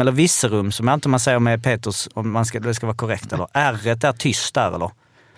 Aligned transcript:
eller 0.00 0.12
Visserum, 0.12 0.72
som 0.72 0.88
jag 0.88 0.94
inte 0.94 1.08
man 1.08 1.20
säger 1.20 1.38
med 1.38 1.62
Peters, 1.62 2.08
om 2.14 2.30
man 2.30 2.46
ska, 2.46 2.60
det 2.60 2.74
ska 2.74 2.86
vara 2.86 2.96
korrekt. 2.96 3.32
Eller 3.32 3.46
R 3.52 3.78
är 3.84 4.12
tyst 4.12 4.54
där 4.54 4.74
eller? 4.74 4.90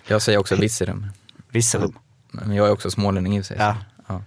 Jag 0.07 0.21
säger 0.21 0.39
också 0.39 0.55
Virserum. 0.55 1.05
Visserum. 1.51 1.97
Men 2.31 2.55
jag 2.55 2.67
är 2.67 2.71
också 2.71 2.91
smålänning 2.91 3.37
i 3.37 3.41
och 3.41 3.45
för 3.45 3.53
sig. 3.53 3.57
Ja. 3.59 3.75
Ja. 4.07 4.21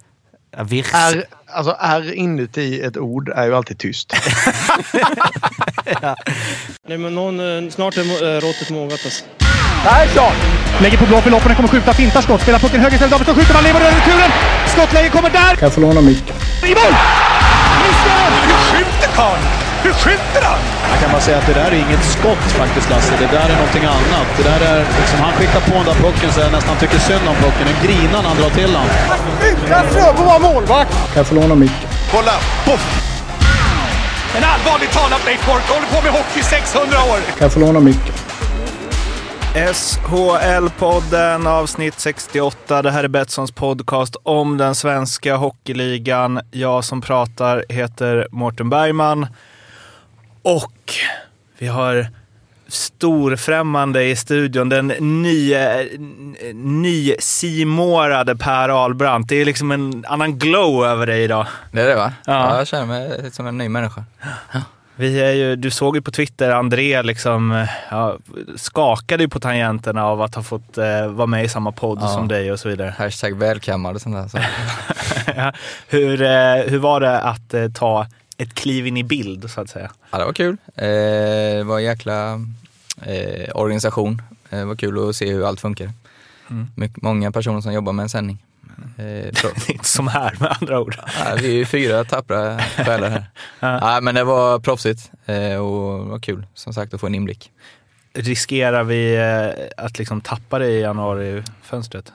Ja, 0.57 0.63
Virs. 0.63 0.87
R, 0.95 1.25
alltså 1.47 1.77
R 1.81 2.13
inuti 2.13 2.81
ett 2.81 2.97
ord 2.97 3.29
är 3.29 3.47
ju 3.47 3.55
alltid 3.55 3.79
tyst. 3.79 4.13
Nej, 6.89 6.99
men 6.99 7.15
någon, 7.15 7.65
eh, 7.65 7.71
snart 7.71 7.97
är 7.97 8.37
äh, 8.37 8.41
råttet 8.41 8.71
mogat 8.71 9.01
alltså. 9.05 9.25
Persson! 9.85 10.33
Lägger 10.81 10.99
på 10.99 11.07
blå 11.07 11.21
för 11.21 11.31
loppen, 11.31 11.55
kommer 11.55 11.69
skjuta, 11.69 11.93
fintar 11.93 12.23
skott, 12.23 12.43
spelar 12.43 12.59
pucken 12.59 12.81
höger 12.81 12.95
istället, 12.95 13.11
Davidsson 13.13 13.35
skjuter, 13.35 13.55
man 13.55 13.65
lever 13.65 13.81
över 13.81 13.93
returen! 13.93 14.31
Skottläge 14.67 15.09
kommer 15.09 15.31
där! 15.31 15.57
Kan 15.57 15.67
jag 15.67 15.73
få 15.73 15.81
låna 15.81 16.01
micken? 16.01 16.37
I 16.65 16.75
mål! 16.75 16.95
Missar! 17.83 18.31
Hur 18.47 18.79
skjuter 18.79 19.09
karln? 19.17 19.68
Hur 19.85 19.93
skjuter 19.93 20.43
han? 20.51 20.61
Jag 20.91 20.99
kan 21.03 21.11
bara 21.13 21.21
säga 21.21 21.39
att 21.39 21.47
det 21.47 21.57
där 21.63 21.71
är 21.75 21.81
inget 21.87 22.05
skott 22.05 22.45
faktiskt 22.63 22.91
Lasse. 22.91 23.13
Det 23.19 23.31
där 23.37 23.49
är 23.53 23.57
någonting 23.63 23.85
annat. 23.85 24.29
Det 24.39 24.43
där 24.51 24.61
är 24.73 24.79
liksom, 25.01 25.19
han 25.27 25.33
skickar 25.33 25.61
på 25.61 25.75
den 25.81 25.85
där 25.85 25.99
pucken 26.05 26.33
så 26.33 26.41
jag 26.41 26.53
nästan 26.53 26.77
tycker 26.77 26.99
synd 26.99 27.29
om 27.29 27.37
pucken. 27.45 27.65
Den 27.71 27.79
grinar 27.87 28.21
när 28.23 28.29
han 28.29 28.37
drar 28.41 28.51
till 28.51 28.73
den. 28.73 28.87
Utan 29.51 29.85
Fröbo 29.93 30.23
var 30.31 30.41
målvakt! 30.41 30.93
Kan 30.93 31.17
jag 31.21 31.27
få 31.27 31.35
låna 31.35 31.55
micken? 31.55 31.89
Kolla! 32.13 32.35
Poff! 32.67 32.85
En 34.37 34.45
allvarligt 34.45 34.93
talad 34.93 35.21
Leif 35.27 35.47
Boork 35.47 35.69
håller 35.69 35.87
på 35.87 36.03
med 36.03 36.13
hockey 36.13 36.41
i 36.41 36.43
600 36.43 36.97
år! 37.11 37.19
Kan 37.39 37.45
jag 37.47 37.53
få 37.53 37.61
låna 37.61 37.81
micken? 37.81 38.15
SHL-podden 39.55 41.47
avsnitt 41.49 42.01
68. 42.01 42.83
Det 42.83 42.91
här 42.91 43.05
är 43.05 43.09
Betssons 43.09 43.53
podcast 43.53 44.17
om 44.23 44.57
den 44.57 44.75
svenska 44.75 45.37
hockeyligan. 45.37 46.41
Jag 46.51 46.85
som 46.85 47.01
pratar 47.01 47.65
heter 47.69 48.29
Mårten 48.31 48.71
Bergman. 48.71 49.27
Och 50.49 50.95
vi 51.59 51.67
har 51.67 52.07
storfrämmande 52.69 54.05
i 54.05 54.17
studion. 54.17 54.69
Den 54.69 54.87
nysimorade 56.55 58.37
Per 58.37 58.69
Ahlbrandt. 58.69 59.29
Det 59.29 59.37
är 59.37 59.45
liksom 59.45 59.71
en 59.71 60.05
annan 60.09 60.39
glow 60.39 60.85
över 60.87 61.07
dig 61.07 61.23
idag. 61.23 61.47
Det 61.73 61.81
är 61.81 61.87
det 61.89 61.95
va? 61.95 62.13
Ja. 62.27 62.33
Ja. 62.33 62.59
jag 62.59 62.67
känner 62.67 62.87
mig 62.87 63.31
som 63.33 63.47
en 63.47 63.59
ny 63.59 63.69
människa. 63.69 64.05
Vi 64.97 65.21
är 65.21 65.33
ju, 65.33 65.57
du 65.57 65.71
såg 65.71 65.97
ju 65.97 66.03
på 66.03 66.11
Twitter, 66.11 66.51
André 66.51 67.03
liksom, 67.03 67.67
ja, 67.91 68.17
skakade 68.57 69.23
ju 69.23 69.29
på 69.29 69.41
tangenterna 69.41 70.05
av 70.07 70.23
att 70.23 70.35
ha 70.35 70.43
fått 70.43 70.79
eh, 70.79 71.07
vara 71.07 71.27
med 71.27 71.45
i 71.45 71.49
samma 71.49 71.73
podd 71.73 71.99
Ja. 72.03 72.09
som 72.09 72.29
dig 72.29 72.53
och 72.53 72.61
så 72.61 72.69
vidare. 72.69 72.95
Hashtag 72.99 73.39
välkammad 73.39 73.95
och 73.95 74.01
sånt 74.01 74.17
där. 74.17 74.29
Så. 74.29 74.39
Ja, 75.37 75.53
hur, 75.89 76.23
eh, 76.23 76.55
hur 76.67 76.79
var 76.79 77.01
det 77.01 77.21
att 77.21 77.55
eh, 77.55 77.69
ta 77.75 78.07
ett 78.39 78.55
kliv 78.55 78.87
in 78.87 78.97
i 78.97 79.05
bild, 79.05 79.51
så 79.51 79.61
att 79.61 79.71
säga? 79.71 79.91
Ja, 80.11 80.19
det 80.19 80.25
var 80.25 80.33
kul. 80.33 80.57
Eh, 80.77 80.85
det 81.59 81.65
var 81.65 81.79
en 81.79 81.85
jäkla 81.85 82.41
eh, 83.03 83.51
organisation. 83.55 84.23
Eh, 84.51 84.59
det 84.59 84.65
var 84.65 84.77
kul 84.77 85.09
att 85.09 85.17
se 85.17 85.33
hur 85.33 85.49
allt 85.49 85.61
funkar. 85.61 85.93
Mm. 86.51 86.67
Mycket, 86.75 87.03
många 87.03 87.33
personer 87.33 87.61
som 87.61 87.73
jobbar 87.73 87.93
med 87.93 88.03
en 88.03 88.09
sändning. 88.09 88.39
Eh, 88.97 89.05
Det 89.05 89.45
är 89.45 89.73
inte 89.73 89.85
som 89.85 90.09
här 90.09 90.37
med 90.41 90.57
andra 90.61 90.81
ord. 90.81 90.97
ja, 91.25 91.37
vi 91.41 91.49
är 91.49 91.53
ju 91.53 91.65
fyra 91.65 92.05
tappra 92.05 92.59
själar 92.59 93.11
här. 93.11 93.25
ja, 93.61 94.01
men 94.03 94.15
det 94.15 94.25
var 94.25 94.59
proffsigt 94.59 95.11
eh, 95.27 95.57
och 95.57 96.05
det 96.05 96.11
var 96.11 96.19
kul 96.19 96.47
som 96.55 96.73
sagt 96.73 96.95
att 96.95 97.01
få 97.01 97.07
en 97.07 97.15
inblick. 97.15 97.51
Riskerar 98.13 98.85
vi 98.85 99.17
eh, 99.17 99.85
att 99.85 99.99
liksom 99.99 100.21
tappa 100.21 100.59
det 100.59 100.69
i 100.69 100.81
januari-fönstret? 100.81 102.13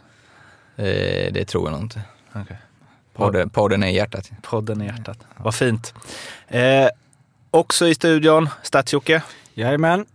Eh, 0.75 1.33
det 1.33 1.45
tror 1.45 1.65
jag 1.65 1.71
nog 1.71 1.81
inte. 1.81 2.01
Okay. 2.35 2.57
Podden, 3.13 3.49
podden 3.49 3.83
är 3.83 3.87
i 3.87 3.95
hjärtat. 3.95 4.31
Podden 4.41 4.81
i 4.81 4.85
hjärtat. 4.85 5.17
Vad 5.37 5.55
fint. 5.55 5.93
Eh, 6.47 6.87
också 7.51 7.87
i 7.87 7.95
studion, 7.95 8.49
Stats-Jocke. 8.63 9.21
Jajamän. 9.53 10.05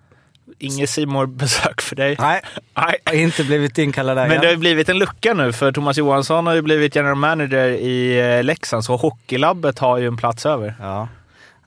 Inget 0.58 0.90
simor 0.90 1.26
besök 1.26 1.80
för 1.80 1.96
dig. 1.96 2.16
Nej, 2.18 2.40
Nej. 2.76 2.96
jag 3.04 3.12
har 3.12 3.18
inte 3.18 3.44
blivit 3.44 3.78
inkallad 3.78 4.16
där 4.16 4.28
Men 4.28 4.40
det 4.40 4.46
har 4.46 4.52
ju 4.52 4.58
blivit 4.58 4.88
en 4.88 4.98
lucka 4.98 5.34
nu 5.34 5.52
för 5.52 5.72
Thomas 5.72 5.96
Johansson 5.96 6.46
har 6.46 6.54
ju 6.54 6.62
blivit 6.62 6.94
general 6.94 7.16
manager 7.16 7.68
i 7.68 8.18
eh, 8.18 8.44
Leksand 8.44 8.84
så 8.84 8.96
Hockeylabbet 8.96 9.78
har 9.78 9.98
ju 9.98 10.06
en 10.06 10.16
plats 10.16 10.46
över. 10.46 10.74
Ja. 10.80 11.08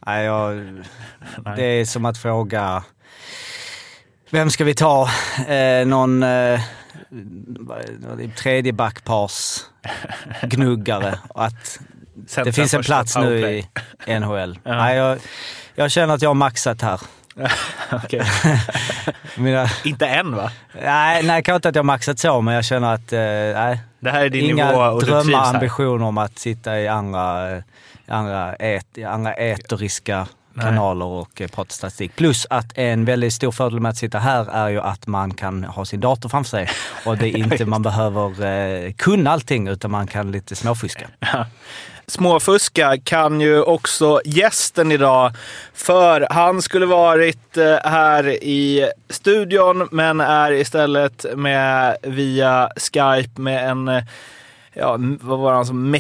Nej, 0.06 0.25
jag, 0.25 0.56
det 1.56 1.63
är 1.63 1.86
som 1.86 2.06
att 2.06 2.18
fråga... 2.18 2.84
Vem 4.30 4.50
ska 4.50 4.63
vi 4.63 4.75
ta? 4.75 5.09
Eh, 5.48 5.86
någon 5.86 6.24
eh, 6.24 6.62
tredje 8.38 8.74
backpars 8.74 9.66
gnuggare. 10.41 11.19
Att 11.35 11.79
det 12.44 12.53
finns 12.53 12.74
en 12.74 12.84
plats 12.84 13.18
nu 13.18 13.63
i 14.07 14.19
NHL. 14.19 14.59
Nej, 14.63 14.97
jag, 14.97 15.19
jag 15.75 15.91
känner 15.91 16.13
att 16.13 16.22
jag 16.22 16.30
har 16.30 16.35
maxat 16.35 16.81
här. 16.81 17.01
Mina, 19.35 19.68
Inte 19.84 20.07
än 20.07 20.35
va? 20.35 20.51
nej, 20.84 21.24
nej, 21.24 21.44
kanske 21.44 21.56
inte 21.56 21.69
att 21.69 21.75
jag 21.75 21.84
har 21.84 21.85
maxat 21.85 22.19
så, 22.19 22.41
men 22.41 22.53
jag 22.53 22.66
känner 22.66 22.94
att 22.94 23.13
eh, 23.13 23.19
nej, 23.19 23.80
Det 24.00 24.09
här 24.09 24.25
är 24.25 24.30
din 24.30 24.50
inga 24.50 24.72
nivå 24.72 24.81
och 24.81 25.03
drömmar, 25.03 25.53
ambitioner 25.53 26.06
om 26.06 26.18
att 26.18 26.40
sitta 26.40 26.80
i 26.80 26.88
andra, 26.88 27.47
andra, 28.07 28.56
i 28.96 29.03
andra 29.03 29.34
eteriska 29.34 30.18
Nej. 30.18 30.41
Kanaler 30.56 31.06
och 31.06 31.41
eh, 31.41 31.47
prata 31.47 31.69
statistik. 31.69 32.16
Plus 32.16 32.47
att 32.50 32.78
en 32.78 33.06
väldigt 33.06 33.34
stor 33.34 33.51
fördel 33.51 33.79
med 33.79 33.89
att 33.89 33.97
sitta 33.97 34.19
här 34.19 34.50
är 34.51 34.69
ju 34.69 34.79
att 34.79 35.07
man 35.07 35.34
kan 35.34 35.63
ha 35.63 35.85
sin 35.85 36.00
dator 36.00 36.29
framför 36.29 36.50
sig 36.50 36.69
och 37.06 37.17
det 37.17 37.28
är 37.28 37.38
inte 37.51 37.66
man 37.66 37.81
behöver 37.81 38.45
eh, 38.45 38.91
kunna 38.94 39.31
allting 39.31 39.67
utan 39.67 39.91
man 39.91 40.07
kan 40.07 40.31
lite 40.31 40.56
småfuska. 40.56 41.07
Småfuska 42.07 42.97
kan 43.03 43.41
ju 43.41 43.62
också 43.62 44.22
gästen 44.25 44.91
idag. 44.91 45.34
För 45.73 46.28
han 46.29 46.62
skulle 46.62 46.85
varit 46.85 47.57
eh, 47.57 47.78
här 47.83 48.28
i 48.44 48.91
studion 49.09 49.88
men 49.91 50.19
är 50.19 50.51
istället 50.51 51.25
med 51.35 51.97
via 52.03 52.69
Skype 52.75 53.41
med 53.41 53.69
en, 53.69 53.88
eh, 53.88 54.03
ja, 54.73 54.97
vad 55.22 55.39
var 55.39 55.53
han 55.53 55.66
som 55.66 55.91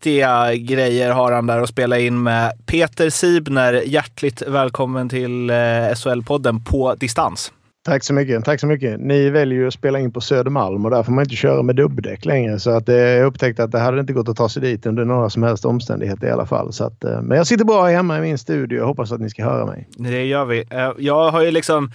mäktiga 0.00 0.54
grejer 0.54 1.10
har 1.10 1.32
han 1.32 1.46
där 1.46 1.62
att 1.62 1.68
spela 1.68 1.98
in 1.98 2.22
med. 2.22 2.52
Peter 2.66 3.10
Sibner, 3.10 3.72
hjärtligt 3.72 4.42
välkommen 4.42 5.08
till 5.08 5.50
eh, 5.50 5.54
SHL-podden 5.54 6.64
på 6.64 6.94
distans. 6.94 7.52
Tack 7.84 8.04
så 8.04 8.12
mycket. 8.14 8.44
Tack 8.44 8.60
så 8.60 8.66
mycket. 8.66 9.00
Ni 9.00 9.30
väljer 9.30 9.58
ju 9.58 9.66
att 9.66 9.74
spela 9.74 9.98
in 9.98 10.12
på 10.12 10.20
Södermalm 10.20 10.84
och 10.84 10.90
där 10.90 11.02
får 11.02 11.12
man 11.12 11.24
inte 11.24 11.36
köra 11.36 11.62
med 11.62 11.76
dubbdäck 11.76 12.24
längre. 12.24 12.58
Så 12.58 12.70
att, 12.70 12.88
eh, 12.88 12.94
jag 12.96 13.26
upptäckte 13.26 13.64
att 13.64 13.72
det 13.72 13.78
hade 13.78 14.00
inte 14.00 14.12
gått 14.12 14.28
att 14.28 14.36
ta 14.36 14.48
sig 14.48 14.62
dit 14.62 14.86
under 14.86 15.04
några 15.04 15.30
som 15.30 15.42
helst 15.42 15.64
omständigheter 15.64 16.26
i 16.26 16.30
alla 16.30 16.46
fall. 16.46 16.72
Så 16.72 16.84
att, 16.84 17.04
eh, 17.04 17.22
men 17.22 17.36
jag 17.36 17.46
sitter 17.46 17.64
bra 17.64 17.86
hemma 17.86 18.18
i 18.18 18.20
min 18.20 18.38
studio. 18.38 18.78
Jag 18.78 18.86
hoppas 18.86 19.12
att 19.12 19.20
ni 19.20 19.30
ska 19.30 19.44
höra 19.44 19.66
mig. 19.66 19.88
Det 19.96 20.24
gör 20.24 20.44
vi. 20.44 20.64
Jag 20.98 21.30
har 21.30 21.42
ju 21.42 21.50
liksom 21.50 21.90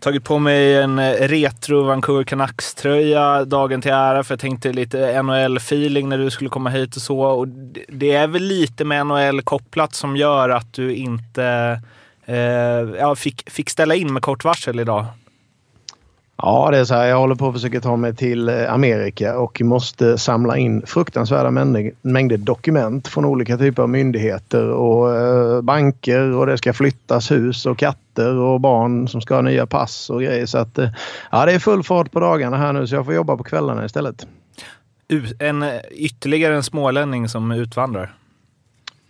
tagit 0.00 0.24
på 0.24 0.38
mig 0.38 0.76
en 0.76 0.98
eh, 0.98 1.12
retro 1.28 1.82
Vancouver 1.82 2.24
Canucks-tröja 2.24 3.44
dagen 3.44 3.82
till 3.82 3.90
ära 3.90 4.24
för 4.24 4.32
jag 4.34 4.40
tänkte 4.40 4.72
lite 4.72 5.22
NHL-feeling 5.22 6.08
när 6.08 6.18
du 6.18 6.30
skulle 6.30 6.50
komma 6.50 6.70
hit 6.70 6.96
och 6.96 7.02
så. 7.02 7.20
Och 7.20 7.48
det- 7.48 7.84
det 7.88 8.12
är 8.12 8.26
väl 8.26 8.42
lite 8.42 8.84
med 8.84 9.06
NHL 9.06 9.42
kopplat 9.42 9.94
som 9.94 10.16
gör 10.16 10.48
att 10.48 10.72
du 10.72 10.94
inte 10.94 11.44
eh, 12.26 12.36
ja, 12.98 13.14
fick, 13.16 13.50
fick 13.50 13.70
ställa 13.70 13.94
in 13.94 14.12
med 14.12 14.22
kort 14.22 14.44
varsel 14.44 14.80
idag. 14.80 15.04
Ja, 16.38 16.68
det 16.70 16.78
är 16.78 16.84
så 16.84 16.94
här. 16.94 17.06
Jag 17.06 17.18
håller 17.18 17.34
på 17.34 17.48
att 17.48 17.54
försöka 17.54 17.80
ta 17.80 17.96
mig 17.96 18.16
till 18.16 18.48
eh, 18.48 18.72
Amerika 18.72 19.38
och 19.38 19.60
måste 19.60 20.18
samla 20.18 20.56
in 20.56 20.82
fruktansvärda 20.86 21.50
mängder, 22.02 22.36
dokument 22.36 23.08
från 23.08 23.24
olika 23.24 23.58
typer 23.58 23.82
av 23.82 23.88
myndigheter 23.88 24.68
och 24.68 25.16
eh, 25.16 25.62
banker 25.62 26.32
och 26.32 26.46
det 26.46 26.58
ska 26.58 26.72
flyttas 26.72 27.30
hus 27.30 27.66
och 27.66 27.78
katter 27.78 28.34
och 28.34 28.60
barn 28.60 29.08
som 29.08 29.20
ska 29.20 29.34
ha 29.34 29.42
nya 29.42 29.66
pass 29.66 30.10
och 30.10 30.22
grejer. 30.22 30.46
Så 30.46 30.58
att, 30.58 30.78
eh, 30.78 30.88
ja, 31.30 31.46
det 31.46 31.52
är 31.52 31.58
full 31.58 31.82
fart 31.82 32.12
på 32.12 32.20
dagarna 32.20 32.56
här 32.56 32.72
nu 32.72 32.86
så 32.86 32.94
jag 32.94 33.04
får 33.04 33.14
jobba 33.14 33.36
på 33.36 33.44
kvällarna 33.44 33.84
istället. 33.84 34.26
En, 35.38 35.64
ytterligare 35.90 36.56
en 36.56 36.62
smålänning 36.62 37.28
som 37.28 37.50
utvandrar. 37.52 38.14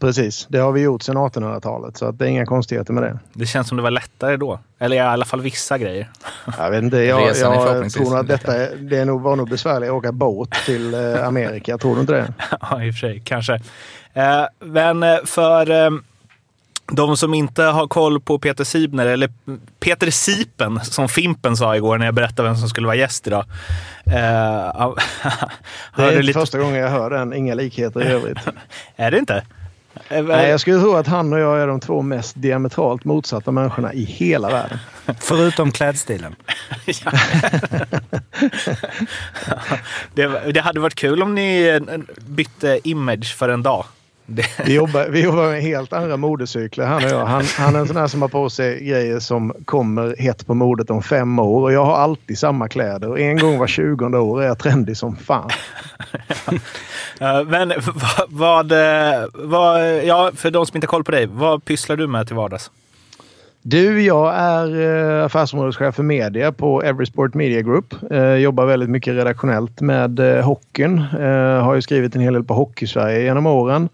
Precis, 0.07 0.47
det 0.51 0.59
har 0.59 0.73
vi 0.73 0.81
gjort 0.81 1.03
sedan 1.03 1.17
1800-talet 1.17 1.97
så 1.97 2.07
att 2.07 2.19
det 2.19 2.25
är 2.25 2.29
inga 2.29 2.47
konstigheter 2.47 2.93
med 2.93 3.03
det. 3.03 3.19
Det 3.33 3.47
känns 3.47 3.69
som 3.69 3.77
det 3.77 3.83
var 3.83 3.91
lättare 3.91 4.37
då. 4.37 4.61
Eller 4.79 4.97
i 4.97 5.01
alla 5.01 5.25
fall 5.25 5.41
vissa 5.41 5.79
grejer. 5.79 6.11
Jag 6.59 6.71
vet 6.71 6.83
inte, 6.83 6.97
jag, 6.97 7.31
Resan 7.31 7.53
jag 7.55 7.93
tror 7.93 8.19
att 8.19 8.29
detta 8.29 8.57
är, 8.57 8.77
det 8.77 8.99
är 8.99 9.05
nog, 9.05 9.21
var 9.23 9.37
nog 9.37 9.49
besvärligt 9.51 9.89
att 9.91 9.95
åka 9.95 10.13
båt 10.13 10.51
till 10.67 10.95
eh, 10.95 11.27
Amerika. 11.27 11.79
Tror 11.79 11.95
du 11.95 12.01
inte 12.01 12.13
det? 12.13 12.35
Ja, 12.61 12.85
i 12.85 12.91
och 12.91 12.95
för 12.95 12.99
sig. 12.99 13.23
Kanske. 13.25 13.55
Eh, 14.15 14.45
men 14.61 15.03
eh, 15.03 15.17
för 15.25 15.91
de 16.93 17.17
som 17.17 17.35
inte 17.35 17.63
har 17.63 17.87
koll 17.89 18.21
på 18.21 18.39
Peter 18.39 18.65
Sibner, 18.65 19.07
eller 19.07 19.31
Peter 19.81 20.11
Sipen 20.11 20.81
som 20.83 21.09
Fimpen 21.09 21.57
sa 21.57 21.77
igår 21.77 21.99
när 21.99 22.07
jag 22.07 22.15
berättade 22.15 22.49
vem 22.49 22.57
som 22.57 22.69
skulle 22.69 22.87
vara 22.87 22.97
gäst 22.97 23.27
idag. 23.27 23.45
Han- 24.75 24.97
Det 25.97 26.03
är 26.03 26.23
lite- 26.23 26.41
första 26.41 26.59
gången 26.59 26.75
jag 26.77 26.89
hör 26.91 27.11
den. 27.11 27.33
Inga 27.33 27.55
likheter 27.55 28.03
i 28.03 28.07
övrigt. 28.07 28.39
Är 28.97 29.11
det 29.11 29.19
inte? 29.19 29.43
Eh, 30.09 30.25
Nej, 30.25 30.51
jag 30.51 30.61
skulle 30.61 30.81
tro 30.81 30.95
att 30.95 31.07
han 31.07 31.33
och 31.33 31.39
jag 31.39 31.61
är 31.61 31.67
de 31.67 31.81
två 31.81 32.03
mest 32.03 32.43
diametralt 32.43 33.05
motsatta 33.05 33.53
människorna 33.53 33.93
i 33.93 34.05
hela 34.05 34.49
världen. 34.49 34.79
Förutom 35.21 35.73
klädstilen. 35.73 36.35
det, 40.15 40.53
det 40.53 40.61
hade 40.61 40.81
varit 40.81 40.95
kul 40.95 41.23
om 41.23 41.35
ni 41.35 41.81
eh, 41.89 41.99
bytte 42.27 42.81
image 42.85 43.37
för 43.37 43.49
en 43.49 43.63
dag. 43.63 43.85
Vi, 44.65 44.75
jobbar, 44.75 45.09
vi 45.09 45.25
jobbar 45.25 45.51
med 45.51 45.63
helt 45.63 45.93
andra 45.93 46.17
modecykler 46.17 46.87
han 46.87 47.05
och 47.05 47.11
jag. 47.11 47.27
Han, 47.27 47.45
han 47.59 47.75
är 47.75 47.79
en 47.79 47.87
sån 47.87 47.97
här 47.97 48.07
som 48.07 48.23
har 48.23 48.29
på 48.29 48.51
sig 48.51 48.85
grejer 48.85 49.21
som 49.21 49.53
kommer 49.65 50.17
hett 50.19 50.47
på 50.47 50.55
modet 50.55 50.91
om 50.91 51.03
fem 51.03 51.39
år 51.39 51.63
och 51.63 51.73
jag 51.73 51.85
har 51.85 51.97
alltid 51.97 52.39
samma 52.39 52.69
kläder. 52.69 53.09
Och 53.11 53.21
en 53.21 53.39
gång 53.39 53.59
var 53.59 53.67
20 53.67 54.19
år 54.19 54.43
är 54.43 54.47
jag 54.47 54.59
trendig 54.59 54.97
som 54.97 55.17
fan. 55.17 55.51
Eh, 57.21 57.45
Men 57.45 57.73
vad, 58.29 58.29
vad, 58.29 58.73
eh, 58.73 59.25
vad, 59.35 60.05
ja, 60.05 60.31
för 60.35 60.51
de 60.51 60.67
som 60.67 60.77
inte 60.77 60.87
har 60.87 60.91
koll 60.91 61.05
på 61.05 61.11
dig, 61.11 61.27
vad 61.27 61.65
pysslar 61.65 61.97
du 61.97 62.07
med 62.07 62.27
till 62.27 62.37
vardags? 62.37 62.71
Du, 63.69 64.03
jag 64.03 64.35
är 64.35 64.81
eh, 65.19 65.25
affärsområdeschef 65.25 65.95
för 65.95 66.03
media 66.03 66.53
på 66.53 66.83
Everysport 66.83 67.35
Media 67.35 67.63
Group. 67.63 67.95
Eh, 68.11 68.35
jobbar 68.35 68.67
väldigt 68.67 68.91
mycket 68.91 69.15
redaktionellt 69.15 69.81
med 69.81 70.19
eh, 70.19 70.45
hockeyn. 70.45 70.99
Har 70.99 71.75
ju 71.75 71.83
skrivit 71.83 72.15
en 72.15 72.21
hel 72.21 72.33
del 72.33 72.45
på 72.45 72.55
Hockeysverige 72.55 73.23
genom 73.23 73.47
åren. 73.47 73.89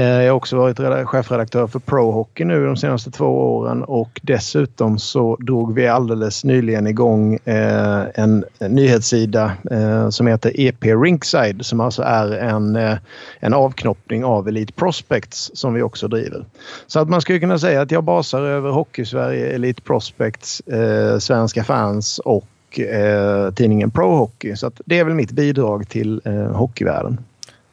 Eh, 0.00 0.22
jag 0.22 0.32
har 0.32 0.36
också 0.36 0.56
varit 0.56 1.06
chefredaktör 1.08 1.66
för 1.66 1.78
Pro 1.78 2.10
Hockey 2.10 2.44
nu 2.44 2.66
de 2.66 2.76
senaste 2.76 3.10
två 3.10 3.26
åren 3.26 3.84
och 3.84 4.20
dessutom 4.22 4.98
så 4.98 5.36
drog 5.36 5.74
vi 5.74 5.88
alldeles 5.88 6.44
nyligen 6.44 6.86
igång 6.86 7.34
eh, 7.34 8.02
en, 8.14 8.44
en 8.58 8.72
nyhetssida 8.72 9.52
eh, 9.70 10.08
som 10.08 10.26
heter 10.26 10.60
EP 10.60 10.84
Rinkside 10.84 11.66
som 11.66 11.80
alltså 11.80 12.02
är 12.02 12.32
en, 12.32 12.76
eh, 12.76 12.96
en 13.40 13.54
avknoppning 13.54 14.24
av 14.24 14.48
Elite 14.48 14.72
Prospects 14.72 15.50
som 15.54 15.74
vi 15.74 15.82
också 15.82 16.08
driver. 16.08 16.44
Så 16.86 17.00
att 17.00 17.08
man 17.08 17.20
skulle 17.20 17.38
kunna 17.38 17.58
säga 17.58 17.80
att 17.80 17.90
jag 17.90 18.04
basar 18.04 18.42
över 18.42 18.70
Hockey-Sverige, 18.70 19.46
Elite 19.46 19.82
Prospects, 19.82 20.60
eh, 20.60 21.18
Svenska 21.18 21.64
fans 21.64 22.18
och 22.18 22.80
eh, 22.80 23.50
tidningen 23.54 23.90
Pro 23.90 24.16
Hockey. 24.16 24.56
Så 24.56 24.66
att 24.66 24.80
det 24.84 24.98
är 24.98 25.04
väl 25.04 25.14
mitt 25.14 25.32
bidrag 25.32 25.88
till 25.88 26.20
eh, 26.24 26.56
hockeyvärlden. 26.56 27.18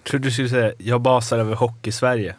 Tror 0.09 0.19
du 0.19 0.31
skulle 0.31 0.49
säga, 0.49 0.73
jag 0.77 1.01
basar 1.01 1.37
över 1.37 1.55
Hockey-Sverige. 1.55 2.35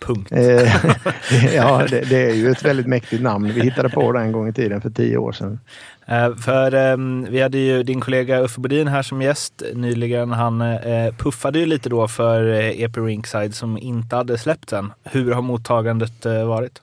Punkt. 0.00 0.32
Eh, 0.32 1.54
ja, 1.54 1.86
det, 1.90 2.00
det 2.00 2.30
är 2.30 2.34
ju 2.34 2.50
ett 2.50 2.64
väldigt 2.64 2.86
mäktigt 2.86 3.22
namn. 3.22 3.52
Vi 3.52 3.60
hittade 3.60 3.88
på 3.88 4.12
det 4.12 4.20
en 4.20 4.32
gång 4.32 4.48
i 4.48 4.52
tiden 4.52 4.80
för 4.80 4.90
tio 4.90 5.16
år 5.16 5.32
sedan. 5.32 5.60
Eh, 6.06 6.34
För 6.34 6.74
ehm, 6.74 7.26
vi 7.30 7.42
hade 7.42 7.58
ju 7.58 7.82
din 7.82 8.00
kollega 8.00 8.40
Uffe 8.40 8.60
Bodin 8.60 8.88
här 8.88 9.02
som 9.02 9.22
gäst 9.22 9.62
nyligen. 9.74 10.32
Han 10.32 10.60
eh, 10.60 11.12
puffade 11.14 11.58
ju 11.58 11.66
lite 11.66 11.88
då 11.88 12.08
för 12.08 12.42
EP 12.52 12.96
Rinkside 12.96 13.54
som 13.54 13.78
inte 13.78 14.16
hade 14.16 14.38
släppts 14.38 14.72
än. 14.72 14.92
Hur 15.04 15.32
har 15.32 15.42
mottagandet 15.42 16.24
varit? 16.24 16.80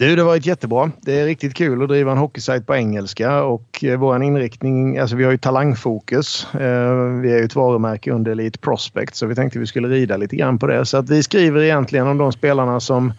Du, 0.00 0.16
det 0.16 0.22
har 0.22 0.26
varit 0.26 0.46
jättebra. 0.46 0.90
Det 1.00 1.20
är 1.20 1.24
riktigt 1.24 1.54
kul 1.54 1.82
att 1.82 1.88
driva 1.88 2.12
en 2.12 2.18
hockeysajt 2.18 2.66
på 2.66 2.74
engelska 2.74 3.42
och 3.42 3.84
eh, 3.84 3.98
vår 3.98 4.22
inriktning, 4.22 4.98
alltså 4.98 5.16
vi 5.16 5.24
har 5.24 5.30
ju 5.30 5.38
talangfokus. 5.38 6.46
Eh, 6.54 6.94
vi 7.22 7.32
är 7.32 7.38
ju 7.38 7.44
ett 7.44 7.54
varumärke 7.54 8.10
under 8.10 8.32
Elite 8.32 8.58
Prospect 8.58 9.16
så 9.16 9.26
vi 9.26 9.34
tänkte 9.34 9.58
vi 9.58 9.66
skulle 9.66 9.88
rida 9.88 10.16
lite 10.16 10.36
grann 10.36 10.58
på 10.58 10.66
det. 10.66 10.86
Så 10.86 10.96
att 10.96 11.10
vi 11.10 11.22
skriver 11.22 11.62
egentligen 11.62 12.06
om 12.06 12.18
de 12.18 12.32
spelarna 12.32 12.80
som 12.80 13.12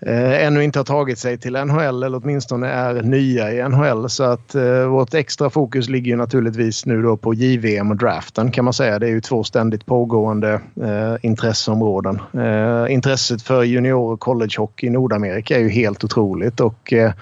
eh, 0.00 0.46
ännu 0.46 0.64
inte 0.64 0.78
har 0.78 0.84
tagit 0.84 1.18
sig 1.18 1.38
till 1.38 1.52
NHL 1.52 2.02
eller 2.02 2.20
åtminstone 2.24 2.68
är 2.68 3.02
nya 3.02 3.52
i 3.52 3.68
NHL. 3.68 4.10
Så 4.10 4.24
att 4.24 4.54
eh, 4.54 4.86
vårt 4.86 5.14
extra 5.14 5.50
fokus 5.50 5.88
ligger 5.88 6.10
ju 6.10 6.16
naturligtvis 6.16 6.86
nu 6.86 7.02
då 7.02 7.16
på 7.16 7.34
JVM 7.34 7.90
och 7.90 7.96
draften 7.96 8.50
kan 8.50 8.64
man 8.64 8.74
säga. 8.74 8.98
Det 8.98 9.06
är 9.06 9.10
ju 9.10 9.20
två 9.20 9.44
ständigt 9.44 9.86
pågående 9.86 10.60
eh, 10.82 11.14
intresseområden. 11.22 12.20
Eh, 12.32 12.92
intresset 12.92 13.42
för 13.42 13.62
junior 13.62 14.12
och 14.12 14.20
collegehockey 14.20 14.86
i 14.86 14.90
Nordamerika 14.90 15.56
är 15.56 15.60
ju 15.60 15.68
helt 15.68 16.04
otroligt 16.04 16.60
och 16.60 16.92
eh, 16.92 17.12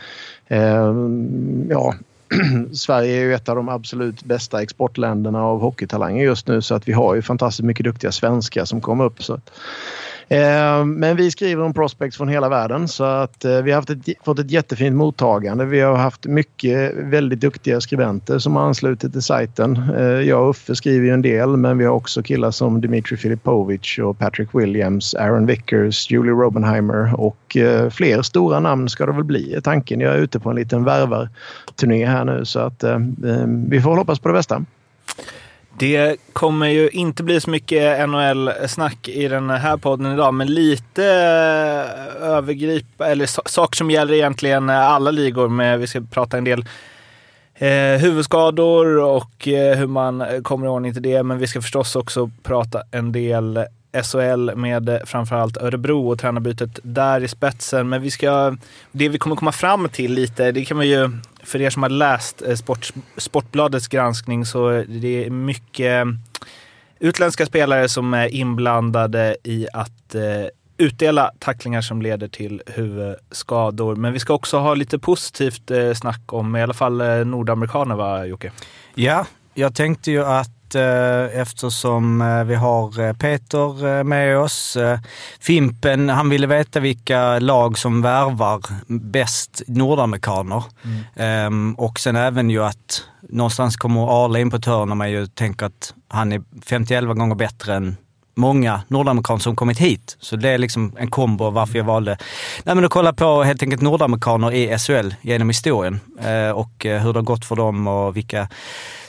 eh, 0.49 0.95
ja, 1.69 1.95
Sverige 2.73 3.17
är 3.17 3.21
ju 3.21 3.35
ett 3.35 3.49
av 3.49 3.57
de 3.57 3.69
absolut 3.69 4.25
bästa 4.25 4.63
exportländerna 4.63 5.43
av 5.43 5.61
hockeytalanger 5.61 6.25
just 6.25 6.49
nu 6.49 6.63
så 6.63 6.75
att 6.75 6.89
vi 6.89 6.93
har 6.93 7.15
ju 7.15 7.23
fantastiskt 7.23 7.67
mycket 7.67 7.85
duktiga 7.85 8.13
svenskar 8.13 8.65
som 8.65 8.81
kommer 8.81 9.05
upp. 9.05 9.23
Så 9.23 9.35
att, 9.35 9.51
Eh, 10.29 10.85
men 10.85 11.17
vi 11.17 11.31
skriver 11.31 11.63
om 11.63 11.75
prospects 11.75 12.17
från 12.17 12.29
hela 12.29 12.49
världen 12.49 12.89
så 12.89 13.05
att 13.05 13.45
eh, 13.45 13.63
vi 13.63 13.71
har 13.71 13.77
haft 13.77 13.91
ett, 13.91 14.25
fått 14.25 14.39
ett 14.39 14.51
jättefint 14.51 14.97
mottagande. 14.97 15.65
Vi 15.65 15.81
har 15.81 15.97
haft 15.97 16.27
mycket 16.27 16.95
väldigt 16.95 17.41
duktiga 17.41 17.81
skribenter 17.81 18.39
som 18.39 18.57
har 18.57 18.63
anslutit 18.63 19.13
till 19.13 19.23
sajten. 19.23 19.83
Eh, 19.97 20.05
Jag 20.05 20.43
och 20.43 20.51
Uffe 20.51 20.77
skriver 20.77 21.07
ju 21.07 21.13
en 21.13 21.23
del 21.23 21.57
men 21.57 21.79
vi 21.79 21.85
har 21.85 21.93
också 21.93 22.23
killar 22.23 22.51
som 22.51 22.81
Dmitri 22.81 23.17
Filipovic 23.17 23.99
och 23.99 24.19
Patrick 24.19 24.49
Williams, 24.53 25.15
Aaron 25.15 25.47
Vickers, 25.47 26.11
Julie 26.11 26.33
Robenheimer 26.33 27.21
och 27.21 27.57
eh, 27.57 27.91
fler 27.91 28.23
stora 28.23 28.61
namn 28.61 28.89
ska 28.89 29.07
det 29.07 29.13
väl 29.13 29.25
bli 29.25 29.55
är 29.55 29.61
tanken. 29.61 30.01
Jag 30.01 30.15
är 30.15 30.19
ute 30.19 30.41
på 30.41 30.51
en 30.51 30.57
liten 30.57 30.85
värvarturné 30.85 32.07
här 32.07 32.25
nu 32.25 32.45
så 32.45 32.61
att 32.61 32.83
eh, 32.83 32.95
eh 32.95 33.47
vi 33.69 33.81
får 33.81 33.97
hoppas 33.97 34.19
på 34.19 34.29
det 34.29 34.35
bästa. 34.35 34.65
Det 35.79 36.17
kommer 36.33 36.67
ju 36.67 36.89
inte 36.89 37.23
bli 37.23 37.41
så 37.41 37.51
mycket 37.51 38.09
NHL-snack 38.09 39.09
i 39.09 39.29
den 39.29 39.51
här 39.51 39.77
podden 39.77 40.13
idag, 40.13 40.35
men 40.35 40.55
lite 40.55 41.05
eh, 41.05 42.23
övergrip 42.29 43.01
eller 43.01 43.49
saker 43.49 43.77
som 43.77 43.91
gäller 43.91 44.15
egentligen 44.15 44.71
alla 44.71 45.11
ligor. 45.11 45.49
Med, 45.49 45.81
vi 45.81 45.87
ska 45.87 46.01
prata 46.01 46.39
en 46.39 46.45
del 46.45 46.65
eh, 47.55 48.01
huvudskador 48.01 48.99
och 48.99 49.49
eh, 49.49 49.77
hur 49.77 49.87
man 49.87 50.25
kommer 50.43 50.67
i 50.67 50.69
ordning 50.69 50.93
till 50.93 51.03
det. 51.03 51.23
Men 51.23 51.39
vi 51.39 51.47
ska 51.47 51.61
förstås 51.61 51.97
också 51.97 52.31
prata 52.43 52.83
en 52.91 53.13
del 53.13 53.65
SHL 54.03 54.55
med 54.57 54.89
eh, 54.89 54.99
framförallt 55.05 55.57
Örebro 55.57 56.09
och 56.09 56.19
tränarbytet 56.19 56.79
där 56.83 57.21
i 57.25 57.29
spetsen. 57.29 57.89
Men 57.89 58.03
vi 58.03 58.11
ska, 58.11 58.57
det 58.93 59.09
vi 59.09 59.19
kommer 59.19 59.37
komma 59.37 59.53
fram 59.53 59.89
till 59.89 60.13
lite, 60.13 60.53
det 60.53 60.65
kan 60.65 60.77
man 60.77 60.89
ju, 60.89 61.11
för 61.43 61.61
er 61.61 61.71
som 61.71 61.83
har 61.83 61.91
läst 61.91 62.43
eh, 62.43 62.55
Sport, 62.55 62.93
Sportbladets 63.17 63.89
granskning 63.89 64.45
så 64.47 64.85
det 64.89 65.25
är 65.25 65.31
mycket 65.31 66.07
eh, 66.07 66.13
utländska 66.99 67.47
spelare 67.47 67.89
som 67.89 68.15
är 68.15 68.35
inblandade 68.35 69.37
i 69.43 69.67
att 69.73 70.15
utdela 70.77 71.33
tacklingar 71.39 71.81
som 71.81 72.03
leder 72.03 72.29
till 72.29 72.63
huvudskador. 72.67 73.97
Men 73.97 74.13
vi 74.13 74.19
ska 74.19 74.35
också 74.35 74.59
ha 74.59 74.75
lite 74.75 74.99
positivt 74.99 75.71
snack 75.95 76.33
om 76.33 76.57
i 76.57 76.63
alla 76.63 76.75
fall 76.75 77.27
nordamerikaner 77.27 77.95
va 77.95 78.27
Jocke? 78.27 78.53
Ja, 78.95 79.27
jag 79.55 79.75
tänkte 79.75 80.11
ju 80.11 80.25
att 80.25 80.54
eh, 80.75 81.41
eftersom 81.41 82.21
eh, 82.21 82.45
vi 82.45 82.55
har 82.55 83.01
eh, 83.01 83.13
Peter 83.13 84.03
med 84.05 84.39
oss, 84.39 84.77
Fimpen, 85.41 86.09
han 86.09 86.31
ville 86.31 86.47
veta 86.47 86.81
vilka 86.81 87.39
lag 87.39 87.79
som 87.79 88.03
värvar 88.03 88.61
bäst 88.87 89.63
nordamerikaner. 89.67 90.65
Ehm, 91.17 91.75
och 91.75 92.01
sen 92.01 92.17
även 92.17 92.51
ju 92.51 92.65
att 92.65 93.03
någonstans 93.29 93.77
kommer 93.77 94.25
Arle 94.25 94.41
in 94.41 94.51
på 94.51 94.57
ett 94.57 94.67
hörn 94.67 94.89
när 94.89 94.95
man 94.95 95.11
ju 95.11 95.27
tänker 95.27 95.67
att 95.67 95.95
han 96.09 96.33
är 96.33 96.43
51 96.67 97.05
gånger 97.05 97.35
bättre 97.35 97.75
än 97.75 97.97
många 98.35 98.83
nordamerikaner 98.89 99.41
som 99.41 99.57
kommit 99.57 99.79
hit. 99.79 100.17
Så 100.21 100.37
det 100.37 100.49
är 100.49 100.59
liksom 100.59 100.93
en 100.99 101.11
kombo 101.11 101.51
varför 101.51 101.79
jag 101.79 101.85
valde 101.85 102.17
Nej, 102.65 102.75
men 102.75 102.85
att 102.85 102.91
kolla 102.91 103.13
på 103.13 103.43
helt 103.43 103.63
enkelt 103.63 103.83
nordamerikaner 103.83 104.53
i 104.53 104.79
SHL 104.79 105.15
genom 105.21 105.49
historien 105.49 106.01
eh, 106.21 106.51
och 106.51 106.73
hur 106.81 107.13
det 107.13 107.19
har 107.19 107.23
gått 107.23 107.45
för 107.45 107.57
dem 107.57 107.87
och 107.87 108.17
vilka 108.17 108.49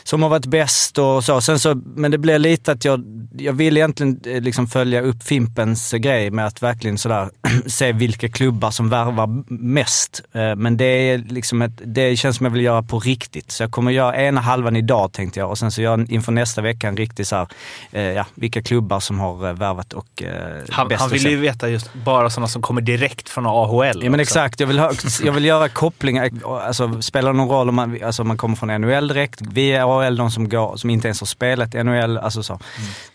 som 0.07 0.23
har 0.23 0.29
varit 0.29 0.45
bäst 0.45 0.97
och 0.97 1.23
så. 1.23 1.41
Sen 1.41 1.59
så 1.59 1.75
men 1.85 2.11
det 2.11 2.17
blir 2.17 2.39
lite 2.39 2.71
att 2.71 2.85
jag, 2.85 3.03
jag 3.37 3.53
vill 3.53 3.77
egentligen 3.77 4.19
eh, 4.25 4.41
liksom 4.41 4.67
följa 4.67 5.01
upp 5.01 5.23
Fimpens 5.23 5.93
eh, 5.93 5.97
grej 5.97 6.31
med 6.31 6.45
att 6.45 6.63
verkligen 6.63 6.97
sådär 6.97 7.29
se 7.65 7.91
vilka 7.91 8.29
klubbar 8.29 8.71
som 8.71 8.89
värvar 8.89 9.43
mest. 9.53 10.21
Eh, 10.33 10.55
Men 10.55 10.77
det, 10.77 10.85
är 10.85 11.17
liksom 11.17 11.61
ett, 11.61 11.71
det 11.83 12.15
känns 12.15 12.37
som 12.37 12.45
jag 12.45 12.51
vill 12.51 12.63
göra 12.63 12.83
på 12.83 12.99
riktigt. 12.99 13.51
Så 13.51 13.63
jag 13.63 13.71
kommer 13.71 13.91
göra 13.91 14.15
ena 14.15 14.41
halvan 14.41 14.75
idag 14.75 15.11
tänkte 15.11 15.39
jag 15.39 15.49
och 15.49 15.57
sen 15.57 15.71
så 15.71 15.81
gör 15.81 15.97
jag 15.97 16.11
inför 16.11 16.31
nästa 16.31 16.61
vecka 16.61 16.87
en 16.87 16.97
riktig 16.97 17.27
så 17.27 17.35
här, 17.35 17.47
eh, 17.91 18.01
ja, 18.01 18.25
vilka 18.35 18.61
klubbar 18.61 18.99
som 18.99 19.19
har 19.19 19.53
värvat 19.53 19.93
och 19.93 20.23
Han, 20.69 20.87
bäst 20.87 21.01
han 21.01 21.09
vill 21.09 21.25
ju 21.25 21.35
veta 21.35 21.69
just 21.69 21.93
bara 21.93 22.29
sådana 22.29 22.47
som 22.47 22.61
kommer 22.61 22.81
direkt 22.81 23.29
från 23.29 23.45
AHL. 23.45 23.81
Ja 23.83 24.09
men 24.09 24.13
också. 24.13 24.21
exakt, 24.21 24.59
jag 24.59 24.67
vill, 24.67 24.79
ha, 24.79 24.91
jag 25.23 25.33
vill 25.33 25.45
göra 25.45 25.69
kopplingar. 25.69 26.29
Alltså, 26.45 27.01
spelar 27.01 27.31
det 27.31 27.37
någon 27.37 27.49
roll 27.49 27.69
om 27.69 27.75
man, 27.75 28.03
alltså, 28.03 28.23
man 28.23 28.37
kommer 28.37 28.55
från 28.55 28.81
NHL 28.81 29.07
direkt, 29.07 29.41
via 29.41 29.94
AHL, 30.03 30.15
de 30.15 30.31
som, 30.31 30.49
går, 30.49 30.77
som 30.77 30.89
inte 30.89 31.07
ens 31.07 31.19
har 31.19 31.27
spelat 31.27 31.75
i 31.75 31.83
NHL. 31.83 32.17
Alltså 32.17 32.43
så. 32.43 32.59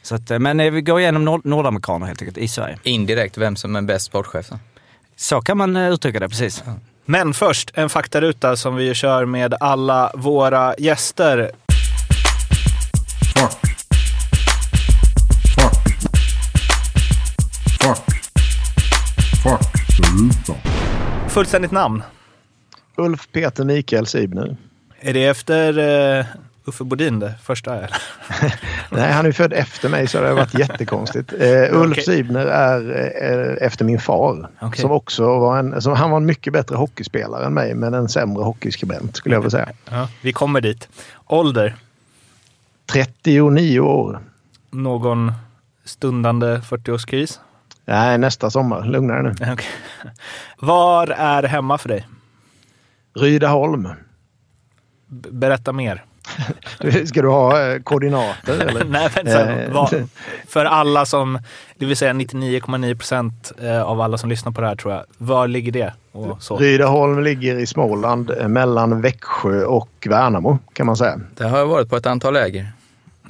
Så 0.02 0.14
att, 0.14 0.30
eh, 0.30 0.38
men 0.38 0.60
eh, 0.60 0.70
vi 0.70 0.80
går 0.80 1.00
igenom 1.00 1.24
nord 1.24 1.44
nordamerikaner 1.44 2.06
helt 2.06 2.22
enkelt 2.22 2.38
i 2.38 2.48
Sverige. 2.48 2.78
Indirekt 2.82 3.38
vem 3.38 3.56
som 3.56 3.76
är 3.76 3.82
bäst 3.82 4.06
sportchef. 4.06 4.46
Så. 4.46 4.58
Så 5.16 5.40
kan 5.40 5.56
man 5.56 5.76
eh, 5.76 5.92
uttrycka 5.92 6.20
det, 6.20 6.28
precis. 6.28 6.64
Men 7.04 7.34
först 7.34 7.70
en 7.74 7.88
faktaruta 7.90 8.56
som 8.56 8.76
vi 8.76 8.94
kör 8.94 9.24
med 9.24 9.54
alla 9.60 10.12
våra 10.14 10.74
gäster. 10.78 11.50
Fuck. 13.36 13.60
Fuck. 15.56 16.10
Fuck. 17.80 18.04
Fuck. 19.42 19.60
Ruta. 19.98 20.54
Fullständigt 21.28 21.70
namn. 21.72 22.02
Ulf 22.96 23.28
Peter 23.32 23.64
Mikael 23.64 24.06
Sibner. 24.06 24.56
Är 25.00 25.14
det 25.14 25.26
efter 25.26 25.78
Uffe 26.64 26.84
Bodin 26.84 27.18
det 27.18 27.34
första? 27.42 27.76
Eller? 27.76 27.90
Nej, 28.90 29.12
han 29.12 29.26
är 29.26 29.32
född 29.32 29.52
efter 29.52 29.88
mig 29.88 30.06
så 30.06 30.20
det 30.20 30.28
har 30.28 30.34
varit 30.34 30.58
jättekonstigt. 30.58 31.32
Eh, 31.32 31.48
Ulf 31.80 31.92
Okej. 31.92 32.04
Sibner 32.04 32.46
är 32.46 32.80
eh, 33.60 33.66
efter 33.66 33.84
min 33.84 34.00
far. 34.00 34.48
Okej. 34.60 34.80
Som 34.80 34.90
också 34.90 35.24
var 35.38 35.58
en, 35.58 35.82
som, 35.82 35.92
han 35.92 36.10
var 36.10 36.16
en 36.16 36.26
mycket 36.26 36.52
bättre 36.52 36.76
hockeyspelare 36.76 37.44
än 37.46 37.54
mig 37.54 37.74
men 37.74 37.94
en 37.94 38.08
sämre 38.08 38.42
hockeyskribent 38.44 39.16
skulle 39.16 39.34
jag 39.34 39.40
vilja 39.40 39.50
säga. 39.50 39.68
Ja, 39.90 40.08
vi 40.22 40.32
kommer 40.32 40.60
dit. 40.60 40.88
Ålder? 41.26 41.76
39 42.92 43.80
år. 43.80 44.20
Någon 44.70 45.32
stundande 45.84 46.56
40-årskris? 46.58 47.38
Nej, 47.84 48.18
nästa 48.18 48.50
sommar. 48.50 48.84
Lugnare 48.84 49.22
nu. 49.22 49.30
Okej. 49.52 49.66
Var 50.58 51.06
är 51.06 51.42
hemma 51.42 51.78
för 51.78 51.88
dig? 51.88 52.06
Rydaholm. 53.14 53.88
B- 55.06 55.28
berätta 55.32 55.72
mer. 55.72 56.04
Ska 57.06 57.22
du 57.22 57.28
ha 57.28 57.62
eh, 57.62 57.82
koordinater 57.82 58.60
eller? 58.68 58.84
Nej, 58.84 59.08
men 59.14 59.26
här, 59.26 59.66
Eh, 59.66 59.72
vad, 59.72 60.08
för 60.48 60.64
alla 60.64 61.06
som, 61.06 61.38
det 61.78 61.86
vill 61.86 61.96
säga 61.96 62.12
99,9 62.12 62.94
procent 62.94 63.52
eh, 63.62 63.82
av 63.82 64.00
alla 64.00 64.18
som 64.18 64.30
lyssnar 64.30 64.52
på 64.52 64.60
det 64.60 64.66
här 64.66 64.76
tror 64.76 64.94
jag. 64.94 65.04
Var 65.18 65.48
ligger 65.48 65.72
det? 65.72 65.94
Rydaholm 66.58 67.22
ligger 67.22 67.56
i 67.58 67.66
Småland 67.66 68.32
mellan 68.46 69.00
Växjö 69.00 69.64
och 69.64 70.06
Värnamo 70.10 70.58
kan 70.72 70.86
man 70.86 70.96
säga. 70.96 71.20
Det 71.36 71.44
har 71.44 71.58
jag 71.58 71.66
varit 71.66 71.88
på 71.88 71.96
ett 71.96 72.06
antal 72.06 72.34
läger. 72.34 72.72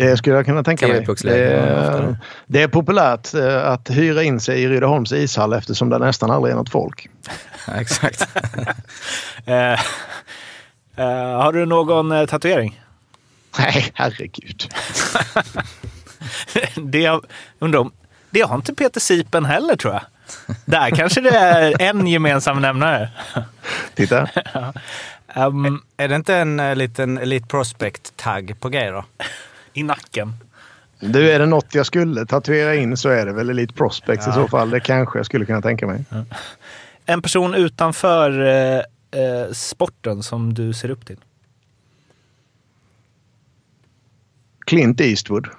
Det 0.00 0.17
skulle 0.17 0.37
jag 0.37 0.45
kunna 0.45 0.64
tänka 0.64 0.88
mig. 0.88 1.07
Det 1.23 1.45
är, 1.45 2.17
det. 2.47 2.62
är 2.62 2.69
populärt 2.69 3.35
att 3.64 3.90
hyra 3.90 4.23
in 4.23 4.40
sig 4.40 4.62
i 4.62 4.69
Rydaholms 4.69 5.12
ishall 5.12 5.52
eftersom 5.52 5.88
det 5.88 5.99
nästan 5.99 6.31
aldrig 6.31 6.52
är 6.52 6.57
något 6.57 6.71
folk. 6.71 7.09
Exakt. 7.75 8.29
Eh, 9.47 9.73
eh, 10.97 11.40
har 11.43 11.52
du 11.52 11.67
någon 11.67 12.26
tatuering? 12.26 12.81
Nej, 13.59 13.92
herregud. 13.95 14.69
det, 16.75 16.99
jag 16.99 17.25
undrar 17.59 17.80
om, 17.80 17.92
det 18.30 18.40
har 18.40 18.57
inte 18.57 18.75
Peter 18.75 19.00
Sipen 19.00 19.45
heller 19.45 19.76
tror 19.76 19.92
jag. 19.92 20.02
Där 20.64 20.90
kanske 20.90 21.21
det 21.21 21.37
är 21.37 21.83
en 21.83 22.07
gemensam 22.07 22.61
nämnare. 22.62 23.11
Titta. 23.95 24.28
Ehm, 25.35 25.83
Är 25.97 26.09
det 26.09 26.16
inte 26.16 26.37
en 26.37 26.61
eh, 26.61 26.76
liten 26.76 27.19
Elite 27.19 27.47
Prospect-tagg 27.47 28.61
på 28.61 28.69
G 28.69 28.90
då? 28.90 29.04
I 29.73 29.83
nacken. 29.83 30.35
Du, 31.00 31.30
är 31.30 31.38
det 31.38 31.47
något 31.47 31.75
jag 31.75 31.87
skulle 31.87 32.26
tatuera 32.26 32.75
in 32.75 32.97
så 32.97 33.09
är 33.09 33.26
det 33.26 33.33
väl 33.33 33.50
Elite 33.50 33.75
Prospects 33.75 34.28
i 34.28 34.33
så 34.33 34.49
fall. 34.49 34.71
Det 34.71 34.80
kanske 34.80 35.19
jag 35.19 35.26
skulle 35.26 35.47
kunna 35.47 35.62
tänka 35.62 35.87
mig. 35.87 36.04
En 37.07 37.23
person 37.23 37.54
utanför 37.54 38.47
eh, 38.47 38.78
eh, 39.23 39.52
sporten 39.52 40.23
som 40.23 40.54
du 40.54 40.73
ser 40.73 40.90
upp 40.90 41.07
till? 41.07 41.16
Clint 44.71 45.00
Eastwood. 45.00 45.49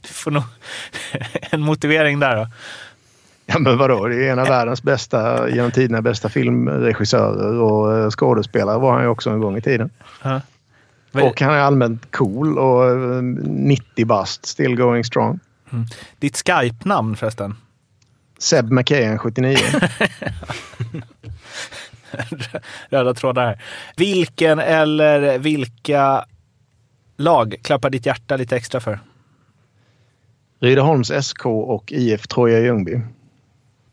Du 0.00 0.08
får 0.08 0.30
nog 0.30 0.42
en 1.40 1.60
motivering 1.60 2.20
där 2.20 2.36
då. 2.36 2.48
Ja 3.46 3.58
men 3.58 3.78
vadå, 3.78 4.08
det 4.08 4.26
är 4.26 4.32
en 4.32 4.38
av 4.38 4.46
världens 4.46 4.82
bästa, 4.82 5.50
genom 5.50 5.70
tiderna 5.70 6.02
bästa 6.02 6.28
filmregissörer 6.28 7.60
och 7.60 7.98
eh, 7.98 8.10
skådespelare 8.10 8.78
var 8.78 8.92
han 8.92 9.02
ju 9.02 9.08
också 9.08 9.30
en 9.30 9.40
gång 9.40 9.56
i 9.56 9.60
tiden. 9.60 9.90
Ja. 10.22 10.40
Och 11.12 11.40
han 11.40 11.54
är 11.54 11.58
allmänt 11.58 12.16
cool 12.16 12.58
och 12.58 12.90
eh, 12.90 13.22
90 13.22 14.06
bast, 14.06 14.46
still 14.46 14.76
going 14.76 15.04
strong. 15.04 15.40
Ditt 16.18 16.42
Skype-namn 16.46 17.16
förresten? 17.16 17.54
Seb 18.38 18.70
McKayen 18.70 19.18
79. 19.18 19.56
Röda 22.88 23.14
trådar 23.14 23.46
här. 23.46 23.62
Vilken 23.96 24.58
eller 24.58 25.38
vilka 25.38 26.24
lag 27.16 27.54
klappar 27.62 27.90
ditt 27.90 28.06
hjärta 28.06 28.36
lite 28.36 28.56
extra 28.56 28.80
för? 28.80 29.00
Rydaholms 30.60 31.12
SK 31.22 31.46
och 31.46 31.92
IF 31.92 32.26
Troja 32.26 32.60
Ljungby. 32.60 33.00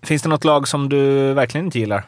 Finns 0.03 0.21
det 0.21 0.29
något 0.29 0.43
lag 0.43 0.67
som 0.67 0.89
du 0.89 1.33
verkligen 1.33 1.65
inte 1.65 1.79
gillar? 1.79 2.05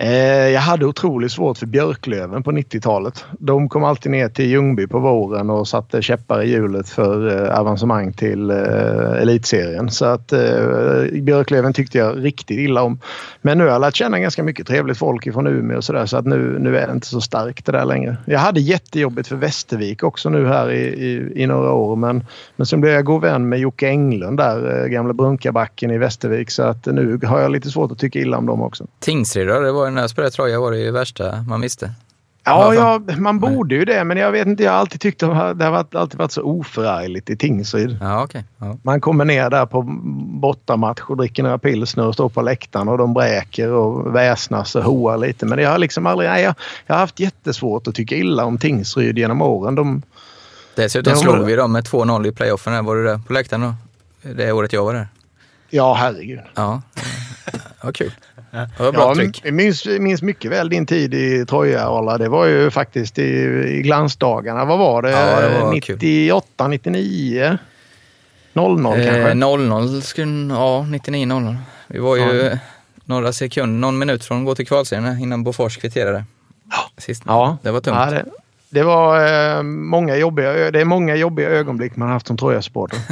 Eh, 0.00 0.48
jag 0.48 0.60
hade 0.60 0.86
otroligt 0.86 1.32
svårt 1.32 1.58
för 1.58 1.66
Björklöven 1.66 2.42
på 2.42 2.52
90-talet. 2.52 3.24
De 3.38 3.68
kom 3.68 3.84
alltid 3.84 4.12
ner 4.12 4.28
till 4.28 4.50
Ljungby 4.50 4.86
på 4.86 4.98
våren 4.98 5.50
och 5.50 5.68
satte 5.68 6.02
käppar 6.02 6.42
i 6.42 6.50
hjulet 6.50 6.88
för 6.88 7.44
eh, 7.46 7.60
avancemang 7.60 8.12
till 8.12 8.50
eh, 8.50 9.22
elitserien. 9.22 9.90
Så 9.90 10.04
att 10.04 10.32
eh, 10.32 10.40
Björklöven 11.22 11.72
tyckte 11.72 11.98
jag 11.98 12.24
riktigt 12.24 12.58
illa 12.58 12.82
om. 12.82 13.00
Men 13.42 13.58
nu 13.58 13.64
har 13.64 13.70
jag 13.70 13.80
lärt 13.80 13.94
känna 13.94 14.18
ganska 14.18 14.42
mycket 14.42 14.66
trevligt 14.66 14.98
folk 14.98 15.32
från 15.32 15.46
Umeå 15.46 15.76
och 15.76 15.84
sådär 15.84 16.06
så 16.06 16.16
att 16.16 16.26
nu, 16.26 16.58
nu 16.58 16.78
är 16.78 16.86
det 16.86 16.92
inte 16.92 17.06
så 17.06 17.20
starkt 17.20 17.66
det 17.66 17.72
där 17.72 17.84
längre. 17.84 18.16
Jag 18.24 18.38
hade 18.38 18.60
jättejobbigt 18.60 19.28
för 19.28 19.36
Västervik 19.36 20.02
också 20.02 20.30
nu 20.30 20.46
här 20.46 20.70
i, 20.70 20.82
i, 20.82 21.42
i 21.42 21.46
några 21.46 21.72
år 21.72 21.96
men, 21.96 22.24
men 22.56 22.66
sen 22.66 22.80
blev 22.80 22.92
jag 22.92 23.04
god 23.04 23.22
vän 23.22 23.48
med 23.48 23.58
Jocke 23.58 23.88
Englund 23.88 24.38
där, 24.38 24.82
eh, 24.82 24.88
gamla 24.88 25.12
Brunkabacken 25.12 25.90
i 25.90 25.98
Västervik 25.98 26.50
så 26.50 26.62
att 26.62 26.86
nu 26.86 27.20
har 27.24 27.40
jag 27.40 27.50
lite 27.50 27.70
svårt 27.70 27.92
att 27.92 27.98
tycka 27.98 28.18
illa 28.18 28.38
om 28.38 28.46
dem 28.46 28.62
också. 28.62 28.86
Tingsryd 28.98 29.48
då? 29.48 29.60
Det 29.60 29.72
var 29.72 29.87
ju 29.88 29.94
när 29.94 30.00
jag 30.00 30.10
spelade 30.10 30.30
Troja 30.30 30.60
var 30.60 30.70
det 30.72 30.78
ju 30.78 30.90
värsta 30.90 31.44
man 31.48 31.60
visste. 31.60 31.90
Ja, 32.44 32.74
Ja, 32.74 33.00
ja, 33.08 33.16
man 33.16 33.38
borde 33.40 33.74
ju 33.74 33.84
det, 33.84 34.04
men 34.04 34.16
jag 34.16 34.32
vet 34.32 34.46
inte. 34.46 34.62
Jag 34.62 34.72
har 34.72 34.78
alltid 34.78 35.00
tyckt 35.00 35.22
att 35.22 35.58
det 35.58 35.64
har 35.64 35.70
varit, 35.72 35.94
alltid 35.94 36.18
varit 36.18 36.32
så 36.32 36.42
oförargligt 36.42 37.30
i 37.30 37.36
Tingsryd. 37.36 37.98
Ja, 38.00 38.22
okej. 38.24 38.44
Ja. 38.58 38.76
Man 38.82 39.00
kommer 39.00 39.24
ner 39.24 39.50
där 39.50 39.66
på 39.66 39.82
bortamatch 40.40 41.00
och 41.00 41.16
dricker 41.16 41.42
några 41.42 41.58
pilsner 41.58 42.06
och 42.06 42.14
står 42.14 42.28
på 42.28 42.42
läktaren 42.42 42.88
och 42.88 42.98
de 42.98 43.14
bräker 43.14 43.70
och 43.72 44.14
väsnas 44.14 44.74
och 44.76 44.82
hoar 44.84 45.16
lite. 45.18 45.46
Men 45.46 45.58
jag 45.58 45.70
har 45.70 45.78
liksom 45.78 46.06
aldrig... 46.06 46.30
Nej, 46.30 46.42
jag, 46.42 46.54
jag 46.86 46.94
har 46.94 47.00
haft 47.00 47.20
jättesvårt 47.20 47.86
att 47.86 47.94
tycka 47.94 48.14
illa 48.16 48.44
om 48.44 48.58
Tingsryd 48.58 49.18
genom 49.18 49.42
åren. 49.42 49.74
De, 49.74 50.02
Dessutom 50.74 51.12
Ja, 51.12 51.16
slog 51.18 51.38
vi 51.46 51.54
dem 51.56 51.72
med 51.72 51.84
2-0 51.84 52.26
i 52.26 52.32
playoffen. 52.32 52.84
Var 52.84 52.96
du 52.96 53.04
där 53.04 53.20
på 53.26 53.32
läktaren 53.32 53.62
då? 53.62 53.74
Det 54.34 54.52
året 54.52 54.72
jag 54.72 54.84
var 54.84 54.94
där. 54.94 55.08
ja, 55.70 55.94
herregud. 55.94 56.40
Ja, 56.54 56.82
det 57.52 57.60
var 57.84 57.92
kul. 57.92 58.12
Det 58.50 58.68
var 58.78 58.92
bra 58.92 59.00
Ja, 59.08 59.14
tryck. 59.14 59.40
jag 59.44 59.54
minns, 59.54 59.86
minns 59.86 60.22
mycket 60.22 60.50
väl 60.50 60.68
din 60.68 60.86
tid 60.86 61.14
i 61.14 61.46
Troja, 61.46 61.88
Arla. 61.88 62.18
Det 62.18 62.28
var 62.28 62.46
ju 62.46 62.70
faktiskt 62.70 63.18
i, 63.18 63.22
i 63.68 63.82
glansdagarna. 63.82 64.64
Vad 64.64 64.78
var 64.78 65.02
det? 65.02 65.10
Ja, 65.10 65.40
det 65.40 65.48
var 65.60 65.80
kul. 65.80 65.94
98, 65.96 66.68
99? 66.68 67.58
00 68.52 68.82
kanske? 68.84 69.02
Eh, 69.28 69.34
0-0 69.34 70.00
skulle, 70.00 70.54
ja 70.54 70.86
99-0. 70.88 71.56
Vi 71.86 71.98
var 71.98 72.16
ju 72.16 72.22
Ja. 72.42 72.58
några 73.04 73.32
sekunder, 73.32 73.80
någon 73.80 73.98
minut 73.98 74.24
från 74.24 74.38
att 74.38 74.44
gå 74.44 74.54
till 74.54 74.66
kvalserien 74.66 75.18
innan 75.18 75.44
Bofors 75.44 75.76
kvitterade. 75.76 76.24
Sist. 76.98 77.22
Ja, 77.26 77.58
Det 77.62 77.70
var 77.70 77.80
tungt. 77.80 77.96
Ja, 77.98 78.10
det, 78.10 78.24
det 78.70 78.82
var 78.82 79.26
eh, 79.56 79.62
många 79.62 80.16
jobbiga, 80.16 80.70
det 80.70 80.80
är 80.80 80.84
många 80.84 81.14
jobbiga 81.16 81.48
ögonblick 81.48 81.96
man 81.96 82.08
haft 82.08 82.26
som 82.26 82.36
Troja-supporter. 82.36 82.98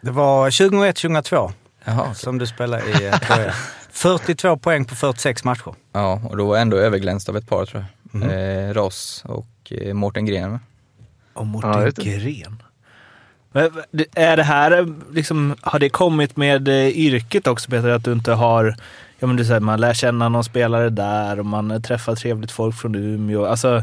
Det 0.00 0.10
var 0.10 0.50
2001-2002 0.50 1.52
Jaha, 1.84 2.14
som 2.14 2.38
du 2.38 2.46
spelade 2.46 2.82
i 2.82 3.06
eh, 3.06 3.18
Troja. 3.18 3.52
42 3.90 4.56
poäng 4.56 4.84
på 4.84 4.94
46 4.94 5.44
matcher. 5.44 5.74
ja, 5.92 6.20
och 6.24 6.36
då 6.36 6.46
var 6.46 6.54
jag 6.56 6.62
ändå 6.62 6.76
överglänst 6.76 7.28
av 7.28 7.36
ett 7.36 7.48
par 7.48 7.66
tror 7.66 7.84
jag. 8.12 8.20
Mhm. 8.22 8.30
Eh, 8.30 8.74
Ross 8.74 9.22
och 9.26 9.46
eh, 9.72 9.94
Mårten 9.94 10.26
Gren. 10.26 10.58
Och 11.34 11.46
Mårten 11.46 11.92
Ja. 11.96 12.02
Gren. 12.04 12.62
Är 14.14 14.36
det 14.36 14.42
här, 14.42 14.78
eh, 14.78 14.86
liksom, 15.12 15.54
har 15.60 15.78
det 15.78 15.88
kommit 15.88 16.36
med 16.36 16.68
eh, 16.68 16.88
yrket 16.88 17.46
också 17.46 17.70
Peter? 17.70 17.88
Att 17.88 18.04
du 18.04 18.12
inte 18.12 18.32
har, 18.32 18.76
ja 19.18 19.26
men 19.26 19.36
du 19.36 19.44
säger 19.44 19.60
man 19.60 19.80
lär 19.80 19.94
känna 19.94 20.28
någon 20.28 20.44
spelare 20.44 20.90
där 20.90 21.38
och 21.38 21.46
man 21.46 21.70
eh, 21.70 21.80
träffar 21.80 22.14
trevligt 22.14 22.52
folk 22.52 22.76
från 22.76 22.94
Umeå. 22.94 23.44
Alltså, 23.46 23.82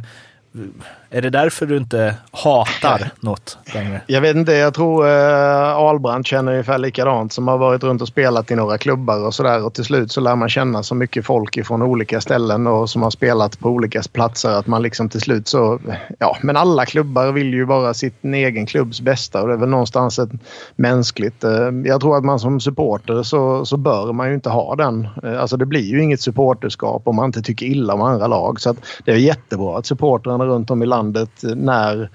är 1.13 1.21
det 1.21 1.29
därför 1.29 1.65
du 1.65 1.77
inte 1.77 2.15
hatar 2.31 3.11
något 3.19 3.57
längre? 3.73 4.01
Jag 4.07 4.21
vet 4.21 4.35
inte, 4.35 4.51
jag 4.51 4.73
tror 4.73 5.07
eh, 5.07 5.75
Ahlbrand 5.75 6.27
känner 6.27 6.51
ungefär 6.51 6.77
likadant 6.77 7.33
som 7.33 7.47
har 7.47 7.57
varit 7.57 7.83
runt 7.83 8.01
och 8.01 8.07
spelat 8.07 8.51
i 8.51 8.55
några 8.55 8.77
klubbar 8.77 9.25
och 9.25 9.33
sådär 9.33 9.65
och 9.65 9.73
till 9.73 9.83
slut 9.83 10.11
så 10.11 10.21
lär 10.21 10.35
man 10.35 10.49
känna 10.49 10.83
så 10.83 10.95
mycket 10.95 11.25
folk 11.25 11.65
från 11.65 11.81
olika 11.81 12.21
ställen 12.21 12.67
och 12.67 12.89
som 12.89 13.01
har 13.01 13.09
spelat 13.09 13.59
på 13.59 13.69
olika 13.69 14.01
platser 14.11 14.49
att 14.49 14.67
man 14.67 14.81
liksom 14.81 15.09
till 15.09 15.21
slut 15.21 15.47
så... 15.47 15.79
Ja, 16.19 16.37
men 16.41 16.57
alla 16.57 16.85
klubbar 16.85 17.31
vill 17.31 17.53
ju 17.53 17.65
bara 17.65 17.93
sin 17.93 18.33
egen 18.33 18.65
klubbs 18.65 19.01
bästa 19.01 19.41
och 19.41 19.47
det 19.47 19.53
är 19.53 19.57
väl 19.57 19.69
någonstans 19.69 20.19
ett 20.19 20.31
mänskligt. 20.75 21.43
Eh, 21.43 21.69
jag 21.85 22.01
tror 22.01 22.17
att 22.17 22.25
man 22.25 22.39
som 22.39 22.59
supporter 22.59 23.23
så, 23.23 23.65
så 23.65 23.77
bör 23.77 24.13
man 24.13 24.27
ju 24.27 24.33
inte 24.33 24.49
ha 24.49 24.75
den. 24.75 25.07
Eh, 25.23 25.41
alltså 25.41 25.57
det 25.57 25.65
blir 25.65 25.85
ju 25.85 26.03
inget 26.03 26.21
supporterskap 26.21 27.01
om 27.05 27.15
man 27.15 27.25
inte 27.25 27.41
tycker 27.41 27.65
illa 27.65 27.93
om 27.93 28.01
andra 28.01 28.27
lag 28.27 28.61
så 28.61 28.69
att 28.69 28.77
det 29.05 29.11
är 29.11 29.15
jättebra 29.15 29.77
att 29.77 29.85
supportrarna 29.85 30.45
runt 30.45 30.71
om 30.71 30.83
i 30.83 30.85
landet 30.85 31.00
eh, 31.43 31.55
när 31.55 32.09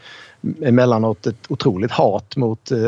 emellanåt 0.62 1.26
ett 1.26 1.36
otroligt 1.48 1.90
hat 1.90 2.36
mot 2.36 2.70
eh, 2.70 2.78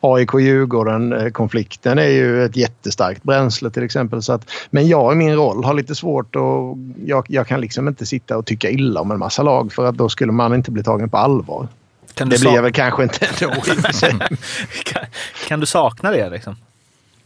AIK-Djurgården-konflikten 0.00 1.98
är 1.98 2.08
ju 2.08 2.44
ett 2.44 2.56
jättestarkt 2.56 3.22
bränsle 3.22 3.70
till 3.70 3.82
exempel. 3.82 4.22
Så 4.22 4.32
att, 4.32 4.50
men 4.70 4.88
jag 4.88 5.12
i 5.12 5.16
min 5.16 5.36
roll 5.36 5.64
har 5.64 5.74
lite 5.74 5.94
svårt 5.94 6.36
och 6.36 6.76
jag, 7.04 7.26
jag 7.28 7.46
kan 7.46 7.60
liksom 7.60 7.88
inte 7.88 8.06
sitta 8.06 8.36
och 8.36 8.46
tycka 8.46 8.70
illa 8.70 9.00
om 9.00 9.10
en 9.10 9.18
massa 9.18 9.42
lag 9.42 9.72
för 9.72 9.86
att 9.86 9.94
då 9.94 10.08
skulle 10.08 10.32
man 10.32 10.54
inte 10.54 10.70
bli 10.70 10.82
tagen 10.82 11.10
på 11.10 11.16
allvar. 11.16 11.68
Kan 12.14 12.28
Det 12.28 12.40
blir 12.40 12.54
jag 12.54 12.62
väl 12.62 12.72
kanske 12.72 13.02
inte 13.02 13.26
ändå 13.26 13.54
kan, 14.84 15.04
kan 15.48 15.60
du 15.60 15.66
sakna 15.66 16.10
det 16.10 16.30
liksom? 16.30 16.56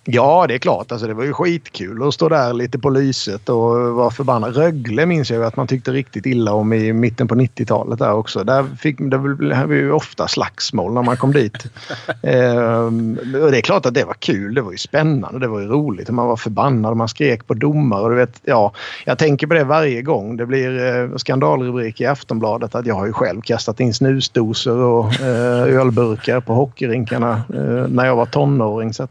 Ja, 0.05 0.45
det 0.49 0.55
är 0.55 0.59
klart. 0.59 0.93
Alltså, 0.93 1.07
det 1.07 1.15
var 1.15 1.25
ju 1.25 1.33
skitkul 1.33 2.03
att 2.03 2.15
stå 2.15 2.29
där 2.29 2.53
lite 2.53 2.79
på 2.79 2.91
lyset 2.91 3.49
och 3.49 3.95
vara 3.95 4.11
förbannad. 4.11 4.57
Rögle 4.57 5.07
minns 5.07 5.31
jag 5.31 5.39
ju 5.39 5.45
att 5.45 5.57
man 5.57 5.67
tyckte 5.67 5.93
riktigt 5.93 6.27
illa 6.27 6.53
om 6.53 6.73
i 6.73 6.93
mitten 6.93 7.29
på 7.29 7.35
90-talet 7.35 7.99
där 7.99 8.13
också. 8.13 8.45
Där 8.45 8.65
fick 8.81 8.99
det 8.99 9.19
blev 9.19 9.73
ju 9.73 9.93
ofta 9.93 10.29
slagsmål 10.29 10.93
när 10.93 11.03
man 11.03 11.17
kom 11.17 11.33
dit. 11.33 11.67
ehm, 12.23 13.19
och 13.43 13.51
det 13.51 13.59
är 13.59 13.61
klart 13.61 13.87
att 13.87 13.95
det 13.95 14.05
var 14.05 14.15
kul. 14.15 14.55
Det 14.55 14.63
var 14.63 14.73
ju 14.73 14.79
spännande. 14.79 15.39
Det 15.39 15.49
var 15.49 15.61
ju 15.61 15.67
roligt. 15.67 16.11
Man 16.11 16.27
var 16.27 16.37
förbannad 16.37 16.91
och 16.91 16.97
man 16.97 17.09
skrek 17.09 17.47
på 17.47 17.55
domare. 17.55 18.03
Och 18.03 18.11
du 18.11 18.17
vet, 18.17 18.41
ja, 18.45 18.73
jag 19.05 19.19
tänker 19.19 19.47
på 19.47 19.55
det 19.55 19.65
varje 19.65 20.03
gång. 20.03 20.37
Det 20.37 20.47
blir 20.47 21.03
eh, 21.03 21.17
skandalrubrik 21.17 22.01
i 22.01 22.07
Aftonbladet 22.07 22.75
att 22.75 22.87
jag 22.87 22.95
har 22.95 23.07
ju 23.07 23.13
själv 23.13 23.41
kastat 23.41 23.81
in 23.81 23.95
snusdosor 23.95 24.79
och 24.79 25.21
eh, 25.21 25.79
ölburkar 25.79 26.41
på 26.41 26.55
hockeyrinkarna 26.55 27.43
eh, 27.55 27.89
när 27.89 28.07
jag 28.07 28.17
var 28.17 28.27
tonåring. 28.27 28.95
Så 28.95 29.09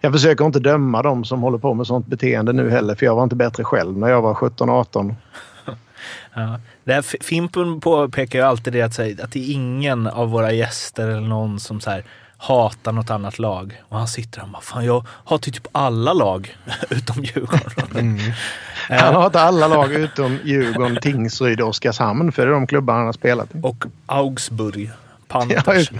jag 0.00 0.12
försöker 0.12 0.25
inte 0.30 0.58
döma 0.60 1.02
dem 1.02 1.24
som 1.24 1.40
håller 1.42 1.58
på 1.58 1.74
med 1.74 1.86
sånt 1.86 2.06
beteende 2.06 2.52
nu 2.52 2.70
heller 2.70 2.94
för 2.94 3.06
jag 3.06 3.14
var 3.16 3.22
inte 3.22 3.36
bättre 3.36 3.64
själv 3.64 3.98
när 3.98 4.08
jag 4.08 4.22
var 4.22 4.34
17-18. 4.34 5.14
Ja. 6.34 6.60
Det 6.84 6.92
här, 6.92 7.00
F- 7.00 7.14
Fimpen 7.20 7.80
påpekar 7.80 8.38
ju 8.38 8.44
alltid 8.44 8.72
det 8.72 8.82
att, 8.82 8.94
säga, 8.94 9.24
att 9.24 9.32
det 9.32 9.38
är 9.50 9.52
ingen 9.52 10.06
av 10.06 10.30
våra 10.30 10.52
gäster 10.52 11.08
eller 11.08 11.20
någon 11.28 11.60
som 11.60 11.80
så 11.80 11.90
här, 11.90 12.04
hatar 12.36 12.92
något 12.92 13.10
annat 13.10 13.38
lag. 13.38 13.82
Och 13.88 13.98
han 13.98 14.08
sitter 14.08 14.38
där 14.38 14.44
och 14.46 14.50
bara, 14.52 14.62
fan 14.62 14.84
jag 14.84 15.06
hatar 15.24 15.50
typ 15.52 15.66
alla 15.72 16.12
lag 16.12 16.56
utom 16.90 17.24
Djurgården. 17.24 18.20
Han 18.88 19.14
hatar 19.14 19.40
alla 19.40 19.68
lag 19.68 19.92
utom 19.92 20.38
Djurgården, 20.44 20.98
Tingsryd 21.02 21.60
och 21.60 21.68
Oskarshamn 21.68 22.32
för 22.32 22.46
det 22.46 22.50
är 22.52 22.54
de 22.54 22.66
klubbar 22.66 22.94
han 22.94 23.06
har 23.06 23.12
spelat 23.12 23.54
i. 23.54 23.58
Och 23.62 23.84
Augsburg, 24.06 24.84
Ja, 24.88 24.92
Panthers. 25.28 25.76
just- 25.76 25.92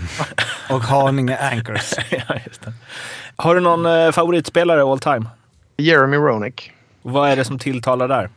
Och 0.71 0.81
Haninge 0.83 1.37
Anchors. 1.53 1.93
Ja, 2.11 2.35
just 2.47 2.63
det. 2.63 2.73
Har 3.37 3.55
du 3.55 3.61
någon 3.61 3.87
eh, 3.87 4.13
favoritspelare 4.13 4.83
all 4.83 4.99
time? 4.99 5.27
Jeremy 5.77 6.17
Roenick. 6.17 6.73
Vad 7.03 7.31
är 7.31 7.37
det 7.37 7.45
som 7.45 7.59
tilltalar 7.59 8.09
där? 8.09 8.31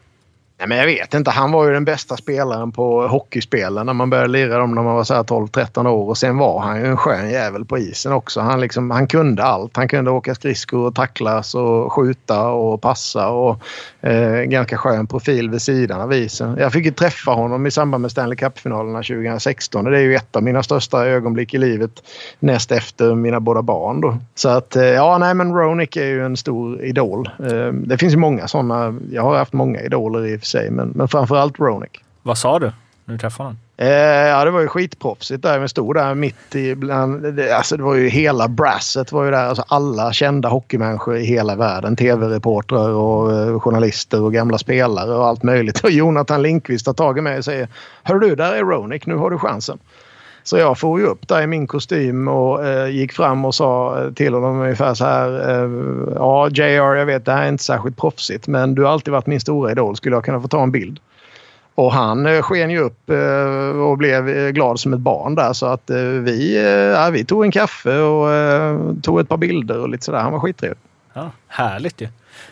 Nej, 0.60 0.68
men 0.68 0.78
jag 0.78 0.86
vet 0.86 1.14
inte. 1.14 1.32
Han 1.32 1.52
var 1.52 1.68
ju 1.68 1.74
den 1.74 1.86
bästa 1.86 2.18
spelaren 2.18 2.72
på 2.72 3.08
hockeyspelen 3.08 3.86
när 3.86 3.94
man 3.94 4.10
började 4.10 4.30
lira 4.30 4.58
dem 4.58 4.76
när 4.76 4.82
man 4.82 4.96
var 4.96 5.04
12-13 5.04 5.88
år. 5.88 6.10
Och 6.10 6.18
sen 6.18 6.38
var 6.38 6.60
han 6.60 6.80
ju 6.82 6.86
en 6.86 6.98
skön 6.98 7.30
jävel 7.30 7.66
på 7.66 7.78
isen 7.78 8.14
också. 8.14 8.42
Han, 8.42 8.62
liksom, 8.62 8.92
han 8.92 9.08
kunde 9.08 9.44
allt. 9.44 9.78
Han 9.78 9.88
kunde 9.88 10.12
åka 10.12 10.36
skridskor 10.36 10.88
och 10.88 10.96
tacklas 10.96 11.56
och 11.56 11.94
skjuta 11.94 12.48
och 12.48 12.82
passa. 12.82 13.30
Och 13.30 13.62
eh, 14.02 14.42
ganska 14.42 14.78
skön 14.78 15.08
profil 15.08 15.50
vid 15.50 15.62
sidan 15.62 16.02
av 16.02 16.14
isen. 16.14 16.58
Jag 16.60 16.74
fick 16.74 16.86
ju 16.86 16.92
träffa 16.92 17.32
honom 17.32 17.68
i 17.68 17.72
samband 17.72 18.02
med 18.02 18.12
Stanley 18.12 18.36
Cup-finalerna 18.36 19.04
2016. 19.04 19.86
Och 19.86 19.92
det 19.92 19.98
är 19.98 20.04
ju 20.04 20.16
ett 20.16 20.36
av 20.36 20.44
mina 20.44 20.64
största 20.64 21.06
ögonblick 21.06 21.54
i 21.54 21.58
livet. 21.58 21.92
Näst 22.40 22.72
efter 22.72 23.16
mina 23.16 23.40
båda 23.40 23.62
barn 23.62 24.02
då. 24.02 24.18
Så 24.36 24.50
att 24.50 24.76
eh, 24.76 24.84
ja, 24.84 25.18
nej 25.18 25.34
men 25.34 25.54
Ronick 25.54 25.96
är 25.96 26.06
ju 26.06 26.26
en 26.26 26.38
stor 26.38 26.84
idol. 26.84 27.30
Eh, 27.40 27.74
det 27.74 27.98
finns 27.98 28.14
ju 28.14 28.18
många 28.18 28.48
sådana. 28.48 28.96
Jag 29.12 29.24
har 29.24 29.38
haft 29.38 29.54
många 29.54 29.82
idoler 29.82 30.26
i 30.26 30.36
och 30.36 30.40
för 30.40 30.49
sig. 30.50 30.72
Men, 30.72 30.92
men 30.96 31.08
framförallt 31.08 31.60
Ronick. 31.60 32.04
Vad 32.24 32.38
sa 32.38 32.60
du 32.60 32.72
när 33.06 33.14
du 33.14 33.18
träffade 33.20 33.48
honom? 33.48 33.58
Eh, 33.78 33.88
ja, 34.28 34.46
det 34.46 34.52
var 34.52 34.62
ju 34.62 34.68
skitproffsigt 34.68 35.44
där. 35.44 35.60
Vi 35.60 35.68
stod 35.68 35.96
där 35.96 36.16
mitt 36.16 36.56
i 36.56 36.76
bland... 36.76 37.34
Det, 37.34 37.52
alltså 37.52 37.78
det 37.78 37.84
var 37.84 37.96
ju 37.96 38.10
hela 38.10 38.48
brasset 38.48 39.12
var 39.12 39.26
ju 39.26 39.32
där. 39.32 39.46
Alltså 39.46 39.64
alla 39.68 40.14
kända 40.14 40.50
hockeymänniskor 40.50 41.18
i 41.18 41.26
hela 41.26 41.56
världen. 41.56 41.96
Tv-reportrar 41.96 42.90
och 42.90 43.32
eh, 43.32 43.60
journalister 43.60 44.22
och 44.22 44.34
gamla 44.34 44.58
spelare 44.58 45.14
och 45.14 45.28
allt 45.28 45.44
möjligt. 45.44 45.80
Och 45.84 45.92
Jonathan 45.92 46.42
Lindqvist 46.42 46.86
tar 46.86 46.94
tag 46.94 47.18
i 47.18 47.22
mig 47.22 47.38
och 47.38 47.46
säger 47.46 47.68
Hör 48.04 48.20
du, 48.20 48.36
där 48.36 48.54
är 48.54 48.64
Ronick. 48.64 49.06
Nu 49.06 49.16
har 49.16 49.30
du 49.30 49.38
chansen. 49.38 49.80
Så 50.50 50.58
jag 50.58 50.80
får 50.80 51.00
ju 51.00 51.06
upp 51.06 51.28
där 51.28 51.42
i 51.42 51.48
min 51.48 51.68
kostym 51.68 52.28
och 52.28 52.66
eh, 52.66 52.90
gick 52.90 53.14
fram 53.14 53.46
och 53.46 53.56
sa 53.56 54.02
eh, 54.02 54.12
till 54.14 54.34
honom 54.34 54.62
ungefär 54.62 54.94
så 54.94 55.06
här. 55.06 55.50
Eh, 55.50 55.70
ja, 56.16 56.50
JR, 56.50 56.96
jag 56.96 57.06
vet 57.06 57.26
det 57.26 57.32
här 57.32 57.44
är 57.44 57.50
inte 57.50 57.64
särskilt 57.64 57.98
proffsigt 57.98 58.48
men 58.48 58.76
du 58.76 58.84
har 58.84 58.92
alltid 58.92 59.12
varit 59.12 59.26
min 59.26 59.40
stora 59.40 59.72
idol. 59.72 59.96
Skulle 59.96 60.16
jag 60.16 60.26
kunna 60.26 60.42
få 60.42 60.48
ta 60.48 60.64
en 60.64 60.72
bild? 60.72 61.00
Och 61.76 61.94
han 61.94 62.26
eh, 62.26 62.42
sken 62.42 62.70
ju 62.70 62.80
upp 62.80 63.10
eh, 63.10 63.82
och 63.82 63.98
blev 63.98 64.30
eh, 64.30 64.50
glad 64.50 64.80
som 64.80 64.94
ett 64.94 65.00
barn 65.00 65.36
där 65.36 65.54
så 65.54 65.66
att 65.66 65.90
eh, 65.90 65.98
vi, 65.98 66.58
eh, 66.58 66.64
ja, 66.64 67.10
vi 67.10 67.26
tog 67.26 67.44
en 67.44 67.52
kaffe 67.52 68.00
och 68.00 68.34
eh, 68.34 68.80
tog 69.02 69.20
ett 69.20 69.30
par 69.30 69.38
bilder 69.38 69.80
och 69.80 69.90
lite 69.90 70.06
sådär. 70.06 70.20
Han 70.20 70.32
var 70.32 70.40
skittrevlig. 70.40 70.80
Ja, 71.14 71.32
härligt 71.48 72.02
ju. 72.02 72.08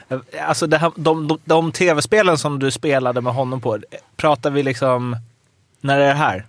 Eh, 0.09 0.19
alltså 0.47 0.67
det 0.67 0.77
här, 0.77 0.91
de, 0.95 1.27
de, 1.27 1.39
de 1.45 1.71
tv-spelen 1.71 2.37
som 2.37 2.59
du 2.59 2.71
spelade 2.71 3.21
med 3.21 3.33
honom 3.33 3.61
på, 3.61 3.77
pratar 4.17 4.49
vi 4.49 4.63
liksom... 4.63 5.15
När 5.81 5.99
är 5.99 6.07
det 6.07 6.13
här? 6.13 6.45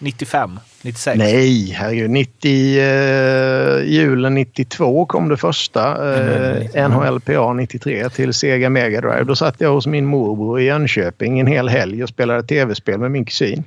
95? 0.00 0.60
96? 0.82 1.18
Nej, 1.18 1.72
herregud. 1.72 2.10
90, 2.10 2.78
eh, 2.78 3.82
julen 3.84 4.34
92 4.34 5.06
kom 5.06 5.28
det 5.28 5.36
första. 5.36 6.14
Eh, 6.14 6.88
NHLPA 6.88 7.52
93 7.52 8.08
till 8.08 8.34
Sega 8.34 8.70
Mega 8.70 9.00
Drive. 9.00 9.24
Då 9.24 9.36
satt 9.36 9.60
jag 9.60 9.72
hos 9.72 9.86
min 9.86 10.06
morbror 10.06 10.60
i 10.60 10.64
Jönköping 10.64 11.40
en 11.40 11.46
hel 11.46 11.68
helg 11.68 12.02
och 12.02 12.08
spelade 12.08 12.42
tv-spel 12.42 12.98
med 12.98 13.10
min 13.10 13.24
kusin. 13.24 13.64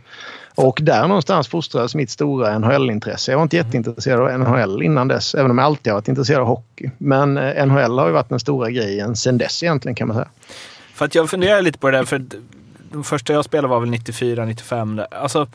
Och 0.56 0.80
där 0.82 1.08
någonstans 1.08 1.48
fostrades 1.48 1.96
mitt 1.96 2.10
stora 2.10 2.60
NHL-intresse. 2.60 3.32
Jag 3.32 3.38
var 3.38 3.44
inte 3.44 3.56
jätteintresserad 3.56 4.20
av 4.20 4.40
NHL 4.40 4.84
innan 4.84 5.08
dess, 5.08 5.36
även 5.36 5.52
om 5.52 5.58
jag 5.58 5.66
alltid 5.66 5.94
har 5.94 5.98
varit 5.98 6.08
intresserad 6.08 6.42
av 6.42 6.48
hockey. 6.48 6.90
Men 6.98 7.38
eh, 7.38 7.66
NHL 7.66 8.00
har 8.00 8.08
ju 8.08 8.14
varit 8.14 8.30
den 8.30 8.40
stora 8.40 8.70
grejen 8.70 9.16
sen 9.16 9.38
dess 9.38 9.64
egentligen 9.64 9.96
kan 9.96 10.08
man 10.08 10.18
säga. 10.18 10.30
För 10.94 11.06
att 11.06 11.16
jag 11.16 11.30
funderar 11.30 11.62
lite 11.62 11.80
på 11.80 11.90
det 11.90 11.98
där, 11.98 12.06
för 12.06 12.26
de 12.92 13.04
första 13.04 13.34
jag 13.34 13.46
spelade 13.46 13.68
var 13.68 13.80
väl 13.80 13.90
94, 13.90 14.46
95. 14.46 14.96
där. 14.96 15.08
Alltså, 15.12 15.48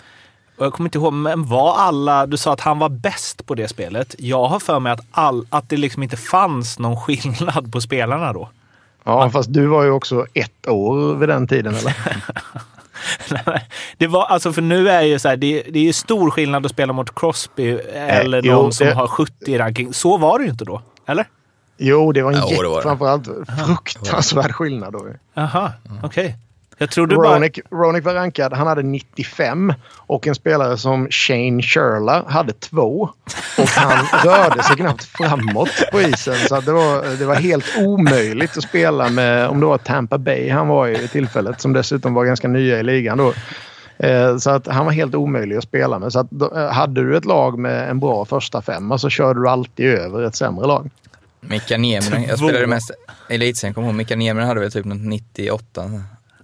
och 0.58 0.66
jag 0.66 0.72
kommer 0.72 0.88
inte 0.88 0.98
ihåg, 0.98 1.12
men 1.12 1.44
var 1.46 1.76
alla... 1.76 2.26
Du 2.26 2.36
sa 2.36 2.52
att 2.52 2.60
han 2.60 2.78
var 2.78 2.88
bäst 2.88 3.46
på 3.46 3.54
det 3.54 3.68
spelet. 3.68 4.14
Jag 4.18 4.44
har 4.48 4.58
för 4.60 4.80
mig 4.80 4.92
att, 4.92 5.00
all, 5.10 5.46
att 5.50 5.68
det 5.68 5.76
liksom 5.76 6.02
inte 6.02 6.16
fanns 6.16 6.78
någon 6.78 6.96
skillnad 7.00 7.72
på 7.72 7.80
spelarna 7.80 8.32
då. 8.32 8.48
Ja, 9.04 9.30
fast 9.30 9.52
du 9.52 9.66
var 9.66 9.82
ju 9.84 9.90
också 9.90 10.26
ett 10.34 10.68
år 10.68 11.14
vid 11.14 11.28
den 11.28 11.48
tiden, 11.48 11.74
eller? 11.74 11.94
det 13.96 14.06
var, 14.06 14.24
alltså 14.26 14.52
för 14.52 14.62
nu 14.62 14.88
är 14.88 15.02
ju 15.02 15.18
så 15.18 15.28
här, 15.28 15.36
det, 15.36 15.62
det 15.70 15.78
är 15.78 15.82
ju 15.82 15.92
stor 15.92 16.30
skillnad 16.30 16.64
att 16.66 16.72
spela 16.72 16.92
mot 16.92 17.14
Crosby 17.14 17.70
eller 17.94 18.42
jo, 18.44 18.52
någon 18.52 18.72
som 18.72 18.86
det- 18.86 18.94
har 18.94 19.06
70 19.06 19.32
i 19.46 19.58
ranking. 19.58 19.92
Så 19.94 20.16
var 20.18 20.38
det 20.38 20.44
ju 20.44 20.50
inte 20.50 20.64
då, 20.64 20.82
eller? 21.06 21.26
Jo, 21.78 22.12
det 22.12 22.22
var 22.22 22.32
en 22.32 22.38
Ja, 22.38 22.44
det 22.44 22.50
jätte, 22.50 22.66
var 22.66 22.76
det. 22.76 22.82
framförallt 22.82 23.28
fruktansvärd 23.66 24.52
skillnad 24.52 24.92
då. 24.92 24.98
ju. 25.08 25.14
Jaha, 25.34 25.72
okej. 26.02 26.36
Jag 26.78 26.90
trodde 26.90 27.14
du 27.14 27.16
bara... 27.16 27.48
Ronic 27.70 28.04
var 28.04 28.14
rankad, 28.14 28.52
han 28.52 28.66
hade 28.66 28.82
95 28.82 29.72
och 29.96 30.26
en 30.26 30.34
spelare 30.34 30.76
som 30.76 31.08
Shane 31.10 31.62
Sherler 31.62 32.22
hade 32.26 32.52
två. 32.52 33.08
Och 33.58 33.68
han 33.68 34.06
rörde 34.24 34.62
sig 34.62 34.76
knappt 34.76 35.04
framåt 35.04 35.70
på 35.92 36.00
isen. 36.00 36.34
Så 36.48 36.60
det 36.60 36.72
var, 36.72 37.18
det 37.18 37.24
var 37.24 37.34
helt 37.34 37.64
omöjligt 37.78 38.56
att 38.56 38.62
spela 38.62 39.08
med, 39.08 39.48
om 39.48 39.60
det 39.60 39.66
var 39.66 39.78
Tampa 39.78 40.18
Bay 40.18 40.50
han 40.50 40.68
var 40.68 40.88
i 40.88 40.98
vid 40.98 41.10
tillfället, 41.10 41.60
som 41.60 41.72
dessutom 41.72 42.14
var 42.14 42.24
ganska 42.24 42.48
nya 42.48 42.78
i 42.78 42.82
ligan 42.82 43.18
då. 43.18 43.32
Eh, 43.98 44.36
så 44.36 44.50
att 44.50 44.66
han 44.66 44.84
var 44.86 44.92
helt 44.92 45.14
omöjlig 45.14 45.56
att 45.56 45.64
spela 45.64 45.98
med. 45.98 46.12
Så 46.12 46.18
att, 46.18 46.32
eh, 46.56 46.68
hade 46.68 47.04
du 47.04 47.16
ett 47.16 47.24
lag 47.24 47.58
med 47.58 47.90
en 47.90 48.00
bra 48.00 48.24
första 48.24 48.62
femma 48.62 48.98
så 48.98 49.08
körde 49.10 49.40
du 49.40 49.48
alltid 49.48 49.86
över 49.86 50.22
ett 50.22 50.34
sämre 50.34 50.66
lag. 50.66 50.90
Mika 51.40 51.78
Nieminen, 51.78 52.22
jag 52.22 52.38
spelade 52.38 52.66
mest 52.66 52.90
elitserien, 53.28 53.74
kommer 53.74 53.88
ihåg. 53.88 53.96
Mika 53.96 54.16
Nieminen 54.16 54.48
hade 54.48 54.60
väl 54.60 54.72
typ 54.72 54.84
98. 54.84 55.82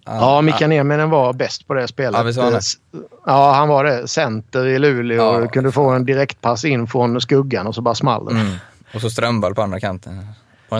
Ja, 0.05 0.41
Mika 0.41 0.67
Nieminen 0.67 1.11
var 1.11 1.33
bäst 1.33 1.67
på 1.67 1.75
det 1.75 1.89
spelet. 1.89 2.37
Ja, 2.37 2.43
han 2.43 2.61
ja, 3.27 3.53
han 3.53 3.69
var 3.69 3.85
det. 3.85 4.09
Center 4.09 4.67
i 4.67 4.79
Luleå. 4.79 5.17
Ja. 5.17 5.39
Och 5.39 5.53
kunde 5.53 5.73
få 5.73 5.91
en 5.91 6.05
direktpass 6.05 6.65
in 6.65 6.87
från 6.87 7.21
skuggan 7.21 7.67
och 7.67 7.75
så 7.75 7.81
bara 7.81 7.95
small 7.95 8.29
mm. 8.29 8.57
Och 8.95 9.01
så 9.01 9.11
Strömberg 9.11 9.55
på 9.55 9.63
andra 9.63 9.81
kanten. 9.81 10.27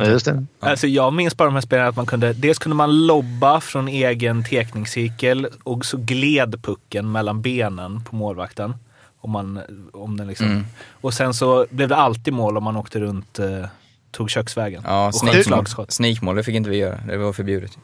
Just 0.05 0.27
det. 0.27 0.47
Ja. 0.61 0.71
Alltså, 0.71 0.87
jag 0.87 1.13
minns 1.13 1.37
bara 1.37 1.45
de 1.45 1.55
här 1.55 1.61
spelen 1.61 1.87
att 1.87 1.97
man 1.97 2.07
kunde, 2.07 2.33
dels 2.33 2.59
kunde 2.59 2.77
man 2.77 3.07
lobba 3.07 3.61
från 3.61 3.89
egen 3.89 4.45
tekningscirkel 4.45 5.49
och 5.63 5.85
så 5.85 5.97
gled 5.97 6.63
pucken 6.63 7.13
mellan 7.13 7.43
benen 7.43 8.05
på 8.05 8.17
målvakten. 8.17 8.75
Om 9.21 9.31
man, 9.31 9.61
om 9.93 10.17
den 10.17 10.27
liksom. 10.27 10.47
Mm. 10.47 10.67
Och 10.91 11.15
sen 11.15 11.35
så 11.35 11.67
blev 11.71 11.89
det 11.89 11.97
alltid 11.97 12.33
mål 12.33 12.57
om 12.57 12.65
man 12.65 12.77
åkte 12.77 13.01
runt 13.01 13.39
eh, 13.39 13.67
tog 14.11 14.31
köksvägen. 14.31 14.83
Ja, 14.87 15.13
sneakmål. 15.13 15.67
sneakmål, 15.89 16.37
det 16.37 16.43
fick 16.43 16.55
inte 16.55 16.71
vi 16.71 16.77
göra. 16.77 17.01
Det 17.07 17.17
var 17.17 17.33
förbjudet. 17.33 17.79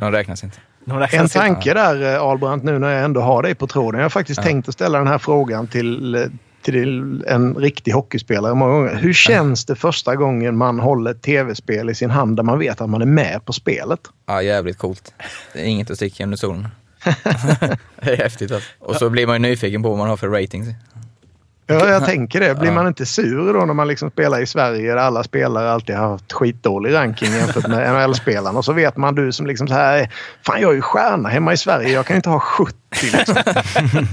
De 0.00 0.12
räknas 0.12 0.44
inte. 0.44 0.58
En 1.12 1.28
tanke 1.28 1.74
där 1.74 2.14
eh, 2.14 2.22
Albrandt 2.22 2.64
nu 2.64 2.78
när 2.78 2.90
jag 2.90 3.04
ändå 3.04 3.20
har 3.20 3.42
dig 3.42 3.54
på 3.54 3.66
tråden. 3.66 3.98
Jag 3.98 4.04
har 4.04 4.10
faktiskt 4.10 4.42
tänkt 4.42 4.68
att 4.68 4.74
ställa 4.74 4.98
den 4.98 5.06
här 5.06 5.18
frågan 5.18 5.66
till, 5.66 6.14
eh, 6.14 6.22
till 6.62 7.24
en 7.26 7.54
riktig 7.54 7.92
hockeyspelare 7.92 8.54
många 8.54 8.72
gånger. 8.72 8.94
Hur 8.94 9.12
känns 9.12 9.64
det 9.64 9.76
första 9.76 10.16
gången 10.16 10.56
man 10.56 10.80
håller 10.80 11.10
ett 11.10 11.22
tv-spel 11.22 11.90
i 11.90 11.94
sin 11.94 12.10
hand 12.10 12.36
där 12.36 12.42
man 12.42 12.58
vet 12.58 12.80
att 12.80 12.90
man 12.90 13.02
är 13.02 13.06
med 13.06 13.44
på 13.44 13.52
spelet? 13.52 14.00
Ja, 14.26 14.42
jävligt 14.42 14.78
coolt. 14.78 15.14
Det 15.52 15.60
är 15.60 15.64
inget 15.64 15.90
att 15.90 15.96
sticka 15.96 16.24
under 16.24 16.36
stolen. 16.36 16.68
det 18.02 18.12
är 18.12 18.16
häftigt 18.16 18.52
alltså. 18.52 18.70
Och 18.78 18.96
så 18.96 19.10
blir 19.10 19.26
man 19.26 19.36
ju 19.36 19.48
nyfiken 19.48 19.82
på 19.82 19.88
vad 19.88 19.98
man 19.98 20.08
har 20.08 20.16
för 20.16 20.28
ratings. 20.28 20.68
Ja, 21.70 21.88
jag 21.88 22.04
tänker 22.04 22.40
det. 22.40 22.54
Blir 22.54 22.70
man 22.70 22.86
inte 22.86 23.06
sur 23.06 23.54
då 23.54 23.60
när 23.64 23.74
man 23.74 23.88
liksom 23.88 24.10
spelar 24.10 24.40
i 24.42 24.46
Sverige 24.46 24.90
där 24.90 24.96
alla 24.96 25.24
spelare 25.24 25.70
alltid 25.72 25.96
har 25.96 26.08
haft 26.08 26.32
skitdålig 26.32 26.94
ranking 26.94 27.32
jämfört 27.32 27.66
med 27.66 27.94
NHL-spelarna 27.94 28.58
och 28.58 28.64
så 28.64 28.72
vet 28.72 28.96
man 28.96 29.14
du 29.14 29.32
som 29.32 29.46
liksom 29.46 29.68
så 29.68 29.74
här, 29.74 30.10
fan 30.46 30.60
jag 30.60 30.70
är 30.70 30.74
ju 30.74 30.82
stjärna 30.82 31.28
hemma 31.28 31.52
i 31.52 31.56
Sverige, 31.56 31.88
jag 31.88 32.06
kan 32.06 32.16
inte 32.16 32.30
ha 32.30 32.40
70 32.40 32.76
liksom. 33.02 33.36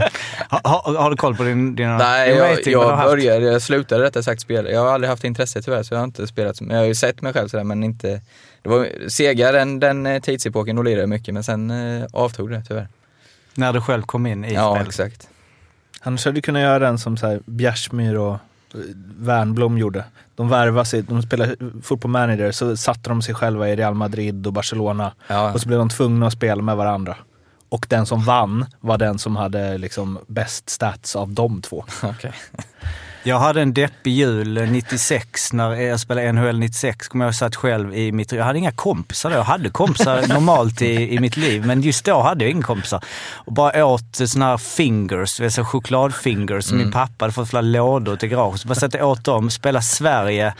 Ha, 0.49 0.61
ha, 0.63 1.01
har 1.01 1.09
du 1.09 1.15
koll 1.15 1.35
på 1.35 1.43
din, 1.43 1.75
dina 1.75 1.97
Nej, 1.97 2.29
din 2.29 2.37
jag, 2.37 2.67
jag 2.67 2.97
började, 3.09 3.45
jag 3.45 3.61
slutade 3.61 4.03
rättare 4.03 4.23
sagt 4.23 4.41
spela. 4.41 4.69
Jag 4.69 4.81
har 4.81 4.91
aldrig 4.93 5.09
haft 5.09 5.23
intresse 5.23 5.61
tyvärr 5.61 5.83
så 5.83 5.93
jag 5.93 5.99
har 5.99 6.05
inte 6.05 6.27
spelat. 6.27 6.61
Men 6.61 6.69
jag 6.75 6.83
har 6.83 6.87
ju 6.87 6.95
sett 6.95 7.21
mig 7.21 7.33
själv 7.33 7.47
sådär 7.47 7.63
men 7.63 7.83
inte... 7.83 8.21
Det 8.63 8.69
var 8.69 8.87
segare 9.09 9.61
än 9.61 9.79
den 9.79 10.05
eh, 10.05 10.21
tidsepoken, 10.21 10.75
då 10.75 10.81
lirade 10.81 11.01
jag 11.01 11.09
mycket 11.09 11.33
men 11.33 11.43
sen 11.43 11.71
eh, 12.01 12.05
avtog 12.13 12.49
det 12.51 12.63
tyvärr. 12.67 12.87
När 13.55 13.73
du 13.73 13.81
själv 13.81 14.01
kom 14.01 14.25
in 14.27 14.45
i 14.45 14.53
Ja, 14.53 14.71
spelet? 14.75 14.87
exakt. 14.87 15.27
Annars 16.07 16.25
hade 16.25 16.37
du 16.37 16.41
kunnat 16.41 16.61
göra 16.61 16.79
den 16.79 16.97
som 16.97 17.17
så 17.17 17.27
här 17.27 17.39
Bjärsmyr 17.45 18.15
och 18.15 18.33
eh, 18.33 18.79
Wernbloom 19.17 19.77
gjorde. 19.77 20.03
De 20.35 20.49
värvade 20.49 20.85
sig, 20.85 21.01
de 21.01 21.21
spelade 21.21 21.55
fotboll 21.83 22.11
manager, 22.11 22.51
så 22.51 22.77
satte 22.77 23.09
de 23.09 23.21
sig 23.21 23.35
själva 23.35 23.69
i 23.69 23.75
Real 23.75 23.93
Madrid 23.93 24.47
och 24.47 24.53
Barcelona. 24.53 25.11
Ja. 25.27 25.53
Och 25.53 25.61
så 25.61 25.67
blev 25.67 25.79
de 25.79 25.89
tvungna 25.89 26.27
att 26.27 26.33
spela 26.33 26.61
med 26.61 26.77
varandra. 26.77 27.17
Och 27.69 27.85
den 27.89 28.05
som 28.05 28.23
vann 28.23 28.65
var 28.79 28.97
den 28.97 29.19
som 29.19 29.35
hade 29.35 29.77
liksom 29.77 30.19
bäst 30.27 30.69
stats 30.69 31.15
av 31.15 31.33
de 31.33 31.61
två. 31.61 31.85
Okej. 32.03 32.33
Jag 33.27 33.39
hade 33.39 33.61
en 33.61 33.73
deppig 33.73 34.11
jul 34.11 34.57
eh, 34.57 34.69
96 34.69 35.53
när 35.53 35.75
jag 35.75 35.99
spelade 35.99 36.31
NHL 36.31 36.59
96. 36.59 37.07
Kommer 37.07 37.25
jag 37.25 37.35
satt 37.35 37.55
själv 37.55 37.95
i 37.95 38.11
mitt... 38.11 38.31
Jag 38.31 38.43
hade 38.43 38.59
inga 38.59 38.71
kompisar 38.71 39.29
då. 39.29 39.35
Jag 39.35 39.43
hade 39.43 39.69
kompisar 39.69 40.27
normalt 40.33 40.81
i, 40.81 41.15
i 41.15 41.19
mitt 41.19 41.37
liv, 41.37 41.65
men 41.65 41.81
just 41.81 42.05
då 42.05 42.21
hade 42.21 42.43
jag 42.43 42.51
inga 42.51 42.63
kompisar. 42.63 43.03
Och 43.33 43.53
bara 43.53 43.85
åt 43.85 44.15
såna 44.15 44.45
här 44.45 44.57
fingers, 44.57 45.53
så 45.53 45.63
chokladfingers 45.63 46.65
som 46.65 46.77
min 46.77 46.91
pappa 46.91 47.25
hade 47.25 47.33
fått 47.33 47.49
flera 47.49 47.61
lådor 47.61 48.15
till 48.15 48.29
garaget. 48.29 48.61
Så 48.61 48.67
bara 48.67 48.75
satt 48.75 48.93
jag 48.93 49.09
åt 49.09 49.23
dem, 49.23 49.49
spelade 49.49 49.85
Sverige 49.85 50.53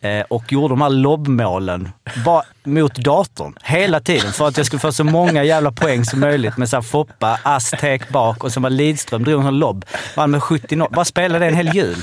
eh, 0.00 0.20
och 0.20 0.52
gjorde 0.52 0.72
de 0.72 0.80
här 0.80 0.90
lobbmålen. 0.90 1.88
Bara 2.24 2.42
mot 2.66 2.94
datorn 2.94 3.54
hela 3.62 4.00
tiden 4.00 4.32
för 4.32 4.48
att 4.48 4.56
jag 4.56 4.66
skulle 4.66 4.80
få 4.80 4.92
så 4.92 5.04
många 5.04 5.44
jävla 5.44 5.72
poäng 5.72 6.04
som 6.04 6.20
möjligt 6.20 6.56
med 6.56 6.68
så 6.68 6.76
här 6.76 6.82
Foppa, 6.82 7.38
Aztek 7.42 8.08
bak 8.08 8.44
och 8.44 8.52
så 8.52 8.60
var 8.60 8.70
Lidström 8.70 9.24
drog 9.24 9.44
en 9.44 9.58
lobb. 9.58 9.84
Vann 10.16 10.30
med 10.30 10.42
70 10.42 10.88
Bara 10.90 11.04
spelade 11.04 11.44
det 11.44 11.48
en 11.48 11.56
hel 11.56 11.74
jul. 11.74 11.96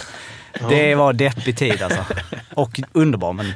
Det 0.69 0.95
var 0.95 1.13
deppig 1.13 1.58
tid 1.58 1.82
alltså. 1.82 2.06
Och 2.54 2.80
underbar, 2.91 3.34
men... 3.34 3.54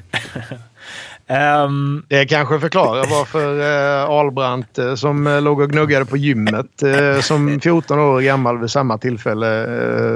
Ehm, 1.28 2.04
Det 2.08 2.26
kanske 2.26 2.60
förklarar 2.60 3.06
varför 3.10 3.62
eh, 3.62 4.04
Albrandt 4.10 4.78
eh, 4.78 4.96
som 4.96 5.28
eh, 5.28 5.42
låg 5.42 5.60
och 5.60 5.70
gnuggade 5.70 6.06
på 6.06 6.18
gymmet 6.18 6.84
eh, 6.84 7.20
som 7.22 7.60
14 7.64 8.00
år 8.00 8.22
gammal 8.22 8.60
vid 8.60 8.72
samma 8.72 8.98
tillfälle 8.98 9.64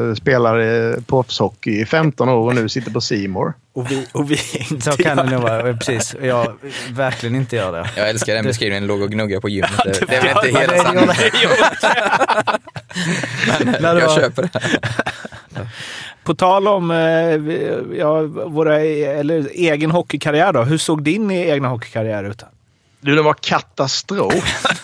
eh, 0.09 0.13
spelade 0.15 0.95
proffshockey 1.07 1.81
i 1.81 1.85
15 1.85 2.29
år 2.29 2.47
och 2.47 2.55
nu 2.55 2.69
sitter 2.69 2.91
på 2.91 3.01
Simor. 3.01 3.53
och 3.75 3.91
vi, 3.91 4.07
och 4.11 4.31
vi 4.31 4.37
inte 4.71 4.91
Så 4.91 5.03
kan 5.03 5.17
det 5.17 5.23
nog 5.23 5.41
vara. 5.41 5.73
Precis. 5.73 6.15
Jag 6.21 6.53
verkligen 6.91 7.35
inte 7.35 7.55
gör 7.55 7.71
det. 7.71 7.89
Jag 7.95 8.09
älskar 8.09 8.33
den 8.35 8.45
beskrivningen, 8.45 8.87
låg 8.87 9.01
och 9.01 9.11
gnugga 9.11 9.41
på 9.41 9.49
gymmet. 9.49 9.71
Det, 9.85 10.05
det 10.07 10.15
är 10.15 10.21
väl 10.21 10.45
inte 10.45 10.59
hela 10.59 10.83
sanningen. 10.83 11.09
Men 13.81 13.97
jag 13.97 14.11
köper 14.15 14.41
det. 14.41 14.49
På 16.23 16.35
tal 16.35 16.67
om 16.67 16.91
eh, 16.91 17.97
ja, 17.97 18.21
våra, 18.45 18.81
e-, 18.81 19.19
eller 19.19 19.49
egen 19.53 19.91
hockeykarriär 19.91 20.53
då. 20.53 20.63
Hur 20.63 20.77
såg 20.77 21.03
din 21.03 21.31
egna 21.31 21.67
hockeykarriär 21.67 22.23
ut? 22.23 22.43
Du, 23.01 23.15
den 23.15 23.25
var 23.25 23.33
katastrof. 23.33 24.65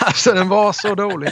alltså 0.00 0.32
den 0.32 0.48
var 0.48 0.72
så 0.72 0.94
dålig. 0.94 1.30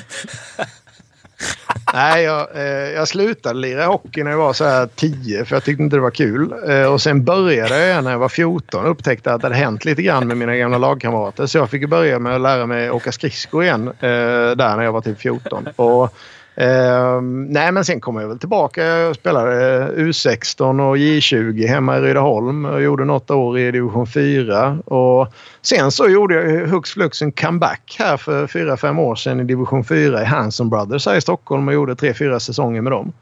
Nej, 1.94 2.22
jag, 2.24 2.56
eh, 2.56 2.90
jag 2.90 3.08
slutade 3.08 3.58
lira 3.58 3.86
hockey 3.86 4.22
när 4.22 4.30
jag 4.30 4.38
var 4.38 4.52
så 4.52 4.64
här 4.64 4.88
10 4.94 5.44
för 5.44 5.56
jag 5.56 5.64
tyckte 5.64 5.82
inte 5.82 5.96
det 5.96 6.00
var 6.00 6.10
kul. 6.10 6.54
Eh, 6.68 6.92
och 6.92 7.02
sen 7.02 7.24
började 7.24 7.78
jag 7.78 7.86
igen 7.88 8.04
när 8.04 8.10
jag 8.10 8.18
var 8.18 8.28
14 8.28 8.84
och 8.84 8.90
upptäckte 8.90 9.32
att 9.32 9.40
det 9.40 9.46
hade 9.46 9.56
hänt 9.56 9.84
lite 9.84 10.02
grann 10.02 10.28
med 10.28 10.36
mina 10.36 10.56
gamla 10.56 10.78
lagkamrater. 10.78 11.46
Så 11.46 11.58
jag 11.58 11.70
fick 11.70 11.88
börja 11.88 12.18
med 12.18 12.34
att 12.34 12.40
lära 12.40 12.66
mig 12.66 12.90
åka 12.90 13.12
skridskor 13.12 13.64
igen 13.64 13.88
eh, 13.88 14.50
där 14.56 14.76
när 14.76 14.82
jag 14.82 14.92
var 14.92 15.00
typ 15.00 15.20
14. 15.20 15.68
Och, 15.76 16.14
eh, 16.60 17.20
nej, 17.48 17.72
men 17.72 17.84
sen 17.84 18.00
kom 18.00 18.16
jag 18.16 18.28
väl 18.28 18.38
tillbaka. 18.38 18.84
Jag 18.84 19.16
spelade 19.16 19.52
U16 19.96 20.88
och 20.90 20.96
J20 20.96 21.66
hemma 21.66 21.98
i 21.98 22.00
Rydaholm 22.00 22.64
och 22.64 22.82
gjorde 22.82 23.04
något 23.04 23.30
år 23.30 23.58
i 23.58 23.70
division 23.70 24.06
4. 24.06 24.78
Och 24.84 25.32
sen 25.62 25.90
så 25.90 26.08
gjorde 26.08 26.34
jag 26.34 26.66
hux 26.66 26.90
flux 26.90 27.22
en 27.22 27.32
comeback 27.32 27.96
här 27.98 28.16
för 28.16 28.46
4-5 28.46 29.00
år 29.00 29.14
sedan 29.14 29.40
i 29.40 29.44
division 29.44 29.84
4 29.84 30.22
i 30.22 30.24
Hanson 30.24 30.70
Brothers 30.70 31.06
här 31.06 31.16
i 31.16 31.20
Stockholm 31.20 31.68
och 31.68 31.74
gjorde 31.74 31.94
3-4 31.94 32.38
säsonger 32.38 32.80
med 32.80 32.92
dem. 32.92 33.12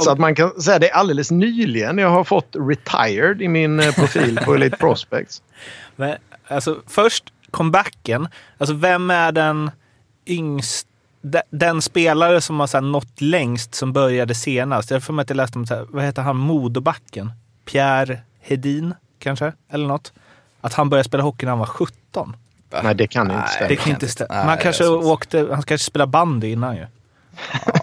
Så 0.00 0.10
att 0.10 0.18
man 0.18 0.34
kan 0.34 0.60
säga 0.60 0.78
det 0.78 0.90
är 0.90 0.94
alldeles 0.94 1.30
nyligen 1.30 1.98
jag 1.98 2.10
har 2.10 2.24
fått 2.24 2.56
retired 2.56 3.42
i 3.42 3.48
min 3.48 3.80
eh, 3.80 3.94
profil 3.94 4.40
på 4.44 4.54
Elite 4.54 4.76
Prospects. 4.80 5.42
Men, 5.96 6.16
alltså, 6.48 6.76
först 6.86 7.24
comebacken. 7.50 8.28
Alltså, 8.58 8.74
vem 8.74 9.10
är 9.10 9.32
den 9.32 9.70
yngst, 10.26 10.87
den 11.50 11.82
spelare 11.82 12.40
som 12.40 12.60
har 12.60 12.66
så 12.66 12.76
här, 12.76 12.82
nått 12.82 13.20
längst 13.20 13.74
som 13.74 13.92
började 13.92 14.34
senast? 14.34 14.90
Jag 14.90 15.02
för 15.02 15.12
mig 15.12 15.22
att 15.22 15.30
jag 15.30 15.36
läste 15.36 15.58
om, 15.58 15.66
så 15.66 15.74
här, 15.74 15.86
vad 15.90 16.04
heter 16.04 16.22
han, 16.22 16.36
Modobacken? 16.36 17.32
Pierre 17.64 18.18
Hedin 18.40 18.94
kanske? 19.18 19.52
Eller 19.70 19.86
något. 19.88 20.12
Att 20.60 20.74
han 20.74 20.90
började 20.90 21.08
spela 21.08 21.22
hockey 21.22 21.46
när 21.46 21.50
han 21.50 21.58
var 21.58 21.66
17. 21.66 22.36
Nej, 22.82 22.94
det 22.94 23.06
kan 23.06 23.30
inte 23.30 23.48
stämma. 23.48 23.68
Det 23.68 23.76
kan 23.76 23.92
inte 23.92 24.08
stämma. 24.08 24.34
Men 24.34 24.48
han 24.48 24.58
kanske 24.58 24.86
åkte, 24.88 25.38
han 25.38 25.62
kanske 25.62 25.78
spelade 25.86 26.10
bandy 26.10 26.48
innan 26.52 26.76
ju. 26.76 26.86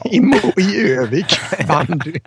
I, 0.06 0.18
I 0.62 0.92
Övik. 0.94 1.38
Bandy. 1.68 2.20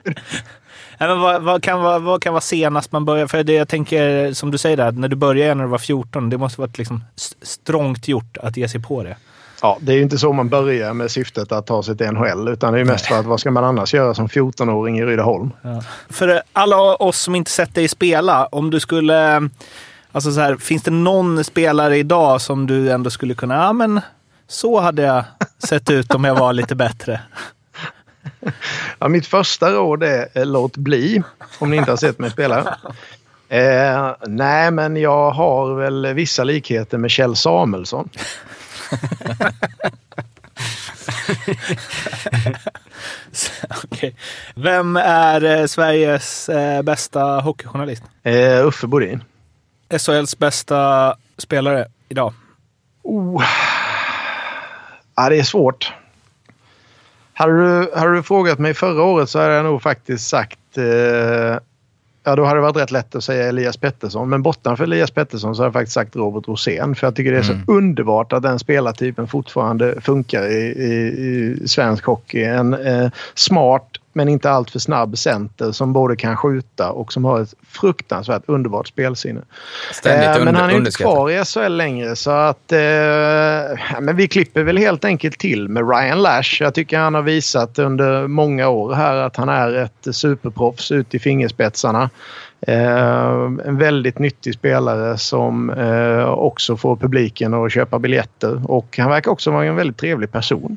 Nej, 1.01 1.09
men 1.09 1.21
vad, 1.21 1.43
vad, 1.43 1.63
kan 1.63 1.81
vara, 1.83 1.99
vad 1.99 2.23
kan 2.23 2.33
vara 2.33 2.41
senast 2.41 2.93
man 2.93 3.05
börjar? 3.05 3.27
För 3.27 3.45
det 3.45 3.53
jag 3.53 3.69
tänker, 3.69 4.33
som 4.33 4.51
du 4.51 4.59
säger 4.59 4.77
där, 4.77 4.93
när 4.93 5.09
du 5.09 5.17
började 5.17 5.55
när 5.55 5.65
du 5.65 5.71
var 5.71 5.79
14, 5.79 6.31
det 6.31 6.39
måste 6.39 6.61
varit 6.61 6.79
liksom 6.79 7.05
st- 7.17 7.47
strångt 7.47 8.09
gjort 8.09 8.37
att 8.37 8.57
ge 8.57 8.69
sig 8.69 8.83
på 8.83 9.03
det. 9.03 9.17
Ja, 9.63 9.79
det 9.81 9.93
är 9.93 9.97
ju 9.97 10.03
inte 10.03 10.19
så 10.19 10.33
man 10.33 10.49
börjar 10.49 10.95
med 10.95 11.11
syftet 11.11 11.53
att 11.53 11.67
ta 11.67 11.83
sig 11.83 11.97
till 11.97 12.11
NHL 12.11 12.49
utan 12.49 12.73
det 12.73 12.81
är 12.81 12.85
mest 12.85 13.07
för 13.07 13.19
att 13.19 13.27
vad 13.27 13.41
ska 13.41 13.51
man 13.51 13.65
annars 13.65 13.95
göra 13.95 14.15
som 14.15 14.29
14-åring 14.29 14.99
i 14.99 15.05
Rydaholm? 15.05 15.51
För 16.09 16.43
alla 16.53 16.77
oss 16.97 17.21
som 17.21 17.35
inte 17.35 17.51
sett 17.51 17.75
dig 17.75 17.89
spela, 17.89 18.47
om 18.47 18.71
du 18.71 18.81
skulle... 18.81 19.49
Alltså 20.13 20.33
så 20.33 20.41
här, 20.41 20.57
finns 20.57 20.83
det 20.83 20.91
någon 20.91 21.45
spelare 21.45 21.99
idag 21.99 22.41
som 22.41 22.67
du 22.67 22.93
ändå 22.93 23.11
skulle 23.11 23.35
kunna... 23.35 23.55
Ja, 23.55 23.73
men 23.73 24.01
så 24.49 24.81
hade 24.81 25.03
jag 25.03 25.25
sett 25.69 25.91
ut 25.91 26.15
om 26.15 26.25
jag 26.25 26.35
var 26.35 26.53
lite 26.53 26.75
bättre. 26.75 27.21
Ja, 28.99 29.09
mitt 29.09 29.27
första 29.27 29.71
råd 29.71 30.03
är 30.03 30.29
eh, 30.35 30.47
låt 30.47 30.77
bli 30.77 31.23
om 31.59 31.71
ni 31.71 31.77
inte 31.77 31.93
har 31.93 31.97
sett 31.97 32.19
mig 32.19 32.31
spela. 32.31 32.79
Eh, 33.49 34.11
nej, 34.27 34.71
men 34.71 34.97
jag 34.97 35.31
har 35.31 35.75
väl 35.75 36.07
vissa 36.15 36.45
likheter 36.45 36.99
med 36.99 37.11
Kjell 37.11 37.37
Samuelsson. 37.37 38.09
Okej. 43.85 44.17
Vem 44.55 44.97
är 44.97 45.45
eh, 45.45 45.67
Sveriges 45.67 46.49
eh, 46.49 46.83
bästa 46.83 47.41
hockeyjournalist? 47.41 48.03
Eh, 48.23 48.67
Uffe 48.67 48.87
Bodin. 48.87 49.25
SHLs 49.99 50.39
bästa 50.39 51.15
spelare 51.39 51.87
idag? 52.09 52.33
Oh. 53.03 53.45
Ja, 55.17 55.29
det 55.29 55.39
är 55.39 55.43
svårt. 55.43 55.93
Hade 57.33 57.53
du, 57.53 57.93
hade 57.97 58.15
du 58.15 58.23
frågat 58.23 58.59
mig 58.59 58.75
förra 58.75 59.03
året 59.03 59.31
så 59.31 59.39
hade 59.39 59.55
jag 59.55 59.65
nog 59.65 59.83
faktiskt 59.83 60.29
sagt... 60.29 60.79
Eh, 60.79 61.57
ja, 62.29 62.37
då 62.37 62.45
hade 62.45 62.57
det 62.57 62.63
varit 62.63 62.77
rätt 62.77 62.91
lätt 62.91 63.15
att 63.15 63.25
säga 63.25 63.49
Elias 63.49 63.77
Pettersson. 63.77 64.29
Men 64.29 64.43
bortanför 64.43 64.85
Elias 64.85 65.11
Pettersson 65.11 65.57
så 65.57 65.63
har 65.63 65.67
jag 65.67 65.73
faktiskt 65.73 65.95
sagt 65.95 66.17
Robert 66.17 66.49
Rosén. 66.49 66.95
För 66.95 67.07
jag 67.07 67.15
tycker 67.15 67.33
det 67.33 67.39
är 67.39 67.43
så 67.43 67.57
underbart 67.67 68.33
att 68.33 68.43
den 68.43 68.59
spelartypen 68.59 69.29
fortfarande 69.29 70.01
funkar 70.01 70.47
i, 70.47 70.57
i, 70.57 70.93
i 71.63 71.69
svensk 71.69 72.05
hockey. 72.05 72.43
En 72.43 72.75
eh, 72.75 73.11
smart 73.35 73.89
men 74.19 74.29
inte 74.29 74.51
alltför 74.51 74.79
snabb 74.79 75.19
center 75.19 75.73
som 75.73 75.93
både 75.93 76.17
kan 76.17 76.37
skjuta 76.37 76.91
och 76.91 77.13
som 77.13 77.25
har 77.25 77.41
ett 77.41 77.55
fruktansvärt 77.69 78.43
underbart 78.47 78.89
spelsinne. 78.89 79.41
Ständigt 79.93 80.29
Eh, 80.29 80.39
men 80.39 80.49
under- 80.49 80.53
han 80.61 80.71
är 80.71 80.75
inte 80.75 80.79
underskattad. 80.79 81.13
kvar 81.15 81.31
i 81.31 81.45
SHL 81.45 81.77
längre 81.77 82.17
så 82.17 82.31
att... 82.31 82.73
Eh, 82.73 82.79
men 84.01 84.17
vi 84.17 84.29
klipper 84.29 84.63
väl 84.63 84.77
helt 84.79 85.05
enkelt 85.05 85.39
till 85.39 85.69
med 85.69 85.89
Ryan 85.91 86.23
Lash. 86.23 86.57
Jag 86.63 86.75
tycker 86.75 86.99
han 86.99 87.15
har 87.15 87.23
visat 87.23 87.79
under 87.79 88.27
många 88.27 88.69
år 88.69 88.93
här 88.95 89.17
att 89.17 89.37
han 89.37 89.49
är 89.49 89.75
ett 89.75 90.15
superproffs 90.17 90.91
ut 90.93 91.15
i 91.15 91.19
fingerspetsarna. 91.19 92.11
Eh, 92.61 93.31
en 93.67 93.79
väldigt 93.79 94.19
nyttig 94.19 94.55
spelare 94.55 95.19
som 95.19 95.71
eh, 95.71 96.29
också 96.29 96.77
får 96.77 96.97
publiken 96.97 97.55
att 97.55 97.73
köpa 97.73 97.99
biljetter 97.99 98.71
och 98.71 98.99
han 98.99 99.11
verkar 99.11 99.31
också 99.31 99.51
vara 99.51 99.65
en 99.65 99.77
väldigt 99.77 99.97
trevlig 99.97 100.33
person. 100.33 100.77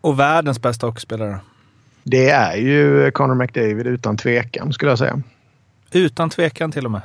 Och 0.00 0.20
världens 0.20 0.62
bästa 0.62 0.86
hockeyspelare? 0.86 1.38
Det 2.02 2.30
är 2.30 2.56
ju 2.56 3.10
Conor 3.10 3.34
McDavid 3.34 3.86
utan 3.86 4.16
tvekan 4.16 4.72
skulle 4.72 4.90
jag 4.90 4.98
säga. 4.98 5.22
Utan 5.92 6.30
tvekan 6.30 6.72
till 6.72 6.84
och 6.84 6.90
med. 6.90 7.00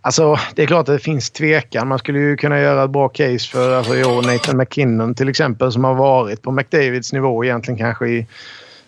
Alltså, 0.00 0.36
det 0.54 0.62
är 0.62 0.66
klart 0.66 0.88
att 0.88 0.96
det 0.96 0.98
finns 0.98 1.30
tvekan. 1.30 1.88
Man 1.88 1.98
skulle 1.98 2.18
ju 2.18 2.36
kunna 2.36 2.60
göra 2.60 2.84
ett 2.84 2.90
bra 2.90 3.08
case 3.08 3.48
för 3.50 3.78
alltså, 3.78 3.96
i 3.96 4.04
år 4.04 4.22
Nathan 4.22 4.56
McKinnon 4.56 5.14
till 5.14 5.28
exempel 5.28 5.72
som 5.72 5.84
har 5.84 5.94
varit 5.94 6.42
på 6.42 6.50
McDavids 6.50 7.12
nivå 7.12 7.44
egentligen 7.44 7.78
kanske 7.78 8.08
i 8.08 8.26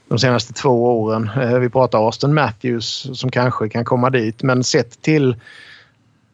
de 0.09 0.19
senaste 0.19 0.53
två 0.53 1.01
åren. 1.03 1.31
Eh, 1.41 1.59
vi 1.59 1.69
pratar 1.69 1.99
Austin 1.99 2.35
Matthews 2.35 3.09
som 3.21 3.31
kanske 3.31 3.69
kan 3.69 3.85
komma 3.85 4.11
dit 4.11 4.43
men 4.43 4.65
sett 4.65 5.03
till 5.03 5.37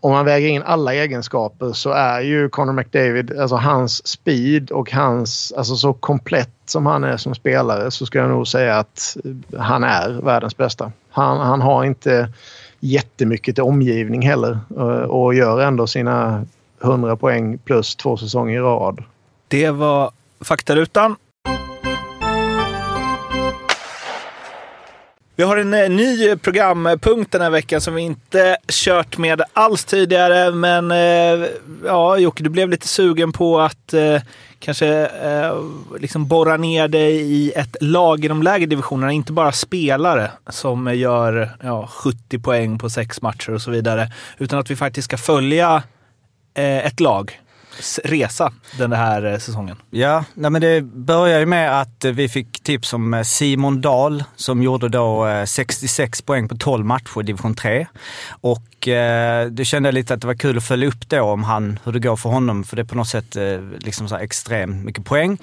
om 0.01 0.13
man 0.13 0.25
väger 0.25 0.49
in 0.49 0.63
alla 0.63 0.95
egenskaper 0.95 1.73
så 1.73 1.91
är 1.91 2.21
ju 2.21 2.49
Conor 2.49 2.73
McDavid, 2.73 3.39
alltså 3.39 3.57
hans 3.57 4.07
speed 4.07 4.71
och 4.71 4.93
hans, 4.93 5.53
alltså 5.57 5.77
så 5.77 5.93
komplett 5.93 6.51
som 6.67 6.87
han 6.87 7.05
är 7.05 7.17
som 7.17 7.35
spelare 7.35 7.91
så 7.91 8.07
ska 8.07 8.19
jag 8.19 8.29
nog 8.29 8.49
säga 8.49 8.79
att 8.79 9.17
han 9.59 9.85
är 9.85 10.23
världens 10.23 10.57
bästa. 10.57 10.93
Han, 11.11 11.39
han 11.39 11.61
har 11.61 11.85
inte 11.85 12.29
jättemycket 12.81 13.55
till 13.55 13.65
omgivning 13.65 14.23
heller 14.23 14.59
eh, 14.77 14.87
och 14.87 15.35
gör 15.35 15.61
ändå 15.61 15.87
sina 15.87 16.47
100 16.83 17.17
poäng 17.17 17.59
plus 17.59 17.97
två 17.97 18.17
säsonger 18.17 18.57
i 18.57 18.61
rad. 18.61 19.03
Det 19.49 19.71
var 19.71 20.11
faktarutan. 20.41 21.17
Vi 25.39 25.45
har 25.45 25.57
en 25.57 25.75
eh, 25.75 25.91
ny 25.91 26.37
programpunkt 26.37 27.33
den 27.33 27.41
här 27.41 27.51
veckan 27.51 27.81
som 27.81 27.95
vi 27.95 28.03
inte 28.03 28.57
kört 28.69 29.19
med 29.19 29.43
alls 29.53 29.85
tidigare. 29.85 30.51
Men 30.51 30.91
eh, 30.91 31.49
ja, 31.85 32.19
Jocke, 32.19 32.43
du 32.43 32.51
blev 32.51 32.69
lite 32.69 32.89
sugen 32.89 33.33
på 33.33 33.61
att 33.61 33.95
eh, 33.95 34.23
kanske 34.59 35.07
eh, 35.07 35.53
liksom 35.99 36.27
borra 36.29 36.57
ner 36.57 36.89
dig 36.89 37.21
i 37.21 37.53
ett 37.53 37.77
lag 37.81 38.25
i 38.25 38.29
de 38.29 38.43
lägre 38.43 38.67
divisionerna. 38.67 39.13
Inte 39.13 39.33
bara 39.33 39.53
spelare 39.53 40.31
som 40.49 40.95
gör 40.95 41.51
ja, 41.63 41.87
70 41.87 42.39
poäng 42.39 42.79
på 42.79 42.91
sex 42.91 43.23
matcher 43.23 43.55
och 43.55 43.63
så 43.63 43.71
vidare. 43.71 44.13
Utan 44.39 44.59
att 44.59 44.71
vi 44.71 44.77
faktiskt 44.77 45.05
ska 45.05 45.17
följa 45.17 45.83
eh, 46.55 46.87
ett 46.87 47.01
lag 47.01 47.41
resa 48.05 48.53
den 48.79 48.93
här 48.93 49.33
eh, 49.33 49.39
säsongen? 49.39 49.77
Ja, 49.91 50.25
nej 50.35 50.51
men 50.51 50.61
det 50.61 50.83
började 50.83 51.41
ju 51.41 51.47
med 51.47 51.81
att 51.81 52.05
eh, 52.05 52.13
vi 52.13 52.29
fick 52.29 52.63
tips 52.63 52.93
om 52.93 53.15
eh, 53.15 53.23
Simon 53.23 53.81
Dahl 53.81 54.25
som 54.37 54.63
gjorde 54.63 54.89
då 54.89 55.27
66 55.47 56.23
poäng 56.23 56.49
på 56.49 56.57
12 56.57 56.85
matcher 56.85 57.21
i 57.21 57.23
division 57.23 57.55
3. 57.55 57.87
Och 58.31 58.65
det 59.51 59.65
kände 59.65 59.87
jag 59.87 59.95
lite 59.95 60.15
att 60.15 60.21
det 60.21 60.27
var 60.27 60.35
kul 60.35 60.57
att 60.57 60.65
följa 60.65 60.89
upp 60.89 61.09
då 61.09 61.23
om 61.23 61.45
han, 61.45 61.79
hur 61.85 61.93
det 61.93 61.99
går 61.99 62.17
för 62.17 62.31
honom, 62.31 62.65
för 62.65 62.77
det 62.77 62.83
är 62.83 62.85
på 62.85 62.95
något 62.95 63.09
sätt 63.09 63.37
liksom 63.79 64.09
så 64.09 64.17
extremt 64.17 64.85
mycket 64.85 65.05
poäng. 65.05 65.39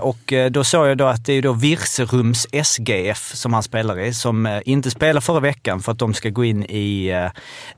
Och 0.00 0.32
då 0.50 0.64
såg 0.64 0.86
jag 0.86 0.98
då 0.98 1.06
att 1.06 1.24
det 1.24 1.32
är 1.32 1.42
då 1.42 1.52
Virserums 1.52 2.46
SGF 2.64 3.34
som 3.34 3.52
han 3.52 3.62
spelar 3.62 4.00
i, 4.00 4.14
som 4.14 4.60
inte 4.64 4.90
spelade 4.90 5.20
förra 5.20 5.40
veckan 5.40 5.80
för 5.80 5.92
att 5.92 5.98
de 5.98 6.14
ska 6.14 6.28
gå 6.28 6.44
in 6.44 6.64
i, 6.64 7.12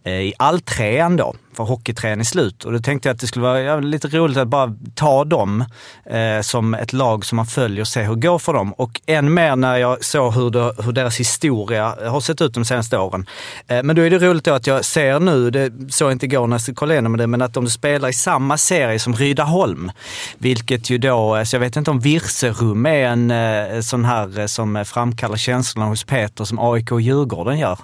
i 0.05 0.33
alltrean 0.38 1.16
då 1.16 1.35
för 1.57 1.65
hockeyträning 1.65 2.21
är 2.21 2.25
slut. 2.25 2.65
Och 2.65 2.73
då 2.73 2.79
tänkte 2.79 3.09
jag 3.09 3.15
att 3.15 3.21
det 3.21 3.27
skulle 3.27 3.43
vara 3.43 3.62
ja, 3.62 3.81
lite 3.81 4.09
roligt 4.09 4.37
att 4.37 4.49
bara 4.49 4.75
ta 4.95 5.25
dem 5.25 5.65
eh, 6.07 6.41
som 6.41 6.75
ett 6.75 6.93
lag 6.93 7.25
som 7.25 7.37
man 7.37 7.47
följer 7.47 7.81
och 7.81 7.88
se 7.88 8.03
hur 8.03 8.15
det 8.15 8.29
går 8.29 8.38
för 8.38 8.53
dem. 8.53 8.73
Och 8.73 9.01
än 9.07 9.35
mer 9.35 9.57
när 9.57 9.77
jag 9.77 10.05
såg 10.05 10.35
hur, 10.35 10.51
det, 10.51 10.75
hur 10.83 10.93
deras 10.93 11.21
historia 11.21 11.97
har 12.09 12.21
sett 12.21 12.41
ut 12.41 12.55
de 12.55 12.65
senaste 12.65 12.99
åren. 12.99 13.27
Eh, 13.67 13.83
men 13.83 13.97
då 13.97 14.03
är 14.03 14.11
det 14.11 14.19
roligt 14.19 14.45
då 14.45 14.53
att 14.53 14.67
jag 14.67 14.85
ser 14.85 15.21
nu, 15.21 15.51
det 15.51 15.73
såg 15.93 16.07
jag 16.07 16.12
inte 16.12 16.27
igår 16.27 16.47
när 16.47 16.61
jag 16.67 16.77
kollade 16.77 16.95
igenom 16.95 17.17
det, 17.17 17.27
men 17.27 17.43
att 17.43 17.55
de 17.55 17.71
spelar 17.71 18.09
i 18.09 18.12
samma 18.12 18.59
serie 18.59 18.99
som 18.99 19.15
Rydaholm. 19.15 19.91
Vilket 20.38 20.91
ju 20.91 20.99
då, 20.99 21.37
eh, 21.37 21.45
så 21.45 21.57
jag 21.57 21.61
vet 21.61 21.77
inte 21.77 21.91
om 21.91 22.01
Virserum 22.01 22.87
är 22.87 23.07
en 23.07 23.31
eh, 23.31 23.81
sån 23.81 24.05
här 24.05 24.38
eh, 24.38 24.47
som 24.47 24.85
framkallar 24.85 25.37
känslorna 25.37 25.88
hos 25.88 26.05
Peter 26.05 26.45
som 26.45 26.59
AIK 26.59 26.93
och 26.93 27.01
Djurgården 27.01 27.59
gör. 27.59 27.79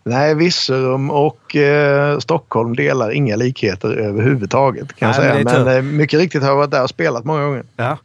Nej, 0.04 0.34
Virserum 0.34 1.10
och 1.10 1.56
eh, 1.56 2.18
Stockholm 2.18 2.76
delar 2.76 3.10
inga 3.10 3.36
likheter 3.36 3.88
överhuvudtaget 3.88 4.96
kan 4.96 5.10
Nej, 5.10 5.20
säga. 5.20 5.34
Men, 5.34 5.64
men 5.64 5.76
eh, 5.76 5.82
mycket 5.82 6.20
riktigt 6.20 6.42
har 6.42 6.48
jag 6.48 6.56
varit 6.56 6.70
där 6.70 6.82
och 6.82 6.90
spelat 6.90 7.24
många 7.24 7.44
gånger. 7.44 7.64
Ja. 7.76 7.96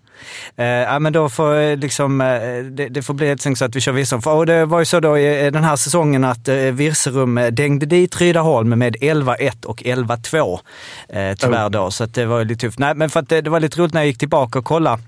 Eh, 0.55 0.65
ja, 0.65 0.99
men 0.99 1.13
då 1.13 1.29
får 1.29 1.55
eh, 1.55 1.77
liksom, 1.77 2.21
eh, 2.21 2.27
det, 2.71 2.87
det, 2.89 3.01
får 3.01 3.13
bli 3.13 3.29
ett 3.29 3.57
så 3.57 3.65
att 3.65 3.75
vi 3.75 3.81
kör 3.81 3.91
Virserum. 3.91 4.37
Och 4.37 4.45
det 4.45 4.65
var 4.65 4.79
ju 4.79 4.85
så 4.85 4.99
då 4.99 5.17
i 5.17 5.51
den 5.51 5.63
här 5.63 5.75
säsongen 5.75 6.23
att 6.23 6.47
eh, 6.47 6.55
Virserum 6.55 7.39
dängde 7.51 7.85
dit 7.85 8.21
Rydaholm 8.21 8.69
med 8.69 8.95
11-1 8.95 9.65
och 9.65 9.81
11-2. 9.81 10.59
Eh, 11.09 11.35
tyvärr 11.35 11.69
då, 11.69 11.91
så 11.91 12.05
det 12.05 12.25
var 12.25 12.43
lite 12.43 12.61
tufft. 12.61 12.79
Nej, 12.79 12.95
men 12.95 13.09
för 13.09 13.19
att 13.19 13.29
det, 13.29 13.41
det 13.41 13.49
var 13.49 13.59
lite 13.59 13.79
roligt 13.79 13.93
när 13.93 14.01
jag 14.01 14.07
gick 14.07 14.17
tillbaka 14.17 14.59
och 14.59 14.65
kollade 14.65 15.01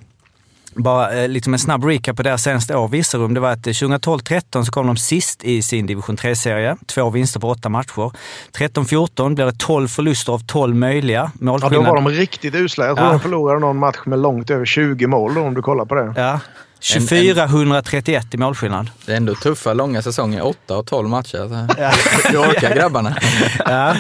bara 0.76 1.12
eh, 1.12 1.28
liksom 1.28 1.54
en 1.54 1.60
snabb 1.60 1.84
recap 1.84 2.18
på 2.18 2.24
deras 2.24 2.44
senaste 2.44 2.76
år, 2.76 2.88
Virserum. 2.88 3.34
Det 3.34 3.40
var 3.40 3.52
att 3.52 3.60
2012-13 3.60 4.64
så 4.64 4.72
kom 4.72 4.88
de 4.88 4.98
sist 4.98 5.44
i 5.44 5.62
sin 5.62 5.86
division 5.86 6.18
3-serie. 6.18 6.78
Två 6.86 7.10
vinster 7.10 7.40
på 7.40 7.50
åtta 7.50 7.70
matcher. 7.70 8.12
13-14 8.58 9.36
blev 9.36 9.48
det 9.48 9.58
12 9.58 9.88
förluster 9.88 10.34
av 10.34 10.40
12 10.40 10.76
möjliga. 10.76 11.32
Ja, 11.42 11.58
då 11.58 11.82
var 11.82 11.96
de 11.96 12.10
riktigt 12.10 12.56
usla. 12.56 12.86
Jag 12.86 12.98
tror 12.98 13.08
ja. 13.08 13.14
de 13.14 13.20
förlorade 13.20 13.60
någon 13.60 13.78
match 13.78 14.00
med 14.06 14.20
långt 14.20 14.50
över 14.50 14.66
20 14.66 15.08
mål 15.08 15.34
då, 15.34 15.42
om 15.42 15.54
du 15.54 15.62
kollar 15.62 15.86
på 15.86 15.96
det. 15.96 16.14
Ja, 16.16 16.40
24-131 16.82 18.36
i 18.36 18.38
målskillnad. 18.38 18.90
Det 19.06 19.12
är 19.12 19.18
ändå 19.18 19.36
tuffa, 19.36 19.74
långa 19.74 20.02
säsonger. 20.02 20.46
8 20.46 20.78
och 20.78 20.86
12 20.86 21.10
matcher. 21.10 21.38
Alltså. 21.38 21.82
Ja. 21.82 21.92
Det 22.32 22.38
orkar 22.38 22.76
grabbarna. 22.76 23.18
Ja, 23.66 23.96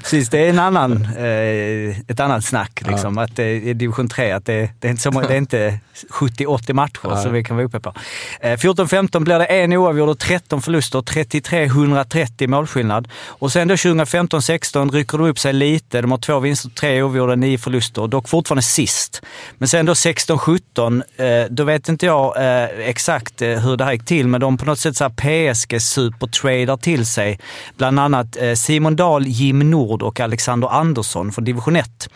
precis. 0.00 0.28
Det 0.28 0.38
är 0.38 0.48
en 0.48 0.58
annan, 0.58 1.08
eh, 1.18 1.98
ett 2.08 2.20
annat 2.20 2.44
snack. 2.44 2.82
Liksom. 2.86 3.16
Ja. 3.16 3.22
Att 3.22 3.36
det 3.36 3.44
är 3.44 3.74
division 3.74 4.08
3, 4.08 4.32
att 4.32 4.46
det, 4.46 4.70
det 4.80 4.88
är 4.88 4.90
inte, 4.90 5.02
så, 5.02 5.10
det 5.10 5.34
är 5.34 5.38
inte 5.38 5.78
70-80 6.10 6.72
matcher 6.72 7.00
ja. 7.02 7.22
som 7.22 7.32
vi 7.32 7.44
kan 7.44 7.56
vara 7.56 7.66
uppe 7.66 7.80
på. 7.80 7.94
Eh, 8.40 8.56
14-15 8.56 9.24
blir 9.24 9.38
det 9.38 9.44
en 9.44 9.72
oavgjord 9.72 10.08
och 10.08 10.18
13 10.18 10.62
förluster. 10.62 10.98
33-130 10.98 12.46
målskillnad. 12.46 13.08
Och 13.26 13.52
sen 13.52 13.68
då 13.68 13.74
2015-16 13.74 14.90
rycker 14.90 15.18
de 15.18 15.26
upp 15.26 15.38
sig 15.38 15.52
lite. 15.52 16.00
De 16.00 16.10
har 16.10 16.18
två 16.18 16.38
vinster, 16.38 16.70
tre 16.70 17.02
oavgjorda, 17.02 17.34
nio 17.34 17.58
förluster. 17.58 18.06
Dock 18.06 18.28
fortfarande 18.28 18.62
sist. 18.62 19.22
Men 19.58 19.68
sen 19.68 19.86
då 19.86 19.92
16-17, 19.92 21.02
eh, 21.16 21.46
då 21.50 21.64
vet 21.64 21.88
inte 21.88 22.06
jag 22.06 22.36
eh, 22.36 22.88
exakt 22.88 23.42
eh, 23.42 23.48
hur 23.48 23.76
det 23.76 23.84
här 23.84 23.92
gick 23.92 24.04
till, 24.04 24.28
men 24.28 24.40
de 24.40 24.58
på 24.58 24.64
något 24.64 24.78
sätt 24.78 24.96
så 24.96 25.10
PSG 25.10 25.82
supertradar 25.82 26.76
till 26.76 27.06
sig 27.06 27.38
bland 27.76 28.00
annat 28.00 28.36
eh, 28.36 28.54
Simon 28.54 28.96
Dahl, 28.96 29.26
Jim 29.26 29.70
Nord 29.70 29.81
och 30.02 30.20
Alexander 30.20 30.68
Andersson 30.68 31.32
från 31.32 31.44
division 31.44 31.76
1 31.76 32.08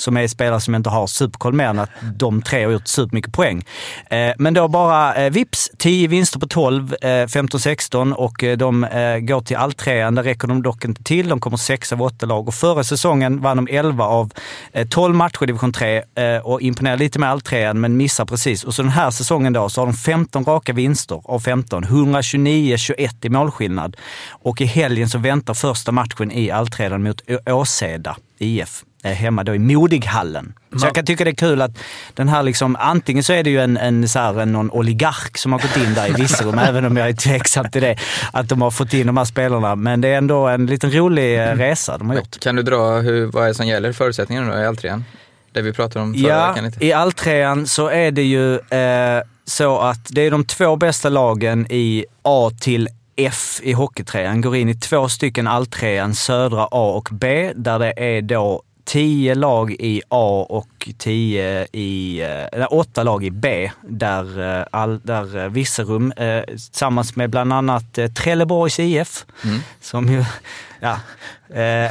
som 0.00 0.16
är 0.16 0.28
spelare 0.28 0.60
som 0.60 0.74
inte 0.74 0.90
har 0.90 1.06
superkoll 1.06 1.52
mer 1.52 1.64
än 1.64 1.78
att 1.78 1.90
de 2.16 2.42
tre 2.42 2.64
har 2.64 2.72
gjort 2.72 2.88
supermycket 2.88 3.32
poäng. 3.32 3.64
Eh, 4.10 4.32
men 4.38 4.54
då 4.54 4.68
bara 4.68 5.14
eh, 5.14 5.30
vips 5.30 5.70
10 5.78 6.08
vinster 6.08 6.38
på 6.38 6.46
12, 6.46 6.94
15-16 6.94 8.08
eh, 8.08 8.12
och 8.12 8.44
eh, 8.44 8.56
de 8.56 8.84
eh, 8.84 9.18
går 9.18 9.40
till 9.40 9.56
alltrean. 9.56 10.14
Där 10.14 10.22
räcker 10.22 10.48
de 10.48 10.62
dock 10.62 10.84
inte 10.84 11.02
till. 11.02 11.28
De 11.28 11.40
kommer 11.40 11.56
sex 11.56 11.92
av 11.92 12.02
åtta 12.02 12.26
lag 12.26 12.48
och 12.48 12.54
förra 12.54 12.84
säsongen 12.84 13.40
vann 13.40 13.56
de 13.56 13.68
11 13.70 14.04
av 14.04 14.32
eh, 14.72 14.88
12 14.88 15.14
matcher 15.14 15.42
i 15.42 15.46
division 15.46 15.72
3 15.72 16.02
och 16.42 16.62
imponerade 16.62 17.04
lite 17.04 17.18
med 17.18 17.30
alltrean 17.30 17.80
men 17.80 17.96
missar 17.96 18.24
precis. 18.24 18.64
Och 18.64 18.74
så 18.74 18.82
den 18.82 18.90
här 18.90 19.10
säsongen 19.10 19.52
då 19.52 19.68
så 19.68 19.80
har 19.80 19.86
de 19.86 19.94
15 19.94 20.44
raka 20.44 20.72
vinster 20.72 21.20
av 21.24 21.40
15. 21.40 21.84
129-21 21.84 23.26
i 23.26 23.28
målskillnad. 23.28 23.96
Och 24.30 24.60
i 24.60 24.64
helgen 24.64 25.08
så 25.08 25.18
väntar 25.18 25.54
första 25.54 25.92
matchen 25.92 26.32
i 26.32 26.50
alltrean 26.50 27.02
mot 27.02 27.22
Åseda 27.46 28.16
IF 28.38 28.84
hemma 29.02 29.44
då 29.44 29.54
i 29.54 29.58
Modighallen. 29.58 30.52
Så 30.76 30.86
jag 30.86 30.94
kan 30.94 31.06
tycka 31.06 31.24
det 31.24 31.30
är 31.30 31.34
kul 31.34 31.62
att 31.62 31.78
den 32.14 32.28
här 32.28 32.42
liksom, 32.42 32.76
antingen 32.80 33.24
så 33.24 33.32
är 33.32 33.42
det 33.42 33.50
ju 33.50 33.60
en, 33.60 33.76
en, 33.76 34.08
så 34.08 34.18
här, 34.18 34.46
någon 34.46 34.70
oligark 34.70 35.38
som 35.38 35.52
har 35.52 35.58
gått 35.58 35.76
in 35.76 35.94
där 35.94 36.08
i 36.08 36.12
Virserum, 36.12 36.58
även 36.68 36.84
om 36.84 36.96
jag 36.96 37.08
är 37.08 37.12
tveksam 37.12 37.70
till 37.70 37.82
det, 37.82 37.96
att 38.32 38.48
de 38.48 38.62
har 38.62 38.70
fått 38.70 38.92
in 38.92 39.06
de 39.06 39.16
här 39.16 39.24
spelarna. 39.24 39.76
Men 39.76 40.00
det 40.00 40.08
är 40.08 40.18
ändå 40.18 40.46
en 40.46 40.66
liten 40.66 40.92
rolig 40.92 41.38
eh, 41.38 41.56
resa 41.56 41.98
de 41.98 42.08
har 42.08 42.16
gjort. 42.16 42.40
Kan 42.40 42.56
du 42.56 42.62
dra 42.62 43.00
hur, 43.00 43.26
vad 43.26 43.44
är 43.44 43.48
det 43.48 43.54
som 43.54 43.66
gäller 43.66 43.92
förutsättningarna 43.92 44.54
då 44.54 44.62
i 44.62 44.66
alltrean? 44.66 45.04
Det 45.52 45.62
vi 45.62 45.72
pratade 45.72 46.04
om 46.04 46.14
förra 46.14 46.28
ja, 46.28 46.48
veckan 46.48 46.64
lite. 46.64 46.86
i 46.86 46.92
alltrean 46.92 47.66
så 47.66 47.88
är 47.88 48.10
det 48.10 48.22
ju 48.22 48.54
eh, 48.54 49.22
så 49.44 49.78
att 49.78 50.08
det 50.08 50.20
är 50.20 50.30
de 50.30 50.44
två 50.44 50.76
bästa 50.76 51.08
lagen 51.08 51.66
i 51.70 52.04
A 52.22 52.50
till 52.60 52.88
F 53.16 53.60
i 53.62 53.72
Hockeytrean 53.72 54.40
går 54.40 54.56
in 54.56 54.68
i 54.68 54.74
två 54.74 55.08
stycken 55.08 55.46
alltrean, 55.46 56.14
södra 56.14 56.68
A 56.70 56.92
och 56.96 57.08
B, 57.12 57.52
där 57.56 57.78
det 57.78 57.92
är 57.96 58.22
då 58.22 58.62
tio 58.84 59.34
lag 59.34 59.72
i 59.78 60.02
A 60.08 60.46
och 60.48 60.88
tio 60.98 61.66
i, 61.72 62.20
äh, 62.52 62.66
åtta 62.70 63.02
lag 63.02 63.24
i 63.24 63.30
B. 63.30 63.70
Där, 63.82 64.58
äh, 64.58 64.66
all, 64.70 65.00
där 65.02 65.36
äh, 65.36 65.48
Virserum 65.48 66.12
tillsammans 66.46 67.16
med 67.16 67.30
bland 67.30 67.52
annat 67.52 67.98
Trelleborgs 68.14 68.78
IF, 68.78 69.26
mm. 69.44 69.60
som 69.80 70.08
ju, 70.08 70.24
ja, 70.80 70.98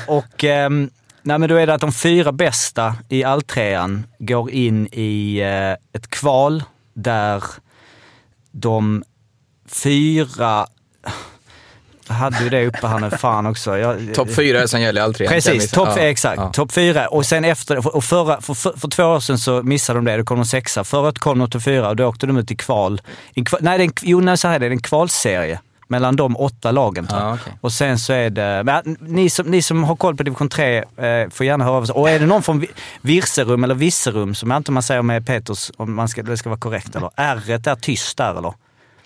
och 0.08 0.44
ähm, 0.44 0.90
Nej, 1.22 1.40
men 1.40 1.50
då 1.50 1.56
är 1.56 1.68
det 1.68 1.74
att 1.74 1.82
de 1.82 1.92
fyra 1.92 2.32
bästa 2.32 2.96
i 3.10 3.24
alltrean 3.24 4.04
går 4.20 4.52
in 4.52 4.88
i 4.92 5.40
ett 5.94 6.08
kval 6.10 6.64
där 6.94 7.44
de 8.52 9.04
fyra 9.68 10.68
hade 12.14 12.44
ju 12.44 12.50
det 12.50 12.68
uppe 12.68 12.88
här 12.88 13.00
nu, 13.00 13.10
fan 13.10 13.46
också. 13.46 13.96
Topp 14.14 14.36
fyra 14.36 14.68
som 14.68 14.82
gäller 14.82 15.02
all 15.02 15.14
tre. 15.14 15.28
Precis, 15.28 15.72
topp 15.72 15.90
ja, 15.96 16.00
exakt. 16.00 16.42
Ja. 16.42 16.52
Topp 16.52 16.72
fyra. 16.72 17.08
Och 17.08 17.26
sen 17.26 17.46
efter, 17.46 17.96
och 17.96 18.04
förra, 18.04 18.42
för, 18.42 18.54
för, 18.54 18.74
för, 18.78 18.88
två 18.88 19.04
år 19.04 19.20
sedan 19.20 19.38
så 19.38 19.64
missade 19.64 20.00
de 20.00 20.06
det, 20.06 20.18
då 20.18 20.24
kom 20.24 20.38
de 20.38 20.46
sexa. 20.46 20.84
Förra 20.84 21.02
året 21.02 21.20
kom 21.20 21.40
de 21.40 21.50
till 21.50 21.60
fyra 21.60 21.90
och 21.90 21.96
då 21.96 22.06
åkte 22.06 22.28
de 22.28 22.38
ut 22.38 22.52
i 22.52 22.56
kval. 22.56 23.02
I, 23.34 23.44
nej, 23.60 23.78
det 23.78 23.84
är 23.84 23.86
en, 23.86 23.94
jo, 24.02 24.22
nej, 24.22 24.38
så 24.38 24.48
här 24.48 24.56
är 24.56 24.60
det, 24.60 24.66
är 24.66 24.72
en 24.72 24.82
kvalserie 24.82 25.60
mellan 25.90 26.16
de 26.16 26.38
åtta 26.38 26.72
lagen. 26.72 27.08
Ja, 27.10 27.34
okej. 27.34 27.54
Och 27.62 27.72
sen 27.72 28.00
så 28.00 28.14
är 28.14 28.30
det... 28.30 28.64
Men, 28.64 28.98
ni, 29.00 29.30
som, 29.30 29.46
ni 29.46 29.62
som 29.62 29.84
har 29.84 29.96
koll 29.96 30.18
på 30.18 30.24
division 30.24 30.50
3 30.50 30.78
eh, 30.78 31.30
får 31.30 31.46
gärna 31.46 31.64
höra 31.64 31.76
av 31.76 31.86
sig. 31.86 31.96
Och 31.96 32.10
är 32.10 32.20
det 32.20 32.26
någon 32.26 32.44
från 32.44 32.60
Vi- 32.60 32.72
Virserum 33.02 33.64
eller 33.64 33.76
Visserum, 33.76 34.36
som 34.36 34.52
jag 34.52 34.58
inte 34.58 34.72
man 34.72 34.84
säger 34.84 35.02
med 35.02 35.26
Peters, 35.26 35.72
om 35.78 35.96
man 35.96 36.10
ska, 36.10 36.24
det 36.24 36.38
ska 36.38 36.50
vara 36.50 36.60
korrekt 36.60 36.96
eller? 36.96 37.10
R 37.16 37.42
är 37.50 37.76
tyst 37.76 38.18
där 38.18 38.38
eller? 38.38 38.54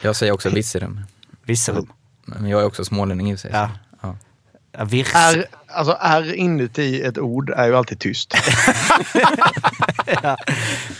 Jag 0.01 0.15
säger 0.15 0.33
också 0.33 0.49
Virserum. 0.49 0.99
Visserum. 1.45 1.87
Men 2.25 2.49
jag 2.49 2.61
är 2.61 2.65
också 2.65 2.85
smålänning 2.85 3.31
i 3.31 3.35
och 3.35 3.39
för 3.39 3.47
sig. 3.47 3.51
Ja. 3.53 3.69
Ja. 4.01 4.15
Ja. 4.77 4.87
R, 5.13 5.45
alltså 5.67 5.97
R 6.01 6.33
inuti 6.33 7.01
ett 7.01 7.17
ord 7.17 7.49
är 7.49 7.67
ju 7.67 7.75
alltid 7.75 7.99
tyst. 7.99 8.33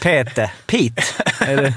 Pete. 0.02 0.52
Pete. 0.66 1.04
Det? 1.40 1.74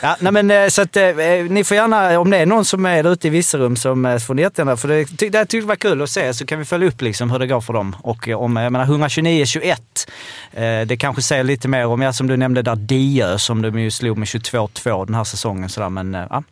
Ja, 0.00 0.16
nej 0.20 0.32
men, 0.32 0.50
eh, 0.50 0.68
så 0.68 0.82
att, 0.82 0.96
eh, 0.96 1.14
ni 1.48 1.64
får 1.64 1.76
gärna, 1.76 2.18
om 2.20 2.30
det 2.30 2.36
är 2.36 2.46
någon 2.46 2.64
som 2.64 2.86
är 2.86 3.12
ute 3.12 3.26
i 3.26 3.30
Virserum, 3.30 3.76
som, 3.76 4.06
eh, 4.06 4.18
får 4.18 4.34
ni 4.34 4.42
jättegärna, 4.42 4.76
för 4.76 4.88
det, 4.88 5.04
ty, 5.04 5.28
det 5.28 5.40
tyckte 5.40 5.56
jag 5.56 5.66
var 5.66 5.76
kul 5.76 6.02
att 6.02 6.10
se, 6.10 6.34
så 6.34 6.46
kan 6.46 6.58
vi 6.58 6.64
följa 6.64 6.88
upp 6.88 7.02
liksom 7.02 7.30
hur 7.30 7.38
det 7.38 7.46
går 7.46 7.60
för 7.60 7.72
dem. 7.72 7.96
Och 8.00 8.28
eh, 8.28 8.40
om, 8.40 8.56
jag 8.56 8.72
menar 8.72 8.86
129-21, 8.86 10.06
eh, 10.52 10.86
det 10.86 10.96
kanske 10.96 11.22
säger 11.22 11.44
lite 11.44 11.68
mer 11.68 11.86
om, 11.86 12.02
ja, 12.02 12.12
som 12.12 12.26
du 12.26 12.36
nämnde 12.36 12.62
där, 12.62 12.76
Diö, 12.76 13.38
som 13.38 13.62
de 13.62 13.80
ju 13.80 13.90
slog 13.90 14.18
med 14.18 14.26
22-2 14.26 15.06
den 15.06 15.14
här 15.14 15.24
säsongen. 15.24 15.68
Sådär, 15.68 15.88
men 15.88 16.14
eh, 16.14 16.26
ja. 16.30 16.42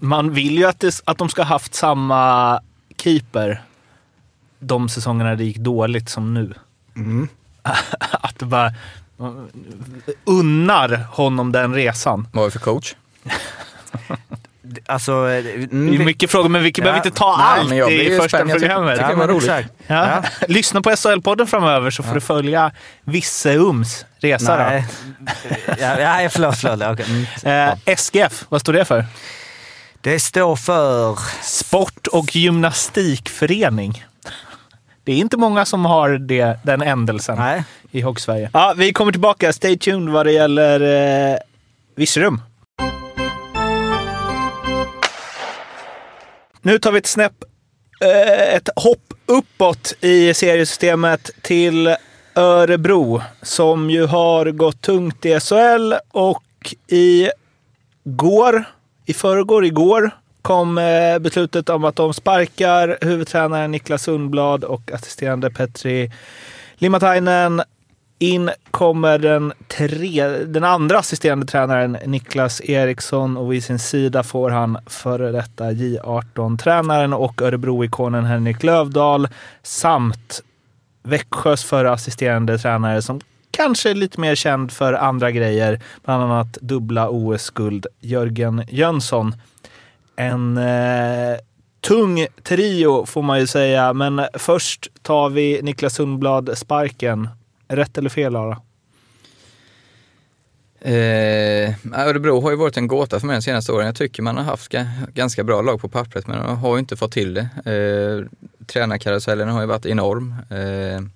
Man 0.00 0.32
vill 0.34 0.58
ju 0.58 0.64
att, 0.64 0.80
det, 0.80 1.00
att 1.04 1.18
de 1.18 1.28
ska 1.28 1.42
ha 1.42 1.48
haft 1.48 1.74
samma 1.74 2.60
keeper 3.02 3.62
de 4.58 4.88
säsongerna 4.88 5.34
det 5.34 5.44
gick 5.44 5.56
dåligt 5.58 6.08
som 6.08 6.34
nu. 6.34 6.54
Mm. 6.96 7.28
att 8.10 8.38
det 8.38 8.44
bara 8.46 8.72
unnar 10.24 11.06
honom 11.12 11.52
den 11.52 11.74
resan. 11.74 12.28
Vad 12.32 12.40
var 12.42 12.44
det 12.48 12.50
för 12.52 12.58
coach? 12.58 12.94
Alltså, 14.86 15.24
Det 15.24 15.38
är 15.72 16.04
mycket 16.04 16.30
frågor, 16.30 16.48
men 16.48 16.62
vi 16.62 16.72
Ja, 16.76 16.82
behöver 16.84 17.06
inte 17.06 17.18
ta 17.18 17.36
nej, 17.36 17.46
allt 17.60 17.68
men 17.68 17.78
jag 17.78 17.92
i 17.92 18.16
första 18.16 18.28
spänd. 18.28 18.50
Jag 18.50 18.56
tycker- 18.56 18.68
programmet. 18.68 18.94
tycker 18.94 19.02
ja, 19.04 19.08
det 19.08 19.14
var 19.14 19.26
men 19.26 19.34
roligt. 19.36 19.50
exakt. 19.50 19.70
Ja. 19.86 20.22
Lyssna 20.48 20.82
på 20.82 20.90
SHL-podden 20.90 21.46
framöver 21.46 21.90
så 21.90 22.02
får 22.02 22.14
du 22.14 22.20
följa 22.20 22.70
Visseums 23.04 24.04
resa. 24.18 24.56
Nej. 24.56 24.86
Ja, 25.80 26.00
ja, 26.22 26.28
förlåt, 26.28 26.56
förlåt. 26.58 26.88
Okej. 27.00 27.06
Mm. 27.08 27.26
Då. 27.42 27.50
Eh, 27.90 27.94
SGF, 27.96 28.44
vad 28.48 28.60
står 28.60 28.72
det 28.72 28.84
för? 28.84 29.04
Det 30.00 30.20
står 30.20 30.56
för... 30.56 31.18
Sport 31.42 32.06
och 32.06 32.36
gymnastikförening. 32.36 34.04
Det 35.04 35.12
är 35.12 35.16
inte 35.16 35.36
många 35.36 35.64
som 35.64 35.84
har 35.84 36.10
det, 36.10 36.58
den 36.62 36.82
ändelsen 36.82 37.38
Nej. 37.38 37.64
i 37.90 38.00
Hockeysverige. 38.00 38.50
Ja, 38.52 38.74
vi 38.76 38.92
kommer 38.92 39.12
tillbaka. 39.12 39.52
Stay 39.52 39.78
tuned 39.78 40.12
vad 40.12 40.26
det 40.26 40.32
gäller 40.32 40.80
eh, 41.32 41.38
Virserum. 41.94 42.40
Nu 46.62 46.78
tar 46.78 46.92
vi 46.92 46.98
ett 46.98 47.06
snäpp, 47.06 47.44
eh, 48.00 48.54
ett 48.54 48.68
hopp 48.76 49.12
uppåt 49.26 49.94
i 50.00 50.34
seriesystemet 50.34 51.30
till 51.42 51.96
Örebro 52.34 53.22
som 53.42 53.90
ju 53.90 54.06
har 54.06 54.46
gått 54.46 54.82
tungt 54.82 55.26
i 55.26 55.40
SHL 55.40 55.94
och 56.10 56.74
i 56.88 57.30
går, 58.04 58.64
i 59.06 59.14
förrgår, 59.14 59.64
igår 59.64 60.10
kom 60.42 60.78
eh, 60.78 61.18
beslutet 61.18 61.68
om 61.68 61.84
att 61.84 61.96
de 61.96 62.14
sparkar 62.14 62.98
huvudtränaren 63.00 63.70
Niklas 63.70 64.02
Sundblad 64.02 64.64
och 64.64 64.92
assisterande 64.92 65.50
Petri 65.50 66.12
Limatainen. 66.74 67.62
In 68.18 68.50
kommer 68.70 69.18
den, 69.18 69.52
tre, 69.68 70.28
den 70.28 70.64
andra 70.64 70.98
assisterande 70.98 71.46
tränaren 71.46 71.98
Niklas 72.06 72.60
Eriksson 72.60 73.36
och 73.36 73.52
vid 73.52 73.64
sin 73.64 73.78
sida 73.78 74.22
får 74.22 74.50
han 74.50 74.78
före 74.86 75.32
detta 75.32 75.72
J18-tränaren 75.72 77.12
och 77.12 77.42
Örebro-ikonen 77.42 78.24
Henrik 78.24 78.62
Lövdahl 78.62 79.28
samt 79.62 80.42
Växjös 81.02 81.64
förra 81.64 81.92
assisterande 81.92 82.58
tränare 82.58 83.02
som 83.02 83.20
kanske 83.56 83.94
lite 83.94 84.20
mer 84.20 84.34
känd 84.34 84.72
för 84.72 84.92
andra 84.92 85.30
grejer, 85.30 85.80
bland 86.04 86.22
annat 86.22 86.52
dubbla 86.52 87.08
OS-guld, 87.10 87.86
Jörgen 88.00 88.64
Jönsson. 88.68 89.34
En 90.16 90.56
eh, 90.56 91.36
tung 91.80 92.26
trio 92.42 93.06
får 93.06 93.22
man 93.22 93.40
ju 93.40 93.46
säga, 93.46 93.92
men 93.92 94.22
först 94.34 94.88
tar 95.02 95.30
vi 95.30 95.62
Niklas 95.62 95.94
Sundblad 95.94 96.58
sparken. 96.58 97.28
Rätt 97.68 97.98
eller 97.98 98.10
fel, 98.10 98.32
Lara? 98.32 98.60
Eh, 100.80 101.74
Örebro 102.06 102.40
har 102.40 102.50
ju 102.50 102.56
varit 102.56 102.76
en 102.76 102.86
gåta 102.86 103.20
för 103.20 103.26
mig 103.26 103.36
de 103.36 103.42
senaste 103.42 103.72
åren. 103.72 103.86
Jag 103.86 103.96
tycker 103.96 104.22
man 104.22 104.36
har 104.36 104.44
haft 104.44 104.74
ganska 105.14 105.44
bra 105.44 105.62
lag 105.62 105.80
på 105.80 105.88
pappret 105.88 106.26
men 106.26 106.46
de 106.46 106.56
har 106.56 106.72
ju 106.72 106.78
inte 106.78 106.96
fått 106.96 107.12
till 107.12 107.34
det. 107.34 107.48
Eh, 107.64 108.40
tränarkarusellen 108.66 109.48
har 109.48 109.60
ju 109.60 109.66
varit 109.66 109.86
enorm. 109.86 110.34
Eh, 110.50 111.15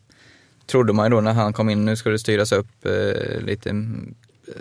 trodde 0.70 0.92
man 0.92 1.06
ju 1.06 1.10
då 1.10 1.20
när 1.20 1.32
han 1.32 1.52
kom 1.52 1.70
in, 1.70 1.84
nu 1.84 1.96
ska 1.96 2.10
det 2.10 2.18
styras 2.18 2.52
upp 2.52 2.86
eh, 2.86 3.40
lite, 3.40 3.70
eh, 3.70 3.74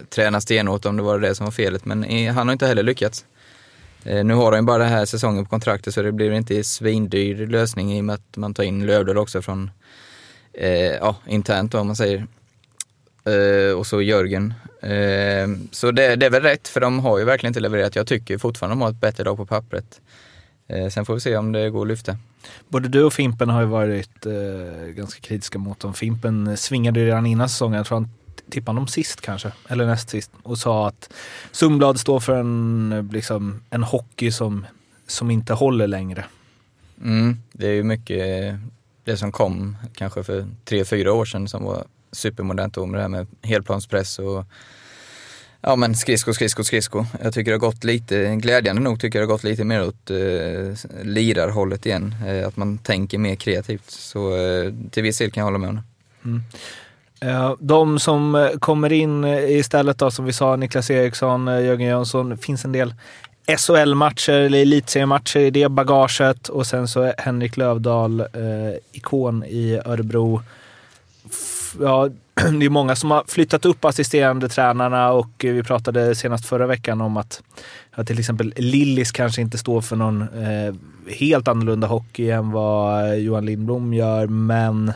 träna 0.09 0.41
stenhårt 0.41 0.85
om 0.85 0.97
det 0.97 1.03
var 1.03 1.19
det 1.19 1.35
som 1.35 1.45
var 1.45 1.51
felet 1.51 1.85
men 1.85 2.03
eh, 2.03 2.33
han 2.33 2.47
har 2.47 2.53
inte 2.53 2.67
heller 2.67 2.83
lyckats. 2.83 3.25
Eh, 4.03 4.25
nu 4.25 4.33
har 4.33 4.51
han 4.51 4.61
ju 4.61 4.65
bara 4.65 4.77
den 4.77 4.91
här 4.91 5.05
säsongen 5.05 5.43
på 5.45 5.49
kontraktet 5.49 5.93
så 5.93 6.01
det 6.01 6.11
blir 6.11 6.31
inte 6.31 6.63
svindyr 6.63 7.47
lösning 7.47 7.97
i 7.97 8.01
och 8.01 8.05
med 8.05 8.15
att 8.15 8.37
man 8.37 8.53
tar 8.53 8.63
in 8.63 8.85
Lövdahl 8.85 9.17
också 9.17 9.41
från 9.41 9.71
eh, 10.53 10.69
ja, 10.71 11.15
internt 11.27 11.71
då, 11.71 11.79
om 11.79 11.87
man 11.87 11.95
säger. 11.95 12.27
Eh, 13.25 13.77
och 13.77 13.87
så 13.87 14.01
Jörgen. 14.01 14.53
Eh, 14.81 15.47
så 15.71 15.91
det, 15.91 16.15
det 16.15 16.25
är 16.25 16.29
väl 16.29 16.41
rätt 16.41 16.67
för 16.67 16.79
de 16.79 16.99
har 16.99 17.19
ju 17.19 17.25
verkligen 17.25 17.49
inte 17.49 17.59
levererat. 17.59 17.95
Jag 17.95 18.07
tycker 18.07 18.37
fortfarande 18.37 18.75
de 18.75 18.81
har 18.81 18.89
ett 18.89 19.01
bättre 19.01 19.23
lag 19.23 19.37
på 19.37 19.45
pappret. 19.45 20.01
Eh, 20.69 20.89
sen 20.89 21.05
får 21.05 21.13
vi 21.13 21.19
se 21.19 21.37
om 21.37 21.51
det 21.51 21.69
går 21.69 21.81
att 21.81 21.87
lyfta. 21.87 22.17
Både 22.67 22.87
du 22.87 23.03
och 23.03 23.13
Fimpen 23.13 23.49
har 23.49 23.61
ju 23.61 23.67
varit 23.67 24.25
eh, 24.25 24.87
ganska 24.87 25.21
kritiska 25.21 25.59
mot 25.59 25.79
dem. 25.79 25.93
Fimpen 25.93 26.57
svingade 26.57 26.99
ju 26.99 27.05
redan 27.05 27.25
innan 27.25 27.49
säsongen, 27.49 27.77
jag 27.77 27.85
tror 27.85 27.97
han 27.97 28.09
tippade 28.49 28.77
dem 28.77 28.87
sist 28.87 29.21
kanske, 29.21 29.51
eller 29.67 29.85
näst 29.85 30.09
sist, 30.09 30.31
och 30.43 30.57
sa 30.57 30.87
att 30.87 31.13
Sundblad 31.51 31.99
står 31.99 32.19
för 32.19 32.35
en, 32.35 33.09
liksom, 33.11 33.61
en 33.69 33.83
hockey 33.83 34.31
som, 34.31 34.65
som 35.07 35.31
inte 35.31 35.53
håller 35.53 35.87
längre. 35.87 36.25
Mm, 37.01 37.37
det 37.51 37.67
är 37.67 37.73
ju 37.73 37.83
mycket 37.83 38.55
det 39.03 39.17
som 39.17 39.31
kom 39.31 39.77
kanske 39.93 40.23
för 40.23 40.47
tre, 40.65 40.85
fyra 40.85 41.13
år 41.13 41.25
sedan 41.25 41.47
som 41.47 41.63
var 41.63 41.83
supermodernt 42.11 42.73
då 42.73 42.85
med 42.85 42.97
det 42.97 43.01
här 43.01 43.09
med 43.09 43.27
helplanspress 43.41 44.19
och 44.19 44.45
ja 45.61 45.75
men 45.75 45.95
skridsko, 45.95 46.33
skridsko, 46.33 46.63
skridsko. 46.63 47.05
Jag 47.23 47.33
tycker 47.33 47.51
det 47.51 47.55
har 47.55 47.71
gått 47.71 47.83
lite, 47.83 48.35
glädjande 48.35 48.81
nog 48.81 48.99
tycker 48.99 49.19
jag 49.19 49.27
det 49.27 49.31
har 49.31 49.35
gått 49.37 49.43
lite 49.43 49.63
mer 49.63 49.87
åt 49.87 50.09
eh, 50.09 51.03
lirarhållet 51.03 51.85
igen. 51.85 52.15
Eh, 52.27 52.47
att 52.47 52.57
man 52.57 52.77
tänker 52.77 53.17
mer 53.17 53.35
kreativt. 53.35 53.89
Så 53.89 54.35
eh, 54.35 54.73
till 54.91 55.03
viss 55.03 55.17
del 55.17 55.31
kan 55.31 55.41
jag 55.41 55.45
hålla 55.45 55.57
med 55.57 55.69
om 55.69 55.75
det. 55.75 55.83
Mm. 56.25 56.43
Eh, 57.21 57.55
de 57.59 57.99
som 57.99 58.35
eh, 58.35 58.49
kommer 58.49 58.93
in 58.93 59.23
eh, 59.23 59.51
istället 59.51 59.97
då, 59.97 60.11
som 60.11 60.25
vi 60.25 60.33
sa, 60.33 60.55
Niklas 60.55 60.91
Eriksson, 60.91 61.47
Jörgen 61.47 61.87
Jönsson, 61.87 62.29
det 62.29 62.37
finns 62.37 62.65
en 62.65 62.71
del 62.71 62.93
SHL-matcher 63.57 64.33
eller 64.33 64.61
elitseriematcher 64.61 65.39
i 65.39 65.51
det 65.51 65.69
bagaget 65.69 66.49
och 66.49 66.67
sen 66.67 66.87
så 66.87 67.01
är 67.01 67.13
Henrik 67.17 67.57
Lövdahl, 67.57 68.19
eh, 68.19 68.27
ikon 68.91 69.43
i 69.43 69.79
Örebro. 69.85 70.41
Ja, 71.81 72.09
det 72.59 72.65
är 72.65 72.69
många 72.69 72.95
som 72.95 73.11
har 73.11 73.23
flyttat 73.27 73.65
upp 73.65 73.85
assisterande 73.85 74.49
tränarna 74.49 75.11
och 75.11 75.45
eh, 75.45 75.53
vi 75.53 75.63
pratade 75.63 76.15
senast 76.15 76.45
förra 76.45 76.67
veckan 76.67 77.01
om 77.01 77.17
att 77.17 77.43
ja, 77.95 78.03
till 78.03 78.19
exempel 78.19 78.53
Lillis 78.57 79.11
kanske 79.11 79.41
inte 79.41 79.57
står 79.57 79.81
för 79.81 79.95
någon 79.95 80.21
eh, 80.21 80.75
helt 81.07 81.47
annorlunda 81.47 81.87
hockey 81.87 82.29
än 82.29 82.51
vad 82.51 83.05
eh, 83.09 83.13
Johan 83.13 83.45
Lindblom 83.45 83.93
gör, 83.93 84.27
men 84.27 84.93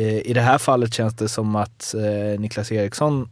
Eh, 0.00 0.26
I 0.26 0.32
det 0.32 0.40
här 0.40 0.58
fallet 0.58 0.94
känns 0.94 1.14
det 1.14 1.28
som 1.28 1.56
att 1.56 1.94
eh, 1.94 2.40
Niklas 2.40 2.72
Eriksson 2.72 3.28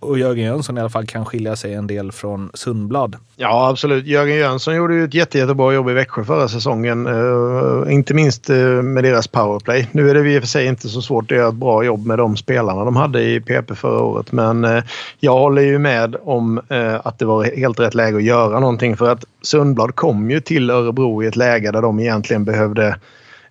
och 0.00 0.18
Jörgen 0.18 0.44
Jönsson 0.44 0.78
i 0.78 0.80
alla 0.80 0.90
fall 0.90 1.06
kan 1.06 1.26
skilja 1.26 1.56
sig 1.56 1.74
en 1.74 1.86
del 1.86 2.12
från 2.12 2.50
Sundblad. 2.54 3.16
Ja, 3.36 3.68
absolut. 3.68 4.06
Jörgen 4.06 4.36
Jönsson 4.36 4.74
gjorde 4.74 4.94
ju 4.94 5.04
ett 5.04 5.14
jätte, 5.14 5.38
jättebra 5.38 5.72
jobb 5.72 5.90
i 5.90 5.92
Växjö 5.92 6.24
förra 6.24 6.48
säsongen. 6.48 7.06
Uh, 7.06 7.92
inte 7.92 8.14
minst 8.14 8.50
uh, 8.50 8.82
med 8.82 9.04
deras 9.04 9.28
powerplay. 9.28 9.88
Nu 9.92 10.10
är 10.10 10.14
det 10.14 10.30
i 10.30 10.38
och 10.38 10.42
för 10.42 10.48
sig 10.48 10.66
inte 10.66 10.88
så 10.88 11.02
svårt 11.02 11.32
att 11.32 11.38
göra 11.38 11.48
ett 11.48 11.54
bra 11.54 11.84
jobb 11.84 12.06
med 12.06 12.18
de 12.18 12.36
spelarna 12.36 12.84
de 12.84 12.96
hade 12.96 13.22
i 13.22 13.40
PP 13.40 13.74
förra 13.74 14.02
året. 14.02 14.32
Men 14.32 14.64
uh, 14.64 14.82
jag 15.20 15.38
håller 15.38 15.62
ju 15.62 15.78
med 15.78 16.16
om 16.22 16.60
att 17.02 17.18
det 17.18 17.24
var 17.24 17.44
helt 17.44 17.80
rätt 17.80 17.94
läge 17.94 18.16
att 18.16 18.22
göra 18.22 18.60
någonting. 18.60 18.96
För 18.96 19.10
att 19.10 19.24
Sundblad 19.42 19.94
kom 19.94 20.30
ju 20.30 20.40
till 20.40 20.70
Örebro 20.70 21.22
i 21.22 21.26
ett 21.26 21.36
läge 21.36 21.70
där 21.70 21.82
de 21.82 22.00
egentligen 22.00 22.44
behövde 22.44 22.96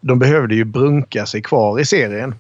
de 0.02 0.20
behövde 0.20 0.56
ju 0.56 0.64
brunka 0.64 1.26
sig 1.26 1.42
kvar 1.42 1.80
i 1.80 1.86
serien. 1.86 2.36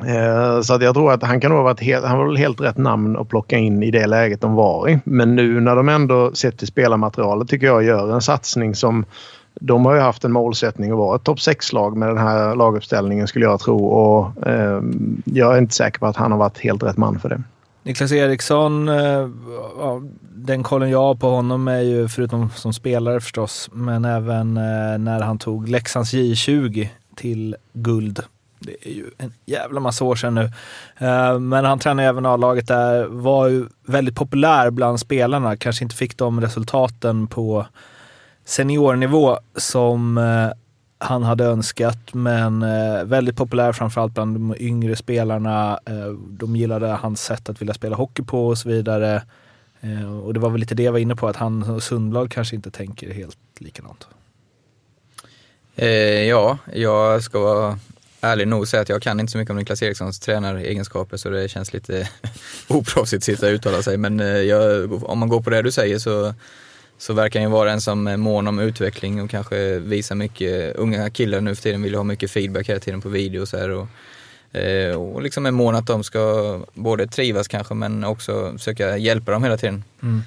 Eh, 0.00 0.60
så 0.60 0.74
att 0.74 0.82
jag 0.82 0.94
tror 0.94 1.12
att 1.12 1.22
han 1.22 1.40
kan 1.40 1.50
nog 1.50 1.58
ha 1.58 1.64
varit 1.64 1.80
helt, 1.80 2.04
han 2.04 2.18
var 2.18 2.26
väl 2.26 2.36
helt 2.36 2.60
rätt 2.60 2.76
namn 2.76 3.16
att 3.16 3.28
plocka 3.28 3.58
in 3.58 3.82
i 3.82 3.90
det 3.90 4.06
läget 4.06 4.40
de 4.40 4.54
var 4.54 4.88
i. 4.88 4.98
Men 5.04 5.36
nu 5.36 5.60
när 5.60 5.76
de 5.76 5.88
ändå 5.88 6.30
sett 6.34 6.58
till 6.58 6.66
spelarmaterialet 6.66 7.48
tycker 7.48 7.66
jag 7.66 7.84
gör 7.84 8.14
en 8.14 8.22
satsning 8.22 8.74
som 8.74 9.04
de 9.60 9.86
har 9.86 9.94
ju 9.94 10.00
haft 10.00 10.24
en 10.24 10.32
målsättning 10.32 10.90
att 10.90 10.96
vara 10.96 11.16
ett 11.16 11.24
topp 11.24 11.38
6-lag 11.38 11.96
med 11.96 12.08
den 12.08 12.18
här 12.18 12.54
laguppställningen 12.54 13.26
skulle 13.26 13.44
jag 13.44 13.60
tro. 13.60 13.86
Och 13.86 14.46
eh, 14.46 14.82
jag 15.24 15.54
är 15.54 15.58
inte 15.58 15.74
säker 15.74 15.98
på 15.98 16.06
att 16.06 16.16
han 16.16 16.32
har 16.32 16.38
varit 16.38 16.58
helt 16.58 16.82
rätt 16.82 16.96
man 16.96 17.18
för 17.18 17.28
det. 17.28 17.42
Niklas 17.82 18.12
Eriksson, 18.12 18.88
eh, 18.88 19.28
ja, 19.78 20.02
den 20.34 20.62
kollen 20.62 20.90
jag 20.90 20.98
har 20.98 21.14
på 21.14 21.30
honom 21.30 21.68
är 21.68 21.80
ju, 21.80 22.08
förutom 22.08 22.50
som 22.50 22.72
spelare 22.72 23.20
förstås, 23.20 23.70
men 23.72 24.04
även 24.04 24.56
eh, 24.56 24.98
när 24.98 25.20
han 25.20 25.38
tog 25.38 25.68
Leksands 25.68 26.14
J20 26.14 26.88
till 27.16 27.56
guld. 27.72 28.22
Det 28.66 28.88
är 28.88 28.92
ju 28.92 29.10
en 29.18 29.32
jävla 29.46 29.80
massa 29.80 30.04
år 30.04 30.16
sedan 30.16 30.34
nu. 30.34 30.50
Eh, 30.98 31.38
men 31.38 31.64
han 31.64 31.78
tränade 31.78 32.08
även 32.08 32.26
A-laget 32.26 32.68
där, 32.68 33.04
var 33.04 33.48
ju 33.48 33.66
väldigt 33.86 34.14
populär 34.14 34.70
bland 34.70 35.00
spelarna, 35.00 35.56
kanske 35.56 35.84
inte 35.84 35.96
fick 35.96 36.16
de 36.16 36.40
resultaten 36.40 37.26
på 37.26 37.66
seniornivå 38.44 39.38
som 39.56 40.18
eh, 40.18 40.48
han 40.98 41.22
hade 41.22 41.44
önskat, 41.44 42.14
men 42.14 42.62
eh, 42.62 43.04
väldigt 43.04 43.36
populär 43.36 43.72
framförallt 43.72 44.14
bland 44.14 44.36
de 44.36 44.54
yngre 44.58 44.96
spelarna. 44.96 45.78
De 46.28 46.56
gillade 46.56 46.86
hans 46.86 47.22
sätt 47.22 47.48
att 47.48 47.60
vilja 47.60 47.74
spela 47.74 47.96
hockey 47.96 48.22
på 48.22 48.46
och 48.46 48.58
så 48.58 48.68
vidare. 48.68 49.22
Och 50.24 50.34
det 50.34 50.40
var 50.40 50.50
väl 50.50 50.60
lite 50.60 50.74
det 50.74 50.82
jag 50.82 50.92
var 50.92 50.98
inne 50.98 51.16
på, 51.16 51.28
att 51.28 51.36
han 51.36 51.62
och 51.62 51.82
Sundblad 51.82 52.32
kanske 52.32 52.56
inte 52.56 52.70
tänker 52.70 53.14
helt 53.14 53.38
likadant. 53.58 54.08
Eh, 55.76 55.88
ja, 56.28 56.58
jag 56.72 57.22
ska 57.22 57.38
vara 57.38 57.78
ärlig 58.24 58.48
nog 58.48 58.68
säga 58.68 58.82
att 58.82 58.88
jag 58.88 59.02
kan 59.02 59.20
inte 59.20 59.32
så 59.32 59.38
mycket 59.38 59.50
om 59.50 59.56
Niklas 59.56 59.82
Erikssons 59.82 60.20
tränaregenskaper 60.20 61.16
så 61.16 61.30
det 61.30 61.48
känns 61.48 61.72
lite 61.72 62.08
oproffsigt 62.68 63.20
att 63.20 63.24
sitta 63.24 63.46
och 63.46 63.52
uttala 63.52 63.82
sig. 63.82 63.96
Men 63.96 64.20
eh, 64.20 64.26
jag, 64.26 64.92
om 65.04 65.18
man 65.18 65.28
går 65.28 65.40
på 65.40 65.50
det 65.50 65.62
du 65.62 65.72
säger 65.72 65.98
så, 65.98 66.34
så 66.98 67.12
verkar 67.12 67.40
han 67.40 67.48
ju 67.48 67.52
vara 67.52 67.72
en 67.72 67.80
som 67.80 68.06
är 68.06 68.16
mån 68.16 68.48
om 68.48 68.58
utveckling 68.58 69.22
och 69.22 69.30
kanske 69.30 69.78
visar 69.78 70.14
mycket. 70.14 70.76
Unga 70.76 71.10
killar 71.10 71.40
nu 71.40 71.54
för 71.54 71.62
tiden 71.62 71.82
vill 71.82 71.94
ha 71.94 72.04
mycket 72.04 72.30
feedback 72.30 72.68
hela 72.68 72.80
tiden 72.80 73.00
på 73.00 73.08
video 73.08 73.42
och 73.42 73.48
så 73.48 73.56
här. 73.56 73.70
Och, 73.70 74.58
eh, 74.58 74.96
och 74.96 75.22
liksom 75.22 75.46
är 75.46 75.50
mån 75.50 75.74
att 75.74 75.86
de 75.86 76.04
ska 76.04 76.60
både 76.74 77.06
trivas 77.06 77.48
kanske 77.48 77.74
men 77.74 78.04
också 78.04 78.52
försöka 78.52 78.96
hjälpa 78.96 79.32
dem 79.32 79.42
hela 79.42 79.56
tiden. 79.56 79.84
Mm. 80.02 80.22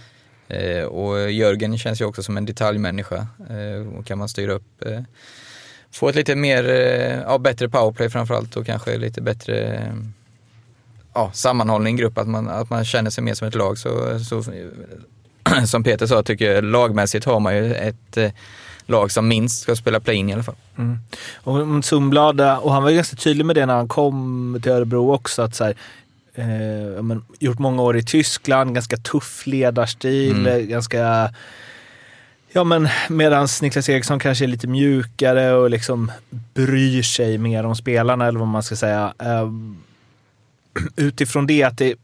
Eh, 0.48 0.84
och 0.84 1.32
Jörgen 1.32 1.78
känns 1.78 2.02
ju 2.02 2.06
också 2.06 2.24
som 2.24 2.38
en 2.38 2.46
detaljmänniska 2.46 3.28
och 3.98 4.06
kan 4.06 4.18
man 4.18 4.30
styra 4.30 4.54
upp 4.54 4.84
få 5.92 6.10
ett 6.10 6.16
lite 6.16 6.36
mer, 6.36 6.70
eh, 6.70 7.22
ja, 7.22 7.38
bättre 7.38 7.70
powerplay 7.70 8.10
framförallt 8.10 8.56
och 8.56 8.66
kanske 8.66 8.98
lite 8.98 9.22
bättre 9.22 9.76
eh, 9.76 9.94
ja, 11.14 11.32
sammanhållning 11.34 11.96
i 11.96 12.02
grupp, 12.02 12.18
att 12.18 12.28
man, 12.28 12.50
att 12.50 12.70
man 12.70 12.86
känner 12.86 13.10
sig 13.10 13.24
mer 13.24 13.34
som 13.34 13.48
ett 13.48 13.56
lag. 13.56 13.78
Så, 13.78 14.20
så, 14.20 14.44
som 15.68 15.84
Peter 15.84 16.08
sa, 16.08 16.24
tycker 16.24 16.52
jag 16.52 16.64
lagmässigt 16.64 17.26
har 17.26 17.40
man 17.40 17.56
ju 17.56 17.74
ett 17.74 18.18
eh, 18.18 18.32
lag 18.86 19.12
som 19.12 19.28
minst 19.28 19.62
ska 19.62 19.76
spela 19.76 20.00
play-in 20.00 20.30
i 20.30 20.34
alla 20.34 20.44
fall. 20.44 20.56
Mm. 20.78 21.00
Och 21.44 21.86
Sundblad, 21.86 22.42
och 22.42 22.74
han 22.74 22.84
var 22.84 22.90
ju 22.90 22.96
ganska 22.96 23.16
tydlig 23.16 23.46
med 23.46 23.56
det 23.56 23.66
när 23.66 23.76
han 23.76 23.88
kom 23.88 24.60
till 24.64 24.72
Örebro 24.72 25.14
också, 25.14 25.42
att 25.42 25.56
så 25.56 25.64
här, 25.64 25.76
eh, 26.36 27.04
men, 27.04 27.26
gjort 27.40 27.60
många 27.60 27.82
år 27.82 27.98
i 27.98 28.04
Tyskland, 28.04 28.74
ganska 28.74 28.98
tuff 28.98 29.48
ledarstil, 29.48 30.48
Mm. 30.48 30.68
ganska 30.68 31.34
Ja 32.58 32.64
men 32.64 32.88
medans 33.10 33.62
Niklas 33.62 33.90
Eriksson 33.90 34.20
kanske 34.20 34.46
är 34.46 34.48
lite 34.48 34.68
mjukare 34.68 35.54
och 35.54 35.70
liksom 35.70 36.12
bryr 36.54 37.02
sig 37.02 37.38
mer 37.38 37.64
om 37.64 37.76
spelarna 37.76 38.28
eller 38.28 38.40
vad 38.40 38.48
man 38.48 38.64
ska 38.64 38.76
säga. 38.76 39.14
Ehm, 39.20 39.78
utifrån 40.96 41.48
det 41.48 41.64
att, 41.64 41.78
det 41.78 41.96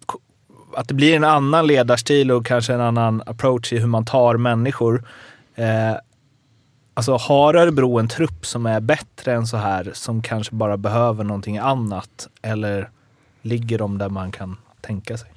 att 0.76 0.88
det 0.88 0.94
blir 0.94 1.16
en 1.16 1.24
annan 1.24 1.68
ledarstil 1.68 2.32
och 2.32 2.46
kanske 2.46 2.74
en 2.74 2.82
annan 2.82 3.24
approach 3.26 3.74
i 3.74 3.80
hur 3.80 3.88
man 3.88 4.06
tar 4.06 4.38
människor. 4.38 5.04
Eh, 5.56 5.96
alltså 6.94 7.18
har 7.18 7.54
Örebro 7.54 8.00
en 8.00 8.08
trupp 8.08 8.46
som 8.46 8.66
är 8.66 8.80
bättre 8.80 9.34
än 9.34 9.48
så 9.48 9.58
här 9.58 9.92
som 9.94 10.22
kanske 10.22 10.56
bara 10.56 10.78
behöver 10.78 11.24
någonting 11.24 11.58
annat? 11.58 12.28
Eller 12.42 12.90
ligger 13.42 13.78
de 13.78 13.98
där 13.98 14.10
man 14.10 14.32
kan 14.32 14.58
tänka 14.82 15.18
sig? 15.18 15.30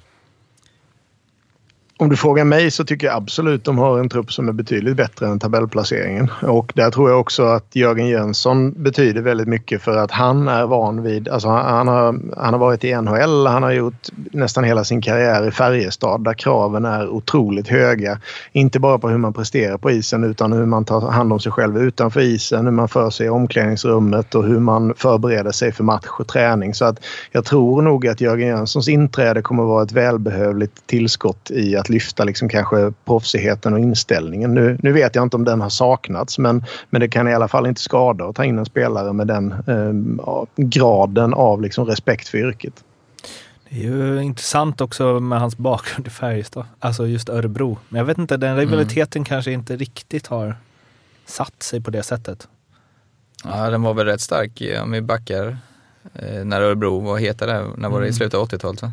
Om 1.99 2.09
du 2.09 2.15
frågar 2.15 2.43
mig 2.43 2.71
så 2.71 2.85
tycker 2.85 3.07
jag 3.07 3.15
absolut 3.15 3.63
de 3.63 3.77
har 3.77 3.99
en 3.99 4.09
trupp 4.09 4.33
som 4.33 4.49
är 4.49 4.53
betydligt 4.53 4.97
bättre 4.97 5.27
än 5.27 5.39
tabellplaceringen. 5.39 6.31
Och 6.41 6.71
där 6.75 6.91
tror 6.91 7.09
jag 7.09 7.19
också 7.19 7.43
att 7.43 7.75
Jörgen 7.75 8.07
Jönsson 8.07 8.83
betyder 8.83 9.21
väldigt 9.21 9.47
mycket 9.47 9.81
för 9.81 9.97
att 9.97 10.11
han 10.11 10.47
är 10.47 10.65
van 10.65 11.03
vid... 11.03 11.29
Alltså 11.29 11.47
han, 11.47 11.87
har, 11.87 12.19
han 12.37 12.53
har 12.53 12.57
varit 12.57 12.83
i 12.83 12.95
NHL, 12.95 13.47
han 13.47 13.63
har 13.63 13.71
gjort 13.71 14.07
nästan 14.13 14.63
hela 14.63 14.83
sin 14.83 15.01
karriär 15.01 15.47
i 15.47 15.51
Färjestad 15.51 16.23
där 16.23 16.33
kraven 16.33 16.85
är 16.85 17.09
otroligt 17.09 17.67
höga. 17.67 18.19
Inte 18.51 18.79
bara 18.79 18.97
på 18.97 19.09
hur 19.09 19.17
man 19.17 19.33
presterar 19.33 19.77
på 19.77 19.91
isen 19.91 20.23
utan 20.23 20.53
hur 20.53 20.65
man 20.65 20.85
tar 20.85 21.11
hand 21.11 21.33
om 21.33 21.39
sig 21.39 21.51
själv 21.51 21.77
utanför 21.77 22.21
isen, 22.21 22.65
hur 22.65 22.71
man 22.71 22.87
för 22.87 23.09
sig 23.09 23.25
i 23.25 23.29
omklädningsrummet 23.29 24.35
och 24.35 24.43
hur 24.43 24.59
man 24.59 24.93
förbereder 24.97 25.51
sig 25.51 25.71
för 25.71 25.83
match 25.83 26.07
och 26.19 26.27
träning. 26.27 26.73
Så 26.73 26.85
att 26.85 26.99
jag 27.31 27.45
tror 27.45 27.81
nog 27.81 28.07
att 28.07 28.21
Jörgen 28.21 28.47
Jönssons 28.47 28.87
inträde 28.87 29.41
kommer 29.41 29.63
att 29.63 29.69
vara 29.69 29.83
ett 29.83 29.91
välbehövligt 29.91 30.87
tillskott 30.87 31.51
i 31.51 31.75
att 31.75 31.86
lyfta 31.89 32.23
liksom 32.23 32.49
kanske 32.49 32.93
proffsigheten 33.05 33.73
och 33.73 33.79
inställningen. 33.79 34.53
Nu, 34.53 34.77
nu 34.83 34.91
vet 34.91 35.15
jag 35.15 35.23
inte 35.23 35.35
om 35.35 35.43
den 35.43 35.61
har 35.61 35.69
saknats 35.69 36.37
men, 36.37 36.65
men 36.89 37.01
det 37.01 37.07
kan 37.07 37.27
i 37.27 37.33
alla 37.33 37.47
fall 37.47 37.67
inte 37.67 37.81
skada 37.81 38.25
att 38.25 38.35
ta 38.35 38.45
in 38.45 38.57
en 38.59 38.65
spelare 38.65 39.13
med 39.13 39.27
den 39.27 39.51
eh, 39.51 40.43
graden 40.55 41.33
av 41.33 41.61
liksom 41.61 41.85
respekt 41.85 42.27
för 42.27 42.37
yrket. 42.37 42.83
Det 43.69 43.75
är 43.75 43.83
ju 43.83 44.21
intressant 44.23 44.81
också 44.81 45.19
med 45.19 45.39
hans 45.39 45.57
bakgrund 45.57 46.07
i 46.07 46.09
Färjestad, 46.09 46.65
alltså 46.79 47.07
just 47.07 47.29
Örebro. 47.29 47.77
Men 47.89 47.99
jag 47.99 48.05
vet 48.05 48.17
inte, 48.17 48.37
den 48.37 48.57
rivaliteten 48.57 49.23
kanske 49.23 49.51
inte 49.51 49.75
riktigt 49.75 50.27
har 50.27 50.55
satt 51.25 51.63
sig 51.63 51.81
på 51.81 51.91
det 51.91 52.03
sättet. 52.03 52.47
Ja, 53.43 53.69
den 53.69 53.81
var 53.81 53.93
väl 53.93 54.05
rätt 54.05 54.21
stark 54.21 54.61
eh, 54.61 54.83
om 54.83 54.91
vi 54.91 55.01
backar 55.01 55.57
eh, 56.13 56.45
när 56.45 56.61
Örebro 56.61 56.99
var 56.99 57.17
heta 57.17 57.45
där, 57.45 57.65
när 57.77 57.89
var 57.89 57.99
det 57.99 58.05
i 58.05 58.09
Mm. 58.09 58.13
slutet 58.13 58.33
av 58.39 58.47
80-talet 58.47 58.81
va? 58.81 58.91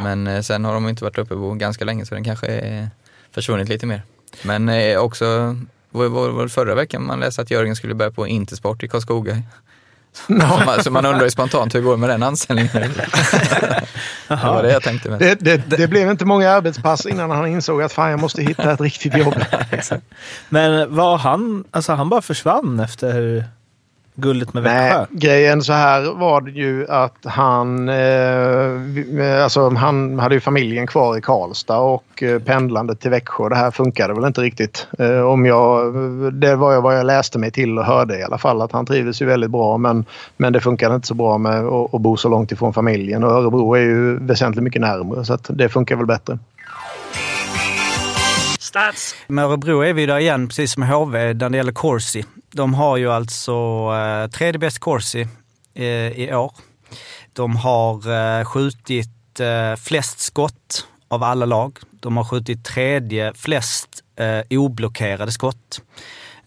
Men 0.00 0.26
eh, 0.26 0.40
sen 0.40 0.64
har 0.64 0.74
de 0.74 0.88
inte 0.88 1.04
varit 1.04 1.18
uppe 1.18 1.34
på 1.34 1.54
ganska 1.54 1.84
länge 1.84 2.06
så 2.06 2.14
den 2.14 2.24
kanske 2.24 2.46
är 2.46 2.90
försvunnit 3.32 3.68
lite 3.68 3.86
mer. 3.86 4.02
Men 4.42 4.68
eh, 4.68 4.98
också, 4.98 5.56
var, 5.90 6.06
var, 6.06 6.28
var 6.28 6.42
det 6.42 6.48
förra 6.48 6.74
veckan 6.74 7.06
man 7.06 7.20
läste 7.20 7.42
att 7.42 7.50
Jörgen 7.50 7.76
skulle 7.76 7.94
börja 7.94 8.10
på 8.10 8.26
Intersport 8.26 8.82
i 8.82 8.88
Karlskoga? 8.88 9.42
Så 10.12 10.32
man, 10.66 10.84
så 10.84 10.90
man 10.90 11.06
undrar 11.06 11.24
ju 11.24 11.30
spontant, 11.30 11.74
hur 11.74 11.80
går 11.80 11.90
det 11.90 11.96
med 11.96 12.08
den 12.10 12.22
anställningen? 12.22 12.72
det 14.28 14.36
var 14.42 14.62
det 14.62 14.72
jag 14.72 14.82
tänkte 14.82 15.10
med. 15.10 15.18
Det, 15.18 15.34
det, 15.34 15.56
det 15.56 15.88
blev 15.88 16.10
inte 16.10 16.24
många 16.24 16.50
arbetspass 16.50 17.06
innan 17.06 17.30
han 17.30 17.46
insåg 17.46 17.82
att 17.82 17.92
fan 17.92 18.10
jag 18.10 18.20
måste 18.20 18.42
hitta 18.42 18.72
ett 18.72 18.80
riktigt 18.80 19.16
jobb. 19.16 19.34
Men 20.48 20.94
var 20.94 21.18
han, 21.18 21.64
alltså 21.70 21.92
han 21.92 22.08
bara 22.08 22.22
försvann 22.22 22.80
efter 22.80 23.44
guldet 24.20 24.54
med 24.54 24.62
Växjö? 24.62 24.96
Nej, 24.98 25.06
grejen 25.10 25.62
så 25.62 25.72
här 25.72 26.12
var 26.14 26.40
det 26.40 26.50
ju 26.50 26.86
att 26.88 27.16
han, 27.24 27.88
eh, 27.88 27.94
vi- 28.94 29.40
alltså 29.42 29.68
han 29.70 30.18
hade 30.18 30.34
ju 30.34 30.40
familjen 30.40 30.86
kvar 30.86 31.16
i 31.18 31.20
Karlstad 31.20 31.78
och 31.78 32.22
eh, 32.22 32.38
pendlandet 32.42 33.00
till 33.00 33.10
Växjö. 33.10 33.48
Det 33.48 33.56
här 33.56 33.70
funkade 33.70 34.14
väl 34.14 34.24
inte 34.24 34.40
riktigt. 34.40 34.86
Eh, 34.98 35.20
om 35.20 35.46
jag, 35.46 35.94
det 36.32 36.56
var 36.56 36.74
ju 36.74 36.80
vad 36.80 36.98
jag 36.98 37.06
läste 37.06 37.38
mig 37.38 37.50
till 37.50 37.78
och 37.78 37.84
hörde 37.84 38.18
i 38.18 38.22
alla 38.22 38.38
fall 38.38 38.62
att 38.62 38.72
han 38.72 38.86
trivdes 38.86 39.22
ju 39.22 39.26
väldigt 39.26 39.50
bra 39.50 39.76
men, 39.78 40.04
men 40.36 40.52
det 40.52 40.60
funkade 40.60 40.94
inte 40.94 41.06
så 41.06 41.14
bra 41.14 41.38
med 41.38 41.64
att, 41.64 41.94
att 41.94 42.00
bo 42.00 42.16
så 42.16 42.28
långt 42.28 42.52
ifrån 42.52 42.72
familjen 42.74 43.24
och 43.24 43.30
Örebro 43.32 43.74
är 43.74 43.80
ju 43.80 44.18
väsentligt 44.26 44.62
mycket 44.64 44.80
närmare 44.80 45.24
så 45.24 45.34
att 45.34 45.46
det 45.48 45.68
funkar 45.68 45.96
väl 45.96 46.06
bättre. 46.06 46.38
Stats. 48.58 49.14
Med 49.26 49.44
Örebro 49.44 49.80
är 49.84 49.92
vi 49.92 50.06
där 50.06 50.18
igen, 50.18 50.48
precis 50.48 50.72
som 50.72 50.82
HV, 50.82 51.34
när 51.34 51.50
det 51.50 51.56
gäller 51.56 51.72
Corsi. 51.72 52.24
De 52.50 52.74
har 52.74 52.96
ju 52.96 53.12
alltså 53.12 53.52
eh, 53.94 54.30
tredje 54.30 54.58
bäst 54.58 54.78
Corsi 54.78 55.26
eh, 55.74 56.12
i 56.12 56.34
år. 56.34 56.52
De 57.32 57.56
har 57.56 58.10
eh, 58.10 58.44
skjutit 58.44 59.40
eh, 59.40 59.76
flest 59.76 60.20
skott 60.20 60.86
av 61.08 61.22
alla 61.22 61.46
lag. 61.46 61.78
De 62.00 62.16
har 62.16 62.24
skjutit 62.24 62.64
tredje 62.64 63.32
flest 63.34 64.02
eh, 64.16 64.58
oblockerade 64.58 65.32
skott. 65.32 65.82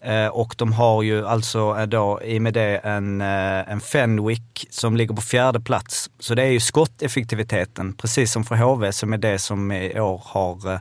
Eh, 0.04 0.26
och 0.26 0.54
de 0.58 0.72
har 0.72 1.02
ju 1.02 1.26
alltså 1.26 1.76
eh, 1.78 1.86
då 1.86 2.20
i 2.24 2.38
och 2.38 2.42
med 2.42 2.54
det 2.54 2.76
en, 2.76 3.20
eh, 3.20 3.72
en 3.72 3.80
Fenwick 3.80 4.66
som 4.70 4.96
ligger 4.96 5.14
på 5.14 5.22
fjärde 5.22 5.60
plats. 5.60 6.10
Så 6.18 6.34
det 6.34 6.42
är 6.42 6.50
ju 6.50 6.60
skotteffektiviteten, 6.60 7.92
precis 7.92 8.32
som 8.32 8.44
för 8.44 8.54
HV, 8.54 8.92
som 8.92 9.12
är 9.12 9.18
det 9.18 9.38
som 9.38 9.72
i 9.72 10.00
år 10.00 10.22
har 10.24 10.80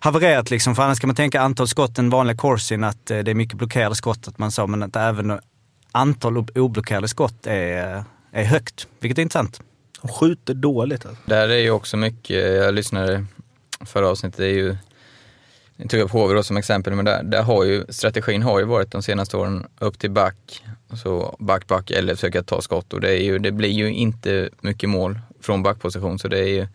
havererat. 0.00 0.50
Liksom. 0.50 0.74
För 0.74 0.82
annars 0.82 1.00
kan 1.00 1.08
man 1.08 1.16
tänka 1.16 1.40
antal 1.40 1.68
skott, 1.68 1.96
den 1.96 2.10
vanliga 2.10 2.36
corsin, 2.36 2.84
att 2.84 3.06
det 3.06 3.28
är 3.28 3.34
mycket 3.34 3.58
blockerade 3.58 3.94
skott, 3.94 4.28
att 4.28 4.38
man 4.38 4.50
sa, 4.50 4.66
men 4.66 4.82
att 4.82 4.96
även 4.96 5.40
antal 5.92 6.36
ob- 6.38 6.58
oblockerade 6.58 7.08
skott 7.08 7.46
är, 7.46 8.04
är 8.32 8.44
högt, 8.44 8.86
vilket 9.00 9.18
är 9.18 9.22
intressant. 9.22 9.60
De 10.02 10.08
skjuter 10.08 10.54
dåligt 10.54 11.06
alltså. 11.06 11.22
Där 11.26 11.48
är 11.48 11.58
ju 11.58 11.70
också 11.70 11.96
mycket, 11.96 12.54
jag 12.54 12.74
lyssnade 12.74 13.26
förra 13.86 14.08
avsnittet, 14.08 14.38
det 14.38 14.46
är 14.46 14.54
ju, 14.54 14.76
jag 15.76 15.90
tog 15.90 16.00
upp 16.00 16.10
HV 16.10 16.42
som 16.42 16.56
exempel, 16.56 16.94
men 16.94 17.04
där, 17.04 17.22
där 17.22 17.42
har 17.42 17.64
ju 17.64 17.84
strategin 17.88 18.42
har 18.42 18.58
ju 18.58 18.64
varit 18.64 18.90
de 18.90 19.02
senaste 19.02 19.36
åren 19.36 19.66
upp 19.78 19.98
till 19.98 20.10
back, 20.10 20.64
så 21.02 21.36
back, 21.38 21.66
back 21.66 21.90
eller 21.90 22.14
försöka 22.14 22.42
ta 22.42 22.60
skott. 22.60 22.92
Och 22.92 23.00
det, 23.00 23.10
är 23.10 23.22
ju, 23.22 23.38
det 23.38 23.52
blir 23.52 23.70
ju 23.70 23.92
inte 23.92 24.48
mycket 24.60 24.88
mål 24.88 25.18
från 25.40 25.62
backposition 25.62 26.18
så 26.18 26.28
det 26.28 26.38
är 26.38 26.48
ju 26.48 26.66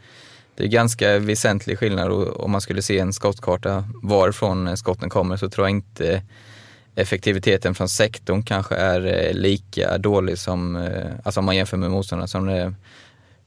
det 0.56 0.64
är 0.64 0.68
ganska 0.68 1.20
väsentlig 1.20 1.80
skillnad. 1.80 2.12
Och 2.12 2.44
om 2.44 2.52
man 2.52 2.62
skulle 2.62 2.82
se 2.82 3.00
en 3.00 3.14
skottkarta 3.14 3.84
varifrån 4.04 4.78
skotten 4.78 5.10
kommer 5.10 5.38
så 5.38 5.50
tror 5.50 5.68
jag 5.68 5.72
inte 5.72 6.22
effektiviteten 6.96 7.76
från 7.76 7.90
sektorn 7.90 8.44
kanske 8.44 8.76
är 8.76 9.06
eh, 9.06 9.34
lika 9.34 9.98
dålig 9.98 10.38
som, 10.38 10.76
eh, 10.76 11.12
alltså 11.24 11.40
om 11.40 11.46
man 11.46 11.56
jämför 11.56 11.78
med 11.78 11.92
motståndarna 11.92 12.28
som 12.28 12.46
det 12.46 12.74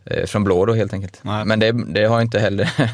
eh, 0.05 0.27
från 0.27 0.45
blå 0.45 0.67
då 0.67 0.75
helt 0.75 0.93
enkelt. 0.93 1.21
Men 1.23 1.61
det, 1.61 1.73
det 1.73 2.05
har 2.05 2.21
inte 2.21 2.39
heller 2.39 2.71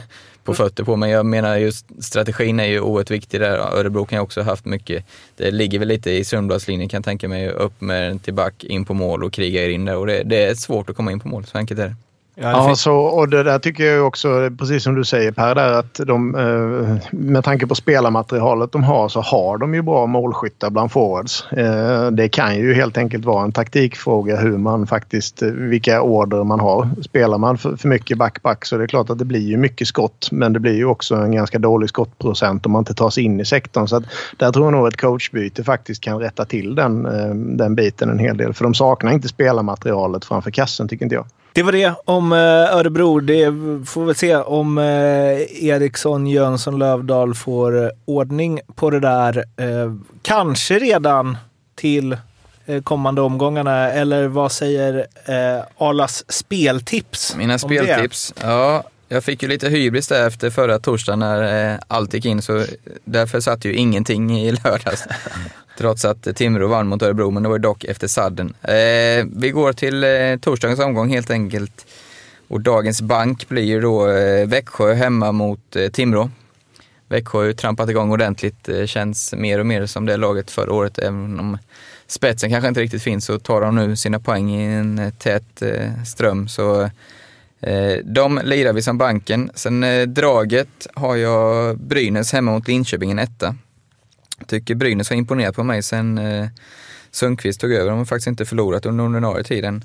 på 0.50 0.54
fötter 0.54 0.84
på. 0.84 0.96
Men 0.96 1.10
jag 1.10 1.26
menar 1.26 1.56
just 1.56 2.04
strategin 2.04 2.60
är 2.60 2.64
ju 2.64 2.80
oerhört 2.80 3.10
viktig 3.10 3.40
där. 3.40 3.58
Örebro 3.58 4.04
kan 4.04 4.18
ju 4.18 4.22
också 4.22 4.40
ha 4.40 4.50
haft 4.50 4.64
mycket, 4.64 5.04
det 5.36 5.50
ligger 5.50 5.78
väl 5.78 5.88
lite 5.88 6.10
i 6.10 6.24
Sundbladslinjen 6.24 6.88
kan 6.88 6.98
jag 6.98 7.04
tänka 7.04 7.28
mig, 7.28 7.50
upp 7.50 7.80
med 7.80 8.10
den 8.10 8.18
till 8.18 8.34
back, 8.34 8.64
in 8.64 8.84
på 8.84 8.94
mål 8.94 9.24
och 9.24 9.32
kriga 9.32 9.64
er 9.64 9.68
in 9.68 9.84
där. 9.84 9.96
Och 9.96 10.06
det, 10.06 10.22
det 10.22 10.44
är 10.44 10.54
svårt 10.54 10.90
att 10.90 10.96
komma 10.96 11.12
in 11.12 11.20
på 11.20 11.28
mål, 11.28 11.44
så 11.44 11.58
enkelt 11.58 11.80
är 11.80 11.84
det. 11.84 11.94
Ja, 12.42 12.74
så, 12.74 12.96
och 12.96 13.28
det 13.28 13.42
där 13.42 13.58
tycker 13.58 13.84
jag 13.84 14.06
också, 14.06 14.50
precis 14.58 14.82
som 14.82 14.94
du 14.94 15.04
säger 15.04 15.32
Per, 15.32 15.54
där, 15.54 15.72
att 15.72 16.00
de, 16.06 16.34
eh, 16.34 16.96
med 17.10 17.44
tanke 17.44 17.66
på 17.66 17.74
spelarmaterialet 17.74 18.72
de 18.72 18.84
har 18.84 19.08
så 19.08 19.20
har 19.20 19.58
de 19.58 19.74
ju 19.74 19.82
bra 19.82 20.06
målskyttar 20.06 20.70
bland 20.70 20.92
forwards. 20.92 21.52
Eh, 21.52 22.10
det 22.10 22.28
kan 22.28 22.56
ju 22.56 22.74
helt 22.74 22.98
enkelt 22.98 23.24
vara 23.24 23.44
en 23.44 23.52
taktikfråga 23.52 24.36
hur 24.36 24.58
man 24.58 24.86
faktiskt, 24.86 25.42
vilka 25.42 26.02
order 26.02 26.44
man 26.44 26.60
har. 26.60 26.88
Spelar 27.02 27.38
man 27.38 27.58
för, 27.58 27.88
mycket 27.88 28.18
back-back 28.18 28.64
så 28.64 28.76
är 28.76 28.78
det 28.78 28.86
klart 28.86 29.10
att 29.10 29.18
det 29.18 29.24
blir 29.24 29.48
ju 29.48 29.56
mycket 29.56 29.88
skott 29.88 30.28
men 30.32 30.52
det 30.52 30.60
blir 30.60 30.74
ju 30.74 30.84
också 30.84 31.14
en 31.14 31.32
ganska 31.32 31.58
dålig 31.58 31.88
skottprocent 31.88 32.66
om 32.66 32.72
man 32.72 32.80
inte 32.80 32.94
tar 32.94 33.10
sig 33.10 33.24
in 33.24 33.40
i 33.40 33.44
sektorn. 33.44 33.88
Så 33.88 33.96
att 33.96 34.04
där 34.36 34.52
tror 34.52 34.66
jag 34.66 34.72
nog 34.72 34.88
ett 34.88 35.00
coachbyte 35.00 35.64
faktiskt 35.64 36.02
kan 36.02 36.18
rätta 36.18 36.44
till 36.44 36.74
den, 36.74 37.06
eh, 37.06 37.34
den 37.34 37.74
biten 37.74 38.10
en 38.10 38.18
hel 38.18 38.36
del. 38.36 38.52
För 38.52 38.64
de 38.64 38.74
saknar 38.74 39.12
inte 39.12 39.28
spelarmaterialet 39.28 40.24
framför 40.24 40.50
kassen 40.50 40.88
tycker 40.88 41.04
inte 41.04 41.14
jag. 41.14 41.24
Det 41.52 41.62
var 41.62 41.72
det 41.72 41.94
om 42.04 42.32
eh, 42.32 42.38
Örebro. 42.76 43.20
Det 43.20 43.44
får 43.86 44.04
vi 44.04 44.14
se 44.14 44.36
om 44.36 44.78
eh, 44.78 44.84
Eriksson, 45.64 46.26
Jönsson, 46.26 46.78
Lövdahl 46.78 47.34
får 47.34 47.84
eh, 47.84 47.90
ordning 48.04 48.60
på 48.74 48.90
det 48.90 49.00
där. 49.00 49.44
Kanske 50.22 50.78
redan 50.78 51.36
till 51.74 52.16
kommande 52.84 53.20
omgångarna. 53.20 53.90
Eller 53.90 54.26
vad 54.26 54.52
säger 54.52 55.06
Arlas 55.78 56.24
speltips? 56.28 57.36
Mina 57.36 57.58
speltips? 57.58 58.34
Ja, 58.42 58.84
jag 59.08 59.24
fick 59.24 59.42
ju 59.42 59.48
lite 59.48 59.68
hybris 59.68 60.08
där 60.08 60.26
efter 60.26 60.50
förra 60.50 60.78
torsdagen 60.78 61.18
när 61.18 61.78
allt 61.88 62.14
gick 62.14 62.24
in, 62.24 62.42
så 62.42 62.64
därför 63.04 63.40
satt 63.40 63.64
ju 63.64 63.74
ingenting 63.74 64.38
i 64.38 64.52
lördags. 64.52 65.04
Trots 65.80 66.04
att 66.04 66.36
Timrå 66.36 66.68
vann 66.68 66.86
mot 66.86 67.02
Örebro, 67.02 67.30
men 67.30 67.42
det 67.42 67.48
var 67.48 67.58
dock 67.58 67.84
efter 67.84 68.08
sadden. 68.08 68.54
Eh, 68.62 69.26
vi 69.36 69.50
går 69.50 69.72
till 69.72 70.04
eh, 70.04 70.36
torsdagens 70.40 70.80
omgång 70.80 71.08
helt 71.08 71.30
enkelt. 71.30 71.86
Och 72.48 72.60
dagens 72.60 73.02
bank 73.02 73.48
blir 73.48 73.62
ju 73.62 73.80
då 73.80 74.10
eh, 74.10 74.46
Växjö 74.46 74.94
hemma 74.94 75.32
mot 75.32 75.76
eh, 75.76 75.88
Timrå. 75.88 76.30
Växjö 77.08 77.38
har 77.38 77.44
ju 77.44 77.52
trampat 77.52 77.90
igång 77.90 78.10
ordentligt, 78.10 78.68
eh, 78.68 78.86
känns 78.86 79.34
mer 79.34 79.58
och 79.58 79.66
mer 79.66 79.86
som 79.86 80.06
det 80.06 80.16
laget 80.16 80.50
förra 80.50 80.72
året. 80.72 80.98
Även 80.98 81.40
om 81.40 81.58
spetsen 82.06 82.50
kanske 82.50 82.68
inte 82.68 82.80
riktigt 82.80 83.02
finns 83.02 83.24
så 83.24 83.38
tar 83.38 83.60
de 83.60 83.76
nu 83.76 83.96
sina 83.96 84.20
poäng 84.20 84.50
i 84.50 84.64
en 84.64 84.98
eh, 84.98 85.10
tät 85.10 85.62
eh, 85.62 86.02
ström. 86.06 86.48
Så 86.48 86.82
eh, 87.60 87.96
de 88.04 88.40
lirar 88.44 88.72
vi 88.72 88.82
som 88.82 88.98
banken. 88.98 89.50
Sen 89.54 89.84
eh, 89.84 90.06
draget 90.06 90.86
har 90.94 91.16
jag 91.16 91.78
Brynäs 91.78 92.32
hemma 92.32 92.52
mot 92.52 92.68
Linköping, 92.68 93.10
en 93.10 93.18
etta 93.18 93.54
tycker 94.46 94.74
Brynäs 94.74 95.10
har 95.10 95.16
imponerat 95.16 95.56
på 95.56 95.64
mig 95.64 95.82
sen 95.82 96.18
eh, 96.18 96.46
Sundqvist 97.10 97.60
tog 97.60 97.72
över. 97.72 97.90
De 97.90 97.98
har 97.98 98.04
faktiskt 98.04 98.26
inte 98.26 98.44
förlorat 98.44 98.86
under 98.86 99.04
ordinarie 99.04 99.44
tiden. 99.44 99.84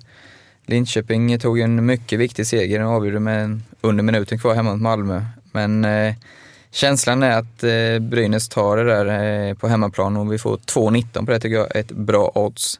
Linköping 0.66 1.40
tog 1.40 1.60
en 1.60 1.86
mycket 1.86 2.20
viktig 2.20 2.48
seger 2.48 2.84
och 2.84 2.92
avgjorde 2.92 3.20
med 3.20 3.62
under 3.82 4.04
minuten 4.04 4.40
kvar 4.40 4.56
hemma 4.56 4.72
mot 4.72 4.82
Malmö. 4.82 5.26
Men 5.52 5.86
eh, 5.86 6.16
känslan 6.72 7.24
är 7.24 7.38
att 7.38 7.64
eh, 7.64 8.00
Brynäs 8.10 8.50
tar 8.50 8.78
det 8.78 8.84
där 8.84 9.48
eh, 9.48 9.54
på 9.54 9.68
hemmaplan 9.68 10.18
och 10.18 10.34
vi 10.34 10.38
får 10.38 10.58
2,19 10.58 11.26
på 11.26 11.32
det 11.32 11.40
tycker 11.40 11.56
jag 11.56 11.76
är 11.76 11.80
ett 11.80 11.92
bra 11.92 12.32
odds. 12.36 12.80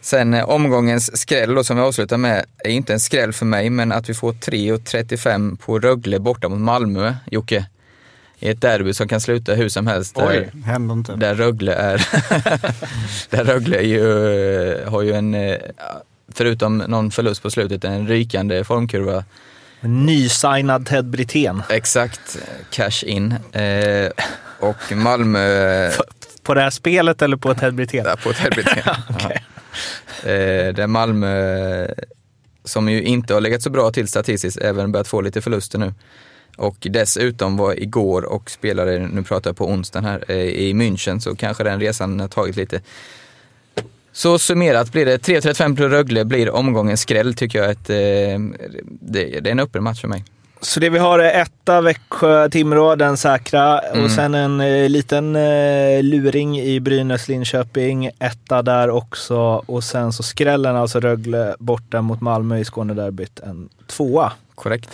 Sen 0.00 0.34
eh, 0.34 0.48
omgångens 0.48 1.20
skräll 1.20 1.54
då, 1.54 1.64
som 1.64 1.76
vi 1.76 1.82
avslutar 1.82 2.16
med 2.16 2.44
är 2.58 2.70
inte 2.70 2.92
en 2.92 3.00
skräll 3.00 3.32
för 3.32 3.46
mig, 3.46 3.70
men 3.70 3.92
att 3.92 4.08
vi 4.08 4.14
får 4.14 4.32
3,35 4.32 5.56
på 5.56 5.78
Rögle 5.78 6.18
borta 6.18 6.48
mot 6.48 6.60
Malmö, 6.60 7.14
Jocke 7.30 7.66
i 8.38 8.48
ett 8.48 8.60
derby 8.60 8.94
som 8.94 9.08
kan 9.08 9.20
sluta 9.20 9.54
hur 9.54 9.68
som 9.68 9.86
helst. 9.86 10.16
Oj, 10.18 10.50
där, 10.52 10.62
händer 10.62 10.94
inte. 10.94 11.16
Där 11.16 11.34
Rögle 11.34 11.74
är, 11.74 12.08
där 13.30 13.44
Rögle 13.44 13.76
är 13.76 13.82
ju, 13.82 14.84
har 14.86 15.02
ju 15.02 15.12
en, 15.12 15.34
eh, 15.34 15.56
förutom 16.32 16.78
någon 16.78 17.10
förlust 17.10 17.42
på 17.42 17.50
slutet, 17.50 17.84
en 17.84 18.08
rykande 18.08 18.64
formkurva. 18.64 19.24
Nysignad 19.80 20.86
Ted 20.86 21.04
Brithén. 21.04 21.62
Exakt, 21.68 22.38
cash 22.70 23.04
in. 23.04 23.32
Eh, 23.52 24.10
och 24.60 24.92
Malmö... 24.96 25.90
På 26.42 26.54
det 26.54 26.60
här 26.60 26.70
spelet 26.70 27.22
eller 27.22 27.36
på 27.36 27.54
Ted 27.54 27.74
Brithén? 27.74 28.04
Ja, 28.06 28.16
på 28.16 28.32
Ted 28.32 28.52
Brithén. 28.52 28.94
okay. 29.14 29.36
eh, 30.32 30.74
där 30.74 30.86
Malmö, 30.86 31.86
som 32.64 32.88
ju 32.88 33.02
inte 33.02 33.34
har 33.34 33.40
legat 33.40 33.62
så 33.62 33.70
bra 33.70 33.90
till 33.90 34.08
statistiskt, 34.08 34.58
även 34.58 34.92
börjat 34.92 35.08
få 35.08 35.20
lite 35.20 35.40
förluster 35.40 35.78
nu. 35.78 35.94
Och 36.58 36.76
dessutom 36.80 37.56
var 37.56 37.82
igår 37.82 38.22
och 38.22 38.50
spelade, 38.50 38.98
nu 38.98 39.22
pratar 39.22 39.50
jag 39.50 39.56
på 39.56 39.66
onsdagen 39.66 40.04
här, 40.04 40.24
eh, 40.28 40.36
i 40.36 40.72
München, 40.72 41.18
så 41.18 41.36
kanske 41.36 41.64
den 41.64 41.80
resan 41.80 42.20
har 42.20 42.28
tagit 42.28 42.56
lite. 42.56 42.80
Så 44.12 44.38
summerat 44.38 44.92
blir 44.92 45.06
det 45.06 45.18
3.35 45.18 45.76
plus 45.76 45.90
Rögle 45.90 46.24
blir 46.24 46.50
omgångens 46.50 47.00
skräll 47.00 47.34
tycker 47.34 47.58
jag. 47.58 47.70
Ett, 47.70 47.90
eh, 47.90 47.96
det, 49.00 49.40
det 49.40 49.50
är 49.50 49.52
en 49.52 49.60
öppen 49.60 49.82
match 49.82 50.00
för 50.00 50.08
mig. 50.08 50.24
Så 50.60 50.80
det 50.80 50.90
vi 50.90 50.98
har 50.98 51.18
är 51.18 51.42
etta 51.42 51.80
Växjö-Timrå, 51.80 52.96
den 52.96 53.16
säkra. 53.16 53.78
Mm. 53.78 54.04
Och 54.04 54.10
sen 54.10 54.34
en 54.34 54.60
eh, 54.60 54.88
liten 54.88 55.36
eh, 55.36 56.02
luring 56.02 56.60
i 56.60 56.80
Brynäs-Linköping. 56.80 58.10
Etta 58.18 58.62
där 58.62 58.90
också. 58.90 59.36
Och 59.66 59.84
sen 59.84 60.12
så 60.12 60.22
skrällen, 60.22 60.76
alltså 60.76 61.00
Rögle 61.00 61.56
borta 61.58 62.02
mot 62.02 62.20
Malmö 62.20 62.58
i 62.58 62.64
Skånederbyt, 62.64 63.40
en 63.40 63.68
tvåa. 63.86 64.32
Korrekt 64.54 64.90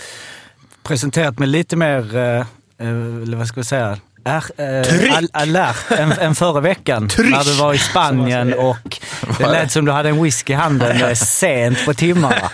presenterat 0.85 1.39
med 1.39 1.49
lite 1.49 1.77
mer, 1.77 2.17
eh, 2.17 2.47
eller 2.79 3.37
vad 3.37 3.47
ska 3.47 3.61
vi 3.61 3.65
säga, 3.65 3.99
är, 4.25 4.45
äh, 4.57 5.17
all, 5.17 5.29
alert 5.33 5.91
än, 5.91 6.13
än 6.13 6.35
förra 6.35 6.61
veckan. 6.61 7.09
Tryck. 7.09 7.31
När 7.31 7.45
du 7.45 7.53
var 7.53 7.75
i 7.75 7.79
Spanien 7.79 8.55
och 8.55 9.01
det 9.39 9.47
lät 9.47 9.73
som 9.73 9.85
du 9.85 9.93
hade 9.93 10.09
en 10.09 10.23
whisky 10.23 10.53
i 10.53 10.57
handen 10.57 11.17
sent 11.17 11.85
på 11.85 11.95
timmarna. 11.95 12.51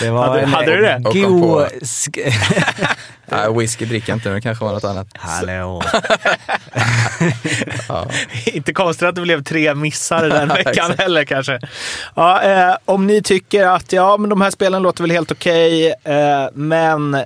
Det 0.00 0.10
var 0.10 0.28
hade, 0.28 0.40
en, 0.40 0.48
hade 0.48 0.76
du 0.76 0.82
det? 0.82 1.00
God... 1.04 1.66
Nej, 3.30 3.52
whisky 3.58 3.84
dricker 3.84 4.12
jag 4.12 4.16
inte, 4.16 4.28
men 4.28 4.34
det 4.34 4.40
kanske 4.40 4.64
var 4.64 4.72
något 4.72 4.84
annat. 4.84 5.08
Hallå! 5.14 5.82
ja. 7.88 8.06
Inte 8.46 8.72
konstigt 8.72 9.08
att 9.08 9.14
det 9.14 9.20
blev 9.20 9.42
tre 9.42 9.74
missar 9.74 10.28
den 10.28 10.48
veckan 10.64 10.94
heller 10.98 11.24
kanske. 11.24 11.60
Ja, 12.14 12.42
eh, 12.42 12.76
om 12.84 13.06
ni 13.06 13.22
tycker 13.22 13.66
att 13.66 13.92
ja, 13.92 14.16
men 14.16 14.30
de 14.30 14.40
här 14.40 14.50
spelen 14.50 14.82
låter 14.82 15.02
väl 15.02 15.10
helt 15.10 15.30
okej, 15.30 15.92
okay, 15.92 16.14
eh, 16.14 16.48
men 16.54 17.16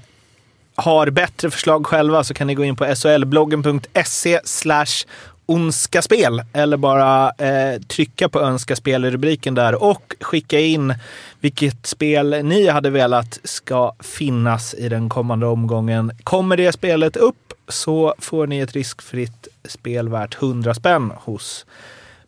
har 0.75 1.11
bättre 1.11 1.51
förslag 1.51 1.87
själva 1.87 2.25
så 2.25 2.35
kan 2.35 2.47
ni 2.47 2.55
gå 2.55 2.65
in 2.65 2.77
på 2.77 2.95
solbloggen.se 2.97 4.41
slash 4.45 5.07
onskaspel 5.47 6.43
eller 6.53 6.77
bara 6.77 7.31
eh, 7.31 7.81
trycka 7.81 8.29
på 8.29 8.41
önska 8.41 8.77
spel 8.77 9.05
i 9.05 9.11
rubriken 9.11 9.55
där 9.55 9.83
och 9.83 10.15
skicka 10.21 10.61
in 10.61 10.95
vilket 11.41 11.87
spel 11.87 12.45
ni 12.45 12.69
hade 12.69 12.91
velat 12.91 13.41
ska 13.45 13.93
finnas 14.01 14.75
i 14.75 14.89
den 14.89 15.09
kommande 15.09 15.47
omgången. 15.47 16.13
Kommer 16.25 16.57
det 16.57 16.73
spelet 16.73 17.17
upp 17.17 17.53
så 17.69 18.15
får 18.19 18.47
ni 18.47 18.59
ett 18.59 18.73
riskfritt 18.73 19.49
spel 19.65 20.09
värt 20.09 20.43
100 20.43 20.75
spänn 20.75 21.13
hos 21.17 21.67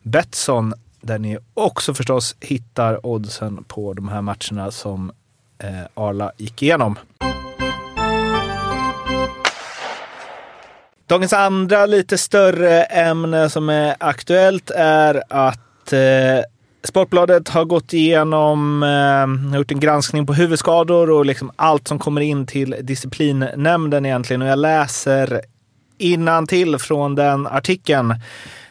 Betsson 0.01 0.73
där 1.01 1.19
ni 1.19 1.37
också 1.53 1.93
förstås 1.93 2.35
hittar 2.39 3.05
oddsen 3.05 3.63
på 3.63 3.93
de 3.93 4.07
här 4.07 4.21
matcherna 4.21 4.71
som 4.71 5.11
eh, 5.59 5.69
Arla 5.93 6.31
gick 6.37 6.61
igenom. 6.61 6.95
Dagens 11.07 11.33
andra 11.33 11.85
lite 11.85 12.17
större 12.17 12.83
ämne 12.83 13.49
som 13.49 13.69
är 13.69 13.95
aktuellt 13.99 14.71
är 14.75 15.23
att 15.29 15.93
eh, 15.93 15.99
Sportbladet 16.83 17.49
har 17.49 17.65
gått 17.65 17.93
igenom, 17.93 18.83
eh, 18.83 19.57
gjort 19.57 19.71
en 19.71 19.79
granskning 19.79 20.25
på 20.25 20.33
huvudskador 20.33 21.09
och 21.09 21.25
liksom 21.25 21.51
allt 21.55 21.87
som 21.87 21.99
kommer 21.99 22.21
in 22.21 22.47
till 22.47 22.75
disciplinnämnden 22.81 24.05
egentligen. 24.05 24.41
Och 24.41 24.47
jag 24.47 24.59
läser 24.59 25.41
innan 25.97 26.47
till 26.47 26.77
från 26.77 27.15
den 27.15 27.47
artikeln. 27.47 28.15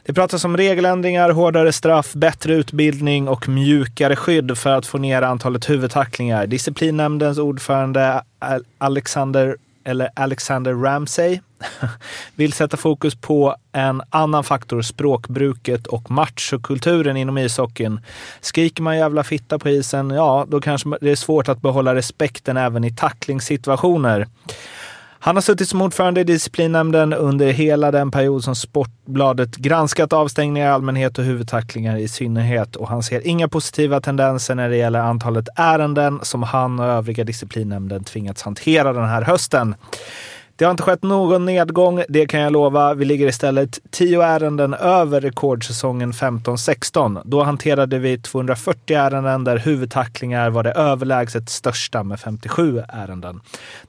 Det 0.05 0.13
pratas 0.13 0.45
om 0.45 0.57
regeländringar, 0.57 1.31
hårdare 1.31 1.73
straff, 1.73 2.13
bättre 2.13 2.55
utbildning 2.55 3.29
och 3.29 3.49
mjukare 3.49 4.17
skydd 4.17 4.59
för 4.59 4.71
att 4.71 4.87
få 4.87 4.99
ner 4.99 5.23
antalet 5.23 5.71
huvudtacklingar. 5.71 6.47
Disciplinnämndens 6.47 7.39
ordförande 7.39 8.23
Alexander, 8.79 9.57
eller 9.85 10.11
Alexander 10.15 10.75
Ramsey 10.75 11.41
vill 12.35 12.53
sätta 12.53 12.77
fokus 12.77 13.15
på 13.15 13.57
en 13.73 14.03
annan 14.11 14.45
faktor, 14.45 14.83
språkbruket 14.83 15.87
och 15.87 16.11
machokulturen 16.11 17.17
inom 17.17 17.39
ishockeyn. 17.39 18.01
Skriker 18.41 18.83
man 18.83 18.97
jävla 18.97 19.25
fitta 19.25 19.59
på 19.59 19.69
isen, 19.69 20.11
ja, 20.11 20.47
då 20.49 20.61
kanske 20.61 20.89
det 21.01 21.11
är 21.11 21.17
svårt 21.17 21.49
att 21.49 21.63
behålla 21.63 21.95
respekten 21.95 22.57
även 22.57 22.85
i 22.85 22.91
tacklingssituationer. 22.91 24.27
Han 25.25 25.37
har 25.37 25.41
suttit 25.43 25.69
som 25.69 25.83
ordförande 25.83 26.21
i 26.21 26.25
disciplinnämnden 26.25 27.13
under 27.13 27.47
hela 27.47 27.91
den 27.91 28.11
period 28.11 28.45
som 28.45 28.57
Sportbladet 28.57 29.57
granskat 29.57 30.13
avstängningar 30.13 30.67
i 30.67 30.71
allmänhet 30.71 31.19
och 31.19 31.25
huvudtacklingar 31.25 31.97
i 31.97 32.09
synnerhet 32.09 32.77
och 32.77 32.89
han 32.89 33.03
ser 33.03 33.27
inga 33.27 33.49
positiva 33.49 34.01
tendenser 34.01 34.55
när 34.55 34.69
det 34.69 34.77
gäller 34.77 35.01
antalet 35.01 35.49
ärenden 35.57 36.21
som 36.23 36.43
han 36.43 36.81
och 36.81 36.87
övriga 36.87 37.25
disciplinnämnden 37.25 38.05
tvingats 38.05 38.43
hantera 38.43 38.93
den 38.93 39.09
här 39.09 39.23
hösten. 39.23 39.75
Det 40.57 40.65
har 40.65 40.71
inte 40.71 40.83
skett 40.83 41.03
någon 41.03 41.45
nedgång, 41.45 42.03
det 42.09 42.27
kan 42.27 42.41
jag 42.41 42.53
lova. 42.53 42.95
Vi 42.95 43.05
ligger 43.05 43.29
istället 43.29 43.81
10 43.91 44.23
ärenden 44.23 44.75
över 44.75 45.21
rekordsäsongen 45.21 46.13
15-16. 46.13 47.23
Då 47.25 47.43
hanterade 47.43 47.99
vi 47.99 48.19
240 48.19 48.97
ärenden 48.97 49.45
där 49.45 49.59
huvudtacklingar 49.59 50.51
var 50.51 50.63
det 50.63 50.73
överlägset 50.73 51.49
största 51.51 52.03
med 52.03 52.21
57 52.21 52.83
ärenden. 52.89 53.41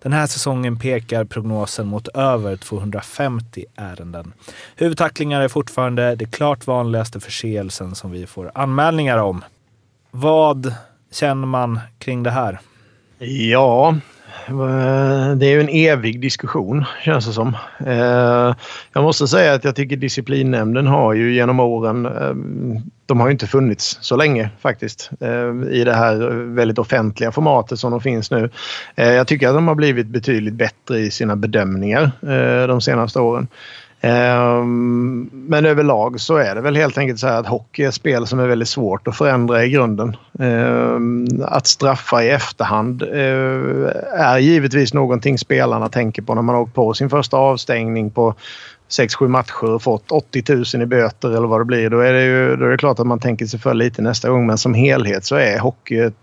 Den 0.01 0.13
här 0.13 0.27
säsongen 0.27 0.79
pekar 0.79 1.23
prognosen 1.23 1.87
mot 1.87 2.07
över 2.07 2.55
250 2.55 3.65
ärenden. 3.75 4.33
Huvudtacklingar 4.75 5.41
är 5.41 5.47
fortfarande 5.47 6.15
det 6.15 6.25
klart 6.25 6.67
vanligaste 6.67 7.19
förseelsen 7.19 7.95
som 7.95 8.11
vi 8.11 8.25
får 8.25 8.51
anmälningar 8.55 9.17
om. 9.17 9.43
Vad 10.11 10.73
känner 11.11 11.47
man 11.47 11.79
kring 11.99 12.23
det 12.23 12.31
här? 12.31 12.59
Ja, 13.19 13.95
Eh, 14.47 15.35
det 15.35 15.45
är 15.45 15.49
ju 15.49 15.61
en 15.61 15.69
evig 15.69 16.21
diskussion 16.21 16.85
känns 17.03 17.25
det 17.25 17.33
som. 17.33 17.55
Eh, 17.85 18.55
jag 18.93 19.03
måste 19.03 19.27
säga 19.27 19.53
att 19.53 19.63
jag 19.63 19.75
tycker 19.75 19.95
disciplinnämnden 19.97 20.87
har 20.87 21.13
ju 21.13 21.33
genom 21.33 21.59
åren, 21.59 22.05
eh, 22.05 22.35
de 23.05 23.19
har 23.19 23.27
ju 23.27 23.31
inte 23.31 23.47
funnits 23.47 23.97
så 24.01 24.15
länge 24.15 24.49
faktiskt 24.59 25.11
i 25.71 25.83
det 25.83 25.93
här 25.93 26.15
väldigt 26.55 26.77
offentliga 26.77 27.31
formatet 27.31 27.79
som 27.79 27.91
de 27.91 28.01
finns 28.01 28.31
nu. 28.31 28.49
Jag 28.95 29.27
tycker 29.27 29.47
att 29.47 29.53
de 29.53 29.67
har 29.67 29.75
blivit 29.75 30.07
betydligt 30.07 30.53
bättre 30.53 30.99
i 30.99 31.11
sina 31.11 31.35
bedömningar 31.35 32.11
de 32.67 32.81
senaste 32.81 33.19
åren. 33.19 33.47
Ehm, 34.05 35.29
men 35.31 35.65
överlag 35.65 36.19
så 36.19 36.35
är 36.35 36.55
det 36.55 36.61
väl 36.61 36.75
helt 36.75 36.97
enkelt 36.97 37.19
så 37.19 37.27
här 37.27 37.39
att 37.39 37.47
hockey 37.47 37.83
är 37.83 37.87
ett 37.87 37.93
spel 37.93 38.27
som 38.27 38.39
är 38.39 38.47
väldigt 38.47 38.67
svårt 38.67 39.07
att 39.07 39.17
förändra 39.17 39.65
i 39.65 39.69
grunden. 39.69 40.17
Ehm, 40.39 41.27
att 41.43 41.67
straffa 41.67 42.23
i 42.23 42.29
efterhand 42.29 43.01
eh, 43.01 43.91
är 44.13 44.37
givetvis 44.37 44.93
någonting 44.93 45.37
spelarna 45.37 45.89
tänker 45.89 46.21
på 46.21 46.35
när 46.35 46.41
man 46.41 46.55
har 46.55 46.61
åkt 46.61 46.73
på 46.73 46.93
sin 46.93 47.09
första 47.09 47.37
avstängning 47.37 48.11
på 48.11 48.33
6-7 48.89 49.27
matcher 49.27 49.65
och 49.65 49.81
fått 49.81 50.11
80 50.11 50.43
000 50.77 50.83
i 50.83 50.85
böter 50.85 51.29
eller 51.29 51.47
vad 51.47 51.61
det 51.61 51.65
blir. 51.65 51.89
Då 51.89 51.99
är 51.99 52.13
det, 52.13 52.23
ju, 52.23 52.55
då 52.55 52.65
är 52.65 52.69
det 52.69 52.77
klart 52.77 52.99
att 52.99 53.07
man 53.07 53.19
tänker 53.19 53.45
sig 53.45 53.59
för 53.59 53.73
lite 53.73 54.01
nästa 54.01 54.29
gång. 54.29 54.47
Men 54.47 54.57
som 54.57 54.73
helhet 54.73 55.25
så 55.25 55.35
är 55.35 55.59
hockey 55.59 55.99
ett 55.99 56.13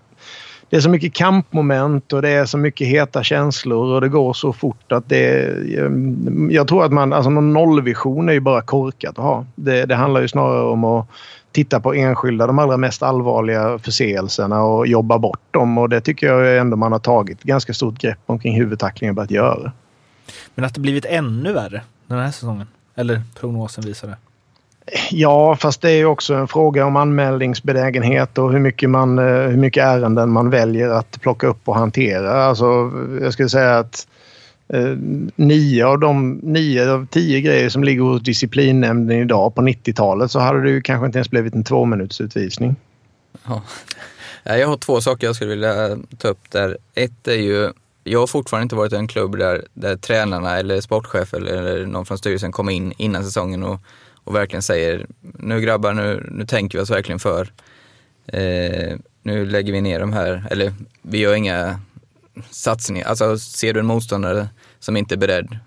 det 0.73 0.77
är 0.77 0.81
så 0.81 0.91
mycket 0.91 1.13
kampmoment 1.13 2.13
och 2.13 2.23
det 2.23 2.29
är 2.29 2.45
så 2.45 2.59
mycket 2.59 2.87
heta 2.87 3.23
känslor 3.23 3.95
och 3.95 4.01
det 4.01 4.09
går 4.09 4.33
så 4.33 4.53
fort 4.53 4.93
att 4.93 5.09
det... 5.09 5.45
Ehm, 5.79 6.49
jag 6.51 6.69
tror 6.69 6.85
att 6.85 6.93
man... 6.93 7.13
Alltså 7.13 7.31
någon 7.31 7.53
nollvision 7.53 8.29
är 8.29 8.33
ju 8.33 8.41
bara 8.41 8.63
korkat 8.63 9.19
att 9.19 9.25
ha. 9.25 9.47
Det, 9.55 9.85
det 9.85 9.95
handlar 9.95 10.21
ju 10.21 10.29
snarare 10.29 10.63
om 10.63 10.85
att 10.85 11.07
titta 11.51 11.81
på 11.81 11.95
enskilda, 11.95 12.47
de 12.47 12.59
allra 12.59 12.77
mest 12.77 13.03
allvarliga 13.03 13.79
förseelserna 13.79 14.63
och 14.63 14.87
jobba 14.87 15.19
bort 15.19 15.41
dem. 15.51 15.79
Och 15.79 15.89
det 15.89 16.01
tycker 16.01 16.27
jag 16.27 16.59
ändå 16.59 16.77
man 16.77 16.93
har 16.93 16.99
tagit 16.99 17.43
ganska 17.43 17.75
stort 17.75 17.99
grepp 17.99 18.19
omkring 18.27 18.57
huvudtacklingen 18.57 19.15
börjat 19.15 19.31
göra. 19.31 19.73
Men 20.55 20.65
att 20.65 20.75
det 20.75 20.81
blivit 20.81 21.05
ännu 21.05 21.53
värre 21.53 21.83
den 22.07 22.19
här 22.19 22.31
säsongen? 22.31 22.67
Eller 22.95 23.23
prognosen 23.41 23.85
visar 23.85 24.09
det? 24.09 24.17
Ja, 25.11 25.57
fast 25.57 25.81
det 25.81 25.91
är 25.91 26.05
också 26.05 26.35
en 26.35 26.49
fråga 26.49 26.87
om 26.87 26.97
anmälningsbenägenhet 26.97 28.39
och 28.39 28.53
hur 28.53 28.59
mycket, 28.59 28.91
man, 28.91 29.19
eh, 29.19 29.25
hur 29.25 29.57
mycket 29.57 29.85
ärenden 29.85 30.31
man 30.31 30.51
väljer 30.51 30.89
att 30.89 31.21
plocka 31.21 31.47
upp 31.47 31.69
och 31.69 31.75
hantera. 31.75 32.45
Alltså, 32.45 32.93
jag 33.21 33.33
skulle 33.33 33.49
säga 33.49 33.79
att 33.79 34.07
eh, 34.69 34.97
nio 35.37 35.87
av 35.87 35.99
de 35.99 36.41
nio 36.43 36.93
av 36.93 37.07
tio 37.07 37.41
grejer 37.41 37.69
som 37.69 37.85
ligger 37.85 38.03
hos 38.03 38.23
disciplinnämnden 38.23 39.19
idag 39.19 39.55
på 39.55 39.63
90-talet 39.63 40.31
så 40.31 40.39
hade 40.39 40.63
det 40.63 40.71
ju 40.71 40.81
kanske 40.81 41.07
inte 41.07 41.19
ens 41.19 41.31
blivit 41.31 41.55
en 41.55 41.65
tvåminutersutvisning. 41.65 42.77
Ja. 43.47 43.63
Jag 44.45 44.69
har 44.69 44.77
två 44.77 45.01
saker 45.01 45.27
jag 45.27 45.37
skulle 45.37 45.51
vilja 45.51 45.97
ta 46.19 46.29
upp 46.29 46.51
där. 46.51 46.79
Ett 46.95 47.29
är 47.29 47.33
ju, 47.33 47.71
jag 48.05 48.21
har 48.21 48.27
fortfarande 48.27 48.63
inte 48.63 48.77
varit 48.77 48.93
i 48.93 48.97
en 48.97 49.09
klubb 49.09 49.39
där, 49.39 49.65
där 49.75 49.97
tränarna 49.97 50.59
eller 50.59 50.81
sportchef 50.81 51.35
eller 51.35 51.87
någon 51.87 52.07
från 52.07 52.19
styrelsen 52.19 52.53
kom 52.53 52.69
in 52.69 52.93
innan 52.97 53.25
säsongen 53.25 53.63
och 53.63 53.81
och 54.25 54.35
verkligen 54.35 54.63
säger 54.63 55.07
nu 55.21 55.61
grabbar, 55.61 55.93
nu, 55.93 56.29
nu 56.31 56.47
tänker 56.47 56.79
vi 56.79 56.85
oss 56.85 56.91
verkligen 56.91 57.19
för. 57.19 57.53
Eh, 58.27 58.97
nu 59.23 59.47
lägger 59.47 59.73
vi 59.73 59.81
ner 59.81 60.01
de 60.01 60.13
här, 60.13 60.47
eller 60.51 60.73
vi 61.03 61.19
gör 61.19 61.35
inga 61.35 61.81
satsningar. 62.51 63.07
Alltså 63.07 63.39
ser 63.39 63.75
du 63.75 63.81
en 63.81 63.87
motståndare 63.87 64.49
som 64.79 64.97
inte 64.97 65.15
är 65.15 65.17
beredd, 65.17 65.59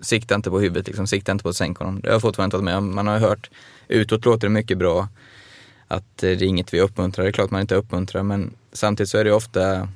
sikta 0.00 0.34
inte 0.34 0.50
på 0.50 0.60
huvudet, 0.60 0.86
liksom, 0.86 1.06
sikta 1.06 1.32
inte 1.32 1.42
på 1.42 1.48
att 1.48 1.56
sänka 1.56 1.84
honom. 1.84 2.00
Det 2.00 2.08
har 2.08 2.14
jag 2.14 2.22
fortfarande 2.22 2.54
tagit 2.54 2.64
med 2.64 2.76
om. 2.76 2.94
Man 2.94 3.06
har 3.06 3.18
hört, 3.18 3.50
utåt 3.88 4.24
låter 4.24 4.46
det 4.46 4.52
mycket 4.52 4.78
bra 4.78 5.08
att 5.88 6.16
det 6.16 6.28
är 6.28 6.42
inget 6.42 6.74
vi 6.74 6.80
uppmuntrar. 6.80 7.24
Det 7.24 7.30
är 7.30 7.32
klart 7.32 7.50
man 7.50 7.60
inte 7.60 7.74
uppmuntrar, 7.74 8.22
men 8.22 8.50
samtidigt 8.72 9.10
så 9.10 9.18
är 9.18 9.24
det 9.24 9.32
ofta, 9.32 9.88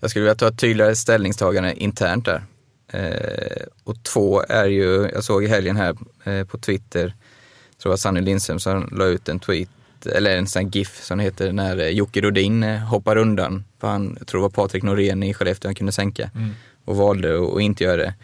jag 0.00 0.10
skulle 0.10 0.22
vilja 0.22 0.34
ta 0.34 0.48
ett 0.48 0.58
tydligare 0.58 0.96
ställningstagande 0.96 1.74
internt 1.74 2.24
där. 2.24 2.42
Eh, 2.92 3.62
och 3.84 4.02
två 4.02 4.42
är 4.48 4.66
ju, 4.66 5.10
jag 5.14 5.24
såg 5.24 5.44
i 5.44 5.46
helgen 5.46 5.76
här 5.76 5.96
eh, 6.24 6.44
på 6.44 6.58
Twitter, 6.58 7.14
tror 7.82 7.90
det 7.90 7.92
var 7.92 7.96
Sanny 7.96 8.20
Lindström 8.20 8.60
som 8.60 8.88
la 8.92 9.04
ut 9.04 9.28
en 9.28 9.38
tweet, 9.38 9.68
eller 10.06 10.36
en 10.36 10.46
sån 10.46 10.68
GIF 10.68 11.02
som 11.02 11.18
heter 11.18 11.52
när 11.52 11.78
eh, 11.78 11.88
Jocke 11.88 12.20
Rodin 12.20 12.62
eh, 12.62 12.78
hoppar 12.78 13.16
undan. 13.16 13.64
För 13.80 13.88
han, 13.88 14.16
jag 14.18 14.26
tror 14.26 14.40
det 14.40 14.42
var 14.42 14.50
Patrik 14.50 14.82
Norén 14.82 15.22
i 15.22 15.34
Skellefteå 15.34 15.68
han 15.68 15.74
kunde 15.74 15.92
sänka 15.92 16.30
mm. 16.34 16.50
och 16.84 16.96
valde 16.96 17.46
att 17.54 17.60
inte 17.60 17.84
göra 17.84 17.96
det. 17.96 18.14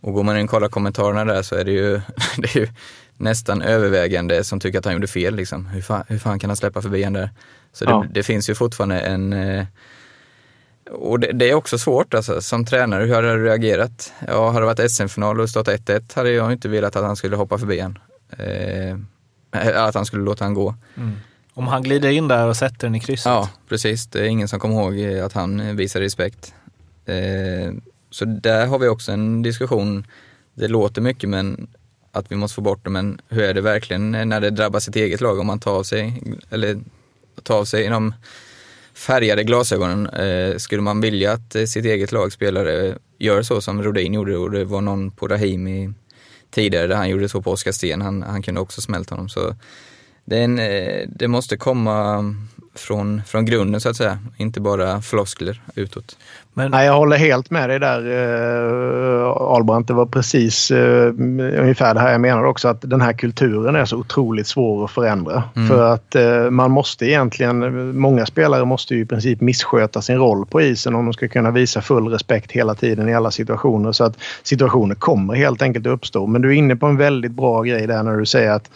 Och 0.00 0.12
går 0.12 0.22
man 0.22 0.38
in 0.38 0.44
och 0.44 0.50
kollar 0.50 0.68
kommentarerna 0.68 1.24
där 1.24 1.42
så 1.42 1.54
är 1.54 1.64
det 1.64 1.72
ju, 1.72 2.00
det 2.36 2.56
är 2.56 2.58
ju 2.58 2.68
nästan 3.16 3.62
övervägande 3.62 4.44
som 4.44 4.60
tycker 4.60 4.78
att 4.78 4.84
han 4.84 4.94
gjorde 4.94 5.06
fel. 5.06 5.36
Liksom. 5.36 5.66
Hur, 5.66 5.80
fan, 5.80 6.04
hur 6.08 6.18
fan 6.18 6.38
kan 6.38 6.50
han 6.50 6.56
släppa 6.56 6.82
förbi 6.82 7.02
han 7.02 7.12
där? 7.12 7.30
Så 7.72 7.84
det, 7.84 7.90
ja. 7.90 8.06
det 8.14 8.22
finns 8.22 8.50
ju 8.50 8.54
fortfarande 8.54 9.00
en 9.00 9.32
eh, 9.32 9.66
och 10.90 11.20
det, 11.20 11.32
det, 11.32 11.50
är 11.50 11.54
också 11.54 11.78
svårt 11.78 12.14
alltså, 12.14 12.42
som 12.42 12.64
tränare. 12.64 13.04
Hur 13.04 13.14
hade 13.14 13.36
du 13.36 13.44
reagerat? 13.44 14.12
Ja, 14.26 14.48
hade 14.50 14.60
det 14.60 14.66
varit 14.66 14.90
SM-final 14.90 15.40
och 15.40 15.50
stått 15.50 15.68
1-1 15.68 16.14
hade 16.14 16.30
jag 16.30 16.52
inte 16.52 16.68
velat 16.68 16.96
att 16.96 17.04
han 17.04 17.16
skulle 17.16 17.36
hoppa 17.36 17.58
förbi 17.58 17.78
en. 17.78 17.98
Eh, 18.38 18.96
att 19.86 19.94
han 19.94 20.06
skulle 20.06 20.24
låta 20.24 20.44
han 20.44 20.54
gå. 20.54 20.74
Mm. 20.96 21.12
Om 21.54 21.66
han 21.66 21.82
glider 21.82 22.10
in 22.10 22.28
där 22.28 22.46
och 22.46 22.56
sätter 22.56 22.86
den 22.86 22.94
i 22.94 23.00
krysset? 23.00 23.30
Ja, 23.30 23.50
precis. 23.68 24.06
Det 24.06 24.20
är 24.20 24.24
ingen 24.24 24.48
som 24.48 24.60
kommer 24.60 24.74
ihåg 24.74 25.20
att 25.20 25.32
han 25.32 25.76
visar 25.76 26.00
respekt. 26.00 26.54
Eh, 27.04 27.72
så 28.10 28.24
där 28.24 28.66
har 28.66 28.78
vi 28.78 28.88
också 28.88 29.12
en 29.12 29.42
diskussion. 29.42 30.06
Det 30.54 30.68
låter 30.68 31.02
mycket 31.02 31.28
men 31.28 31.68
att 32.12 32.32
vi 32.32 32.36
måste 32.36 32.54
få 32.54 32.60
bort 32.60 32.84
det, 32.84 32.90
men 32.90 33.20
hur 33.28 33.42
är 33.42 33.54
det 33.54 33.60
verkligen 33.60 34.10
när 34.10 34.40
det 34.40 34.50
drabbar 34.50 34.80
sitt 34.80 34.96
eget 34.96 35.20
lag 35.20 35.38
om 35.38 35.46
man 35.46 35.60
tar 35.60 35.72
av 35.72 35.82
sig, 35.82 36.22
eller 36.50 36.80
tar 37.42 37.58
av 37.58 37.64
sig 37.64 37.84
inom 37.84 38.14
färgade 38.96 39.44
glasögonen. 39.44 40.06
Eh, 40.06 40.56
skulle 40.56 40.82
man 40.82 41.00
vilja 41.00 41.32
att 41.32 41.54
eh, 41.54 41.64
sitt 41.64 41.84
eget 41.84 42.12
lagspelare 42.12 42.86
eh, 42.86 42.94
gör 43.18 43.42
så 43.42 43.60
som 43.60 43.82
Rodin 43.82 44.14
gjorde 44.14 44.36
och 44.36 44.50
det 44.50 44.64
var 44.64 44.80
någon 44.80 45.10
på 45.10 45.28
Rahimi 45.28 45.92
tidigare 46.50 46.86
där 46.86 46.96
han 46.96 47.08
gjorde 47.08 47.28
så 47.28 47.42
på 47.42 47.50
Oskar 47.50 47.72
Sten, 47.72 48.02
han, 48.02 48.22
han 48.22 48.42
kunde 48.42 48.60
också 48.60 48.80
smälta 48.80 49.14
honom. 49.14 49.28
Så 49.28 49.54
det, 50.24 50.38
en, 50.38 50.58
eh, 50.58 51.08
det 51.08 51.28
måste 51.28 51.56
komma 51.56 52.24
från, 52.74 53.22
från 53.26 53.44
grunden 53.44 53.80
så 53.80 53.88
att 53.88 53.96
säga, 53.96 54.18
inte 54.36 54.60
bara 54.60 55.02
floskler 55.02 55.62
utåt. 55.74 56.18
Men... 56.58 56.70
Nej, 56.70 56.86
jag 56.86 56.96
håller 56.96 57.16
helt 57.16 57.50
med 57.50 57.70
dig 57.70 57.78
där 57.78 58.00
eh, 58.00 59.26
Albrandt. 59.26 59.88
Det 59.88 59.94
var 59.94 60.06
precis 60.06 60.70
eh, 60.70 61.08
ungefär 61.60 61.94
det 61.94 62.00
här 62.00 62.12
jag 62.12 62.20
menar 62.20 62.44
också 62.44 62.68
att 62.68 62.80
den 62.80 63.00
här 63.00 63.12
kulturen 63.12 63.76
är 63.76 63.84
så 63.84 63.96
otroligt 63.96 64.46
svår 64.46 64.84
att 64.84 64.90
förändra. 64.90 65.42
Mm. 65.56 65.68
För 65.68 65.92
att 65.94 66.14
eh, 66.14 66.50
man 66.50 66.70
måste 66.70 67.06
egentligen, 67.06 67.98
många 67.98 68.26
spelare 68.26 68.64
måste 68.64 68.94
ju 68.94 69.00
i 69.00 69.06
princip 69.06 69.40
missköta 69.40 70.02
sin 70.02 70.16
roll 70.16 70.46
på 70.46 70.62
isen 70.62 70.94
om 70.94 71.04
de 71.04 71.12
ska 71.12 71.28
kunna 71.28 71.50
visa 71.50 71.80
full 71.80 72.08
respekt 72.08 72.52
hela 72.52 72.74
tiden 72.74 73.08
i 73.08 73.14
alla 73.14 73.30
situationer. 73.30 73.92
Så 73.92 74.04
att 74.04 74.18
situationer 74.42 74.94
kommer 74.94 75.34
helt 75.34 75.62
enkelt 75.62 75.86
att 75.86 75.92
uppstå. 75.92 76.26
Men 76.26 76.42
du 76.42 76.48
är 76.48 76.54
inne 76.54 76.76
på 76.76 76.86
en 76.86 76.96
väldigt 76.96 77.32
bra 77.32 77.62
grej 77.62 77.86
där 77.86 78.02
när 78.02 78.16
du 78.16 78.26
säger 78.26 78.50
att 78.50 78.70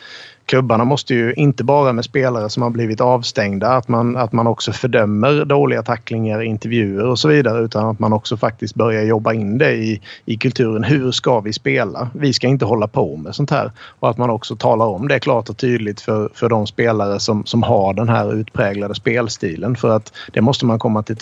klubbarna 0.50 0.84
måste 0.84 1.14
ju 1.14 1.34
inte 1.34 1.64
bara 1.64 1.92
med 1.92 2.04
spelare 2.04 2.50
som 2.50 2.62
har 2.62 2.70
blivit 2.70 3.00
avstängda 3.00 3.68
att 3.68 3.88
man, 3.88 4.16
att 4.16 4.32
man 4.32 4.46
också 4.46 4.72
fördömer 4.72 5.44
dåliga 5.44 5.82
tacklingar, 5.82 6.42
intervjuer 6.42 7.06
och 7.06 7.18
så 7.18 7.28
vidare 7.28 7.64
utan 7.64 7.88
att 7.88 7.98
man 7.98 8.12
också 8.12 8.36
faktiskt 8.36 8.74
börjar 8.74 9.02
jobba 9.02 9.32
in 9.32 9.58
det 9.58 9.72
i, 9.72 10.00
i 10.24 10.36
kulturen. 10.36 10.84
Hur 10.84 11.12
ska 11.12 11.40
vi 11.40 11.52
spela? 11.52 12.10
Vi 12.14 12.32
ska 12.32 12.46
inte 12.46 12.64
hålla 12.64 12.88
på 12.88 13.16
med 13.16 13.34
sånt 13.34 13.50
här. 13.50 13.72
Och 14.00 14.10
att 14.10 14.18
man 14.18 14.30
också 14.30 14.56
talar 14.56 14.86
om 14.86 15.08
det 15.08 15.20
klart 15.20 15.48
och 15.48 15.56
tydligt 15.56 16.00
för, 16.00 16.30
för 16.34 16.48
de 16.48 16.66
spelare 16.66 17.20
som, 17.20 17.46
som 17.46 17.62
har 17.62 17.94
den 17.94 18.08
här 18.08 18.34
utpräglade 18.34 18.94
spelstilen 18.94 19.76
för 19.76 19.96
att 19.96 20.12
det 20.32 20.40
måste 20.40 20.66
man 20.66 20.78
komma 20.78 21.02
till, 21.02 21.16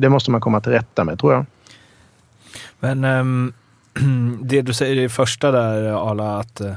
det 0.00 0.08
måste 0.08 0.30
man 0.30 0.40
komma 0.40 0.60
till 0.60 0.72
rätta 0.72 1.04
med 1.04 1.18
tror 1.18 1.32
jag. 1.32 1.46
Men 2.80 3.04
um, 3.04 3.52
det 4.42 4.62
du 4.62 4.72
säger 4.72 4.96
i 4.96 5.08
första 5.08 5.50
där 5.50 6.10
Arla 6.10 6.38
att 6.38 6.60
uh 6.60 6.72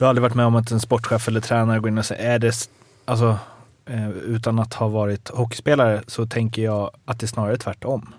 du 0.00 0.04
har 0.04 0.08
aldrig 0.08 0.22
varit 0.22 0.34
med 0.34 0.46
om 0.46 0.56
att 0.56 0.70
en 0.70 0.80
sportchef 0.80 1.28
eller 1.28 1.40
tränare 1.40 1.80
går 1.80 1.88
in 1.88 1.98
och 1.98 2.06
säger, 2.06 2.30
är 2.34 2.38
det, 2.38 2.68
alltså, 3.04 3.38
eh, 3.86 4.10
utan 4.10 4.58
att 4.58 4.74
ha 4.74 4.88
varit 4.88 5.28
hockeyspelare 5.28 6.02
så 6.06 6.26
tänker 6.26 6.62
jag 6.62 6.90
att 7.04 7.20
det 7.20 7.24
är 7.24 7.28
snarare 7.28 7.56
tvärtom. 7.56 8.14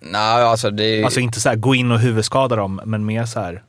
Nej, 0.00 0.42
alltså 0.42 0.70
det 0.70 1.04
Alltså 1.04 1.20
inte 1.20 1.40
så 1.40 1.48
här 1.48 1.56
gå 1.56 1.74
in 1.74 1.92
och 1.92 1.98
huvudskada 1.98 2.56
dem, 2.56 2.80
men 2.84 3.04
mer 3.04 3.26
så 3.26 3.40
här, 3.40 3.62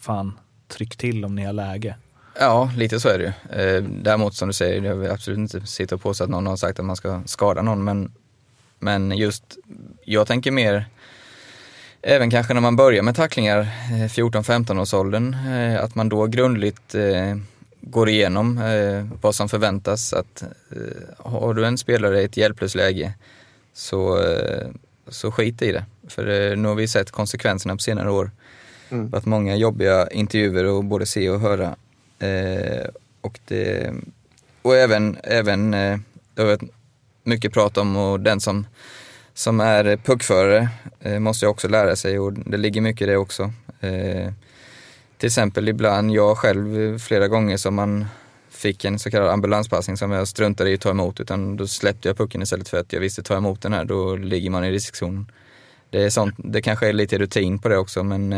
fan, 0.00 0.38
tryck 0.68 0.96
till 0.96 1.24
om 1.24 1.34
ni 1.34 1.44
har 1.44 1.52
läge. 1.52 1.96
Ja, 2.40 2.70
lite 2.76 3.00
så 3.00 3.08
är 3.08 3.18
det 3.18 3.24
ju. 3.24 3.62
Eh, 3.62 3.82
däremot 3.82 4.34
som 4.34 4.48
du 4.48 4.52
säger, 4.52 4.82
jag 4.82 4.96
vill 4.96 5.10
absolut 5.10 5.38
inte 5.38 5.66
sitta 5.66 5.94
och 5.94 6.02
påstå 6.02 6.24
att 6.24 6.30
någon 6.30 6.46
har 6.46 6.56
sagt 6.56 6.78
att 6.78 6.84
man 6.84 6.96
ska 6.96 7.22
skada 7.26 7.62
någon, 7.62 7.84
men, 7.84 8.12
men 8.78 9.18
just, 9.18 9.44
jag 10.04 10.26
tänker 10.26 10.50
mer, 10.50 10.86
även 12.02 12.30
kanske 12.30 12.54
när 12.54 12.60
man 12.60 12.76
börjar 12.76 13.02
med 13.02 13.16
tacklingar, 13.16 13.60
eh, 13.60 14.08
14-15 14.08 14.78
års 14.80 14.94
åldern, 14.94 15.36
att 15.80 15.94
man 15.94 16.08
då 16.08 16.26
grundligt 16.26 16.94
eh, 16.94 17.36
går 17.80 18.08
igenom 18.08 18.58
eh, 18.58 19.06
vad 19.20 19.34
som 19.34 19.48
förväntas. 19.48 20.12
Att 20.12 20.42
eh, 20.42 21.16
har 21.18 21.54
du 21.54 21.66
en 21.66 21.78
spelare 21.78 22.20
i 22.20 22.24
ett 22.24 22.36
hjälplöst 22.36 22.74
läge 22.74 23.12
så, 23.72 24.24
så 25.08 25.32
skit 25.32 25.62
i 25.62 25.72
det. 25.72 25.84
För 26.08 26.56
nu 26.56 26.68
har 26.68 26.74
vi 26.74 26.88
sett 26.88 27.10
konsekvenserna 27.10 27.74
på 27.74 27.78
senare 27.78 28.10
år. 28.10 28.30
Mm. 28.90 29.14
Att 29.14 29.26
många 29.26 29.56
jobbiga 29.56 30.08
intervjuer 30.10 30.78
att 30.78 30.84
både 30.84 31.06
se 31.06 31.30
och 31.30 31.40
höra. 31.40 31.76
Och, 33.20 33.38
det, 33.48 33.92
och 34.62 34.76
även, 34.76 35.16
även 35.22 35.70
det 35.70 36.02
har 36.36 36.44
varit 36.44 36.62
mycket 37.24 37.52
prat 37.52 37.76
om 37.76 37.96
och 37.96 38.20
den 38.20 38.40
som, 38.40 38.66
som 39.40 39.60
är 39.60 39.96
puckförare 39.96 40.68
eh, 41.00 41.18
måste 41.18 41.44
jag 41.44 41.50
också 41.50 41.68
lära 41.68 41.96
sig 41.96 42.18
och 42.18 42.32
det 42.32 42.56
ligger 42.56 42.80
mycket 42.80 43.02
i 43.02 43.10
det 43.10 43.16
också. 43.16 43.52
Eh, 43.80 44.32
till 45.18 45.26
exempel 45.26 45.68
ibland, 45.68 46.10
jag 46.10 46.38
själv 46.38 46.80
eh, 46.80 46.98
flera 46.98 47.28
gånger 47.28 47.56
som 47.56 47.74
man 47.74 48.06
fick 48.50 48.84
en 48.84 48.98
så 48.98 49.10
kallad 49.10 49.28
ambulanspassning 49.28 49.96
som 49.96 50.10
jag 50.10 50.28
struntade 50.28 50.70
i 50.70 50.74
att 50.74 50.80
ta 50.80 50.90
emot 50.90 51.20
utan 51.20 51.56
då 51.56 51.66
släppte 51.66 52.08
jag 52.08 52.16
pucken 52.16 52.42
istället 52.42 52.68
för 52.68 52.80
att 52.80 52.92
jag 52.92 53.00
visste 53.00 53.22
ta 53.22 53.36
emot 53.36 53.62
den 53.62 53.72
här, 53.72 53.84
då 53.84 54.16
ligger 54.16 54.50
man 54.50 54.64
i 54.64 54.70
riskzonen. 54.70 55.32
Det, 55.90 56.02
är 56.02 56.10
sånt, 56.10 56.34
det 56.38 56.62
kanske 56.62 56.88
är 56.88 56.92
lite 56.92 57.18
rutin 57.18 57.58
på 57.58 57.68
det 57.68 57.76
också 57.76 58.04
men 58.04 58.30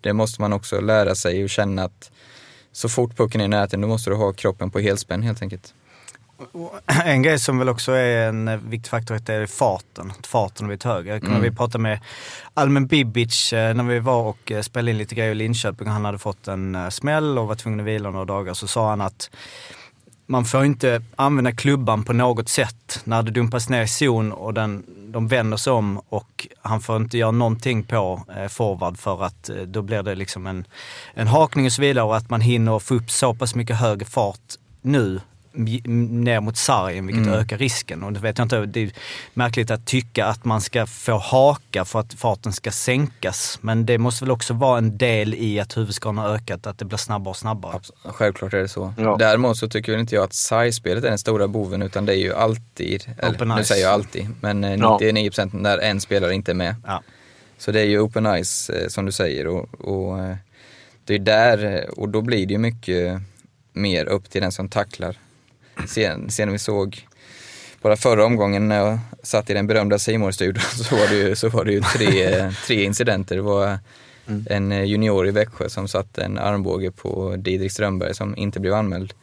det 0.00 0.12
måste 0.12 0.40
man 0.40 0.52
också 0.52 0.80
lära 0.80 1.14
sig 1.14 1.44
och 1.44 1.50
känna 1.50 1.84
att 1.84 2.10
så 2.72 2.88
fort 2.88 3.16
pucken 3.16 3.40
är 3.40 3.44
i 3.44 3.48
närheten 3.48 3.80
då 3.80 3.88
måste 3.88 4.10
du 4.10 4.16
ha 4.16 4.32
kroppen 4.32 4.70
på 4.70 4.78
helspänn 4.80 5.22
helt 5.22 5.42
enkelt. 5.42 5.74
En 7.04 7.22
grej 7.22 7.38
som 7.38 7.58
väl 7.58 7.68
också 7.68 7.92
är 7.92 8.28
en 8.28 8.70
viktig 8.70 8.90
faktor 8.90 9.30
är 9.30 9.46
farten. 9.46 10.12
Farten 10.26 10.64
har 10.64 10.68
blivit 10.68 10.84
högre. 10.84 11.16
Mm. 11.16 11.30
Mm. 11.30 11.42
Vi 11.42 11.50
pratade 11.50 11.82
med 11.82 12.00
Almen 12.54 12.86
Bibic 12.86 13.52
eh, 13.52 13.74
när 13.74 13.84
vi 13.84 13.98
var 13.98 14.22
och 14.22 14.52
eh, 14.52 14.62
spelade 14.62 14.90
in 14.90 14.98
lite 14.98 15.14
grejer 15.14 15.30
i 15.30 15.34
Linköping. 15.34 15.88
Han 15.88 16.04
hade 16.04 16.18
fått 16.18 16.48
en 16.48 16.74
eh, 16.74 16.88
smäll 16.88 17.38
och 17.38 17.46
var 17.46 17.54
tvungen 17.54 17.80
att 17.80 17.86
vila 17.86 18.10
några 18.10 18.24
dagar. 18.24 18.54
Så 18.54 18.66
sa 18.66 18.90
han 18.90 19.00
att 19.00 19.30
man 20.26 20.44
får 20.44 20.64
inte 20.64 21.02
använda 21.16 21.52
klubban 21.52 22.04
på 22.04 22.12
något 22.12 22.48
sätt 22.48 23.00
när 23.04 23.22
det 23.22 23.30
dumpas 23.30 23.68
ner 23.68 23.82
i 23.82 23.88
zon 23.88 24.32
och 24.32 24.54
den, 24.54 24.84
de 25.12 25.28
vänder 25.28 25.56
sig 25.56 25.72
om 25.72 26.00
och 26.08 26.48
han 26.62 26.80
får 26.80 26.96
inte 26.96 27.18
göra 27.18 27.30
någonting 27.30 27.82
på 27.82 28.22
eh, 28.36 28.48
forward 28.48 28.98
för 28.98 29.24
att 29.24 29.50
då 29.66 29.82
blir 29.82 30.02
det 30.02 30.14
liksom 30.14 30.46
en, 30.46 30.64
en 31.14 31.26
hakning 31.26 31.66
och 31.66 31.72
så 31.72 31.82
vidare 31.82 32.04
och 32.04 32.16
att 32.16 32.30
man 32.30 32.40
hinner 32.40 32.78
få 32.78 32.94
upp 32.94 33.10
så 33.10 33.34
pass 33.34 33.54
mycket 33.54 33.76
högre 33.76 34.06
fart 34.06 34.56
nu 34.82 35.20
ner 35.52 36.40
mot 36.40 36.56
sargen 36.56 37.06
vilket 37.06 37.26
Mm. 37.26 37.38
ökar 37.38 37.58
risken. 37.58 38.02
Och 38.02 38.12
det 38.12 38.20
vet 38.20 38.38
jag 38.38 38.44
inte, 38.44 38.66
det 38.66 38.80
är 38.80 38.90
märkligt 39.34 39.70
att 39.70 39.86
tycka 39.86 40.26
att 40.26 40.44
man 40.44 40.60
ska 40.60 40.86
få 40.86 41.18
haka 41.18 41.84
för 41.84 42.00
att 42.00 42.14
farten 42.14 42.52
ska 42.52 42.70
sänkas. 42.70 43.58
Men 43.62 43.86
det 43.86 43.98
måste 43.98 44.24
väl 44.24 44.30
också 44.32 44.54
vara 44.54 44.78
en 44.78 44.98
del 44.98 45.34
i 45.34 45.60
att 45.60 45.76
huvudskadan 45.76 46.18
har 46.18 46.28
ökat, 46.34 46.66
att 46.66 46.78
det 46.78 46.84
blir 46.84 46.98
snabbare 46.98 47.30
och 47.30 47.36
snabbare. 47.36 47.80
Självklart 48.04 48.54
är 48.54 48.58
det 48.58 48.68
så. 48.68 48.94
Ja. 48.98 49.16
Däremot 49.18 49.56
så 49.56 49.68
tycker 49.68 49.98
inte 49.98 50.14
jag 50.14 50.24
att 50.24 50.32
size-spelet 50.34 51.04
är 51.04 51.08
den 51.08 51.18
stora 51.18 51.48
boven 51.48 51.82
utan 51.82 52.06
det 52.06 52.12
är 52.14 52.18
ju 52.20 52.34
alltid, 52.34 53.04
eller 53.18 53.34
Open 53.36 53.48
nu 53.48 53.62
ice. 53.62 53.68
säger 53.68 53.84
jag 53.84 53.92
alltid, 53.92 54.28
men 54.40 54.64
eh, 54.64 54.74
Ja. 54.74 54.98
99% 55.02 55.50
när 55.52 55.78
en 55.78 56.00
spelare 56.00 56.34
inte 56.34 56.50
är 56.52 56.54
med. 56.54 56.74
Ja. 56.86 57.02
Så 57.58 57.72
det 57.72 57.80
är 57.80 57.84
ju 57.86 58.00
open 58.00 58.44
ice 58.44 58.70
eh, 58.70 58.88
som 58.88 59.06
du 59.06 59.12
säger 59.12 59.46
och, 59.46 59.80
och 59.80 60.18
eh, 60.18 60.36
det 61.04 61.14
är 61.14 61.18
där, 61.18 61.64
eh, 61.76 61.88
och 61.90 62.08
då 62.08 62.20
blir 62.22 62.46
det 62.46 62.52
ju 62.52 62.58
mycket 62.58 63.20
mer 63.72 64.04
upp 64.06 64.30
till 64.30 64.42
den 64.42 64.52
som 64.52 64.68
tacklar. 64.68 65.16
Sen, 65.88 66.30
sen 66.30 66.52
vi 66.52 66.58
såg 66.58 67.06
bara 67.82 67.96
förra 67.96 68.24
omgången 68.24 68.68
när 68.68 68.76
jag 68.76 68.98
satt 69.22 69.50
i 69.50 69.54
den 69.54 69.66
berömda 69.66 69.98
simor 69.98 70.30
studion 70.30 70.62
så 70.62 70.96
var 70.96 71.08
det 71.08 71.16
ju, 71.16 71.36
så 71.36 71.48
var 71.48 71.64
det 71.64 71.72
ju 71.72 71.80
tre, 71.80 72.52
tre 72.66 72.84
incidenter. 72.84 73.36
Det 73.36 73.42
var 73.42 73.78
en 74.46 74.72
eh, 74.72 74.84
junior 74.84 75.28
i 75.28 75.30
Växjö 75.30 75.68
som 75.68 75.88
satte 75.88 76.22
en 76.22 76.38
armbåge 76.38 76.90
på 76.90 77.36
Didrik 77.36 77.72
Strömberg 77.72 78.14
som 78.14 78.36
inte 78.36 78.60
blev 78.60 78.74
anmäld. 78.74 79.14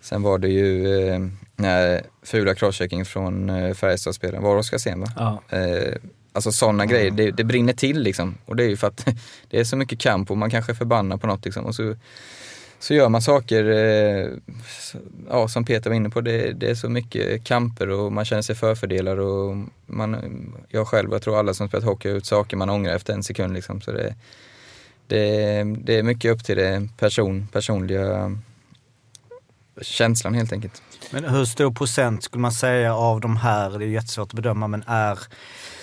Sen 0.00 0.22
var 0.22 0.38
det 0.38 0.48
ju 0.48 0.98
eh, 1.08 1.20
nej, 1.56 2.02
fula 2.22 2.54
crosschecking 2.54 3.04
från 3.04 3.50
eh, 3.50 3.74
Färjestadspelaren, 3.74 4.42
var 4.42 4.54
det 4.54 4.60
Oskarsén 4.60 5.00
va? 5.00 5.06
Ja. 5.16 5.56
Eh, 5.58 5.94
alltså 6.32 6.52
sådana 6.52 6.86
grejer, 6.86 7.10
det, 7.10 7.30
det 7.30 7.44
brinner 7.44 7.72
till 7.72 8.02
liksom. 8.02 8.38
Och 8.44 8.56
det 8.56 8.64
är 8.64 8.68
ju 8.68 8.76
för 8.76 8.86
att 8.86 9.06
det 9.50 9.60
är 9.60 9.64
så 9.64 9.76
mycket 9.76 9.98
kamp 9.98 10.30
och 10.30 10.36
man 10.36 10.50
kanske 10.50 10.72
är 10.72 10.76
förbannad 10.76 11.20
på 11.20 11.26
något 11.26 11.44
liksom. 11.44 11.66
Och 11.66 11.74
så, 11.74 11.96
så 12.78 12.94
gör 12.94 13.08
man 13.08 13.22
saker, 13.22 13.64
eh, 13.64 14.28
ja, 15.28 15.48
som 15.48 15.64
Peter 15.64 15.90
var 15.90 15.96
inne 15.96 16.10
på, 16.10 16.20
det, 16.20 16.52
det 16.52 16.70
är 16.70 16.74
så 16.74 16.88
mycket 16.88 17.44
kamper 17.44 17.88
och 17.88 18.12
man 18.12 18.24
känner 18.24 18.42
sig 18.42 18.56
förfördelad 18.56 19.18
och 19.18 19.56
man, 19.86 20.52
jag 20.68 20.86
själv, 20.86 21.12
jag 21.12 21.22
tror 21.22 21.38
alla 21.38 21.54
som 21.54 21.68
spelat 21.68 21.84
hockey 21.84 22.08
har 22.08 22.14
gjort 22.14 22.24
saker 22.24 22.56
man 22.56 22.70
ångrar 22.70 22.94
efter 22.94 23.12
en 23.12 23.22
sekund 23.22 23.54
liksom. 23.54 23.80
Så 23.80 23.92
det, 23.92 24.14
det, 25.06 25.64
det 25.78 25.98
är 25.98 26.02
mycket 26.02 26.32
upp 26.32 26.44
till 26.44 26.56
det 26.56 26.88
person, 26.98 27.48
personliga 27.52 28.38
känslan 29.82 30.34
helt 30.34 30.52
enkelt. 30.52 30.82
Men 31.10 31.24
hur 31.24 31.44
stor 31.44 31.72
procent 31.72 32.22
skulle 32.22 32.40
man 32.40 32.52
säga 32.52 32.94
av 32.94 33.20
de 33.20 33.36
här, 33.36 33.78
det 33.78 33.84
är 33.84 33.88
jättesvårt 33.88 34.28
att 34.28 34.34
bedöma, 34.34 34.66
men 34.66 34.84
är 34.86 35.18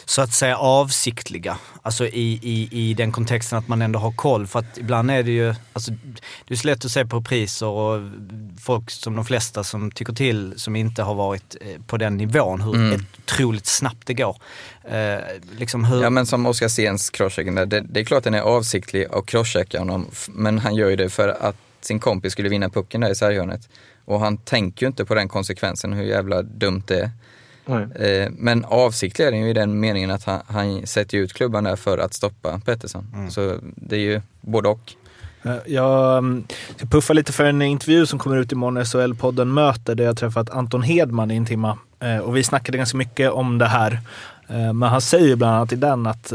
så 0.05 0.21
att 0.21 0.33
säga 0.33 0.57
avsiktliga? 0.57 1.57
Alltså 1.81 2.05
i, 2.07 2.39
i, 2.41 2.69
i 2.71 2.93
den 2.93 3.11
kontexten 3.11 3.59
att 3.59 3.67
man 3.67 3.81
ändå 3.81 3.99
har 3.99 4.11
koll. 4.11 4.47
För 4.47 4.59
att 4.59 4.77
ibland 4.77 5.11
är 5.11 5.23
det 5.23 5.31
ju, 5.31 5.55
alltså, 5.73 5.91
det 6.47 6.53
är 6.53 6.57
så 6.57 6.67
lätt 6.67 6.85
att 6.85 6.91
se 6.91 7.05
på 7.05 7.21
priser 7.21 7.65
och 7.67 8.01
folk 8.61 8.91
som 8.91 9.15
de 9.15 9.25
flesta 9.25 9.63
som 9.63 9.91
tycker 9.91 10.13
till 10.13 10.53
som 10.57 10.75
inte 10.75 11.03
har 11.03 11.15
varit 11.15 11.55
eh, 11.61 11.81
på 11.87 11.97
den 11.97 12.17
nivån, 12.17 12.61
hur 12.61 12.75
Mm. 12.75 13.05
otroligt 13.23 13.65
snabbt 13.65 14.07
det 14.07 14.13
går. 14.13 14.37
Eh, 14.83 15.17
liksom 15.57 15.85
hur, 15.85 16.03
Ja 16.03 16.09
men 16.09 16.25
som 16.25 16.45
Oskar 16.45 16.67
Stens 16.67 17.09
crosschecking 17.09 17.55
där, 17.55 17.65
det, 17.65 17.81
det 17.89 17.99
är 17.99 18.03
klart 18.03 18.23
den 18.23 18.33
är 18.33 18.41
avsiktlig 18.41 19.05
att 19.11 19.25
crosschecka 19.25 19.79
honom, 19.79 20.07
men 20.29 20.59
han 20.59 20.75
gör 20.75 20.89
ju 20.89 20.95
det 20.95 21.09
för 21.09 21.29
att 21.29 21.55
sin 21.81 21.99
kompis 21.99 22.31
skulle 22.31 22.49
vinna 22.49 22.69
pucken 22.69 23.01
där 23.01 23.09
i 23.09 23.15
sarghörnet. 23.15 23.69
Och 24.05 24.19
han 24.19 24.37
tänker 24.37 24.85
ju 24.85 24.87
inte 24.87 25.05
på 25.05 25.15
den 25.15 25.27
konsekvensen, 25.27 25.93
hur 25.93 26.03
jävla 26.03 26.41
dumt 26.41 26.83
det 26.87 26.99
är. 26.99 27.11
Eh, 27.95 28.29
men 28.37 28.65
avsiktlig 28.65 29.25
är 29.25 29.31
den 29.31 29.39
ju 29.41 29.49
i 29.49 29.53
den 29.53 29.79
meningen 29.79 30.11
att 30.11 30.23
han, 30.23 30.41
han 30.47 30.87
sätter 30.87 31.17
ut 31.17 31.33
klubban 31.33 31.63
där 31.63 31.75
för 31.75 31.97
att 31.97 32.13
stoppa 32.13 32.59
Pettersson. 32.65 33.27
Så 33.31 33.55
det 33.61 33.95
är 33.95 33.99
ju 33.99 34.21
både 34.41 34.69
och. 34.69 34.93
Eh, 35.43 35.55
Jag 35.65 36.17
mm, 36.17 36.43
ska 36.77 36.85
puffa 36.85 37.13
lite 37.13 37.33
för 37.33 37.45
en 37.45 37.61
intervju 37.61 38.05
som 38.05 38.19
kommer 38.19 38.37
ut 38.37 38.51
imorgon, 38.51 38.83
SHL-podden 38.83 39.45
Möter, 39.45 39.95
där 39.95 40.03
jag 40.03 40.17
träffat 40.17 40.49
Anton 40.49 40.83
Hedman 40.83 41.31
i 41.31 41.35
en 41.35 41.45
timma. 41.45 41.77
Eh, 41.99 42.17
Och 42.17 42.37
vi 42.37 42.43
snackade 42.43 42.77
ganska 42.77 42.97
mycket 42.97 43.31
om 43.31 43.57
det 43.57 43.67
här. 43.67 43.99
Eh, 44.47 44.73
Men 44.73 44.89
han 44.89 45.01
säger 45.01 45.35
bland 45.35 45.55
annat 45.55 45.73
i 45.73 45.75
den 45.75 46.07
att 46.07 46.33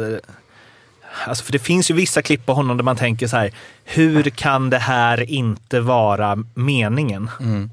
Alltså 1.26 1.44
för 1.44 1.52
det 1.52 1.58
finns 1.58 1.90
ju 1.90 1.94
vissa 1.94 2.22
klipp 2.22 2.46
på 2.46 2.52
honom 2.54 2.76
där 2.76 2.84
man 2.84 2.96
tänker 2.96 3.26
så 3.26 3.36
här, 3.36 3.50
hur 3.84 4.22
kan 4.30 4.70
det 4.70 4.78
här 4.78 5.30
inte 5.30 5.80
vara 5.80 6.44
meningen? 6.54 7.30
Mm. 7.40 7.70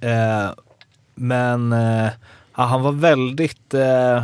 Men 1.16 1.76
ja, 2.58 2.64
han 2.64 2.82
var 2.82 2.92
väldigt 2.92 3.74
eh, 3.74 4.24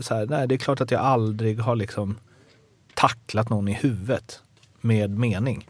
så 0.00 0.14
här, 0.14 0.26
nej 0.26 0.48
det 0.48 0.54
är 0.54 0.58
klart 0.58 0.80
att 0.80 0.90
jag 0.90 1.00
aldrig 1.00 1.60
har 1.60 1.76
liksom 1.76 2.16
tacklat 2.94 3.50
någon 3.50 3.68
i 3.68 3.72
huvudet 3.72 4.40
med 4.80 5.18
mening. 5.18 5.68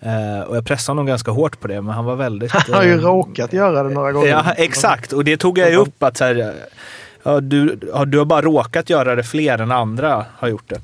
Eh, 0.00 0.40
och 0.40 0.56
jag 0.56 0.66
pressade 0.66 0.90
honom 0.90 1.06
ganska 1.06 1.30
hårt 1.30 1.60
på 1.60 1.68
det, 1.68 1.82
men 1.82 1.94
han 1.94 2.04
var 2.04 2.16
väldigt... 2.16 2.50
Han 2.52 2.74
har 2.74 2.82
ju 2.82 2.92
eh, 2.92 3.00
råkat 3.00 3.52
göra 3.52 3.82
det 3.82 3.94
några 3.94 4.12
gånger. 4.12 4.28
Ja, 4.28 4.52
exakt. 4.56 5.12
Och 5.12 5.24
det 5.24 5.36
tog 5.36 5.58
jag 5.58 5.70
ju 5.70 5.76
upp 5.76 6.02
att 6.02 6.16
så 6.16 6.24
här, 6.24 6.54
ja, 7.22 7.40
du, 7.40 7.78
ja, 7.92 8.04
du 8.04 8.18
har 8.18 8.24
bara 8.24 8.42
råkat 8.42 8.90
göra 8.90 9.14
det 9.14 9.24
fler 9.24 9.58
än 9.58 9.72
andra 9.72 10.26
har 10.38 10.48
gjort 10.48 10.68
det. 10.68 10.80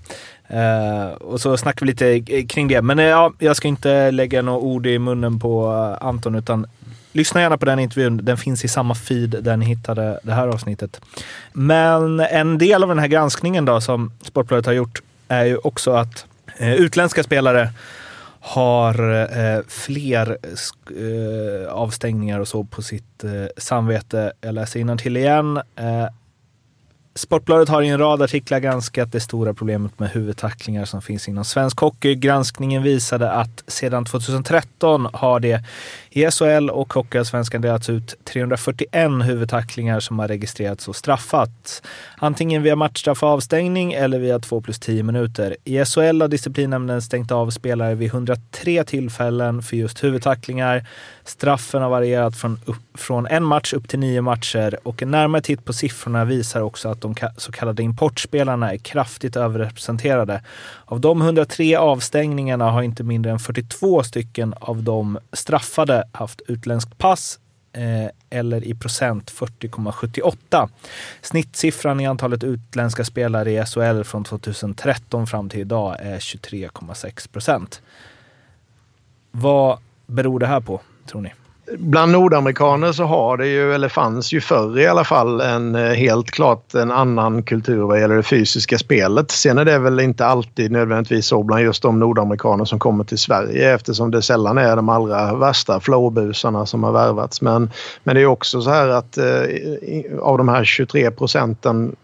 Eh, 0.59 1.12
och 1.12 1.41
så 1.41 1.57
snackade 1.57 1.93
vi 1.93 1.93
lite 1.93 2.45
kring 2.47 2.68
det. 2.68 2.83
Men 2.83 2.99
eh, 2.99 3.05
ja, 3.05 3.33
jag 3.39 3.57
ska 3.57 3.68
inte 3.68 4.11
lägga 4.11 4.43
några 4.43 4.59
ord 4.59 4.87
i 4.87 4.99
munnen 4.99 5.41
på 5.41 5.68
Anton, 6.01 6.35
utan 6.35 6.66
lyssna 7.12 7.40
gärna 7.40 7.58
på 7.58 7.64
den 7.64 7.78
intervjun. 7.78 8.20
Den 8.22 8.36
finns 8.36 8.64
i 8.64 8.68
samma 8.68 8.94
feed 8.94 9.30
där 9.44 9.56
ni 9.56 9.66
hittade 9.66 10.20
det 10.22 10.32
här 10.32 10.48
avsnittet. 10.48 11.00
Men 11.52 12.20
en 12.20 12.58
del 12.58 12.82
av 12.82 12.88
den 12.88 12.98
här 12.98 13.06
granskningen 13.06 13.64
då 13.64 13.80
som 13.80 14.12
Sportbladet 14.22 14.66
har 14.66 14.72
gjort 14.72 15.02
är 15.28 15.44
ju 15.44 15.56
också 15.56 15.92
att 15.92 16.26
eh, 16.58 16.74
utländska 16.74 17.22
spelare 17.22 17.72
har 18.40 19.12
eh, 19.38 19.62
fler 19.68 20.38
eh, 20.90 21.72
avstängningar 21.72 22.40
och 22.40 22.48
så 22.48 22.64
på 22.64 22.82
sitt 22.82 23.24
eh, 23.24 23.30
samvete. 23.56 24.32
Jag 24.40 24.54
läser 24.54 24.96
till 24.96 25.16
igen. 25.16 25.56
Eh, 25.56 26.06
Sportbladet 27.14 27.68
har 27.68 27.82
i 27.82 27.88
en 27.88 27.98
rad 27.98 28.22
artiklar 28.22 28.58
granskat 28.58 29.12
det 29.12 29.20
stora 29.20 29.54
problemet 29.54 29.98
med 29.98 30.10
huvudtacklingar 30.10 30.84
som 30.84 31.02
finns 31.02 31.28
inom 31.28 31.44
svensk 31.44 31.80
hockey. 31.80 32.14
Granskningen 32.14 32.82
visade 32.82 33.30
att 33.30 33.64
sedan 33.66 34.04
2013 34.04 35.08
har 35.12 35.40
det 35.40 35.64
i 36.10 36.30
SHL 36.30 36.70
och 36.70 36.92
Hockeyallsvenskan 36.92 37.60
delats 37.60 37.90
ut 37.90 38.14
341 38.24 39.10
huvudtacklingar 39.24 40.00
som 40.00 40.18
har 40.18 40.28
registrerats 40.28 40.88
och 40.88 40.96
straffats. 40.96 41.82
Antingen 42.16 42.62
via 42.62 42.76
matchstraff 42.76 43.22
och 43.22 43.28
avstängning 43.28 43.92
eller 43.92 44.18
via 44.18 44.38
2 44.38 44.60
plus 44.60 44.78
10 44.78 45.02
minuter. 45.02 45.56
I 45.64 45.84
SHL 45.84 46.20
har 46.20 46.28
disciplinnämnden 46.28 47.02
stängt 47.02 47.32
av 47.32 47.50
spelare 47.50 47.94
vid 47.94 48.08
103 48.08 48.84
tillfällen 48.84 49.62
för 49.62 49.76
just 49.76 50.04
huvudtacklingar. 50.04 50.86
Straffen 51.24 51.82
har 51.82 51.90
varierat 51.90 52.36
från, 52.36 52.60
från 52.94 53.26
en 53.26 53.44
match 53.44 53.72
upp 53.72 53.88
till 53.88 53.98
nio 53.98 54.20
matcher 54.20 54.78
och 54.82 55.02
en 55.02 55.10
närmare 55.10 55.42
titt 55.42 55.64
på 55.64 55.72
siffrorna 55.72 56.24
visar 56.24 56.60
också 56.60 56.88
att 56.88 57.01
de 57.03 57.14
så 57.36 57.53
kallade 57.53 57.82
importspelarna 57.82 58.72
är 58.72 58.76
kraftigt 58.76 59.36
överrepresenterade. 59.36 60.42
Av 60.84 61.00
de 61.00 61.22
103 61.22 61.76
avstängningarna 61.76 62.70
har 62.70 62.82
inte 62.82 63.03
mindre 63.03 63.32
än 63.32 63.38
42 63.38 64.03
stycken 64.03 64.55
av 64.61 64.82
de 64.82 65.18
straffade 65.32 66.05
haft 66.12 66.40
utländskt 66.48 66.98
pass 66.98 67.38
eh, 67.72 68.11
eller 68.30 68.64
i 68.64 68.74
procent 68.74 69.32
40,78. 69.32 70.68
Snittsiffran 71.22 72.00
i 72.00 72.07
antalet 72.07 72.44
utländska 72.44 73.05
spelare 73.05 73.53
i 73.53 73.64
SHL 73.64 74.03
från 74.03 74.24
2013 74.24 75.26
fram 75.26 75.48
till 75.48 75.61
idag 75.61 75.96
är 76.00 76.18
23,6 76.18 77.32
procent. 77.32 77.82
Vad 79.30 79.78
beror 80.07 80.38
det 80.38 80.46
här 80.46 80.61
på, 80.61 80.80
tror 81.07 81.20
ni? 81.20 81.32
Bland 81.78 82.12
nordamerikaner 82.12 82.92
så 82.92 83.04
har 83.04 83.36
det 83.36 83.46
ju, 83.46 83.74
eller 83.74 83.88
fanns 83.88 84.32
ju 84.32 84.40
förr 84.40 84.78
i 84.78 84.86
alla 84.86 85.04
fall, 85.04 85.40
en 85.40 85.74
eh, 85.74 85.92
helt 85.92 86.30
klart 86.30 86.74
en 86.74 86.90
annan 86.90 87.42
kultur 87.42 87.82
vad 87.82 88.00
gäller 88.00 88.16
det 88.16 88.22
fysiska 88.22 88.78
spelet. 88.78 89.30
Sen 89.30 89.58
är 89.58 89.64
det 89.64 89.78
väl 89.78 90.00
inte 90.00 90.26
alltid 90.26 90.72
nödvändigtvis 90.72 91.26
så 91.26 91.42
bland 91.42 91.62
just 91.62 91.82
de 91.82 91.98
nordamerikaner 91.98 92.64
som 92.64 92.78
kommer 92.78 93.04
till 93.04 93.18
Sverige 93.18 93.74
eftersom 93.74 94.10
det 94.10 94.22
sällan 94.22 94.58
är 94.58 94.76
de 94.76 94.88
allra 94.88 95.34
värsta 95.34 95.80
flowbusarna 95.80 96.66
som 96.66 96.84
har 96.84 96.92
värvats. 96.92 97.42
Men, 97.42 97.70
men 98.04 98.14
det 98.14 98.22
är 98.22 98.26
också 98.26 98.62
så 98.62 98.70
här 98.70 98.88
att 98.88 99.18
eh, 99.18 99.24
av 100.20 100.38
de 100.38 100.48
här 100.48 100.64
23 100.64 101.10
procenten 101.10 101.96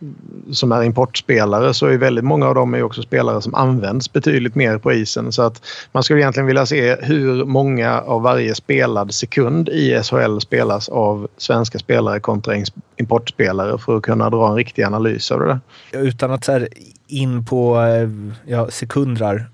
som 0.53 0.73
är 0.73 0.83
importspelare 0.83 1.75
så 1.75 1.87
är 1.87 1.99
väldigt 1.99 2.25
många 2.25 2.49
av 2.49 2.55
dem 2.55 2.75
är 2.75 2.83
också 2.83 3.03
spelare 3.03 3.43
som 3.43 3.55
används 3.55 4.13
betydligt 4.13 4.55
mer 4.55 4.79
på 4.79 4.93
isen. 4.93 5.33
Så 5.33 5.43
att 5.43 5.63
man 5.93 6.03
skulle 6.03 6.21
egentligen 6.21 6.47
vilja 6.47 6.67
se 6.67 6.97
hur 7.01 7.45
många 7.45 8.01
av 8.01 8.23
varje 8.23 8.55
spelad 8.55 9.15
sekund 9.15 9.58
sekund 9.59 9.69
i 9.69 10.03
SHL 10.03 10.41
spelas 10.41 10.89
av 10.89 11.29
svenska 11.37 11.79
spelare 11.79 12.21
kontra 12.21 12.55
importspelare 12.97 13.79
för 13.79 13.97
att 13.97 14.03
kunna 14.03 14.31
dra 14.31 14.49
en 14.49 14.55
riktig 14.55 14.83
analys 14.83 15.31
av 15.31 15.41
det 15.41 15.47
där. 15.47 15.61
Utan 15.93 16.31
att 16.31 16.45
så 16.45 16.53
här, 16.53 16.69
in 17.09 17.45
på 17.45 17.81
eh, 17.81 18.09
ja, 18.47 18.71
sekundrar, 18.71 19.51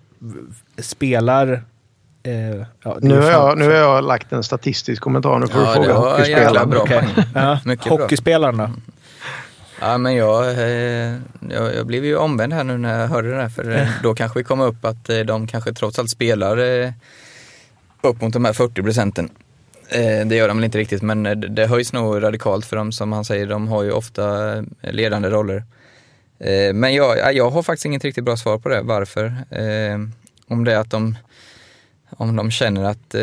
spelar 0.78 1.64
eh, 2.22 2.66
ja, 2.82 2.98
nu, 3.00 3.20
har 3.20 3.30
jag, 3.30 3.59
nu 3.59 3.64
har 3.64 3.72
jag 3.72 4.05
lagt 4.05 4.32
en 4.32 4.42
statistisk 4.42 5.02
kommentar. 5.02 5.38
Nu 5.38 5.46
får 5.46 5.62
ja, 5.62 5.68
du 5.68 5.74
fråga 5.74 5.94
hockeyspelarna. 5.94 6.66
Bra 6.66 6.82
okay. 6.82 7.02
ja, 7.34 7.59
Hockeyspelarna. 7.90 8.70
Ja, 9.80 9.98
men 9.98 10.14
jag, 10.16 10.50
eh, 10.50 11.18
jag, 11.50 11.74
jag 11.74 11.86
blev 11.86 12.05
ju 12.05 12.16
omvänd 12.16 12.52
här 12.52 12.64
nu 12.64 12.78
när 12.78 13.00
jag 13.00 13.09
hörde 13.09 13.30
det 13.30 13.36
där. 13.36 13.48
För 13.48 13.88
då 14.02 14.14
kanske 14.14 14.38
vi 14.38 14.44
kommer 14.44 14.66
upp 14.66 14.84
att 14.84 15.11
de 15.26 15.46
kanske 15.46 15.72
trots 15.72 15.98
allt 15.98 16.11
spelar 16.11 16.59
upp 18.09 18.20
mot 18.20 18.32
de 18.32 18.44
här 18.44 18.52
40 18.52 18.82
procenten. 18.82 19.30
Eh, 19.89 20.26
det 20.26 20.37
gör 20.37 20.49
de 20.49 20.57
väl 20.57 20.64
inte 20.64 20.78
riktigt, 20.78 21.03
men 21.03 21.26
eh, 21.26 21.32
det 21.37 21.66
höjs 21.66 21.93
nog 21.93 22.22
radikalt 22.22 22.66
för 22.66 22.76
dem 22.76 22.93
som 22.93 23.12
han 23.12 23.24
säger. 23.24 23.47
De 23.47 23.68
har 23.68 23.82
ju 23.82 23.93
ofta 23.93 24.57
eh, 24.57 24.62
ledande 24.80 25.28
roller. 25.28 25.64
Eh, 26.39 26.74
men 26.74 26.95
jag, 26.95 27.35
jag 27.35 27.51
har 27.51 27.62
faktiskt 27.62 27.87
inget 27.87 28.05
riktigt 28.05 28.24
bra 28.24 28.37
svar 28.37 28.59
på 28.59 28.68
det, 28.68 28.82
varför. 28.82 29.35
Om 30.49 30.64
det 30.64 30.72
är 30.72 30.78
att 30.78 30.91
de, 30.91 31.18
om 32.11 32.37
de 32.37 32.51
känner 32.51 32.85
att 32.85 33.14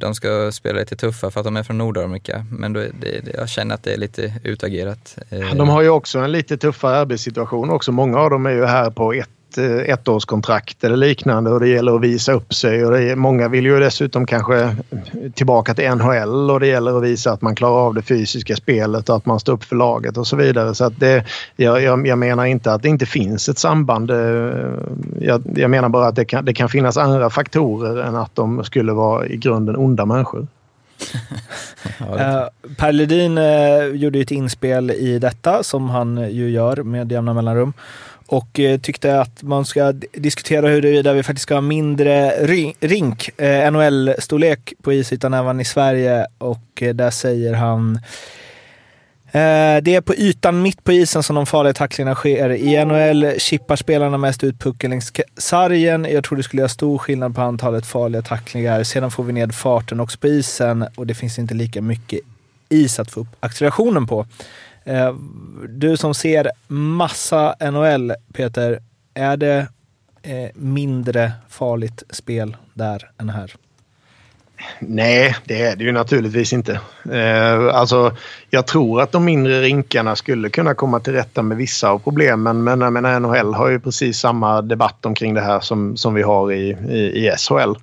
de 0.00 0.14
ska 0.14 0.52
spela 0.52 0.78
lite 0.78 0.96
tuffa 0.96 1.30
för 1.30 1.40
att 1.40 1.44
de 1.44 1.56
är 1.56 1.62
från 1.62 1.78
Nordamerika. 1.78 2.46
Men 2.50 2.72
då, 2.72 2.80
det, 2.80 3.34
jag 3.34 3.48
känner 3.48 3.74
att 3.74 3.82
det 3.82 3.92
är 3.92 3.98
lite 3.98 4.34
utagerat. 4.44 5.18
De 5.54 5.68
har 5.68 5.82
ju 5.82 5.88
också 5.88 6.18
en 6.18 6.32
lite 6.32 6.56
tuffare 6.56 6.96
arbetssituation 6.96 7.70
också. 7.70 7.92
Många 7.92 8.18
av 8.18 8.30
dem 8.30 8.46
är 8.46 8.50
ju 8.50 8.64
här 8.64 8.90
på 8.90 9.12
ett 9.12 9.30
ett 9.58 10.08
ettårskontrakt 10.08 10.84
eller 10.84 10.96
liknande 10.96 11.50
och 11.50 11.60
det 11.60 11.68
gäller 11.68 11.94
att 11.94 12.00
visa 12.00 12.32
upp 12.32 12.54
sig. 12.54 12.86
Och 12.86 12.98
är, 12.98 13.16
många 13.16 13.48
vill 13.48 13.64
ju 13.64 13.80
dessutom 13.80 14.26
kanske 14.26 14.76
tillbaka 15.34 15.74
till 15.74 15.90
NHL 15.90 16.50
och 16.50 16.60
det 16.60 16.66
gäller 16.66 16.96
att 16.96 17.02
visa 17.02 17.32
att 17.32 17.42
man 17.42 17.54
klarar 17.54 17.86
av 17.86 17.94
det 17.94 18.02
fysiska 18.02 18.56
spelet 18.56 19.08
och 19.08 19.16
att 19.16 19.26
man 19.26 19.40
står 19.40 19.52
upp 19.52 19.64
för 19.64 19.76
laget 19.76 20.16
och 20.16 20.26
så 20.26 20.36
vidare. 20.36 20.74
Så 20.74 20.84
att 20.84 21.00
det, 21.00 21.24
jag, 21.56 21.82
jag, 21.82 22.06
jag 22.06 22.18
menar 22.18 22.44
inte 22.44 22.72
att 22.72 22.82
det 22.82 22.88
inte 22.88 23.06
finns 23.06 23.48
ett 23.48 23.58
samband. 23.58 24.10
Jag, 25.20 25.42
jag 25.54 25.70
menar 25.70 25.88
bara 25.88 26.06
att 26.06 26.16
det 26.16 26.24
kan, 26.24 26.44
det 26.44 26.54
kan 26.54 26.68
finnas 26.68 26.96
andra 26.96 27.30
faktorer 27.30 28.02
än 28.02 28.16
att 28.16 28.34
de 28.34 28.64
skulle 28.64 28.92
vara 28.92 29.26
i 29.26 29.36
grunden 29.36 29.76
onda 29.76 30.06
människor. 30.06 30.46
uh, 32.00 32.74
per 32.76 32.92
Ledin 32.92 33.38
uh, 33.38 33.96
gjorde 33.96 34.18
ett 34.18 34.30
inspel 34.30 34.90
i 34.90 35.18
detta 35.18 35.62
som 35.62 35.90
han 35.90 36.30
ju 36.30 36.50
gör 36.50 36.82
med 36.82 37.12
jämna 37.12 37.34
mellanrum 37.34 37.72
och 38.26 38.60
eh, 38.60 38.80
tyckte 38.80 39.20
att 39.20 39.42
man 39.42 39.64
ska 39.64 39.92
diskutera 40.12 40.68
huruvida 40.68 41.12
vi 41.12 41.22
faktiskt 41.22 41.42
ska 41.42 41.54
ha 41.54 41.60
mindre 41.60 42.30
rink, 42.80 43.40
eh, 43.40 43.70
NHL-storlek 43.70 44.72
på 44.82 44.92
isytan 44.92 45.34
även 45.34 45.60
i 45.60 45.64
Sverige 45.64 46.26
och 46.38 46.82
eh, 46.82 46.94
där 46.94 47.10
säger 47.10 47.54
han 47.54 47.94
eh, 49.26 49.82
det 49.82 49.94
är 49.94 50.00
på 50.00 50.14
ytan 50.14 50.62
mitt 50.62 50.84
på 50.84 50.92
isen 50.92 51.22
som 51.22 51.36
de 51.36 51.46
farliga 51.46 51.72
tacklingarna 51.72 52.14
sker. 52.14 52.50
I 52.50 52.84
NHL 52.84 53.38
chippar 53.38 53.76
spelarna 53.76 54.18
mest 54.18 54.44
ut 54.44 54.58
pucken 54.58 54.90
längs 54.90 55.12
sargen. 55.36 56.06
Jag 56.10 56.24
tror 56.24 56.36
det 56.36 56.42
skulle 56.42 56.60
göra 56.60 56.68
stor 56.68 56.98
skillnad 56.98 57.34
på 57.34 57.40
antalet 57.40 57.86
farliga 57.86 58.22
tacklingar. 58.22 58.82
Sedan 58.82 59.10
får 59.10 59.24
vi 59.24 59.32
ned 59.32 59.54
farten 59.54 60.00
också 60.00 60.18
på 60.18 60.26
isen 60.26 60.86
och 60.96 61.06
det 61.06 61.14
finns 61.14 61.38
inte 61.38 61.54
lika 61.54 61.82
mycket 61.82 62.20
is 62.68 63.00
att 63.00 63.10
få 63.10 63.20
upp 63.20 63.36
accelerationen 63.40 64.06
på. 64.06 64.26
Eh, 64.86 65.14
du 65.68 65.96
som 65.96 66.14
ser 66.14 66.50
massa 66.68 67.54
NHL, 67.70 68.12
Peter, 68.32 68.80
är 69.14 69.36
det 69.36 69.66
eh, 70.22 70.50
mindre 70.54 71.32
farligt 71.48 72.02
spel 72.10 72.56
där 72.74 73.10
än 73.18 73.28
här? 73.28 73.54
Nej, 74.78 75.36
det 75.44 75.62
är 75.62 75.76
det 75.76 75.84
ju 75.84 75.92
naturligtvis 75.92 76.52
inte. 76.52 76.80
Eh, 77.12 77.74
alltså, 77.74 78.16
jag 78.50 78.66
tror 78.66 79.02
att 79.02 79.12
de 79.12 79.24
mindre 79.24 79.60
rinkarna 79.60 80.16
skulle 80.16 80.50
kunna 80.50 80.74
komma 80.74 81.00
till 81.00 81.12
rätta 81.12 81.42
med 81.42 81.56
vissa 81.56 81.88
av 81.90 81.98
problemen 81.98 82.64
men 82.64 82.80
jag 82.80 82.92
menar, 82.92 83.20
NHL 83.20 83.54
har 83.54 83.68
ju 83.68 83.80
precis 83.80 84.18
samma 84.18 84.62
debatt 84.62 85.06
omkring 85.06 85.34
det 85.34 85.40
här 85.40 85.60
som, 85.60 85.96
som 85.96 86.14
vi 86.14 86.22
har 86.22 86.52
i, 86.52 86.70
i, 86.70 87.26
i 87.26 87.32
SHL. 87.38 87.74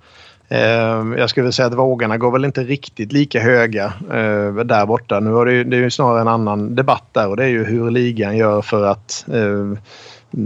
Ehm, 0.49 1.13
jag 1.17 1.29
skulle 1.29 1.51
säga 1.51 1.67
att 1.67 1.73
vågorna 1.73 2.17
går 2.17 2.31
väl 2.31 2.45
inte 2.45 2.63
riktigt 2.63 3.11
lika 3.11 3.39
höga 3.39 3.85
eh, 4.11 4.53
där 4.53 4.85
borta. 4.85 5.19
Nu 5.19 5.37
är 5.37 5.45
det, 5.45 5.63
det 5.63 5.77
är 5.77 5.81
ju 5.81 5.91
snarare 5.91 6.21
en 6.21 6.27
annan 6.27 6.75
debatt 6.75 7.07
där 7.11 7.27
och 7.27 7.37
det 7.37 7.43
är 7.43 7.49
ju 7.49 7.63
hur 7.63 7.91
ligan 7.91 8.37
gör 8.37 8.61
för 8.61 8.85
att 8.85 9.25
ehm, 9.33 9.77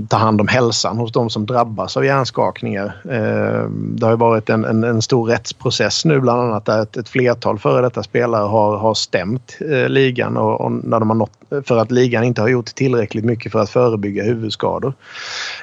ta 0.10 0.18
hand 0.18 0.42
om 0.42 0.48
hälsan 0.48 0.98
hos 0.98 1.12
de 1.12 1.30
som 1.30 1.46
drabbas 1.46 1.98
av 1.98 2.06
hjärnskakningar. 2.06 3.02
Ehm, 3.12 3.96
det 3.96 4.06
har 4.06 4.14
ju 4.14 4.18
varit 4.18 4.50
en, 4.50 4.66
en, 4.66 4.84
en 4.84 5.02
stor 5.02 5.28
rättsprocess 5.28 6.06
nu 6.06 6.20
bland 6.20 6.42
annat 6.42 6.66
där 6.66 6.82
ett, 6.82 6.98
ett 6.98 7.10
flertal 7.10 7.60
före 7.60 7.82
detta 7.82 8.04
spelare 8.04 8.48
har, 8.48 8.78
har 8.78 8.94
stämt 8.94 9.58
eh, 9.72 9.90
ligan 9.90 10.38
och, 10.38 10.62
och, 10.62 10.72
när 10.72 11.00
de 11.00 11.10
har 11.10 11.18
nått, 11.18 11.37
för 11.66 11.78
att 11.78 11.92
ligan 11.92 12.24
inte 12.24 12.42
har 12.42 12.48
gjort 12.48 12.66
tillräckligt 12.66 13.26
mycket 13.26 13.52
för 13.52 13.60
att 13.60 13.70
förebygga 13.70 14.24
huvudskador. 14.24 14.94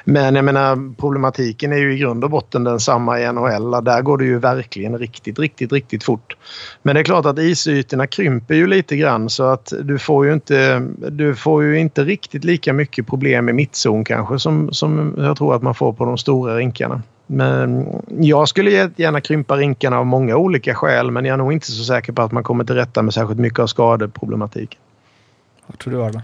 Men 0.03 0.35
jag 0.35 0.45
menar 0.45 0.95
problematiken 0.95 1.73
är 1.73 1.77
ju 1.77 1.93
i 1.93 1.97
grund 1.97 2.23
och 2.23 2.29
botten 2.29 2.63
densamma 2.63 3.19
i 3.19 3.33
NHL. 3.33 3.71
Där 3.71 4.01
går 4.01 4.17
det 4.17 4.25
ju 4.25 4.39
verkligen 4.39 4.97
riktigt, 4.97 5.39
riktigt, 5.39 5.71
riktigt 5.71 6.03
fort. 6.03 6.37
Men 6.83 6.95
det 6.95 7.01
är 7.01 7.03
klart 7.03 7.25
att 7.25 7.39
isytorna 7.39 8.07
krymper 8.07 8.55
ju 8.55 8.67
lite 8.67 8.97
grann 8.97 9.29
så 9.29 9.43
att 9.43 9.73
du 9.83 9.99
får 9.99 10.25
ju 10.25 10.33
inte, 10.33 10.79
du 11.09 11.35
får 11.35 11.63
ju 11.63 11.79
inte 11.79 12.03
riktigt 12.03 12.43
lika 12.43 12.73
mycket 12.73 13.07
problem 13.07 13.49
i 13.49 13.53
mittzon 13.53 14.03
kanske 14.03 14.39
som, 14.39 14.73
som 14.73 15.15
jag 15.17 15.37
tror 15.37 15.55
att 15.55 15.61
man 15.61 15.75
får 15.75 15.93
på 15.93 16.05
de 16.05 16.17
stora 16.17 16.57
rinkarna. 16.57 17.01
Men 17.27 17.87
jag 18.19 18.47
skulle 18.47 18.71
gärna 18.95 19.21
krympa 19.21 19.57
rinkarna 19.57 19.99
av 19.99 20.05
många 20.05 20.37
olika 20.37 20.75
skäl 20.75 21.11
men 21.11 21.25
jag 21.25 21.33
är 21.33 21.37
nog 21.37 21.53
inte 21.53 21.71
så 21.71 21.83
säker 21.83 22.13
på 22.13 22.21
att 22.21 22.31
man 22.31 22.43
kommer 22.43 22.63
till 22.63 22.75
rätta 22.75 23.01
med 23.01 23.13
särskilt 23.13 23.39
mycket 23.39 23.59
av 23.59 23.67
skadeproblematiken. 23.67 24.79
Vad 25.67 25.79
tror 25.79 25.93
du 25.93 26.03
Arla? 26.03 26.23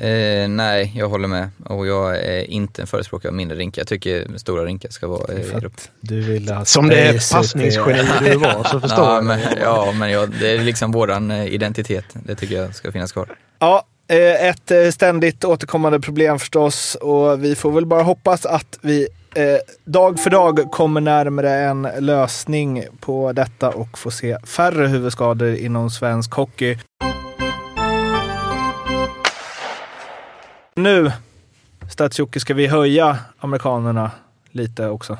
Eh, 0.00 0.48
nej, 0.48 0.92
jag 0.96 1.08
håller 1.08 1.28
med. 1.28 1.50
Och 1.64 1.86
jag 1.86 2.18
är 2.18 2.50
inte 2.50 2.82
en 2.82 2.86
förespråkare 2.86 3.30
av 3.30 3.34
mindre 3.34 3.58
rinkar. 3.58 3.80
Jag 3.80 3.88
tycker 3.88 4.38
stora 4.38 4.64
rinkar 4.64 4.88
ska 4.88 5.08
vara 5.08 5.34
i 5.34 5.40
Europa. 5.40 5.76
Du 6.00 6.20
vill 6.20 6.48
ha 6.48 6.64
Som 6.64 6.88
det 6.88 7.00
är 7.00 7.32
passningsgeni 7.32 8.30
du 8.30 8.36
var 8.36 8.64
så 8.64 8.80
förstår 8.80 9.04
ja, 9.04 9.20
men, 9.20 9.40
ja, 9.60 9.92
men 9.98 10.10
jag, 10.10 10.30
det 10.30 10.50
är 10.50 10.58
liksom 10.58 10.92
våran 10.92 11.30
eh, 11.30 11.54
identitet. 11.54 12.04
Det 12.12 12.34
tycker 12.34 12.56
jag 12.56 12.74
ska 12.74 12.92
finnas 12.92 13.12
kvar. 13.12 13.28
Ja, 13.58 13.82
eh, 14.08 14.48
ett 14.48 14.70
eh, 14.70 14.90
ständigt 14.90 15.44
återkommande 15.44 16.00
problem 16.00 16.38
förstås 16.38 16.94
och 16.94 17.44
vi 17.44 17.54
får 17.54 17.72
väl 17.72 17.86
bara 17.86 18.02
hoppas 18.02 18.46
att 18.46 18.78
vi 18.82 19.08
dag 19.84 20.20
för 20.20 20.30
dag 20.30 20.70
kommer 20.72 21.00
närmare 21.00 21.54
en 21.54 21.88
lösning 21.98 22.84
på 23.00 23.32
detta 23.32 23.70
och 23.70 23.98
får 23.98 24.10
se 24.10 24.38
färre 24.44 24.86
huvudskador 24.86 25.54
inom 25.54 25.90
svensk 25.90 26.32
hockey. 26.32 26.78
Nu, 30.82 31.12
stats 31.90 32.20
ska 32.40 32.54
vi 32.54 32.66
höja 32.66 33.18
amerikanerna 33.38 34.10
lite 34.50 34.86
också. 34.88 35.18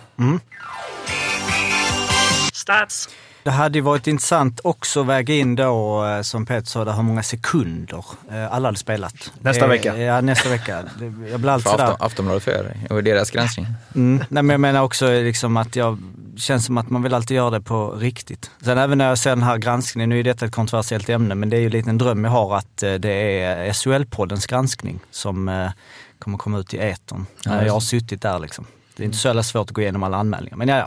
Stats. 2.53 3.09
Det 3.43 3.51
hade 3.51 3.79
ju 3.79 3.83
varit 3.83 4.07
intressant 4.07 4.61
också 4.65 5.01
att 5.01 5.07
väga 5.07 5.35
in 5.35 5.57
då, 5.57 6.05
eh, 6.07 6.23
som 6.23 6.47
Peter 6.47 6.67
sa, 6.67 6.85
hur 6.93 7.03
många 7.03 7.23
sekunder 7.23 8.05
eh, 8.33 8.53
alla 8.55 8.69
hade 8.69 8.79
spelat. 8.79 9.33
Nästa 9.41 9.65
Det- 9.67 9.71
vecka. 9.73 9.97
Ja, 9.97 10.21
nästa 10.21 10.49
vecka. 10.49 10.85
Jag 11.31 11.41
blir 11.41 11.51
alltid 11.51 11.65
För 11.65 11.71
sådär. 11.71 11.85
Afton, 11.85 12.07
Aftonbladet 12.07 12.43
göra 12.53 12.63
det. 12.63 12.95
Och 12.95 13.05
deras 13.05 13.31
granskning. 13.31 13.67
Mm. 13.95 14.25
Nej, 14.29 14.43
men 14.43 14.51
jag 14.51 14.61
menar 14.61 14.83
också 14.83 15.11
liksom 15.11 15.57
att 15.57 15.77
jag 15.77 15.99
känns 16.41 16.67
som 16.67 16.79
att 16.79 16.91
man 16.91 17.03
vill 17.03 17.15
alltid 17.15 17.37
göra 17.37 17.51
det 17.51 17.61
på 17.61 17.91
riktigt. 17.91 18.51
Sen 18.65 18.79
även 18.79 18.99
när 18.99 19.09
jag 19.09 19.19
ser 19.19 19.31
den 19.31 19.43
här 19.43 19.59
granskningen, 19.59 20.09
nu 20.09 20.21
är 20.21 20.25
detta 20.25 20.47
ett 20.47 20.53
kontroversiellt 20.53 21.09
ämne, 21.09 21.35
men 21.35 21.51
det 21.51 21.57
är 21.57 21.61
ju 21.61 21.71
lite 21.71 21.91
en 21.91 21.99
dröm 21.99 22.25
jag 22.25 22.31
har 22.31 22.57
att 22.57 22.83
eh, 22.83 22.95
det 22.95 23.13
är 23.13 23.73
SHL-poddens 23.73 24.47
granskning 24.47 25.01
som 25.11 25.49
eh, 25.49 25.71
kommer 26.19 26.39
komma 26.39 26.59
ut 26.59 26.75
i 26.75 26.79
etern. 26.79 27.27
Ja, 27.45 27.55
just 27.55 27.67
jag 27.67 27.73
har 27.73 27.81
suttit 27.81 28.23
där 28.23 28.39
liksom. 28.39 28.67
Det 28.97 29.03
är 29.03 29.05
inte 29.05 29.19
så 29.19 29.29
jävla 29.29 29.43
svårt 29.43 29.71
att 29.71 29.75
gå 29.75 29.81
igenom 29.81 30.03
alla 30.03 30.17
anmälningar, 30.17 30.57
men 30.57 30.69
ja, 30.69 30.87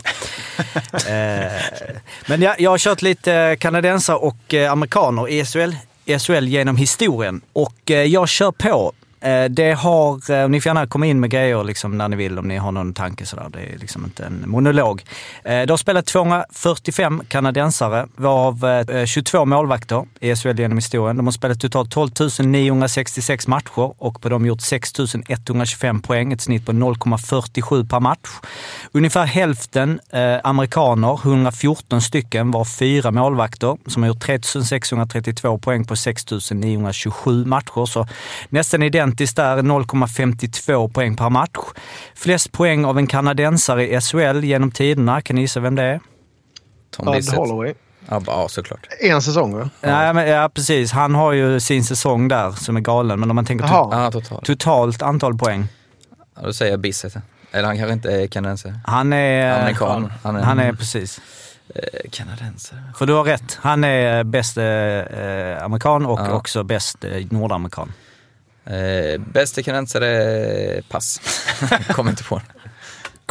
eh, 1.10 1.52
men 2.26 2.42
ja, 2.42 2.54
jag 2.58 2.70
har 2.70 2.78
kört 2.78 3.02
lite 3.02 3.56
kanadensare 3.60 4.16
och 4.16 4.54
eh, 4.54 4.72
amerikaner 4.72 5.28
i 5.28 5.44
SHL, 5.44 5.72
SHL 6.18 6.48
genom 6.48 6.76
historien 6.76 7.40
och 7.52 7.90
eh, 7.90 8.02
jag 8.02 8.28
kör 8.28 8.52
på. 8.52 8.92
Eh, 9.24 9.44
det 9.44 9.72
har, 9.72 10.30
eh, 10.30 10.48
ni 10.48 10.60
får 10.60 10.70
gärna 10.70 10.86
komma 10.86 11.06
in 11.06 11.20
med 11.20 11.30
grejer 11.30 11.64
liksom 11.64 11.98
när 11.98 12.08
ni 12.08 12.16
vill 12.16 12.38
om 12.38 12.48
ni 12.48 12.56
har 12.56 12.72
någon 12.72 12.94
tanke 12.94 13.26
sådär. 13.26 13.46
Det 13.52 13.58
är 13.58 13.78
liksom 13.78 14.04
inte 14.04 14.24
en 14.24 14.44
monolog. 14.46 15.02
Eh, 15.44 15.62
det 15.62 15.70
har 15.70 15.76
spelat 15.76 16.06
245 16.06 17.22
kanadensare, 17.28 18.06
varav 18.16 18.84
22 19.06 19.44
målvakter 19.44 20.04
i 20.20 20.36
SHL 20.36 20.58
genom 20.58 20.78
historien. 20.78 21.16
De 21.16 21.26
har 21.26 21.32
spelat 21.32 21.60
totalt 21.60 21.90
12 21.90 22.10
966 22.38 23.46
matcher 23.46 23.92
och 23.98 24.20
på 24.20 24.28
dem 24.28 24.46
gjort 24.46 24.60
6 24.60 24.92
125 25.28 26.02
poäng, 26.02 26.32
ett 26.32 26.40
snitt 26.40 26.66
på 26.66 26.72
0,47 26.72 27.88
per 27.88 28.00
match. 28.00 28.28
Ungefär 28.92 29.24
hälften 29.24 30.00
amerikaner, 30.42 31.20
114 31.24 32.00
stycken, 32.00 32.50
var 32.50 32.64
fyra 32.64 33.10
målvakter 33.10 33.76
som 33.86 34.02
har 34.02 34.08
gjort 34.08 34.22
3 34.22 34.38
632 34.42 35.58
poäng 35.58 35.84
på 35.84 35.96
6 35.96 36.24
927 36.50 37.44
matcher. 37.44 37.86
Så 37.86 38.06
nästan 38.48 38.82
identiskt 38.82 39.13
där, 39.18 39.56
0,52 39.62 40.92
poäng 40.92 41.16
per 41.16 41.30
match. 41.30 41.50
Flest 42.14 42.52
poäng 42.52 42.84
av 42.84 42.98
en 42.98 43.06
kanadensare 43.06 43.88
i 43.96 44.00
SHL 44.00 44.44
genom 44.44 44.70
tiderna. 44.70 45.20
Kan 45.22 45.36
ni 45.36 45.42
gissa 45.42 45.60
vem 45.60 45.74
det 45.74 45.82
är? 45.82 46.00
Tom 46.90 47.06
Bud 47.06 47.14
Bissett. 47.14 47.34
Holloway. 47.36 47.74
Ja, 48.08 48.22
ja, 48.26 48.48
såklart. 48.48 48.86
En 49.00 49.22
säsong 49.22 49.54
va? 49.58 49.70
Nej, 49.80 50.14
men, 50.14 50.28
ja, 50.28 50.48
precis. 50.54 50.92
Han 50.92 51.14
har 51.14 51.32
ju 51.32 51.60
sin 51.60 51.84
säsong 51.84 52.28
där 52.28 52.50
som 52.52 52.76
är 52.76 52.80
galen, 52.80 53.20
men 53.20 53.30
om 53.30 53.34
man 53.36 53.44
tänker 53.44 53.64
to- 53.64 53.70
Jaha. 53.70 54.04
Ja, 54.04 54.10
totalt. 54.10 54.44
totalt 54.44 55.02
antal 55.02 55.38
poäng. 55.38 55.68
Ja, 56.36 56.42
då 56.42 56.52
säger 56.52 56.70
jag 56.72 56.80
Bissett. 56.80 57.14
Eller 57.52 57.66
han 57.68 57.76
kanske 57.76 57.92
inte 57.92 58.12
är 58.22 58.26
kanadensare. 58.26 58.80
Han 58.84 59.12
är... 59.12 59.60
Amerikan. 59.62 60.12
Han 60.22 60.34
Han 60.36 60.58
är, 60.58 60.68
är- 60.68 60.72
precis. 60.72 61.20
Eh, 61.74 62.10
kanadensare? 62.10 62.80
För 62.98 63.06
du 63.06 63.12
har 63.12 63.24
rätt. 63.24 63.58
Han 63.62 63.84
är 63.84 64.24
bäst 64.24 64.56
eh, 64.56 65.64
amerikan 65.64 66.06
och 66.06 66.20
Ja. 66.20 66.32
också 66.32 66.62
bäst 66.62 67.04
eh, 67.04 67.26
nordamerikan. 67.30 67.92
Eh, 68.66 69.20
bästa 69.20 69.62
kanadensare, 69.62 70.82
pass. 70.88 71.20
Kommer 71.88 72.10
inte 72.10 72.24
på. 72.24 72.40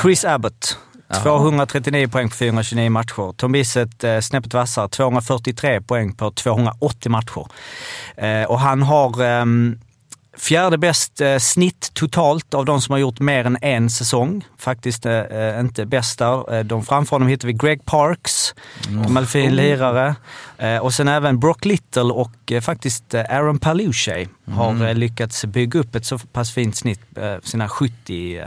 Chris 0.02 0.26
Abbott. 0.26 0.78
Jaha. 1.08 1.22
239 1.24 2.08
poäng 2.08 2.30
på 2.30 2.36
429 2.36 2.90
matcher. 2.90 3.34
Tom 3.38 3.52
Bissett, 3.52 4.04
eh, 4.04 4.20
snäppet 4.20 4.54
vassare, 4.54 4.90
243 4.90 5.82
poäng 5.82 6.14
på 6.14 6.32
280 6.32 7.10
matcher. 7.12 7.48
Eh, 8.18 8.44
och 8.44 8.60
han 8.60 8.82
har 8.82 9.24
ehm, 9.24 9.80
fjärde 10.38 10.78
bäst 10.78 11.22
eh, 11.22 11.38
snitt 11.38 11.92
totalt 11.94 12.54
av 12.54 12.66
de 12.66 12.82
som 12.82 12.94
har 12.94 13.00
gjort 13.00 13.20
mer 13.20 13.46
än 13.46 13.58
en 13.62 13.90
säsong. 13.90 14.46
Faktiskt 14.58 15.06
eh, 15.06 15.14
eh, 15.14 15.60
inte 15.60 15.86
bäst 15.86 16.20
där. 16.20 16.54
Eh, 16.54 16.64
de 16.64 16.86
framför 16.86 17.16
honom 17.16 17.28
hittar 17.28 17.48
vi 17.48 17.54
Greg 17.54 17.86
Parks, 17.86 18.56
gammal 18.88 19.26
fin 19.26 19.56
lirare. 19.56 20.16
Eh, 20.58 20.78
och 20.78 20.94
sen 20.94 21.08
även 21.08 21.40
Brock 21.40 21.66
Little 21.66 22.02
och 22.02 22.52
eh, 22.52 22.62
faktiskt 22.62 23.14
Aaron 23.14 23.60
Palucci 23.60 24.28
har 24.52 24.88
eh, 24.88 24.96
lyckats 24.96 25.46
bygga 25.46 25.80
upp 25.80 25.96
ett 25.96 26.06
så 26.06 26.18
pass 26.18 26.52
fint 26.52 26.76
snitt, 26.76 27.02
sina 27.44 27.70
70 27.70 28.38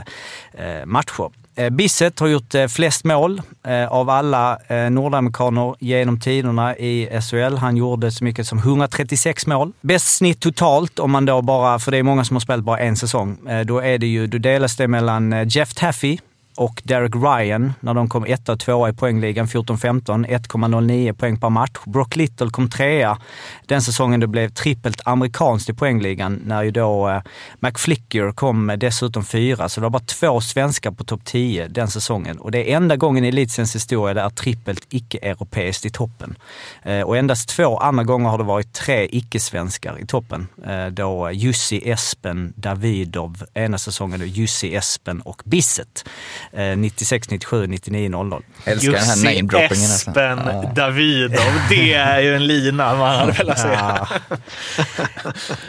eh, 0.53 0.85
matcher. 0.85 1.31
Eh, 1.57 1.69
Bisset 1.69 1.77
Bissett 1.77 2.19
har 2.19 2.27
gjort 2.27 2.55
eh, 2.55 2.67
flest 2.67 3.03
mål 3.03 3.41
eh, 3.67 3.87
av 3.87 4.09
alla 4.09 4.57
nordamerikaner 4.89 5.75
genom 5.79 6.19
tiderna 6.19 6.77
i 6.77 7.21
SHL. 7.21 7.57
Han 7.57 7.77
gjorde 7.77 8.11
så 8.11 8.23
mycket 8.23 8.47
som 8.47 8.57
136 8.57 9.47
mål. 9.47 9.71
Bäst 9.81 10.15
snitt 10.17 10.39
totalt, 10.39 10.99
om 10.99 11.11
man 11.11 11.25
då 11.25 11.41
bara, 11.41 11.79
för 11.79 11.91
det 11.91 11.97
är 11.97 12.03
många 12.03 12.25
som 12.25 12.35
har 12.35 12.41
spelat 12.41 12.65
bara 12.65 12.79
en 12.79 12.95
säsong, 12.95 13.37
då, 13.65 13.79
är 13.79 13.97
det 13.97 14.07
ju, 14.07 14.27
då 14.27 14.37
delas 14.37 14.75
det 14.75 14.87
mellan 14.87 15.49
Jeff 15.49 15.73
Taffy 15.73 16.17
och 16.57 16.81
Derek 16.83 17.15
Ryan 17.15 17.73
när 17.79 17.93
de 17.93 18.09
kom 18.09 18.25
etta 18.25 18.53
och 18.53 18.59
tvåa 18.59 18.89
i 18.89 18.93
poängligan 18.93 19.45
14-15, 19.45 20.27
1,09 20.27 21.13
poäng 21.13 21.39
per 21.39 21.49
match. 21.49 21.71
Brock 21.85 22.15
Little 22.15 22.49
kom 22.49 22.69
trea 22.69 23.17
den 23.65 23.81
säsongen 23.81 24.19
det 24.19 24.27
blev 24.27 24.49
trippelt 24.49 25.01
amerikanskt 25.05 25.69
i 25.69 25.73
poängligan 25.73 26.41
när 26.45 26.63
ju 26.63 26.71
då 26.71 27.09
eh, 27.09 27.21
McFlicker 27.59 28.31
kom 28.31 28.75
dessutom 28.77 29.25
fyra. 29.25 29.69
Så 29.69 29.79
det 29.79 29.85
var 29.85 29.89
bara 29.89 30.03
två 30.03 30.41
svenskar 30.41 30.91
på 30.91 31.03
topp 31.03 31.21
10 31.23 31.67
den 31.67 31.87
säsongen. 31.87 32.37
Och 32.37 32.51
det 32.51 32.71
är 32.71 32.75
enda 32.77 32.95
gången 32.95 33.25
i 33.25 33.27
elitsens 33.27 33.75
historia 33.75 34.13
det 34.13 34.21
är 34.21 34.29
trippelt 34.29 34.87
icke-europeiskt 34.89 35.85
i 35.85 35.89
toppen. 35.89 36.35
Eh, 36.83 37.01
och 37.01 37.17
endast 37.17 37.49
två 37.49 37.77
andra 37.77 38.03
gånger 38.03 38.29
har 38.29 38.37
det 38.37 38.43
varit 38.43 38.73
tre 38.73 39.07
icke-svenskar 39.11 39.99
i 39.99 40.05
toppen. 40.05 40.47
Eh, 40.67 40.87
då 40.87 41.31
Jussi 41.31 41.89
Espen 41.89 42.53
Davidov 42.55 43.43
ena 43.53 43.77
säsongen 43.77 44.21
och 44.21 44.27
Jussi 44.27 44.75
Espen 44.75 45.21
och 45.21 45.41
Bisset. 45.45 46.05
Eh, 46.53 46.77
96, 46.77 47.29
97, 47.29 47.67
99, 47.67 48.09
00. 48.09 48.43
Älskar 48.65 48.91
den 48.91 49.01
här 49.01 49.15
Jussi 49.15 49.25
namedroppingen 49.25 49.69
nästan. 49.89 50.13
Espen 50.13 50.39
Ja. 50.53 50.71
Davidov. 50.75 51.39
Det 51.69 51.93
är 51.93 52.19
ju 52.19 52.35
en 52.35 52.47
lina 52.47 52.95
man 52.95 53.15
hade 53.19 53.31
velat 53.31 53.59
se. 53.59 53.67
Ja. 53.73 54.07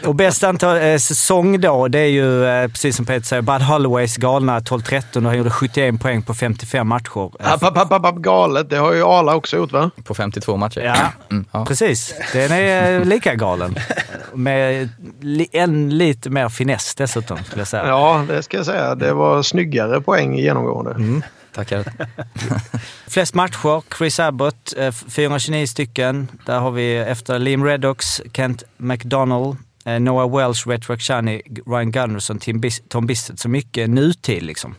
och 0.05 0.15
bäst 0.15 0.43
antal 0.43 0.77
eh, 0.77 0.97
säsong 0.97 1.61
då, 1.61 1.87
det 1.87 1.99
är 1.99 2.05
ju 2.05 2.45
eh, 2.45 2.67
precis 2.67 2.95
som 2.95 3.05
Peter 3.05 3.25
säger, 3.25 3.41
Bud 3.41 3.61
Holloways 3.61 4.17
galna 4.17 4.59
12-13 4.59 5.17
och 5.17 5.23
han 5.23 5.37
gjorde 5.37 5.49
71 5.49 6.01
poäng 6.01 6.21
på 6.21 6.33
55 6.33 6.87
matcher. 6.87 7.31
App, 7.39 7.63
app, 7.63 7.77
app, 7.91 8.05
app, 8.05 8.15
galet. 8.15 8.69
Det 8.69 8.77
har 8.77 8.93
ju 8.93 9.03
Arla 9.05 9.35
också 9.35 9.57
gjort 9.57 9.71
va? 9.71 9.91
På 10.03 10.13
52 10.13 10.57
matcher. 10.57 10.81
Ja. 10.81 10.95
Mm, 11.31 11.45
ja. 11.51 11.65
Precis, 11.65 12.13
den 12.33 12.51
är 12.51 12.99
eh, 12.99 13.05
lika 13.05 13.35
galen. 13.35 13.75
Med 14.33 14.89
li- 15.21 15.47
en 15.51 15.97
lite 15.97 16.29
mer 16.29 16.49
finess 16.49 16.95
dessutom, 16.95 17.37
skulle 17.43 17.61
jag 17.61 17.67
säga. 17.67 17.87
Ja, 17.87 18.25
det 18.27 18.43
ska 18.43 18.57
jag 18.57 18.65
säga. 18.65 18.95
Det 18.95 19.13
var 19.13 19.43
snyggare 19.43 20.01
poäng 20.01 20.39
genomgående. 20.69 21.27
Tackar. 21.53 21.83
Flest 23.07 23.33
matcher, 23.35 23.83
Chris 23.97 24.19
Abbott, 24.19 24.73
eh, 24.77 24.91
429 24.91 25.67
stycken. 25.67 26.27
Där 26.45 26.59
har 26.59 26.71
vi 26.71 26.97
efter 26.97 27.39
Liam 27.39 27.65
Reddox, 27.65 28.21
Kent 28.33 28.63
McDonald, 28.77 29.57
eh, 29.85 29.99
Noah 29.99 30.37
Welsh, 30.37 30.67
Rhett 30.67 30.89
Rakhshani, 30.89 31.41
Ryan 31.67 31.91
Gunnarsson, 31.91 32.39
Tim 32.39 32.61
Bis- 32.61 32.81
Tom 32.89 33.05
Bissett. 33.07 33.39
Så 33.39 33.49
mycket 33.49 33.89
nutid 33.89 34.43
liksom. 34.43 34.75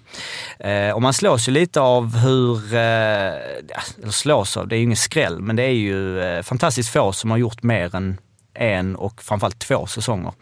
Eh, 0.58 0.90
och 0.90 1.02
man 1.02 1.12
slås 1.14 1.48
ju 1.48 1.52
lite 1.52 1.80
av 1.80 2.16
hur, 2.16 2.74
eh, 2.74 2.80
eller 2.80 4.10
slås 4.10 4.56
av, 4.56 4.68
det 4.68 4.74
är 4.74 4.78
ju 4.78 4.84
ingen 4.84 4.96
skräll, 4.96 5.40
men 5.40 5.56
det 5.56 5.62
är 5.62 5.68
ju 5.74 6.20
eh, 6.20 6.42
fantastiskt 6.42 6.88
få 6.92 7.12
som 7.12 7.30
har 7.30 7.38
gjort 7.38 7.62
mer 7.62 7.94
än 7.94 8.18
en 8.54 8.96
och 8.96 9.22
framförallt 9.22 9.58
två 9.58 9.86
säsonger. 9.86 10.32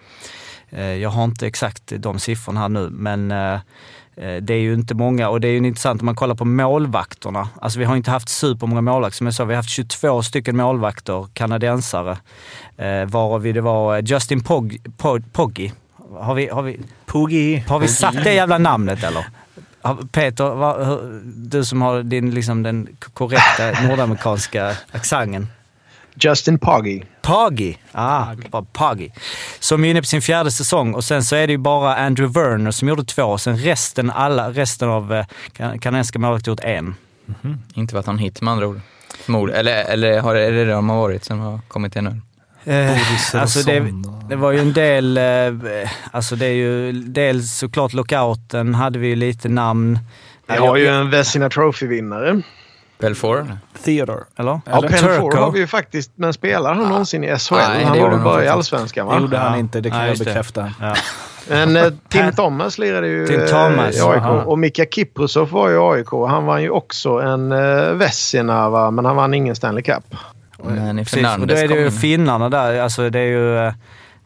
Eh, 0.71 0.95
jag 0.95 1.11
har 1.11 1.25
inte 1.25 1.47
exakt 1.47 1.83
de 1.97 2.19
siffrorna 2.19 2.61
här 2.61 2.69
nu, 2.69 2.89
men 2.91 3.31
eh, 3.31 3.53
eh, 3.55 3.61
det 4.19 4.55
är 4.55 4.61
ju 4.61 4.75
inte 4.75 4.95
många 4.95 5.29
och 5.29 5.41
det 5.41 5.49
är 5.49 5.53
ju 5.53 5.57
intressant 5.57 6.03
om 6.03 6.07
man 6.07 6.15
kollar 6.15 6.35
på 6.35 6.45
målvakterna. 6.45 7.49
Alltså 7.61 7.79
vi 7.79 7.85
har 7.85 7.97
inte 7.97 8.11
haft 8.11 8.29
supermånga 8.29 8.81
målvakter. 8.81 9.17
Som 9.17 9.27
jag 9.27 9.35
sa, 9.35 9.45
vi 9.45 9.55
har 9.55 9.59
haft 9.59 9.71
22 9.71 10.23
stycken 10.23 10.57
målvakter, 10.57 11.27
kanadensare. 11.33 12.19
Eh, 12.77 13.05
varav 13.05 13.43
det 13.43 13.61
var 13.61 13.97
eh, 13.97 14.05
Justin 14.05 14.45
Pog, 14.45 14.77
Pog, 14.97 15.33
Poggi. 15.33 15.73
Har 16.21 16.35
vi, 16.35 16.49
har 16.49 16.63
vi, 16.63 16.81
Puggy. 17.07 17.63
har 17.69 17.79
vi 17.79 17.89
satt 17.89 18.25
det 18.25 18.35
jävla 18.35 18.59
namnet 18.59 19.05
eller? 19.05 19.27
Peter, 20.13 20.99
du 21.25 21.65
som 21.65 21.83
har 21.83 22.03
din, 22.03 22.31
liksom, 22.31 22.63
den 22.63 22.89
korrekta 23.15 23.83
nordamerikanska 23.89 24.73
accenten. 24.93 25.47
Justin 26.21 26.59
Poggy. 26.59 27.03
Poggy. 27.23 27.75
Ah, 27.93 28.27
Poggy. 28.73 29.11
Som 29.61 29.85
är 29.85 29.89
inne 29.91 30.01
på 30.01 30.07
sin 30.07 30.23
fjärde 30.23 30.51
säsong 30.51 30.95
och 30.95 31.05
sen 31.05 31.25
så 31.25 31.37
är 31.37 31.47
det 31.47 31.51
ju 31.53 31.59
bara 31.59 31.97
Andrew 31.97 32.41
Werner 32.41 32.71
som 32.71 32.89
gjorde 32.89 33.05
två 33.05 33.23
och 33.23 33.41
sen 33.41 33.59
resten, 33.59 34.11
alla, 34.11 34.51
resten 34.51 34.89
av 34.89 35.15
eh, 35.15 35.27
kan- 35.53 35.79
kanadensiska 35.79 36.19
målvakter 36.19 36.51
gjort 36.51 36.61
en. 36.65 36.95
Inte 37.75 37.95
varit 37.95 38.07
någon 38.07 38.19
hit 38.19 38.43
med 38.43 38.53
andra 38.53 38.67
ord. 38.67 38.81
Förmod. 39.21 39.51
Eller, 39.51 39.85
eller 39.85 40.21
har, 40.21 40.35
är 40.35 40.53
det 40.53 40.65
det 40.65 40.73
de 40.73 40.89
har 40.89 40.97
varit 40.97 41.25
som 41.25 41.39
har 41.41 41.61
kommit 41.69 41.93
till 41.93 42.03
nu? 42.03 42.21
Eh, 42.73 42.99
alltså 43.41 43.63
det, 43.63 43.93
det 44.29 44.37
var 44.37 44.53
ju 44.53 44.59
en 44.59 44.73
del, 44.73 45.17
eh, 45.19 45.91
alltså 46.11 46.37
det 46.37 46.47
är 46.47 46.53
ju 46.53 46.93
dels 46.93 47.53
såklart 47.59 47.93
lockouten 47.93 48.75
hade 48.75 48.99
vi 48.99 49.09
ju 49.09 49.17
lite 49.17 49.49
namn. 49.49 49.99
Vi 50.49 50.57
har 50.57 50.77
ju 50.77 50.87
en 50.87 51.11
Vesina 51.11 51.49
Trophy-vinnare. 51.49 52.43
Belfour? 52.99 53.59
Theodore. 53.85 54.25
Eller? 54.37 54.61
Ja, 54.67 54.79
Eller 54.79 54.89
Pelfor 54.89 55.37
har 55.37 55.51
vi 55.51 55.59
ju 55.59 55.67
faktiskt, 55.67 56.11
men 56.15 56.33
spelar 56.33 56.75
han 56.75 56.89
någonsin 56.89 57.25
i 57.25 57.39
SHL? 57.39 57.55
Nej, 57.55 57.79
det 57.79 57.85
han 57.85 57.99
gjorde 57.99 58.01
var 58.01 58.09
väl 58.11 58.19
han 58.19 58.25
bara 58.25 58.45
i. 58.45 58.49
Allsvenskan 58.49 59.07
Det 59.07 59.15
va? 59.15 59.21
gjorde 59.21 59.39
han 59.39 59.59
inte, 59.59 59.81
det 59.81 59.91
kan 59.91 59.99
Ja, 60.01 60.07
jag 60.07 60.19
det. 60.19 60.25
bekräfta. 60.25 60.73
Ja. 60.81 60.95
Men 61.49 61.77
eh, 61.77 61.85
Tim 62.09 62.33
Thomas 62.33 62.79
lirade 62.79 63.09
ju 63.09 63.27
Tim 63.27 63.41
eh, 63.41 63.47
Thomas, 63.47 63.97
i 63.97 64.01
AIK. 64.01 64.19
aha. 64.19 64.43
Och 64.43 64.59
Mika 64.59 64.85
Kiprusov 64.91 65.51
var 65.51 65.69
ju 65.69 65.75
i 65.75 65.79
AIK. 65.79 66.09
Han 66.29 66.47
vann 66.47 66.63
ju 66.63 66.71
också 66.71 67.11
en 67.19 67.53
uh, 67.53 67.93
Vesina, 67.95 68.91
men 68.91 69.05
han 69.05 69.17
vann 69.17 69.35
ingen 69.35 69.57
Stanley 69.57 69.83
Cup. 69.83 70.05
Men 70.65 70.99
i 70.99 71.05
Precis, 71.05 71.27
och 71.39 71.47
då 71.47 71.55
är 71.55 71.69
det 71.69 71.75
ju 71.75 71.85
in. 71.87 71.93
finnarna 71.93 72.49
där. 72.49 72.81
Alltså 72.81 73.11
det 73.11 73.19
är 73.19 73.25
ju... 73.25 73.59
eh, 73.59 73.73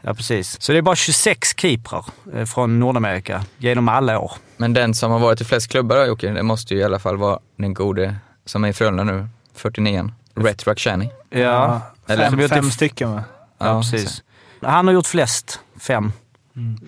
Ja, 0.04 0.14
precis. 0.14 0.62
Så 0.62 0.72
det 0.72 0.78
är 0.78 0.82
bara 0.82 0.96
26 0.96 1.48
keeprar 1.60 2.04
eh, 2.34 2.44
från 2.44 2.80
Nordamerika 2.80 3.42
genom 3.58 3.88
alla 3.88 4.18
år. 4.18 4.32
Men 4.56 4.72
den 4.74 4.94
som 4.94 5.10
har 5.10 5.18
varit 5.18 5.40
i 5.40 5.44
flest 5.44 5.68
klubbar 5.70 6.06
Jocke, 6.06 6.28
det 6.30 6.42
måste 6.42 6.74
ju 6.74 6.80
i 6.80 6.84
alla 6.84 6.98
fall 6.98 7.16
vara 7.16 7.38
den 7.58 7.74
gode 7.74 8.14
som 8.45 8.64
är 8.64 8.68
i 8.68 8.72
Frölunda 8.72 9.05
nu, 9.05 9.28
49 9.55 10.11
Rhett 10.34 10.66
Rakhshani. 10.66 11.11
Ja, 11.30 11.80
Eller- 12.07 12.30
Fem, 12.30 12.49
fem 12.49 12.68
i- 12.68 12.70
stycken 12.70 13.12
va? 13.12 13.24
ja, 13.59 13.80
precis. 13.82 14.22
Han 14.62 14.86
har 14.86 14.95
gjort 14.95 15.07
flest. 15.07 15.61
Fem. 15.80 16.12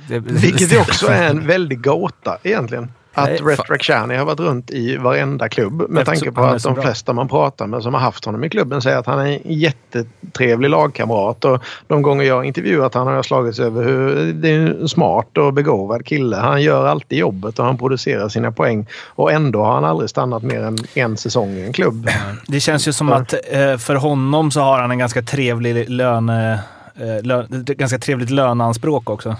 Det, 0.08 0.18
Vilket 0.18 0.72
ju 0.72 0.80
också 0.80 1.06
är 1.06 1.30
en 1.30 1.46
väldig 1.46 1.84
gåta 1.84 2.38
egentligen. 2.42 2.92
Att 3.14 3.30
fa- 3.30 3.64
Rakhshani 3.68 4.16
har 4.16 4.24
varit 4.24 4.40
runt 4.40 4.70
i 4.70 4.96
varenda 4.96 5.48
klubb. 5.48 5.72
Med 5.72 6.00
Eftersom 6.02 6.04
tanke 6.04 6.32
på 6.32 6.44
att 6.44 6.62
de 6.62 6.74
bra. 6.74 6.82
flesta 6.82 7.12
man 7.12 7.28
pratar 7.28 7.66
med 7.66 7.82
som 7.82 7.94
har 7.94 8.00
haft 8.00 8.24
honom 8.24 8.44
i 8.44 8.48
klubben 8.48 8.82
säger 8.82 8.96
att 8.98 9.06
han 9.06 9.18
är 9.20 9.26
en 9.26 9.38
jättetrevlig 9.44 10.68
lagkamrat. 10.70 11.44
Och 11.44 11.62
de 11.86 12.02
gånger 12.02 12.24
jag 12.24 12.34
har 12.34 12.42
intervjuat 12.44 12.94
honom 12.94 13.08
har 13.08 13.14
jag 13.14 13.24
slagits 13.24 13.58
över 13.58 13.84
hur 13.84 14.32
det 14.32 14.48
är 14.50 14.60
en 14.60 14.88
smart 14.88 15.38
och 15.38 15.52
begåvad 15.52 16.06
kille. 16.06 16.36
Han 16.36 16.62
gör 16.62 16.86
alltid 16.86 17.18
jobbet 17.18 17.58
och 17.58 17.64
han 17.64 17.78
producerar 17.78 18.28
sina 18.28 18.52
poäng. 18.52 18.86
Och 19.06 19.32
ändå 19.32 19.64
har 19.64 19.74
han 19.74 19.84
aldrig 19.84 20.10
stannat 20.10 20.42
mer 20.42 20.62
än 20.62 20.76
en 20.94 21.16
säsong 21.16 21.50
i 21.50 21.62
en 21.66 21.72
klubb. 21.72 22.08
Det 22.46 22.60
känns 22.60 22.88
ju 22.88 22.92
som 22.92 23.12
att 23.12 23.32
eh, 23.32 23.76
för 23.78 23.94
honom 23.94 24.50
så 24.50 24.60
har 24.60 24.78
han 24.80 24.90
en 24.90 24.98
ganska 24.98 25.22
trevlig 25.22 25.88
löne, 25.90 26.60
eh, 26.94 27.22
lö, 27.22 27.40
ett 27.44 27.50
ganska 27.66 27.98
trevligt 27.98 28.30
löneanspråk 28.30 29.10
också. 29.10 29.36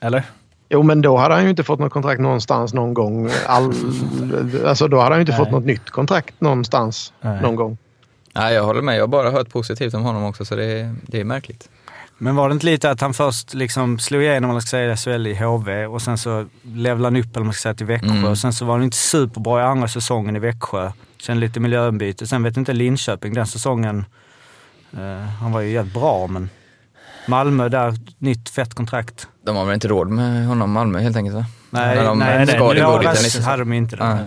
Eller? 0.00 0.22
Jo, 0.68 0.82
men 0.82 1.02
då 1.02 1.16
hade 1.16 1.34
han 1.34 1.44
ju 1.44 1.50
inte 1.50 1.64
fått 1.64 1.78
något 1.78 1.92
kontrakt 1.92 2.20
någonstans 2.20 2.74
någon 2.74 2.94
gång. 2.94 3.30
All... 3.46 3.74
Alltså 4.66 4.88
då 4.88 4.98
hade 4.98 5.10
han 5.10 5.18
ju 5.18 5.20
inte 5.20 5.32
Nej. 5.32 5.38
fått 5.38 5.50
något 5.50 5.64
nytt 5.64 5.90
kontrakt 5.90 6.40
någonstans 6.40 7.12
Nej. 7.20 7.42
någon 7.42 7.56
gång. 7.56 7.78
Nej, 8.34 8.54
jag 8.54 8.64
håller 8.64 8.82
med. 8.82 8.96
Jag 8.96 9.02
har 9.02 9.08
bara 9.08 9.30
hört 9.30 9.50
positivt 9.50 9.94
om 9.94 10.02
honom 10.02 10.24
också, 10.24 10.44
så 10.44 10.56
det 10.56 10.64
är, 10.64 10.94
det 11.02 11.20
är 11.20 11.24
märkligt. 11.24 11.68
Men 12.18 12.36
var 12.36 12.48
det 12.48 12.52
inte 12.52 12.66
lite 12.66 12.90
att 12.90 13.00
han 13.00 13.14
först 13.14 13.54
liksom 13.54 13.98
slog 13.98 14.22
igenom, 14.22 14.50
om 14.50 14.54
man 14.54 14.62
ska 14.62 14.70
säga 14.70 14.96
SHL 14.96 15.26
i 15.26 15.34
HV 15.34 15.86
och 15.86 16.02
sen 16.02 16.18
så 16.18 16.46
levlade 16.62 17.16
han 17.16 17.16
upp, 17.16 17.36
eller 17.36 17.44
man 17.44 17.52
ska 17.52 17.62
säga, 17.62 17.74
till 17.74 17.86
Växjö. 17.86 18.10
Mm. 18.10 18.24
Och 18.24 18.38
sen 18.38 18.52
så 18.52 18.64
var 18.64 18.74
han 18.74 18.82
inte 18.82 18.96
superbra 18.96 19.60
i 19.60 19.64
andra 19.64 19.88
säsongen 19.88 20.36
i 20.36 20.38
Växjö. 20.38 20.92
Sen 21.22 21.40
lite 21.40 21.60
miljöombyte. 21.60 22.26
Sen 22.26 22.42
vet 22.42 22.56
inte 22.56 22.72
Linköping, 22.72 23.34
den 23.34 23.46
säsongen. 23.46 24.04
Eh, 24.92 25.28
han 25.40 25.52
var 25.52 25.60
ju 25.60 25.70
jävligt 25.70 25.94
bra, 25.94 26.26
men 26.26 26.50
Malmö 27.28 27.68
där, 27.68 27.94
nytt 28.18 28.48
fett 28.48 28.74
kontrakt. 28.74 29.28
De 29.42 29.56
har 29.56 29.64
väl 29.64 29.74
inte 29.74 29.88
råd 29.88 30.08
med 30.08 30.46
honom, 30.46 30.72
Malmö, 30.72 30.98
helt 30.98 31.16
enkelt 31.16 31.36
va? 31.36 31.44
Nej, 31.70 31.96
När 31.96 32.04
de 32.04 32.18
nej, 32.18 32.46
nej, 32.46 33.14
liksom. 33.22 33.44
hade 33.44 33.62
de 33.62 33.72
inte 33.72 33.96
det. 33.96 34.24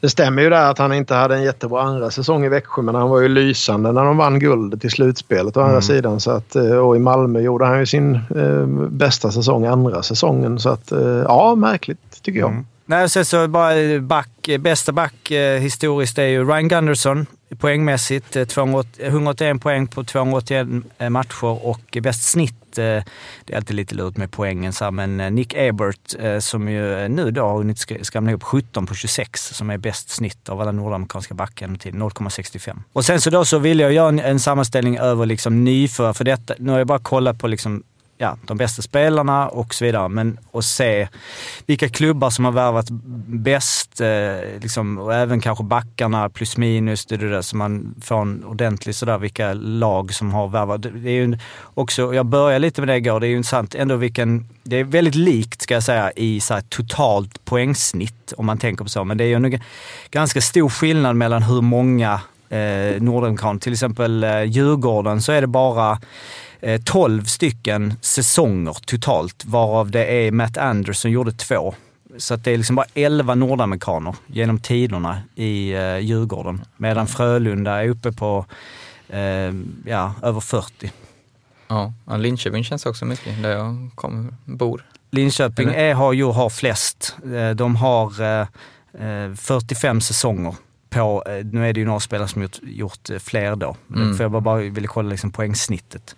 Det 0.00 0.10
stämmer 0.10 0.42
ju 0.42 0.50
där 0.50 0.70
att 0.70 0.78
han 0.78 0.92
inte 0.92 1.14
hade 1.14 1.36
en 1.36 1.42
jättebra 1.42 1.82
andra 1.82 2.10
säsong 2.10 2.44
i 2.44 2.48
Växjö 2.48 2.82
men 2.82 2.94
han 2.94 3.08
var 3.08 3.20
ju 3.20 3.28
lysande 3.28 3.92
när 3.92 4.04
de 4.04 4.16
vann 4.16 4.38
guldet 4.38 4.84
i 4.84 4.90
slutspelet 4.90 5.56
å 5.56 5.60
andra 5.60 5.80
sidan. 5.80 6.20
Så 6.20 6.30
att, 6.30 6.56
eh, 6.56 6.76
och 6.76 6.96
i 6.96 6.98
Malmö 6.98 7.40
gjorde 7.40 7.66
han 7.66 7.78
ju 7.78 7.86
sin 7.86 8.14
eh, 8.14 8.66
bästa 8.90 9.30
säsong 9.30 9.66
andra 9.66 10.02
säsongen. 10.02 10.58
Så 10.58 10.68
att, 10.68 10.92
eh, 10.92 11.00
ja, 11.00 11.54
märkligt 11.54 12.22
tycker 12.22 12.40
jag. 12.40 12.64
Nej, 12.86 13.04
och 13.04 13.10
sen 13.10 13.24
så 13.24 13.48
bara 13.48 14.00
back, 14.00 14.48
bästa 14.60 14.92
back 14.92 15.30
eh, 15.30 15.60
historiskt 15.60 16.18
är 16.18 16.26
ju 16.26 16.44
Ryan 16.44 16.68
Gunderson 16.68 17.26
poängmässigt. 17.54 18.36
Eh, 18.36 18.46
181 18.98 19.40
eh, 19.40 19.58
poäng 19.58 19.86
på 19.86 20.04
281 20.04 20.68
eh, 20.98 21.10
matcher 21.10 21.66
och 21.66 21.98
bäst 22.02 22.22
snitt, 22.22 22.54
det 22.74 23.04
är 23.46 23.56
alltid 23.56 23.76
lite 23.76 23.94
lurt 23.94 24.16
med 24.16 24.30
poängen 24.30 24.72
så 24.72 24.90
men 24.90 25.16
Nick 25.16 25.54
Ebert 25.56 26.14
som 26.40 26.68
ju 26.68 27.08
nu 27.08 27.30
då 27.30 27.42
har 27.42 27.56
hunnit 27.56 28.06
skramla 28.06 28.30
ihop 28.30 28.42
17 28.42 28.86
på 28.86 28.94
26 28.94 29.40
som 29.40 29.70
är 29.70 29.78
bäst 29.78 30.08
snitt 30.08 30.48
av 30.48 30.60
alla 30.60 30.72
nordamerikanska 30.72 31.34
backar 31.34 31.66
genom 31.66 32.10
0,65. 32.10 32.76
Och 32.92 33.04
sen 33.04 33.20
så 33.20 33.30
då 33.30 33.44
så 33.44 33.58
vill 33.58 33.80
jag 33.80 33.92
göra 33.92 34.08
en, 34.08 34.20
en 34.20 34.40
sammanställning 34.40 34.98
över 34.98 35.26
liksom 35.26 35.64
nyförvärv 35.64 36.12
för 36.12 36.24
detta. 36.24 36.54
Nu 36.58 36.72
har 36.72 36.78
jag 36.78 36.86
bara 36.86 36.98
kollat 36.98 37.38
på 37.38 37.46
liksom 37.46 37.82
ja, 38.18 38.36
de 38.46 38.56
bästa 38.56 38.82
spelarna 38.82 39.48
och 39.48 39.74
så 39.74 39.84
vidare. 39.84 40.08
Men 40.08 40.38
att 40.52 40.64
se 40.64 41.08
vilka 41.66 41.88
klubbar 41.88 42.30
som 42.30 42.44
har 42.44 42.52
värvat 42.52 42.86
bäst, 43.26 44.00
eh, 44.00 44.60
liksom, 44.60 44.98
och 44.98 45.14
även 45.14 45.40
kanske 45.40 45.64
backarna 45.64 46.28
plus 46.28 46.56
minus, 46.56 47.06
det 47.06 47.16
det 47.16 47.30
där, 47.30 47.42
så 47.42 47.56
man 47.56 47.94
får 48.02 48.22
en 48.22 48.44
ordentlig 48.44 48.94
sådär, 48.94 49.18
vilka 49.18 49.52
lag 49.54 50.14
som 50.14 50.32
har 50.32 50.48
värvat. 50.48 50.82
Det 50.82 51.10
är 51.10 51.26
ju 51.26 51.38
också, 51.74 52.14
jag 52.14 52.26
började 52.26 52.58
lite 52.58 52.80
med 52.80 52.88
det 52.88 52.96
igår, 52.96 53.20
det 53.20 53.26
är 53.26 53.28
ju 53.28 53.36
intressant 53.36 53.74
ändå 53.74 53.96
vilken, 53.96 54.48
det 54.62 54.76
är 54.76 54.84
väldigt 54.84 55.14
likt 55.14 55.62
ska 55.62 55.74
jag 55.74 55.82
säga 55.82 56.12
i 56.16 56.40
så 56.40 56.54
här, 56.54 56.60
totalt 56.60 57.44
poängsnitt 57.44 58.32
om 58.36 58.46
man 58.46 58.58
tänker 58.58 58.84
på 58.84 58.90
så, 58.90 59.04
men 59.04 59.18
det 59.18 59.24
är 59.24 59.28
ju 59.28 59.34
en 59.34 59.60
ganska 60.10 60.40
stor 60.40 60.68
skillnad 60.68 61.16
mellan 61.16 61.42
hur 61.42 61.60
många 61.60 62.20
eh, 62.48 63.02
Nordamerikaner, 63.02 63.60
till 63.60 63.72
exempel 63.72 64.24
eh, 64.24 64.42
Djurgården, 64.42 65.22
så 65.22 65.32
är 65.32 65.40
det 65.40 65.46
bara 65.46 65.98
12 66.84 67.24
stycken 67.24 67.94
säsonger 68.00 68.76
totalt, 68.86 69.44
varav 69.44 69.90
det 69.90 70.04
är 70.26 70.32
Matt 70.32 70.56
Anderson 70.56 71.10
gjorde 71.10 71.32
två. 71.32 71.74
Så 72.18 72.34
att 72.34 72.44
det 72.44 72.50
är 72.50 72.56
liksom 72.56 72.76
bara 72.76 72.86
11 72.94 73.34
nordamerikaner 73.34 74.14
genom 74.26 74.58
tiderna 74.58 75.22
i 75.34 75.72
eh, 75.72 75.98
Djurgården. 75.98 76.64
Medan 76.76 77.06
Frölunda 77.06 77.84
är 77.84 77.88
uppe 77.88 78.12
på 78.12 78.46
eh, 79.08 79.52
ja, 79.84 80.14
över 80.22 80.40
40. 80.40 80.92
Ja, 81.68 81.92
Linköping 82.16 82.64
känns 82.64 82.86
också 82.86 83.04
mycket, 83.04 83.42
där 83.42 83.50
jag 83.50 83.90
kommer, 83.94 84.34
bor. 84.44 84.84
Linköping 85.10 85.68
Eller? 85.68 85.78
är, 85.78 85.94
har 85.94 86.12
ju 86.12 86.24
har 86.24 86.50
flest. 86.50 87.16
Eh, 87.34 87.50
De 87.50 87.76
har 87.76 88.22
eh, 88.22 88.46
eh, 89.08 89.34
45 89.34 90.00
säsonger. 90.00 90.54
På, 90.96 91.22
eh, 91.26 91.44
nu 91.44 91.68
är 91.68 91.72
det 91.72 91.80
ju 91.80 91.86
några 91.86 92.00
spelare 92.00 92.28
som 92.28 92.42
gjort, 92.42 92.58
gjort 92.62 93.10
eh, 93.10 93.18
fler 93.18 93.56
då. 93.56 93.76
Mm. 93.94 94.16
För 94.16 94.24
jag 94.24 94.30
bara, 94.30 94.40
bara 94.40 94.56
ville 94.56 94.86
kolla 94.86 95.10
liksom 95.10 95.30
poängsnittet. 95.30 96.16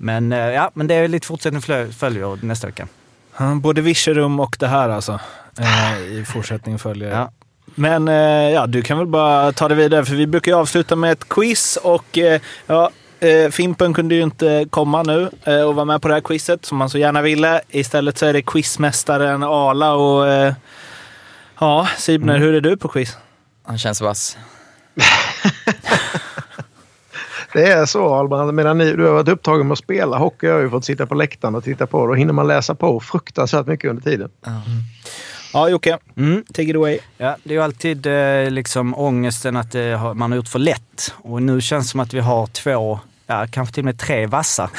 Men, 0.00 0.32
eh, 0.32 0.38
ja, 0.38 0.70
men 0.74 0.86
det 0.86 0.94
är 0.94 1.08
lite 1.08 1.26
fortsättning 1.26 1.62
följer 1.92 2.44
nästa 2.44 2.66
vecka. 2.66 2.88
Både 3.60 3.80
Virserum 3.80 4.40
och 4.40 4.56
det 4.60 4.66
här 4.66 4.88
alltså. 4.88 5.20
I 6.10 6.24
fortsättningen 6.24 6.78
följer. 6.78 7.10
Ja. 7.10 7.30
Men 7.74 8.06
ja, 8.52 8.66
du 8.66 8.82
kan 8.82 8.98
väl 8.98 9.06
bara 9.06 9.52
ta 9.52 9.68
det 9.68 9.74
vidare, 9.74 10.04
för 10.04 10.14
vi 10.14 10.26
brukar 10.26 10.52
ju 10.52 10.58
avsluta 10.58 10.96
med 10.96 11.12
ett 11.12 11.28
quiz 11.28 11.76
och 11.76 12.18
ja, 12.66 12.90
Fimpen 13.50 13.94
kunde 13.94 14.14
ju 14.14 14.22
inte 14.22 14.66
komma 14.70 15.02
nu 15.02 15.30
och 15.66 15.74
vara 15.74 15.84
med 15.84 16.02
på 16.02 16.08
det 16.08 16.14
här 16.14 16.20
quizet 16.20 16.64
som 16.64 16.80
han 16.80 16.90
så 16.90 16.98
gärna 16.98 17.22
ville. 17.22 17.60
Istället 17.68 18.18
så 18.18 18.26
är 18.26 18.32
det 18.32 18.42
quizmästaren 18.42 19.42
Ala 19.42 19.94
och 19.94 20.26
ja, 21.60 21.88
Sibner, 21.96 22.38
hur 22.38 22.54
är 22.54 22.60
du 22.60 22.76
på 22.76 22.88
quiz? 22.88 23.16
Han 23.64 23.78
känns 23.78 24.00
vass. 24.00 24.36
Det 27.52 27.62
är 27.72 27.86
så 27.86 28.14
Albrand. 28.14 28.54
Medan 28.54 28.78
ni, 28.78 28.92
du 28.92 29.04
har 29.04 29.12
varit 29.12 29.28
upptagen 29.28 29.66
med 29.68 29.72
att 29.72 29.78
spela 29.78 30.18
hockey 30.18 30.46
jag 30.46 30.54
har 30.54 30.60
ju 30.60 30.70
fått 30.70 30.84
sitta 30.84 31.06
på 31.06 31.14
läktaren 31.14 31.54
och 31.54 31.64
titta 31.64 31.86
på. 31.86 32.06
Då 32.06 32.14
hinner 32.14 32.32
man 32.32 32.46
läsa 32.46 32.74
på 32.74 33.00
fruktansvärt 33.00 33.66
mycket 33.66 33.90
under 33.90 34.02
tiden. 34.02 34.30
Ja, 35.52 35.68
Jocke. 35.68 35.98
Mm. 36.16 36.44
Take 36.44 36.62
it 36.70 36.76
away. 36.76 36.98
Ja, 37.18 37.36
det 37.44 37.50
är 37.50 37.54
ju 37.54 37.62
alltid 37.62 38.06
eh, 38.06 38.50
liksom 38.50 38.94
ångesten 38.94 39.56
att 39.56 39.74
eh, 39.74 39.82
har- 39.82 40.14
man 40.14 40.32
har 40.32 40.36
gjort 40.36 40.48
för 40.48 40.58
lätt. 40.58 41.14
Och 41.16 41.42
nu 41.42 41.60
känns 41.60 41.86
det 41.86 41.90
som 41.90 42.00
att 42.00 42.14
vi 42.14 42.20
har 42.20 42.46
två, 42.46 43.00
ja, 43.26 43.46
kanske 43.50 43.74
till 43.74 43.80
och 43.80 43.84
med 43.84 43.98
tre 43.98 44.26
vassa. 44.26 44.70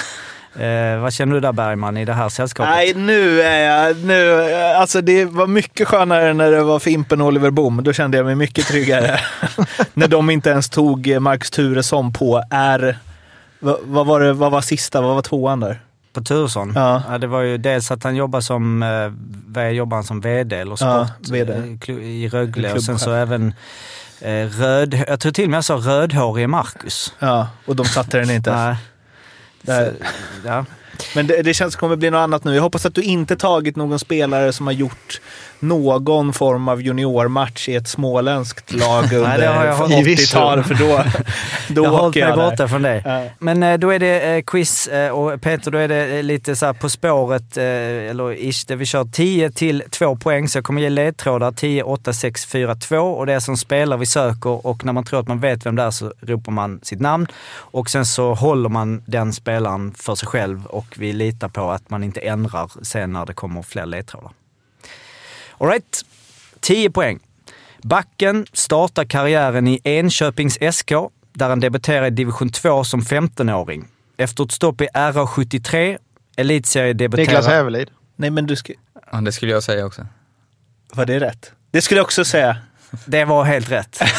Eh, 0.59 0.99
vad 0.99 1.13
känner 1.13 1.33
du 1.33 1.39
där 1.39 1.51
Bergman 1.51 1.97
i 1.97 2.05
det 2.05 2.13
här 2.13 2.29
sällskapet? 2.29 2.75
Nej, 2.75 2.93
nu 2.93 3.41
är 3.41 3.87
jag... 3.87 3.97
Nu, 3.97 4.43
alltså 4.53 5.01
det 5.01 5.25
var 5.25 5.47
mycket 5.47 5.87
skönare 5.87 6.33
när 6.33 6.51
det 6.51 6.63
var 6.63 6.79
Fimpen 6.79 7.21
och 7.21 7.27
Oliver 7.27 7.49
Boom. 7.51 7.83
Då 7.83 7.93
kände 7.93 8.17
jag 8.17 8.25
mig 8.25 8.35
mycket 8.35 8.67
tryggare. 8.67 9.19
när 9.93 10.07
de 10.07 10.29
inte 10.29 10.49
ens 10.49 10.69
tog 10.69 11.07
eh, 11.07 11.19
Marcus 11.19 11.51
Turesson 11.51 12.13
på 12.13 12.43
R... 12.51 12.97
Vad, 13.59 13.77
vad, 13.83 14.05
var 14.05 14.19
det, 14.19 14.33
vad 14.33 14.51
var 14.51 14.61
sista? 14.61 15.01
Vad 15.01 15.15
var 15.15 15.21
tvåan 15.21 15.59
där? 15.59 15.81
På 16.13 16.21
Turesson? 16.21 16.73
Ja. 16.75 17.17
det 17.21 17.27
var 17.27 17.41
ju 17.41 17.57
dels 17.57 17.91
att 17.91 18.03
han 18.03 18.15
jobbar 18.15 18.41
som, 18.41 18.83
eh, 18.83 19.11
vad 19.47 19.73
jobbar 19.73 19.97
han 19.97 20.03
som 20.03 20.21
VD 20.21 20.55
eller 20.55 20.75
sport 20.75 20.87
Ja, 20.87 21.07
VD. 21.31 21.53
eh, 21.87 21.93
i 21.95 22.29
Rögle. 22.29 22.73
Och 22.73 22.83
sen 22.83 22.99
så 22.99 23.11
även 23.11 23.53
eh, 24.21 24.45
röd, 24.59 25.03
jag 25.07 25.19
tror 25.19 25.31
till 25.31 25.43
och 25.43 25.49
med 25.49 25.57
jag 25.57 25.65
sa 25.65 25.73
rödhårige 25.73 26.47
Marcus. 26.47 27.13
Ja, 27.19 27.47
och 27.65 27.75
de 27.75 27.85
satte 27.85 28.17
den 28.19 28.29
inte. 28.29 28.55
Nej. 28.55 28.75
Där. 29.65 29.93
Ja. 30.45 30.65
Men 31.15 31.27
det, 31.27 31.41
det 31.41 31.53
känns 31.53 31.73
som 31.73 31.77
det 31.77 31.79
kommer 31.79 31.95
bli 31.95 32.09
något 32.09 32.19
annat 32.19 32.43
nu. 32.43 32.55
Jag 32.55 32.61
hoppas 32.61 32.85
att 32.85 32.95
du 32.95 33.01
inte 33.01 33.35
tagit 33.35 33.75
någon 33.75 33.99
spelare 33.99 34.53
som 34.53 34.67
har 34.67 34.73
gjort 34.73 35.21
någon 35.59 36.33
form 36.33 36.67
av 36.67 36.81
juniormatch 36.81 37.69
i 37.69 37.75
ett 37.75 37.87
småländskt 37.87 38.73
lag 38.73 39.03
under 39.13 39.71
hållit. 39.73 39.95
80-talet, 40.19 40.67
för 40.67 40.75
då, 40.75 41.03
då 41.67 41.83
jag 41.83 41.89
har 41.89 41.97
hållit 41.97 42.15
mig 42.15 42.23
jag 42.23 42.37
där. 42.37 42.49
borta 42.49 42.67
från 42.67 42.81
det. 42.81 43.01
Ja. 43.05 43.23
Men 43.39 43.63
eh, 43.63 43.77
då 43.77 43.89
är 43.89 43.99
det 43.99 44.35
eh, 44.35 44.43
quiz 44.43 44.87
eh, 44.87 45.11
och 45.11 45.41
Peter, 45.41 45.71
då 45.71 45.77
är 45.77 45.87
det 45.87 46.21
lite 46.21 46.55
så 46.55 46.73
På 46.73 46.89
spåret, 46.89 47.57
eller 47.57 48.31
ish, 48.31 48.65
där 48.67 48.75
vi 48.75 48.85
kör 48.85 49.05
10 49.05 49.51
till 49.51 49.83
2 49.89 50.15
poäng. 50.15 50.47
Så 50.47 50.57
jag 50.57 50.65
kommer 50.65 50.81
ge 50.81 50.89
ledtrådar 50.89 51.51
10, 51.51 51.83
8, 51.83 52.13
6, 52.13 52.45
4, 52.45 52.75
2 52.75 52.97
och 52.97 53.25
det 53.25 53.33
är 53.33 53.39
som 53.39 53.57
spelar 53.57 53.97
vi 53.97 54.05
söker 54.05 54.67
och 54.67 54.85
när 54.85 54.93
man 54.93 55.03
tror 55.03 55.19
att 55.19 55.27
man 55.27 55.39
vet 55.39 55.65
vem 55.65 55.75
det 55.75 55.83
är 55.83 55.91
så 55.91 56.13
ropar 56.21 56.51
man 56.51 56.79
sitt 56.83 56.99
namn 56.99 57.27
och 57.55 57.89
sen 57.89 58.05
så 58.05 58.33
håller 58.33 58.69
man 58.69 59.03
den 59.05 59.33
spelaren 59.33 59.93
för 59.97 60.15
sig 60.15 60.27
själv 60.27 60.65
och 60.65 60.85
vi 60.97 61.05
vi 61.05 61.13
litar 61.13 61.49
på 61.49 61.71
att 61.71 61.89
man 61.89 62.03
inte 62.03 62.19
ändrar 62.19 62.71
sen 62.81 63.13
när 63.13 63.25
det 63.25 63.33
kommer 63.33 63.61
fler 63.61 63.85
ledtrådar. 63.85 64.31
Alright, 65.57 66.01
10 66.59 66.89
poäng. 66.89 67.19
Backen 67.81 68.45
startar 68.53 69.05
karriären 69.05 69.67
i 69.67 69.79
Enköpings 69.83 70.57
SK, 70.71 70.91
där 71.33 71.49
han 71.49 71.59
debuterar 71.59 72.05
i 72.05 72.09
division 72.09 72.49
2 72.49 72.83
som 72.83 73.01
15-åring. 73.01 73.87
Efter 74.17 74.43
ett 74.43 74.51
stopp 74.51 74.81
i 74.81 74.87
RA73, 74.93 75.97
elitseriedebuterar... 76.35 77.27
Niklas 77.27 77.47
Hävelid. 77.47 77.89
Nej, 78.15 78.29
men 78.29 78.47
du 78.47 78.55
ska... 78.55 78.73
Ja, 79.11 79.21
det 79.21 79.31
skulle 79.31 79.51
jag 79.51 79.63
säga 79.63 79.85
också. 79.85 80.07
Var 80.93 81.05
det 81.05 81.19
rätt? 81.19 81.51
Det 81.71 81.81
skulle 81.81 81.97
jag 81.97 82.05
också 82.05 82.25
säga. 82.25 82.57
Det 83.05 83.25
var 83.25 83.43
helt 83.43 83.71
rätt. 83.71 84.01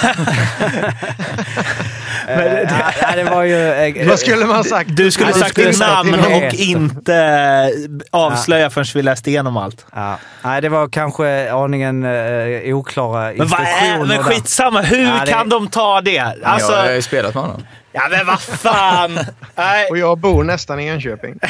Men 2.26 2.38
det, 2.38 2.94
ja, 3.02 3.16
det 3.16 3.24
var 3.24 3.42
ju... 3.42 3.68
eh, 3.72 4.08
Vad 4.08 4.18
skulle 4.18 4.46
man 4.46 4.64
sagt? 4.64 4.90
Du 4.96 5.10
skulle 5.10 5.28
Ja, 5.30 5.34
ha 5.34 5.40
sagt 5.40 5.50
skulle 5.50 5.70
ditt 5.70 5.80
namn 5.80 6.14
och 6.14 6.54
inte 6.54 7.70
avslöja 8.10 8.70
förrän 8.70 8.86
vi 8.94 9.02
läste 9.02 9.30
igenom 9.30 9.56
allt. 9.56 9.86
Ja. 9.94 10.18
Nej, 10.42 10.60
det 10.60 10.68
var 10.68 10.88
kanske 10.88 11.52
aningen 11.52 12.04
eh, 12.04 12.76
oklara 12.76 13.22
Men, 13.24 13.42
instruktioner. 13.42 13.98
men 13.98 14.08
där. 14.08 14.22
skitsamma, 14.22 14.80
hur 14.82 15.02
Ja, 15.04 15.20
det- 15.24 15.32
kan 15.32 15.48
de 15.48 15.68
ta 15.68 16.00
det? 16.00 16.18
Alltså, 16.44 16.72
jag 16.72 16.82
har 16.82 16.90
ju 16.92 17.02
spelat 17.02 17.34
med 17.34 17.42
honom. 17.42 17.66
ja 17.92 18.02
men 18.10 18.26
vad 18.26 18.40
fan! 18.40 19.18
Nej. 19.54 19.90
Och 19.90 19.98
jag 19.98 20.18
bor 20.18 20.44
nästan 20.44 20.80
i 20.80 20.86
Enköping. 20.86 21.38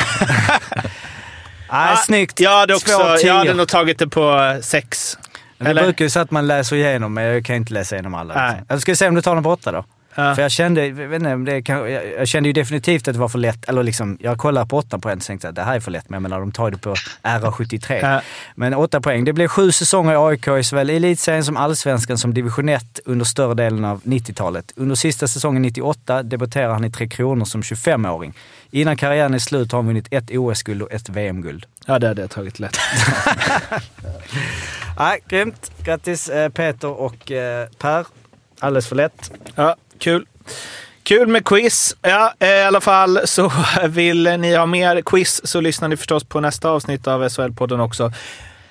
Nej, 1.72 1.96
snyggt. 1.96 2.40
Jag 2.40 2.50
hade, 2.58 2.74
också, 2.74 3.16
jag 3.24 3.34
hade 3.34 3.54
nog 3.54 3.68
tagit 3.68 3.98
det 3.98 4.08
på 4.08 4.56
sex. 4.62 5.18
Det 5.58 5.74
brukar 5.74 6.04
ju 6.04 6.10
så 6.10 6.20
att 6.20 6.30
man 6.30 6.46
läser 6.46 6.76
igenom, 6.76 7.14
men 7.14 7.24
jag 7.24 7.44
kan 7.44 7.56
inte 7.56 7.72
läsa 7.72 7.94
igenom 7.94 8.14
alla. 8.14 8.34
Nej. 8.34 8.48
Liksom. 8.50 8.66
Jag 8.68 8.80
ska 8.82 8.94
se 8.94 9.08
om 9.08 9.14
du 9.14 9.22
tar 9.22 9.34
den 9.34 9.44
på 9.44 9.50
åtta 9.50 9.72
då. 9.72 9.84
Ja. 10.16 10.34
För 10.34 10.42
jag 10.42 10.50
kände, 10.50 10.86
jag, 10.86 10.94
vet 10.94 11.20
inte, 11.20 11.34
om 11.34 11.44
det 11.44 11.62
kan, 11.62 11.92
jag, 11.92 12.02
jag 12.18 12.28
kände 12.28 12.48
ju 12.48 12.52
definitivt 12.52 13.08
att 13.08 13.14
det 13.14 13.20
var 13.20 13.28
för 13.28 13.38
lätt. 13.38 13.68
Eller 13.68 13.82
liksom, 13.82 14.18
jag 14.20 14.38
kollade 14.38 14.66
på 14.66 14.76
åtta 14.76 14.98
poäng 14.98 15.16
och 15.16 15.22
tänkte 15.22 15.48
att 15.48 15.54
det 15.54 15.62
här 15.62 15.76
är 15.76 15.80
för 15.80 15.90
lätt, 15.90 16.08
men 16.08 16.16
jag 16.16 16.22
menar, 16.22 16.40
de 16.40 16.52
tar 16.52 16.70
det 16.70 16.78
på 16.78 16.94
RA73. 17.22 17.98
Ja. 18.02 18.20
Men 18.54 18.74
åtta 18.74 19.00
poäng. 19.00 19.24
Det 19.24 19.32
blev 19.32 19.48
sju 19.48 19.72
säsonger 19.72 20.12
i 20.12 20.16
AIK 20.16 20.48
i 20.48 20.64
såväl 20.64 20.90
elitserien 20.90 21.44
som 21.44 21.56
allsvenskan 21.56 22.18
som 22.18 22.34
division 22.34 22.68
1 22.68 23.00
under 23.04 23.24
större 23.24 23.54
delen 23.54 23.84
av 23.84 24.02
90-talet. 24.02 24.72
Under 24.76 24.94
sista 24.94 25.28
säsongen 25.28 25.62
98 25.62 26.22
debuterade 26.22 26.72
han 26.72 26.84
i 26.84 26.90
Tre 26.90 27.08
Kronor 27.08 27.44
som 27.44 27.62
25-åring. 27.62 28.34
Innan 28.70 28.96
karriären 28.96 29.34
är 29.34 29.38
slut 29.38 29.72
har 29.72 29.78
han 29.78 29.86
vunnit 29.86 30.08
ett 30.10 30.30
OS-guld 30.30 30.82
och 30.82 30.92
ett 30.92 31.08
VM-guld. 31.08 31.66
Ja, 31.86 31.98
det 31.98 32.08
hade 32.08 32.20
jag 32.20 32.30
tagit 32.30 32.58
lätt. 32.58 32.76
Nej, 34.98 35.20
grymt. 35.28 35.70
Grattis 35.84 36.28
eh, 36.28 36.48
Peter 36.48 36.88
och 36.88 37.32
eh, 37.32 37.68
Per. 37.78 38.06
Alldeles 38.58 38.88
för 38.88 38.96
lätt. 38.96 39.32
Ja, 39.54 39.76
kul. 39.98 40.26
Kul 41.02 41.26
med 41.28 41.44
quiz. 41.44 41.96
Ja, 42.02 42.34
eh, 42.38 42.48
i 42.48 42.62
alla 42.62 42.80
fall 42.80 43.20
så 43.24 43.52
vill 43.88 44.22
ni 44.22 44.56
ha 44.56 44.66
mer 44.66 45.00
quiz 45.00 45.46
så 45.46 45.60
lyssnar 45.60 45.88
ni 45.88 45.96
förstås 45.96 46.24
på 46.24 46.40
nästa 46.40 46.70
avsnitt 46.70 47.06
av 47.06 47.28
SHL-podden 47.28 47.80
också. 47.80 48.12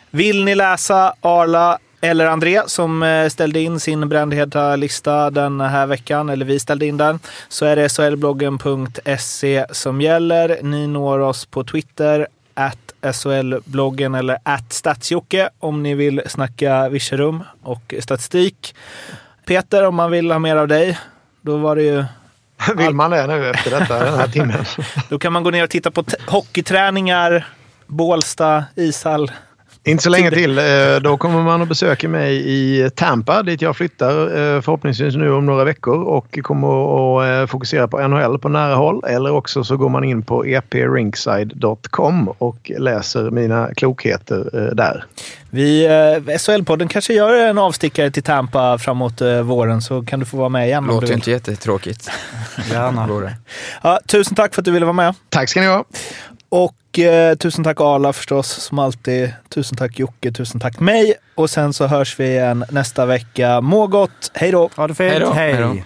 Vill 0.09 0.45
ni 0.45 0.55
läsa 0.55 1.13
Arla 1.21 1.79
eller 2.01 2.25
André 2.25 2.61
som 2.67 3.03
eh, 3.03 3.29
ställde 3.29 3.59
in 3.59 3.79
sin 3.79 4.09
brändheta 4.09 4.75
lista 4.75 5.29
den 5.29 5.61
här 5.61 5.87
veckan, 5.87 6.29
eller 6.29 6.45
vi 6.45 6.59
ställde 6.59 6.85
in 6.85 6.97
den, 6.97 7.19
så 7.49 7.65
är 7.65 7.75
det 7.75 7.89
shlbloggen.se 7.89 9.65
som 9.71 10.01
gäller. 10.01 10.59
Ni 10.61 10.87
når 10.87 11.19
oss 11.19 11.45
på 11.45 11.63
Twitter, 11.63 12.27
at 12.53 13.13
SHL-bloggen 13.13 14.15
eller 14.15 14.37
at 14.43 14.73
Statsjocke 14.73 15.49
om 15.59 15.83
ni 15.83 15.95
vill 15.95 16.21
snacka 16.25 16.89
Virserum 16.89 17.43
och 17.63 17.93
statistik. 17.99 18.75
Peter, 19.45 19.83
om 19.83 19.95
man 19.95 20.11
vill 20.11 20.31
ha 20.31 20.39
mer 20.39 20.55
av 20.55 20.67
dig, 20.67 20.97
då 21.45 21.57
var 21.57 21.75
det 21.75 21.83
ju 21.83 22.05
Vill 22.75 22.93
man 22.93 23.11
det 23.11 23.27
nu 23.27 23.49
efter 23.49 23.79
detta, 23.79 24.03
den 24.05 24.13
här 24.13 24.27
timmen? 24.27 24.65
Då 25.09 25.19
kan 25.19 25.33
man 25.33 25.43
gå 25.43 25.49
ner 25.49 25.63
och 25.63 25.69
titta 25.69 25.91
på 25.91 26.03
hockeyträningar, 26.27 27.47
Bålsta, 27.87 28.65
ishall. 28.75 29.31
Inte 29.87 30.03
så 30.03 30.09
länge 30.09 30.31
till. 30.31 30.57
Eh, 30.57 30.63
Då 31.01 31.17
kommer 31.17 31.43
man 31.43 31.61
att 31.61 31.67
besöka 31.67 32.09
mig 32.09 32.43
i 32.45 32.89
Tampa 32.95 33.43
dit 33.43 33.61
jag 33.61 33.77
flyttar 33.77 34.21
eh, 34.21 34.61
förhoppningsvis 34.61 35.15
nu 35.15 35.31
om 35.31 35.45
några 35.45 35.63
veckor 35.63 36.03
och 36.03 36.39
kommer 36.43 36.67
att 36.67 37.41
eh, 37.43 37.51
fokusera 37.51 37.87
på 37.87 38.07
NHL 38.07 38.39
på 38.39 38.49
nära 38.49 38.75
håll. 38.75 39.03
Eller 39.07 39.31
också 39.31 39.63
så 39.63 39.77
går 39.77 39.89
man 39.89 40.03
in 40.03 40.21
på 40.21 40.45
eprinkside.com 40.45 42.27
och 42.37 42.71
läser 42.77 43.31
mina 43.31 43.69
klokheter 43.75 44.71
där. 44.75 45.05
Vi, 45.49 45.87
SHL-podden 46.37 46.87
kanske 46.87 47.13
gör 47.13 47.47
en 47.47 47.57
avstickare 47.57 48.11
till 48.11 48.23
Tampa 48.23 48.77
framåt 48.77 49.21
våren 49.43 49.81
så 49.81 50.03
kan 50.03 50.19
du 50.19 50.25
få 50.25 50.37
vara 50.37 50.49
med 50.49 50.67
igen 50.67 50.85
Låter 50.87 51.13
inte 51.13 51.31
jättetråkigt. 51.31 52.09
Gärna. 52.71 53.31
Ja, 53.83 53.99
tusen 54.07 54.35
tack 54.35 54.55
för 54.55 54.61
att 54.61 54.65
du 54.65 54.71
ville 54.71 54.85
vara 54.85 54.93
med. 54.93 55.15
Tack 55.29 55.49
ska 55.49 55.61
ni 55.61 55.67
ha! 55.67 55.85
Och 56.49 56.75
eh, 56.99 57.35
tusen 57.35 57.63
tack 57.63 57.81
Arla 57.81 58.13
förstås, 58.13 58.47
som 58.47 58.79
alltid. 58.79 59.33
Tusen 59.49 59.77
tack 59.77 59.99
Jocke, 59.99 60.31
tusen 60.31 60.59
tack 60.59 60.79
mig. 60.79 61.13
Och 61.35 61.49
sen 61.49 61.73
så 61.73 61.87
hörs 61.87 62.19
vi 62.19 62.27
igen 62.27 62.65
nästa 62.71 63.05
vecka. 63.05 63.61
Må 63.61 63.87
gott, 63.87 64.31
hej 64.33 64.51
då! 64.51 64.69
Ha 64.75 64.87
det 64.87 64.95
fint. 64.95 65.35
Hej 65.35 65.85